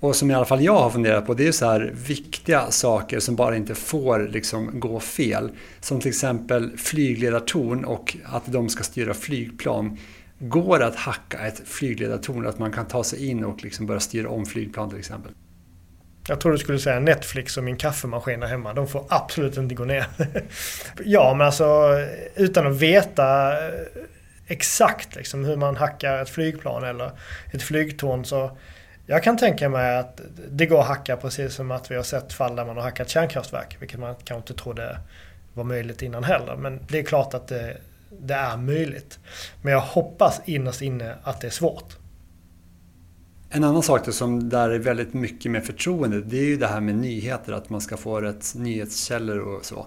och 0.00 0.16
som 0.16 0.30
i 0.30 0.34
alla 0.34 0.44
fall 0.44 0.64
jag 0.64 0.78
har 0.78 0.90
funderat 0.90 1.26
på, 1.26 1.34
det 1.34 1.48
är 1.48 1.52
så 1.52 1.66
här 1.66 1.92
viktiga 2.06 2.70
saker 2.70 3.20
som 3.20 3.36
bara 3.36 3.56
inte 3.56 3.74
får 3.74 4.28
liksom 4.32 4.80
gå 4.80 5.00
fel. 5.00 5.50
Som 5.80 6.00
till 6.00 6.08
exempel 6.08 6.76
flygledartorn 6.76 7.84
och 7.84 8.16
att 8.24 8.42
de 8.46 8.68
ska 8.68 8.84
styra 8.84 9.14
flygplan. 9.14 9.98
Går 10.38 10.78
det 10.78 10.86
att 10.86 10.96
hacka 10.96 11.38
ett 11.38 11.62
flygledartorn, 11.64 12.46
att 12.46 12.58
man 12.58 12.72
kan 12.72 12.86
ta 12.86 13.04
sig 13.04 13.28
in 13.28 13.44
och 13.44 13.64
liksom 13.64 13.86
börja 13.86 14.00
styra 14.00 14.28
om 14.28 14.46
flygplan 14.46 14.90
till 14.90 14.98
exempel? 14.98 15.32
Jag 16.28 16.40
tror 16.40 16.52
du 16.52 16.58
skulle 16.58 16.78
säga 16.78 17.00
Netflix 17.00 17.56
och 17.56 17.64
min 17.64 17.76
kaffemaskin 17.76 18.40
där 18.40 18.46
hemma. 18.46 18.72
De 18.72 18.88
får 18.88 19.04
absolut 19.08 19.56
inte 19.56 19.74
gå 19.74 19.84
ner. 19.84 20.06
ja, 21.04 21.34
men 21.34 21.46
alltså 21.46 21.94
utan 22.36 22.66
att 22.66 22.76
veta 22.76 23.52
eh, 23.52 23.74
exakt 24.46 25.16
liksom 25.16 25.44
hur 25.44 25.56
man 25.56 25.76
hackar 25.76 26.22
ett 26.22 26.30
flygplan 26.30 26.84
eller 26.84 27.10
ett 27.52 27.62
flygtorn 27.62 28.24
så 28.24 28.58
jag 29.10 29.22
kan 29.22 29.36
tänka 29.36 29.68
mig 29.68 29.98
att 29.98 30.20
det 30.50 30.66
går 30.66 30.80
att 30.80 30.86
hacka 30.86 31.16
precis 31.16 31.54
som 31.54 31.70
att 31.70 31.90
vi 31.90 31.96
har 31.96 32.02
sett 32.02 32.32
fall 32.32 32.56
där 32.56 32.64
man 32.64 32.76
har 32.76 32.82
hackat 32.82 33.08
kärnkraftverk, 33.08 33.76
vilket 33.80 34.00
man 34.00 34.14
kanske 34.14 34.52
inte 34.52 34.62
trodde 34.62 34.98
var 35.54 35.64
möjligt 35.64 36.02
innan 36.02 36.24
heller. 36.24 36.56
Men 36.56 36.80
det 36.88 36.98
är 36.98 37.02
klart 37.02 37.34
att 37.34 37.48
det, 37.48 37.76
det 38.20 38.34
är 38.34 38.56
möjligt. 38.56 39.18
Men 39.62 39.72
jag 39.72 39.80
hoppas 39.80 40.40
innerst 40.44 40.82
inne 40.82 41.14
att 41.22 41.40
det 41.40 41.46
är 41.46 41.50
svårt. 41.50 41.96
En 43.50 43.64
annan 43.64 43.82
sak 43.82 44.12
som 44.12 44.48
där 44.48 44.70
är 44.70 44.78
väldigt 44.78 45.14
mycket 45.14 45.52
med 45.52 45.64
förtroende, 45.64 46.20
det 46.20 46.38
är 46.38 46.44
ju 46.44 46.56
det 46.56 46.66
här 46.66 46.80
med 46.80 46.94
nyheter, 46.94 47.52
att 47.52 47.70
man 47.70 47.80
ska 47.80 47.96
få 47.96 48.20
rätt 48.20 48.54
nyhetskällor 48.54 49.38
och 49.38 49.64
så. 49.64 49.86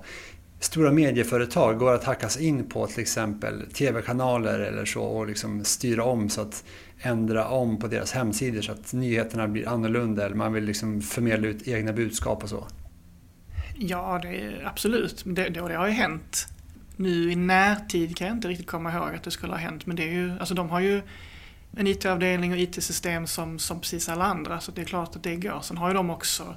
Stora 0.60 0.92
medieföretag 0.92 1.78
går 1.78 1.94
att 1.94 2.04
hackas 2.04 2.38
in 2.38 2.70
på 2.70 2.88
till 2.88 3.02
exempel 3.02 3.66
tv-kanaler 3.74 4.60
eller 4.60 4.86
så 4.86 5.04
och 5.04 5.28
liksom 5.28 5.64
styra 5.64 6.04
om 6.04 6.30
så 6.30 6.42
att 6.42 6.64
ändra 7.02 7.48
om 7.48 7.80
på 7.80 7.88
deras 7.88 8.12
hemsidor 8.12 8.62
så 8.62 8.72
att 8.72 8.94
nyheterna 8.94 9.48
blir 9.48 9.70
annorlunda 9.70 10.26
eller 10.26 10.36
man 10.36 10.54
vill 10.54 10.64
liksom 10.64 11.02
förmedla 11.02 11.48
ut 11.48 11.68
egna 11.68 11.94
budskap 11.94 12.44
och 12.44 12.50
så. 12.50 12.68
Ja, 13.78 14.20
det 14.22 14.28
är, 14.28 14.64
absolut. 14.66 15.24
Det, 15.26 15.50
det, 15.50 15.62
det 15.68 15.76
har 15.76 15.88
ju 15.88 15.94
hänt. 15.94 16.48
Nu 16.96 17.32
i 17.32 17.36
närtid 17.36 18.18
kan 18.18 18.28
jag 18.28 18.38
inte 18.38 18.48
riktigt 18.48 18.68
komma 18.68 18.94
ihåg 18.94 19.16
att 19.16 19.24
det 19.24 19.32
skulle 19.32 19.54
ha 19.54 19.60
hänt 19.60 19.86
men 19.86 19.96
det 19.96 20.04
är 20.04 20.14
ju, 20.14 20.40
alltså 20.40 20.54
de 20.54 20.70
har 20.70 20.80
ju 20.80 21.02
en 21.78 21.88
IT-avdelning 21.88 22.52
och 22.52 22.58
IT-system 22.58 23.28
som, 23.28 23.60
som 23.60 23.80
precis 23.80 24.10
alla 24.10 24.26
andra 24.26 24.60
så 24.60 24.72
det 24.72 24.82
är 24.82 24.86
klart 24.86 25.16
att 25.16 25.24
det 25.24 25.36
går. 25.36 25.62
Sen 25.62 25.78
har 25.78 25.88
ju 25.88 25.94
de 25.94 26.10
också, 26.10 26.56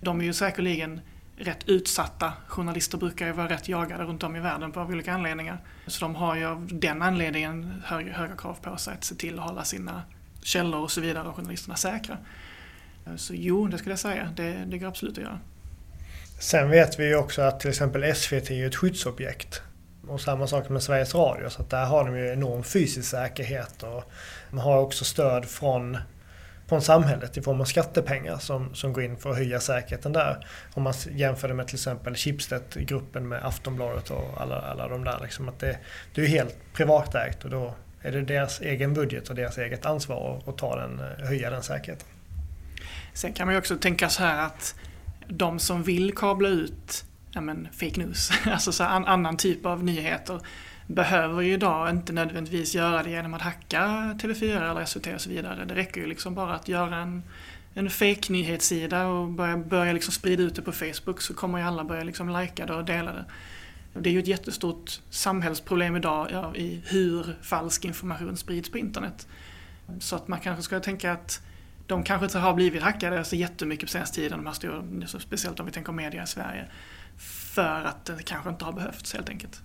de 0.00 0.20
är 0.20 0.24
ju 0.24 0.32
säkerligen 0.32 1.00
rätt 1.36 1.68
utsatta. 1.68 2.32
Journalister 2.46 2.98
brukar 2.98 3.26
ju 3.26 3.32
vara 3.32 3.48
rätt 3.48 3.68
jagade 3.68 4.04
runt 4.04 4.22
om 4.22 4.36
i 4.36 4.40
världen 4.40 4.72
på 4.72 4.80
olika 4.80 5.12
anledningar. 5.12 5.58
Så 5.86 6.04
de 6.04 6.14
har 6.14 6.36
ju 6.36 6.44
av 6.44 6.68
den 6.72 7.02
anledningen 7.02 7.82
höga, 7.84 8.12
höga 8.12 8.36
krav 8.36 8.56
på 8.62 8.76
sig 8.76 8.94
att 8.94 9.04
se 9.04 9.14
till 9.14 9.38
att 9.38 9.44
hålla 9.44 9.64
sina 9.64 10.02
källor 10.42 10.80
och 10.80 10.90
så 10.90 11.00
vidare 11.00 11.28
och 11.28 11.36
journalisterna 11.36 11.76
säkra. 11.76 12.18
Så 13.16 13.34
jo, 13.34 13.66
det 13.66 13.78
skulle 13.78 13.92
jag 13.92 13.98
säga. 13.98 14.28
Det, 14.36 14.64
det 14.66 14.78
går 14.78 14.88
absolut 14.88 15.18
att 15.18 15.24
göra. 15.24 15.40
Sen 16.40 16.70
vet 16.70 16.98
vi 17.00 17.08
ju 17.08 17.16
också 17.16 17.42
att 17.42 17.60
till 17.60 17.70
exempel 17.70 18.14
SVT 18.14 18.50
är 18.50 18.66
ett 18.66 18.76
skyddsobjekt. 18.76 19.62
Och 20.08 20.20
samma 20.20 20.46
sak 20.46 20.68
med 20.68 20.82
Sveriges 20.82 21.14
Radio. 21.14 21.48
Så 21.48 21.62
att 21.62 21.70
där 21.70 21.84
har 21.84 22.04
de 22.04 22.18
ju 22.18 22.32
enorm 22.32 22.64
fysisk 22.64 23.10
säkerhet. 23.10 23.82
Och 23.82 24.12
man 24.50 24.60
har 24.60 24.78
också 24.78 25.04
stöd 25.04 25.44
från 25.44 25.98
från 26.68 26.82
samhället 26.82 27.36
i 27.36 27.42
form 27.42 27.60
av 27.60 27.64
skattepengar 27.64 28.38
som, 28.38 28.74
som 28.74 28.92
går 28.92 29.04
in 29.04 29.16
för 29.16 29.30
att 29.30 29.36
höja 29.36 29.60
säkerheten 29.60 30.12
där. 30.12 30.46
Om 30.74 30.82
man 30.82 30.94
jämför 31.10 31.48
det 31.48 31.54
med 31.54 31.66
till 31.66 31.76
exempel 31.76 32.14
Schibsted-gruppen 32.14 33.28
med 33.28 33.46
Aftonbladet 33.46 34.10
och 34.10 34.40
alla, 34.40 34.60
alla 34.60 34.88
de 34.88 35.04
där. 35.04 35.18
Liksom 35.22 35.48
att 35.48 35.58
det, 35.58 35.78
det 36.14 36.22
är 36.22 36.26
helt 36.26 36.56
privatägt 36.72 37.44
och 37.44 37.50
då 37.50 37.74
är 38.02 38.12
det 38.12 38.22
deras 38.22 38.60
egen 38.60 38.94
budget 38.94 39.28
och 39.28 39.34
deras 39.34 39.58
eget 39.58 39.86
ansvar 39.86 40.36
att, 40.36 40.48
att 40.48 40.58
ta 40.58 40.76
den, 40.76 41.00
eh, 41.00 41.26
höja 41.26 41.50
den 41.50 41.62
säkerheten. 41.62 42.06
Sen 43.14 43.32
kan 43.32 43.46
man 43.46 43.54
ju 43.54 43.58
också 43.58 43.76
tänka 43.76 44.08
så 44.08 44.22
här 44.22 44.46
att 44.46 44.74
de 45.28 45.58
som 45.58 45.82
vill 45.82 46.14
kabla 46.14 46.48
ut 46.48 47.04
ja 47.32 47.40
men, 47.40 47.68
fake 47.72 48.00
news, 48.00 48.30
alltså 48.46 48.72
så 48.72 48.84
an, 48.84 49.04
annan 49.04 49.36
typ 49.36 49.66
av 49.66 49.84
nyheter 49.84 50.40
behöver 50.94 51.42
ju 51.42 51.52
idag 51.52 51.90
inte 51.90 52.12
nödvändigtvis 52.12 52.74
göra 52.74 53.02
det 53.02 53.10
genom 53.10 53.34
att 53.34 53.42
hacka 53.42 53.78
TV4 54.18 54.70
eller 54.70 54.84
SVT 54.84 55.06
och 55.06 55.20
så 55.20 55.30
vidare. 55.30 55.64
Det 55.64 55.74
räcker 55.74 56.00
ju 56.00 56.06
liksom 56.06 56.34
bara 56.34 56.54
att 56.54 56.68
göra 56.68 56.96
en, 56.96 57.22
en 57.74 57.90
fake-nyhetssida 57.90 59.06
och 59.06 59.28
börja, 59.28 59.56
börja 59.56 59.92
liksom 59.92 60.12
sprida 60.12 60.42
ut 60.42 60.54
det 60.54 60.62
på 60.62 60.72
Facebook 60.72 61.20
så 61.20 61.34
kommer 61.34 61.58
ju 61.58 61.64
alla 61.64 61.84
börja 61.84 62.04
liksom 62.04 62.28
likea 62.28 62.66
det 62.66 62.74
och 62.74 62.84
dela 62.84 63.12
det. 63.12 63.24
Det 64.00 64.10
är 64.10 64.12
ju 64.12 64.18
ett 64.18 64.26
jättestort 64.26 65.00
samhällsproblem 65.10 65.96
idag 65.96 66.28
ja, 66.32 66.56
i 66.56 66.82
hur 66.86 67.36
falsk 67.42 67.84
information 67.84 68.36
sprids 68.36 68.70
på 68.70 68.78
internet. 68.78 69.28
Så 70.00 70.16
att 70.16 70.28
man 70.28 70.40
kanske 70.40 70.62
ska 70.62 70.80
tänka 70.80 71.12
att 71.12 71.42
de 71.86 72.02
kanske 72.02 72.24
inte 72.26 72.38
har 72.38 72.54
blivit 72.54 72.82
hackade 72.82 73.24
så 73.24 73.36
jättemycket 73.36 73.86
på 73.86 73.92
senaste 73.92 74.16
tiden, 74.16 74.38
de 74.38 74.46
här 74.46 74.54
stora, 74.54 75.06
speciellt 75.06 75.60
om 75.60 75.66
vi 75.66 75.72
tänker 75.72 75.92
media 75.92 76.22
i 76.22 76.26
Sverige. 76.26 76.68
För 77.54 77.84
att 77.84 78.04
det 78.04 78.22
kanske 78.24 78.50
inte 78.50 78.64
har 78.64 78.72
behövts 78.72 79.14
helt 79.14 79.28
enkelt. 79.28 79.62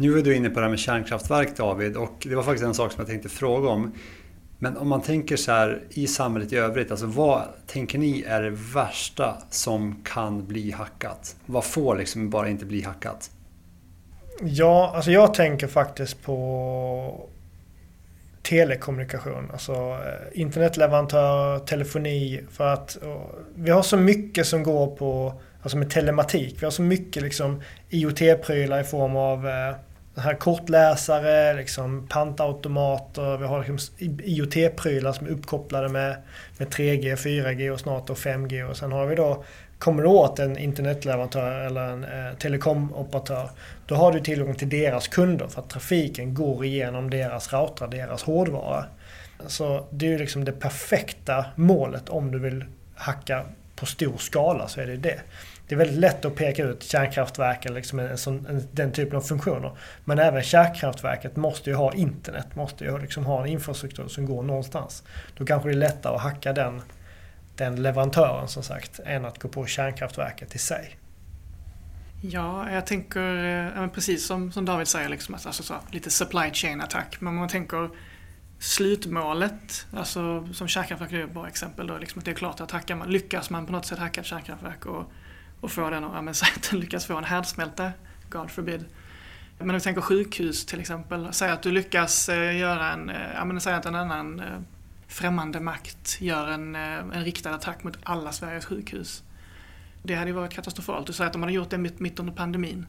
Nu 0.00 0.18
är 0.18 0.22
du 0.22 0.36
inne 0.36 0.50
på 0.50 0.54
det 0.54 0.60
här 0.60 0.70
med 0.70 0.78
kärnkraftverk 0.78 1.56
David 1.56 1.96
och 1.96 2.26
det 2.28 2.34
var 2.34 2.42
faktiskt 2.42 2.64
en 2.64 2.74
sak 2.74 2.92
som 2.92 3.00
jag 3.00 3.08
tänkte 3.08 3.28
fråga 3.28 3.68
om. 3.68 3.92
Men 4.58 4.76
om 4.76 4.88
man 4.88 5.02
tänker 5.02 5.36
så 5.36 5.52
här 5.52 5.82
i 5.90 6.06
samhället 6.06 6.52
i 6.52 6.56
övrigt, 6.56 6.90
alltså 6.90 7.06
vad 7.06 7.42
tänker 7.66 7.98
ni 7.98 8.22
är 8.22 8.42
det 8.42 8.50
värsta 8.74 9.36
som 9.50 10.02
kan 10.04 10.46
bli 10.46 10.70
hackat? 10.70 11.36
Vad 11.46 11.64
får 11.64 11.96
liksom 11.96 12.30
bara 12.30 12.48
inte 12.48 12.64
bli 12.64 12.82
hackat? 12.82 13.30
Ja, 14.42 14.92
alltså 14.94 15.10
jag 15.10 15.34
tänker 15.34 15.66
faktiskt 15.66 16.22
på 16.22 17.28
telekommunikation, 18.42 19.50
alltså 19.52 19.72
internetleverantörer, 19.72 20.32
internetleverantör, 20.32 21.58
telefoni. 21.58 22.40
För 22.50 22.66
att 22.66 22.98
vi 23.54 23.70
har 23.70 23.82
så 23.82 23.96
mycket 23.96 24.46
som 24.46 24.62
går 24.62 24.96
på, 24.96 25.40
alltså 25.62 25.76
med 25.78 25.90
telematik. 25.90 26.56
Vi 26.60 26.66
har 26.66 26.70
så 26.70 26.82
mycket 26.82 27.22
liksom 27.22 27.62
IoT-prylar 27.90 28.80
i 28.80 28.84
form 28.84 29.16
av 29.16 29.48
eh, 29.48 29.74
den 30.18 30.24
här 30.24 30.34
kortläsare, 30.34 31.54
liksom 31.54 32.06
pantautomater, 32.08 33.36
vi 33.36 33.46
har 33.46 33.58
liksom 33.58 33.78
IoT-prylar 33.98 35.12
som 35.12 35.26
är 35.26 35.30
uppkopplade 35.30 35.88
med, 35.88 36.16
med 36.58 36.68
3G, 36.68 37.16
4G 37.16 37.70
och 37.70 37.80
snart 37.80 38.06
då 38.06 38.14
5G. 38.14 38.62
Och 38.62 38.76
sen 38.76 38.92
har 38.92 39.06
vi 39.06 39.14
då, 39.14 39.44
kommer 39.78 40.02
du 40.02 40.08
åt 40.08 40.38
en 40.38 40.58
internetleverantör 40.58 41.60
eller 41.60 41.80
en 41.80 42.04
eh, 42.04 42.34
telekomoperatör, 42.38 43.50
då 43.86 43.94
har 43.94 44.12
du 44.12 44.20
tillgång 44.20 44.54
till 44.54 44.68
deras 44.68 45.08
kunder 45.08 45.48
för 45.48 45.60
att 45.60 45.70
trafiken 45.70 46.34
går 46.34 46.64
igenom 46.64 47.10
deras 47.10 47.52
routrar, 47.52 47.88
deras 47.88 48.22
hårdvara. 48.22 48.84
Så 49.46 49.86
det 49.90 50.06
är 50.06 50.10
ju 50.10 50.18
liksom 50.18 50.44
det 50.44 50.52
perfekta 50.52 51.46
målet 51.56 52.08
om 52.08 52.30
du 52.30 52.38
vill 52.38 52.64
hacka 52.94 53.44
på 53.76 53.86
stor 53.86 54.16
skala 54.18 54.68
så 54.68 54.80
är 54.80 54.86
det 54.86 54.96
det 54.96 55.20
det 55.68 55.74
är 55.74 55.78
väldigt 55.78 55.98
lätt 55.98 56.24
att 56.24 56.34
peka 56.34 56.64
ut 56.64 56.82
kärnkraftverken, 56.82 57.74
liksom 57.74 57.98
en, 57.98 58.06
en, 58.06 58.46
en, 58.46 58.68
den 58.72 58.92
typen 58.92 59.16
av 59.16 59.20
funktioner. 59.20 59.72
Men 60.04 60.18
även 60.18 60.42
kärnkraftverket 60.42 61.36
måste 61.36 61.70
ju 61.70 61.76
ha 61.76 61.94
internet, 61.94 62.56
måste 62.56 62.84
ju 62.84 62.98
liksom 62.98 63.26
ha 63.26 63.42
en 63.42 63.48
infrastruktur 63.48 64.08
som 64.08 64.26
går 64.26 64.42
någonstans. 64.42 65.02
Då 65.36 65.44
kanske 65.44 65.68
det 65.68 65.74
är 65.74 65.76
lättare 65.76 66.14
att 66.14 66.22
hacka 66.22 66.52
den, 66.52 66.82
den 67.56 67.82
leverantören 67.82 68.48
som 68.48 68.62
sagt, 68.62 69.00
än 69.04 69.24
att 69.24 69.38
gå 69.38 69.48
på 69.48 69.66
kärnkraftverket 69.66 70.54
i 70.54 70.58
sig. 70.58 70.96
Ja, 72.22 72.70
jag 72.70 72.86
tänker 72.86 73.44
eh, 73.76 73.86
precis 73.86 74.26
som, 74.26 74.52
som 74.52 74.64
David 74.64 74.88
säger, 74.88 75.08
liksom, 75.08 75.34
alltså, 75.34 75.62
så, 75.62 75.74
lite 75.90 76.10
supply 76.10 76.50
chain 76.52 76.80
attack. 76.80 77.16
Men 77.20 77.28
om 77.28 77.36
man 77.36 77.48
tänker 77.48 77.90
slutmålet, 78.58 79.86
alltså 79.96 80.48
som 80.52 80.68
kärnkraftverk 80.68 81.12
är 81.12 81.24
ett 81.24 81.34
bra 81.34 81.48
exempel, 81.48 81.86
då, 81.86 81.98
liksom, 81.98 82.18
att 82.18 82.24
det 82.24 82.30
är 82.30 82.34
klart 82.34 82.60
att 82.60 82.70
hackar 82.70 82.96
man, 82.96 83.10
lyckas 83.10 83.50
man 83.50 83.66
på 83.66 83.72
något 83.72 83.86
sätt 83.86 83.98
hacka 83.98 84.20
ett 84.20 84.26
kärnkraftverk 84.26 84.86
och 84.86 85.12
och 85.60 85.70
få 85.70 85.90
den 85.90 86.04
att, 86.04 86.26
ja, 86.26 86.34
säg 86.34 86.48
att 86.56 86.70
den 86.70 86.80
lyckas 86.80 87.06
få 87.06 87.16
en 87.16 87.24
härdsmälta, 87.24 87.92
God 88.30 88.50
forbid. 88.50 88.84
Men 89.58 89.70
om 89.70 89.74
vi 89.74 89.80
tänker 89.80 90.00
sjukhus 90.00 90.66
till 90.66 90.80
exempel, 90.80 91.28
säg 91.32 91.50
att 91.50 91.62
du 91.62 91.70
lyckas 91.70 92.28
eh, 92.28 92.56
göra 92.56 92.92
en, 92.92 93.10
eh, 93.10 93.32
ja 93.34 93.44
men 93.44 93.60
säg 93.60 93.74
att 93.74 93.86
en 93.86 93.94
annan 93.94 94.40
eh, 94.40 94.60
främmande 95.06 95.60
makt 95.60 96.20
gör 96.20 96.48
en, 96.48 96.74
en 96.74 97.24
riktad 97.24 97.50
attack 97.50 97.84
mot 97.84 97.98
alla 98.02 98.32
Sveriges 98.32 98.66
sjukhus. 98.66 99.22
Det 100.02 100.14
hade 100.14 100.30
ju 100.30 100.36
varit 100.36 100.52
katastrofalt. 100.52 101.06
Du 101.06 101.12
säger 101.12 101.26
att 101.26 101.32
de 101.32 101.42
hade 101.42 101.52
gjort 101.52 101.70
det 101.70 101.78
mitt, 101.78 102.00
mitt 102.00 102.18
under 102.18 102.32
pandemin. 102.32 102.86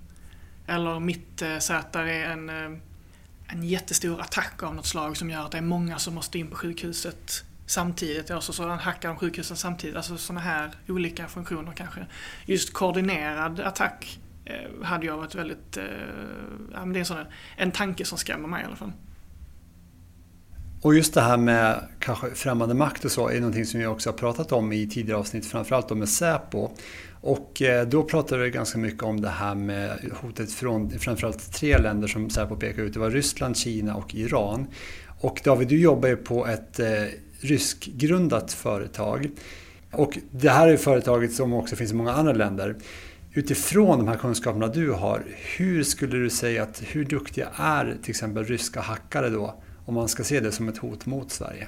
Eller 0.67 0.99
mitt, 0.99 1.43
så 1.59 1.73
att 1.73 1.93
det 1.93 1.99
är 1.99 2.31
en, 2.31 2.49
en 3.47 3.63
jättestor 3.63 4.21
attack 4.21 4.63
av 4.63 4.75
något 4.75 4.85
slag 4.85 5.17
som 5.17 5.29
gör 5.29 5.45
att 5.45 5.51
det 5.51 5.57
är 5.57 5.61
många 5.61 5.99
som 5.99 6.15
måste 6.15 6.39
in 6.39 6.47
på 6.47 6.55
sjukhuset 6.55 7.43
samtidigt. 7.69 8.29
Och 8.29 8.43
så, 8.43 8.53
så 8.53 8.67
hackar 8.67 9.09
de 9.09 9.17
sjukhusen 9.17 9.57
samtidigt. 9.57 9.95
Alltså 9.95 10.17
sådana 10.17 10.41
här 10.41 10.71
olika 10.87 11.27
funktioner 11.27 11.71
kanske. 11.75 12.05
Just 12.45 12.73
koordinerad 12.73 13.59
attack 13.59 14.19
eh, 14.45 14.83
hade 14.83 15.05
jag 15.05 15.17
varit 15.17 15.35
väldigt... 15.35 15.77
Eh, 15.77 15.83
ja, 16.73 16.79
men 16.79 16.93
det 16.93 16.97
är 16.97 16.99
en, 16.99 17.05
sån, 17.05 17.25
en 17.57 17.71
tanke 17.71 18.05
som 18.05 18.17
skrämmer 18.17 18.47
mig 18.47 18.63
i 18.63 18.65
alla 18.65 18.75
fall. 18.75 18.91
Och 20.81 20.95
just 20.95 21.13
det 21.13 21.21
här 21.21 21.37
med 21.37 21.87
kanske 21.99 22.29
främmande 22.29 22.75
makt 22.75 23.05
och 23.05 23.11
så 23.11 23.29
är 23.29 23.39
någonting 23.39 23.65
som 23.65 23.79
vi 23.79 23.85
också 23.85 24.09
har 24.09 24.17
pratat 24.17 24.51
om 24.51 24.71
i 24.71 24.87
tidigare 24.87 25.19
avsnitt, 25.19 25.45
framförallt 25.45 25.89
med 25.89 26.09
Säpo. 26.09 26.69
Och 27.21 27.61
eh, 27.61 27.87
då 27.87 28.03
pratade 28.03 28.43
vi 28.43 28.49
ganska 28.49 28.77
mycket 28.77 29.03
om 29.03 29.21
det 29.21 29.29
här 29.29 29.55
med 29.55 30.11
hotet 30.21 30.51
från 30.51 30.89
framförallt 30.89 31.53
tre 31.53 31.77
länder 31.77 32.07
som 32.07 32.29
Säpo 32.29 32.55
pekade 32.55 32.87
ut. 32.87 32.93
Det 32.93 32.99
var 32.99 33.09
Ryssland, 33.09 33.57
Kina 33.57 33.95
och 33.95 34.15
Iran. 34.15 34.67
Och 35.21 35.41
David, 35.43 35.67
du 35.67 35.79
jobbar 35.79 36.09
ju 36.09 36.15
på 36.15 36.47
ett 36.47 36.79
eh, 36.79 36.87
ryskgrundat 37.41 38.53
företag. 38.53 39.29
Och 39.91 40.17
det 40.31 40.49
här 40.49 40.67
är 40.67 40.77
företaget 40.77 41.33
som 41.33 41.53
också 41.53 41.75
finns 41.75 41.91
i 41.91 41.95
många 41.95 42.11
andra 42.11 42.33
länder. 42.33 42.75
Utifrån 43.33 43.97
de 43.97 44.07
här 44.07 44.17
kunskaperna 44.17 44.67
du 44.67 44.91
har, 44.91 45.23
hur 45.57 45.83
skulle 45.83 46.17
du 46.17 46.29
säga 46.29 46.63
att 46.63 46.83
hur 46.85 47.05
duktiga 47.05 47.47
är 47.55 47.97
till 48.03 48.09
exempel 48.09 48.45
ryska 48.45 48.81
hackare 48.81 49.29
då? 49.29 49.61
Om 49.85 49.93
man 49.93 50.07
ska 50.07 50.23
se 50.23 50.39
det 50.39 50.51
som 50.51 50.69
ett 50.69 50.77
hot 50.77 51.05
mot 51.05 51.31
Sverige. 51.31 51.67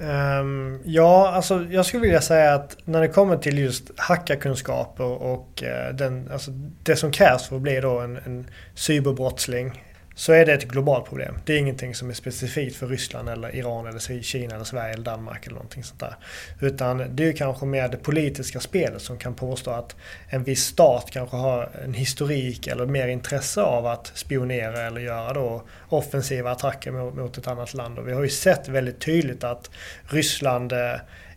Um, 0.00 0.80
ja, 0.84 1.28
alltså 1.28 1.66
jag 1.70 1.86
skulle 1.86 2.02
vilja 2.02 2.20
säga 2.20 2.54
att 2.54 2.76
när 2.84 3.00
det 3.00 3.08
kommer 3.08 3.36
till 3.36 3.58
just 3.58 3.90
hackarkunskaper 3.96 5.04
och 5.04 5.62
uh, 5.62 5.96
den, 5.96 6.30
alltså 6.32 6.50
det 6.82 6.96
som 6.96 7.12
krävs 7.12 7.48
för 7.48 7.56
att 7.56 7.62
bli 7.62 7.80
då 7.80 8.00
en, 8.00 8.16
en 8.16 8.46
cyberbrottsling 8.74 9.82
så 10.14 10.32
är 10.32 10.46
det 10.46 10.52
ett 10.52 10.68
globalt 10.68 11.08
problem. 11.08 11.38
Det 11.44 11.52
är 11.52 11.58
ingenting 11.58 11.94
som 11.94 12.10
är 12.10 12.14
specifikt 12.14 12.76
för 12.76 12.86
Ryssland 12.86 13.28
eller 13.28 13.56
Iran 13.56 13.86
eller 13.86 14.22
Kina 14.22 14.54
eller 14.54 14.64
Sverige 14.64 14.92
eller 14.92 15.04
Danmark 15.04 15.46
eller 15.46 15.54
någonting 15.54 15.84
sånt 15.84 16.00
där. 16.00 16.16
Utan 16.60 17.16
det 17.16 17.28
är 17.28 17.32
kanske 17.32 17.66
mer 17.66 17.88
det 17.88 17.96
politiska 17.96 18.60
spelet 18.60 19.02
som 19.02 19.18
kan 19.18 19.34
påstå 19.34 19.70
att 19.70 19.96
en 20.28 20.44
viss 20.44 20.64
stat 20.64 21.10
kanske 21.10 21.36
har 21.36 21.70
en 21.84 21.94
historik 21.94 22.66
eller 22.66 22.86
mer 22.86 23.08
intresse 23.08 23.62
av 23.62 23.86
att 23.86 24.12
spionera 24.14 24.80
eller 24.80 25.00
göra 25.00 25.32
då 25.32 25.62
offensiva 25.88 26.50
attacker 26.50 26.90
mot, 26.90 27.14
mot 27.14 27.38
ett 27.38 27.46
annat 27.46 27.74
land. 27.74 27.98
Och 27.98 28.08
vi 28.08 28.12
har 28.12 28.22
ju 28.22 28.28
sett 28.28 28.68
väldigt 28.68 29.00
tydligt 29.00 29.44
att 29.44 29.70
Ryssland 30.02 30.72
eh, 30.72 30.94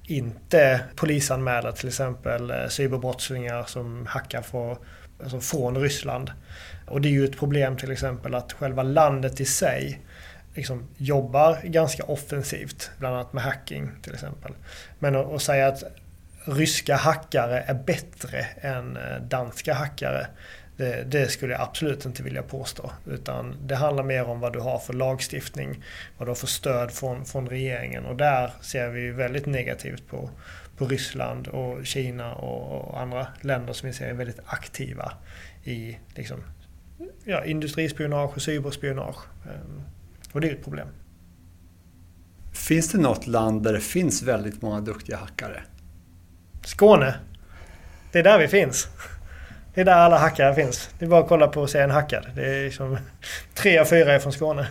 inte 0.08 0.82
polisanmäler 0.96 1.72
till 1.72 1.88
exempel 1.88 2.52
eh, 2.52 2.68
cyberbrottslingar 2.70 3.64
som 3.64 4.06
hackar 4.06 4.42
för, 4.42 4.78
alltså 5.24 5.40
från 5.40 5.78
Ryssland. 5.78 6.32
Och 6.88 7.02
det 7.02 7.08
är 7.08 7.12
ju 7.12 7.26
ett 7.26 7.38
problem 7.38 7.78
till 7.78 7.92
exempel 7.92 8.36
att 8.36 8.54
själva 8.54 8.84
landet 8.84 9.40
i 9.42 9.46
sig 9.46 10.02
liksom 10.56 10.88
jobbar 10.98 11.60
ganska 11.64 12.04
offensivt, 12.04 12.92
bland 13.00 13.16
annat 13.16 13.34
med 13.34 13.44
hacking 13.44 13.92
till 14.02 14.14
exempel. 14.14 14.52
Men 15.00 15.16
att, 15.16 15.34
att 15.34 15.42
säga 15.42 15.68
att 15.68 15.84
ryska 16.46 16.96
hackare 16.96 17.64
är 17.68 17.74
bättre 17.74 18.46
än 18.62 18.98
eh, 18.98 19.22
danska 19.22 19.74
hackare, 19.74 20.28
det, 20.78 21.04
det, 21.04 21.28
skulle 21.32 21.54
jag 21.54 21.62
absolut 21.62 22.06
inte 22.06 22.24
vilja 22.24 22.44
påstå. 22.44 22.92
Utan 23.06 23.56
det 23.62 23.76
handlar 23.76 24.04
mer 24.04 24.24
om 24.24 24.40
vad 24.40 24.54
du 24.54 24.60
har 24.60 24.80
för 24.80 24.94
lagstiftning, 24.94 25.84
vad 26.18 26.28
du 26.28 26.30
har 26.30 26.36
för 26.36 26.48
stöd 26.48 26.92
från, 26.92 27.26
från 27.26 27.50
regeringen. 27.50 28.06
Och 28.06 28.16
där 28.16 28.52
ser 28.62 28.90
vi 28.90 29.12
väldigt 29.12 29.46
negativt 29.46 30.08
på, 30.08 30.30
på 30.78 30.86
Ryssland 30.86 31.48
och 31.48 31.86
Kina 31.86 32.34
och, 32.36 32.88
och 32.88 33.02
andra 33.02 33.28
länder 33.42 33.74
som 33.74 33.88
vi 33.88 33.94
ser 33.94 34.10
är 34.10 34.14
väldigt 34.14 34.40
aktiva 34.46 35.14
i 35.64 35.98
liksom, 36.16 36.44
ja, 37.26 37.46
industrispionage 37.46 38.36
och 38.36 38.42
cyberspionage. 38.42 39.26
Ehm, 39.46 39.82
och 40.32 40.42
det 40.42 40.50
är 40.50 40.54
ett 40.54 40.64
problem. 40.64 40.88
Finns 42.54 42.92
det 42.92 42.98
något 42.98 43.28
land 43.28 43.64
där 43.64 43.74
det 43.74 43.80
finns 43.80 44.22
väldigt 44.22 44.62
många 44.62 44.82
duktiga 44.82 45.18
hackare? 45.18 45.64
Skåne. 46.64 47.16
Det 48.12 48.20
är 48.20 48.24
där 48.24 48.40
vi 48.40 48.48
finns. 48.48 48.88
Det 49.74 49.82
är 49.82 49.86
där 49.86 49.94
alla 49.94 50.18
hackare 50.18 50.56
finns. 50.56 50.90
Det 51.00 51.06
är 51.06 51.10
bara 51.10 51.24
att 51.24 51.30
kolla 51.30 51.48
på 51.48 51.62
och 51.62 51.70
se 51.70 51.80
en 51.80 51.92
hackad. 51.92 52.26
Det 52.36 52.46
är 52.46 52.66
liksom 52.66 52.98
tre 53.54 53.78
av 53.78 53.86
fyra 53.86 54.14
är 54.14 54.20
från 54.20 54.34
Skåne. 54.34 54.68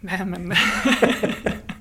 Nej 0.00 0.24
men... 0.24 0.54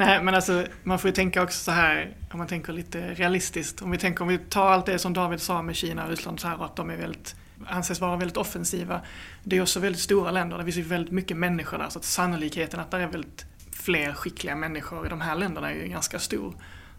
Nej 0.00 0.22
men 0.22 0.34
alltså 0.34 0.66
man 0.82 0.98
får 0.98 1.08
ju 1.08 1.14
tänka 1.14 1.42
också 1.42 1.58
så 1.58 1.70
här 1.70 2.16
om 2.32 2.38
man 2.38 2.46
tänker 2.46 2.72
lite 2.72 3.14
realistiskt. 3.14 3.82
Om 3.82 3.90
vi 3.90 3.98
tänker 3.98 4.22
om 4.22 4.28
vi 4.28 4.38
tar 4.38 4.70
allt 4.70 4.86
det 4.86 4.98
som 4.98 5.12
David 5.12 5.40
sa 5.40 5.62
med 5.62 5.76
Kina 5.76 6.04
och 6.04 6.10
Ryssland 6.10 6.40
så 6.40 6.48
här 6.48 6.64
att 6.64 6.76
de 6.76 6.90
är 6.90 6.96
väldigt 6.96 7.34
anses 7.66 8.00
vara 8.00 8.16
väldigt 8.16 8.36
offensiva. 8.36 9.00
Det 9.44 9.56
är 9.56 9.62
också 9.62 9.80
väldigt 9.80 10.02
stora 10.02 10.30
länder, 10.30 10.58
det 10.58 10.64
finns 10.64 10.76
ju 10.76 10.82
väldigt 10.82 11.12
mycket 11.12 11.36
människor 11.36 11.78
där 11.78 11.88
så 11.88 11.98
att 11.98 12.04
sannolikheten 12.04 12.80
att 12.80 12.90
det 12.90 12.96
är 12.96 13.06
väldigt 13.06 13.46
fler 13.72 14.12
skickliga 14.12 14.56
människor 14.56 15.06
i 15.06 15.08
de 15.08 15.20
här 15.20 15.36
länderna 15.36 15.70
är 15.70 15.74
ju 15.74 15.88
ganska 15.88 16.18
stor. 16.18 16.54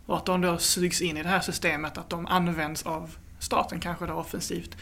Och 0.05 0.17
att 0.17 0.25
de 0.25 0.41
då 0.41 0.57
sugs 0.57 1.01
in 1.01 1.17
i 1.17 1.23
det 1.23 1.29
här 1.29 1.39
systemet, 1.39 1.97
att 1.97 2.09
de 2.09 2.27
används 2.27 2.83
av 2.83 3.15
staten 3.39 3.79
kanske 3.79 4.05
då 4.05 4.13
offensivt. 4.13 4.77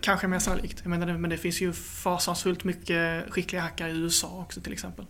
Kanske 0.00 0.28
mer 0.28 0.38
sannolikt. 0.38 0.84
Men 0.84 1.30
det 1.30 1.36
finns 1.36 1.60
ju 1.60 1.72
fasansfullt 1.72 2.64
mycket 2.64 3.32
skickliga 3.32 3.62
hackare 3.62 3.90
i 3.90 3.96
USA 3.96 4.28
också 4.28 4.60
till 4.60 4.72
exempel. 4.72 5.06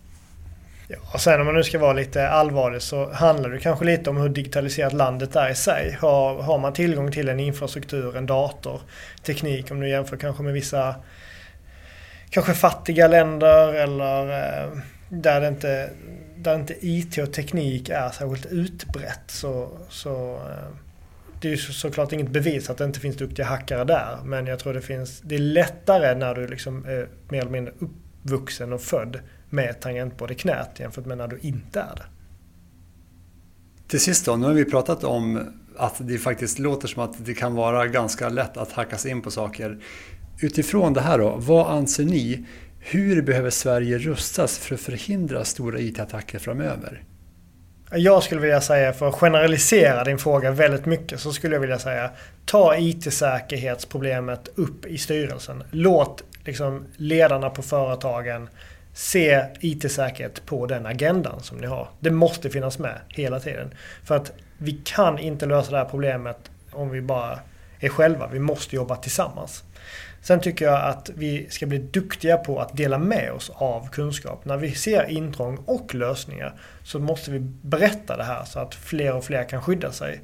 Ja, 0.91 0.97
och 1.13 1.21
sen 1.21 1.39
om 1.39 1.45
man 1.45 1.55
nu 1.55 1.63
ska 1.63 1.79
vara 1.79 1.93
lite 1.93 2.29
allvarlig 2.29 2.81
så 2.81 3.11
handlar 3.13 3.49
det 3.49 3.59
kanske 3.59 3.85
lite 3.85 4.09
om 4.09 4.17
hur 4.17 4.29
digitaliserat 4.29 4.93
landet 4.93 5.35
är 5.35 5.49
i 5.49 5.55
sig. 5.55 5.97
Har, 6.01 6.41
har 6.41 6.57
man 6.57 6.73
tillgång 6.73 7.11
till 7.11 7.29
en 7.29 7.39
infrastruktur, 7.39 8.17
en 8.17 8.25
dator, 8.25 8.81
teknik 9.23 9.71
om 9.71 9.79
du 9.79 9.89
jämför 9.89 10.17
kanske 10.17 10.43
med 10.43 10.53
vissa 10.53 10.95
kanske 12.29 12.53
fattiga 12.53 13.07
länder 13.07 13.73
eller 13.73 14.23
eh, 14.23 14.77
där, 15.09 15.41
det 15.41 15.47
inte, 15.47 15.89
där 16.37 16.55
inte 16.55 16.75
IT 16.87 17.17
och 17.17 17.33
teknik 17.33 17.89
är 17.89 18.09
särskilt 18.09 18.45
utbrett 18.45 19.23
så, 19.27 19.69
så 19.89 20.35
eh, 20.35 20.75
det 21.41 21.47
är 21.47 21.51
ju 21.51 21.57
såklart 21.57 22.13
inget 22.13 22.29
bevis 22.29 22.69
att 22.69 22.77
det 22.77 22.85
inte 22.85 22.99
finns 22.99 23.15
duktiga 23.15 23.45
hackare 23.45 23.83
där. 23.83 24.17
Men 24.23 24.47
jag 24.47 24.59
tror 24.59 24.73
det 24.73 24.81
finns, 24.81 25.21
det 25.21 25.35
är 25.35 25.39
lättare 25.39 26.15
när 26.15 26.35
du 26.35 26.47
liksom 26.47 26.85
är 26.85 27.07
mer 27.29 27.41
eller 27.41 27.51
mindre 27.51 27.73
uppvuxen 27.79 28.73
och 28.73 28.81
född 28.81 29.19
med 29.51 29.81
tangentbord 29.81 30.31
i 30.31 30.35
knät 30.35 30.79
jämfört 30.79 31.05
med 31.05 31.17
när 31.17 31.27
du 31.27 31.37
inte 31.41 31.79
är 31.79 31.95
det. 31.95 32.05
Till 33.87 33.99
sist 33.99 34.25
då, 34.25 34.35
nu 34.35 34.45
har 34.45 34.53
vi 34.53 34.65
pratat 34.65 35.03
om 35.03 35.53
att 35.77 35.95
det 35.97 36.17
faktiskt 36.17 36.59
låter 36.59 36.87
som 36.87 37.03
att 37.03 37.25
det 37.25 37.33
kan 37.33 37.55
vara 37.55 37.87
ganska 37.87 38.29
lätt 38.29 38.57
att 38.57 38.71
hackas 38.71 39.05
in 39.05 39.21
på 39.21 39.31
saker. 39.31 39.77
Utifrån 40.41 40.93
det 40.93 41.01
här 41.01 41.17
då, 41.17 41.35
vad 41.37 41.71
anser 41.71 42.03
ni? 42.03 42.45
Hur 42.79 43.21
behöver 43.21 43.49
Sverige 43.49 43.97
rustas 43.97 44.57
för 44.57 44.75
att 44.75 44.81
förhindra 44.81 45.45
stora 45.45 45.79
IT-attacker 45.79 46.39
framöver? 46.39 47.03
Jag 47.91 48.23
skulle 48.23 48.41
vilja 48.41 48.61
säga, 48.61 48.93
för 48.93 49.07
att 49.07 49.15
generalisera 49.15 50.03
din 50.03 50.17
fråga 50.17 50.51
väldigt 50.51 50.85
mycket, 50.85 51.19
så 51.19 51.33
skulle 51.33 51.55
jag 51.55 51.61
vilja 51.61 51.79
säga 51.79 52.11
ta 52.45 52.77
IT-säkerhetsproblemet 52.77 54.49
upp 54.55 54.85
i 54.85 54.97
styrelsen. 54.97 55.63
Låt 55.71 56.23
liksom, 56.45 56.85
ledarna 56.97 57.49
på 57.49 57.61
företagen 57.61 58.49
se 58.93 59.45
IT-säkerhet 59.59 60.45
på 60.45 60.65
den 60.65 60.85
agendan 60.85 61.39
som 61.39 61.57
ni 61.57 61.67
har. 61.67 61.89
Det 61.99 62.11
måste 62.11 62.49
finnas 62.49 62.79
med 62.79 62.99
hela 63.07 63.39
tiden. 63.39 63.73
För 64.03 64.15
att 64.15 64.31
vi 64.57 64.81
kan 64.83 65.19
inte 65.19 65.45
lösa 65.45 65.71
det 65.71 65.77
här 65.77 65.85
problemet 65.85 66.51
om 66.71 66.89
vi 66.89 67.01
bara 67.01 67.39
är 67.79 67.89
själva. 67.89 68.27
Vi 68.27 68.39
måste 68.39 68.75
jobba 68.75 68.95
tillsammans. 68.95 69.63
Sen 70.21 70.39
tycker 70.39 70.65
jag 70.65 70.81
att 70.83 71.09
vi 71.15 71.47
ska 71.49 71.65
bli 71.65 71.77
duktiga 71.77 72.37
på 72.37 72.59
att 72.59 72.77
dela 72.77 72.97
med 72.97 73.31
oss 73.31 73.51
av 73.55 73.89
kunskap. 73.89 74.45
När 74.45 74.57
vi 74.57 74.71
ser 74.71 75.09
intrång 75.09 75.57
och 75.65 75.95
lösningar 75.95 76.53
så 76.83 76.99
måste 76.99 77.31
vi 77.31 77.39
berätta 77.61 78.17
det 78.17 78.23
här 78.23 78.45
så 78.45 78.59
att 78.59 78.75
fler 78.75 79.13
och 79.13 79.23
fler 79.23 79.49
kan 79.49 79.61
skydda 79.61 79.91
sig. 79.91 80.21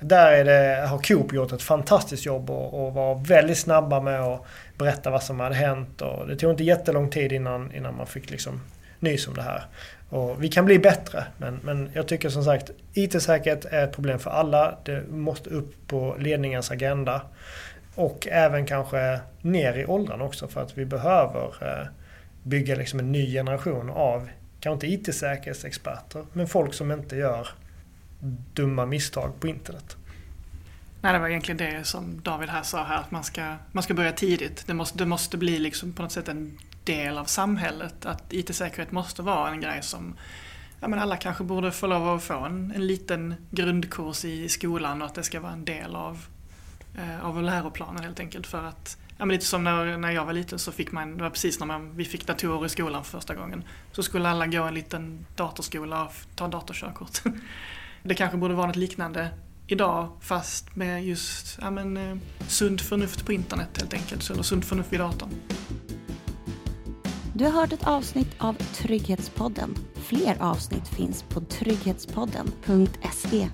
Där 0.00 0.32
är 0.32 0.44
det, 0.44 0.86
har 0.86 0.98
Coop 0.98 1.32
gjort 1.32 1.52
ett 1.52 1.62
fantastiskt 1.62 2.26
jobb 2.26 2.50
och, 2.50 2.86
och 2.86 2.94
var 2.94 3.14
väldigt 3.14 3.58
snabba 3.58 4.00
med 4.00 4.20
att 4.20 4.42
berätta 4.78 5.10
vad 5.10 5.22
som 5.22 5.40
hade 5.40 5.54
hänt. 5.54 6.02
Och 6.02 6.26
det 6.26 6.36
tog 6.36 6.50
inte 6.50 6.64
jättelång 6.64 7.10
tid 7.10 7.32
innan, 7.32 7.72
innan 7.72 7.96
man 7.96 8.06
fick 8.06 8.30
liksom 8.30 8.60
nys 9.00 9.28
om 9.28 9.34
det 9.34 9.42
här. 9.42 9.64
Och 10.08 10.42
vi 10.42 10.48
kan 10.48 10.64
bli 10.64 10.78
bättre, 10.78 11.24
men, 11.38 11.60
men 11.62 11.90
jag 11.94 12.08
tycker 12.08 12.28
som 12.28 12.44
sagt 12.44 12.70
IT-säkerhet 12.94 13.64
är 13.64 13.84
ett 13.84 13.92
problem 13.92 14.18
för 14.18 14.30
alla. 14.30 14.78
Det 14.84 15.08
måste 15.08 15.50
upp 15.50 15.88
på 15.88 16.16
ledningens 16.18 16.70
agenda. 16.70 17.22
Och 17.94 18.28
även 18.30 18.66
kanske 18.66 19.20
ner 19.42 19.74
i 19.74 19.86
åldrarna 19.86 20.24
också 20.24 20.48
för 20.48 20.62
att 20.62 20.78
vi 20.78 20.84
behöver 20.84 21.44
eh, 21.60 21.86
bygga 22.42 22.74
liksom 22.74 22.98
en 22.98 23.12
ny 23.12 23.32
generation 23.32 23.90
av, 23.90 24.28
kanske 24.60 24.86
inte 24.86 25.10
IT-säkerhetsexperter, 25.10 26.24
men 26.32 26.48
folk 26.48 26.74
som 26.74 26.92
inte 26.92 27.16
gör 27.16 27.48
dumma 28.54 28.86
misstag 28.86 29.40
på 29.40 29.48
internet. 29.48 29.96
Nej, 31.00 31.12
det 31.12 31.18
var 31.18 31.28
egentligen 31.28 31.58
det 31.58 31.84
som 31.84 32.20
David 32.22 32.48
här 32.48 32.62
sa 32.62 32.84
här, 32.84 32.96
att 32.96 33.10
man 33.10 33.24
ska, 33.24 33.56
man 33.72 33.82
ska 33.82 33.94
börja 33.94 34.12
tidigt. 34.12 34.66
Det 34.66 34.74
måste, 34.74 34.98
det 34.98 35.06
måste 35.06 35.36
bli 35.36 35.58
liksom 35.58 35.92
på 35.92 36.02
något 36.02 36.12
sätt 36.12 36.28
en 36.28 36.58
del 36.84 37.18
av 37.18 37.24
samhället. 37.24 38.06
Att 38.06 38.32
IT-säkerhet 38.32 38.92
måste 38.92 39.22
vara 39.22 39.50
en 39.50 39.60
grej 39.60 39.82
som 39.82 40.14
ja, 40.80 40.88
men 40.88 40.98
alla 40.98 41.16
kanske 41.16 41.44
borde 41.44 41.72
få 41.72 41.86
lov 41.86 42.08
att 42.08 42.22
få 42.22 42.38
en, 42.38 42.72
en 42.74 42.86
liten 42.86 43.34
grundkurs 43.50 44.24
i 44.24 44.48
skolan 44.48 45.02
och 45.02 45.08
att 45.08 45.14
det 45.14 45.22
ska 45.22 45.40
vara 45.40 45.52
en 45.52 45.64
del 45.64 45.96
av, 45.96 46.26
eh, 46.98 47.24
av 47.24 47.42
läroplanen 47.42 48.04
helt 48.04 48.20
enkelt. 48.20 48.46
För 48.46 48.64
att, 48.64 48.98
ja, 49.18 49.24
men 49.24 49.28
lite 49.28 49.46
som 49.46 49.64
när, 49.64 49.96
när 49.96 50.10
jag 50.10 50.24
var 50.24 50.32
liten 50.32 50.58
så 50.58 50.72
fick 50.72 50.92
man, 50.92 51.16
det 51.16 51.22
var 51.22 51.30
precis 51.30 51.60
när 51.60 51.66
man, 51.66 51.96
vi 51.96 52.04
fick 52.04 52.26
datorer 52.26 52.66
i 52.66 52.68
skolan 52.68 53.04
för 53.04 53.18
första 53.18 53.34
gången, 53.34 53.64
så 53.92 54.02
skulle 54.02 54.28
alla 54.28 54.46
gå 54.46 54.62
en 54.62 54.74
liten 54.74 55.26
datorskola 55.36 56.04
och 56.04 56.12
ta 56.34 56.48
datorkörkort. 56.48 57.22
Det 58.06 58.14
kanske 58.14 58.38
borde 58.38 58.54
vara 58.54 58.66
något 58.66 58.76
liknande 58.76 59.28
idag 59.66 60.08
fast 60.20 60.76
med 60.76 61.04
just 61.04 61.58
ja, 61.60 61.70
men, 61.70 61.96
eh, 61.96 62.16
sunt 62.48 62.80
förnuft 62.80 63.26
på 63.26 63.32
internet 63.32 63.68
helt 63.78 63.94
enkelt. 63.94 64.30
Eller 64.30 64.42
sunt 64.42 64.64
förnuft 64.64 64.92
vid 64.92 65.00
datorn. 65.00 65.30
Du 67.34 67.44
har 67.44 67.52
hört 67.52 67.72
ett 67.72 67.86
avsnitt 67.86 68.34
av 68.38 68.52
Trygghetspodden. 68.52 69.74
Fler 69.94 70.36
avsnitt 70.40 70.88
finns 70.88 71.22
på 71.22 71.40
trygghetspodden.se. 71.40 73.48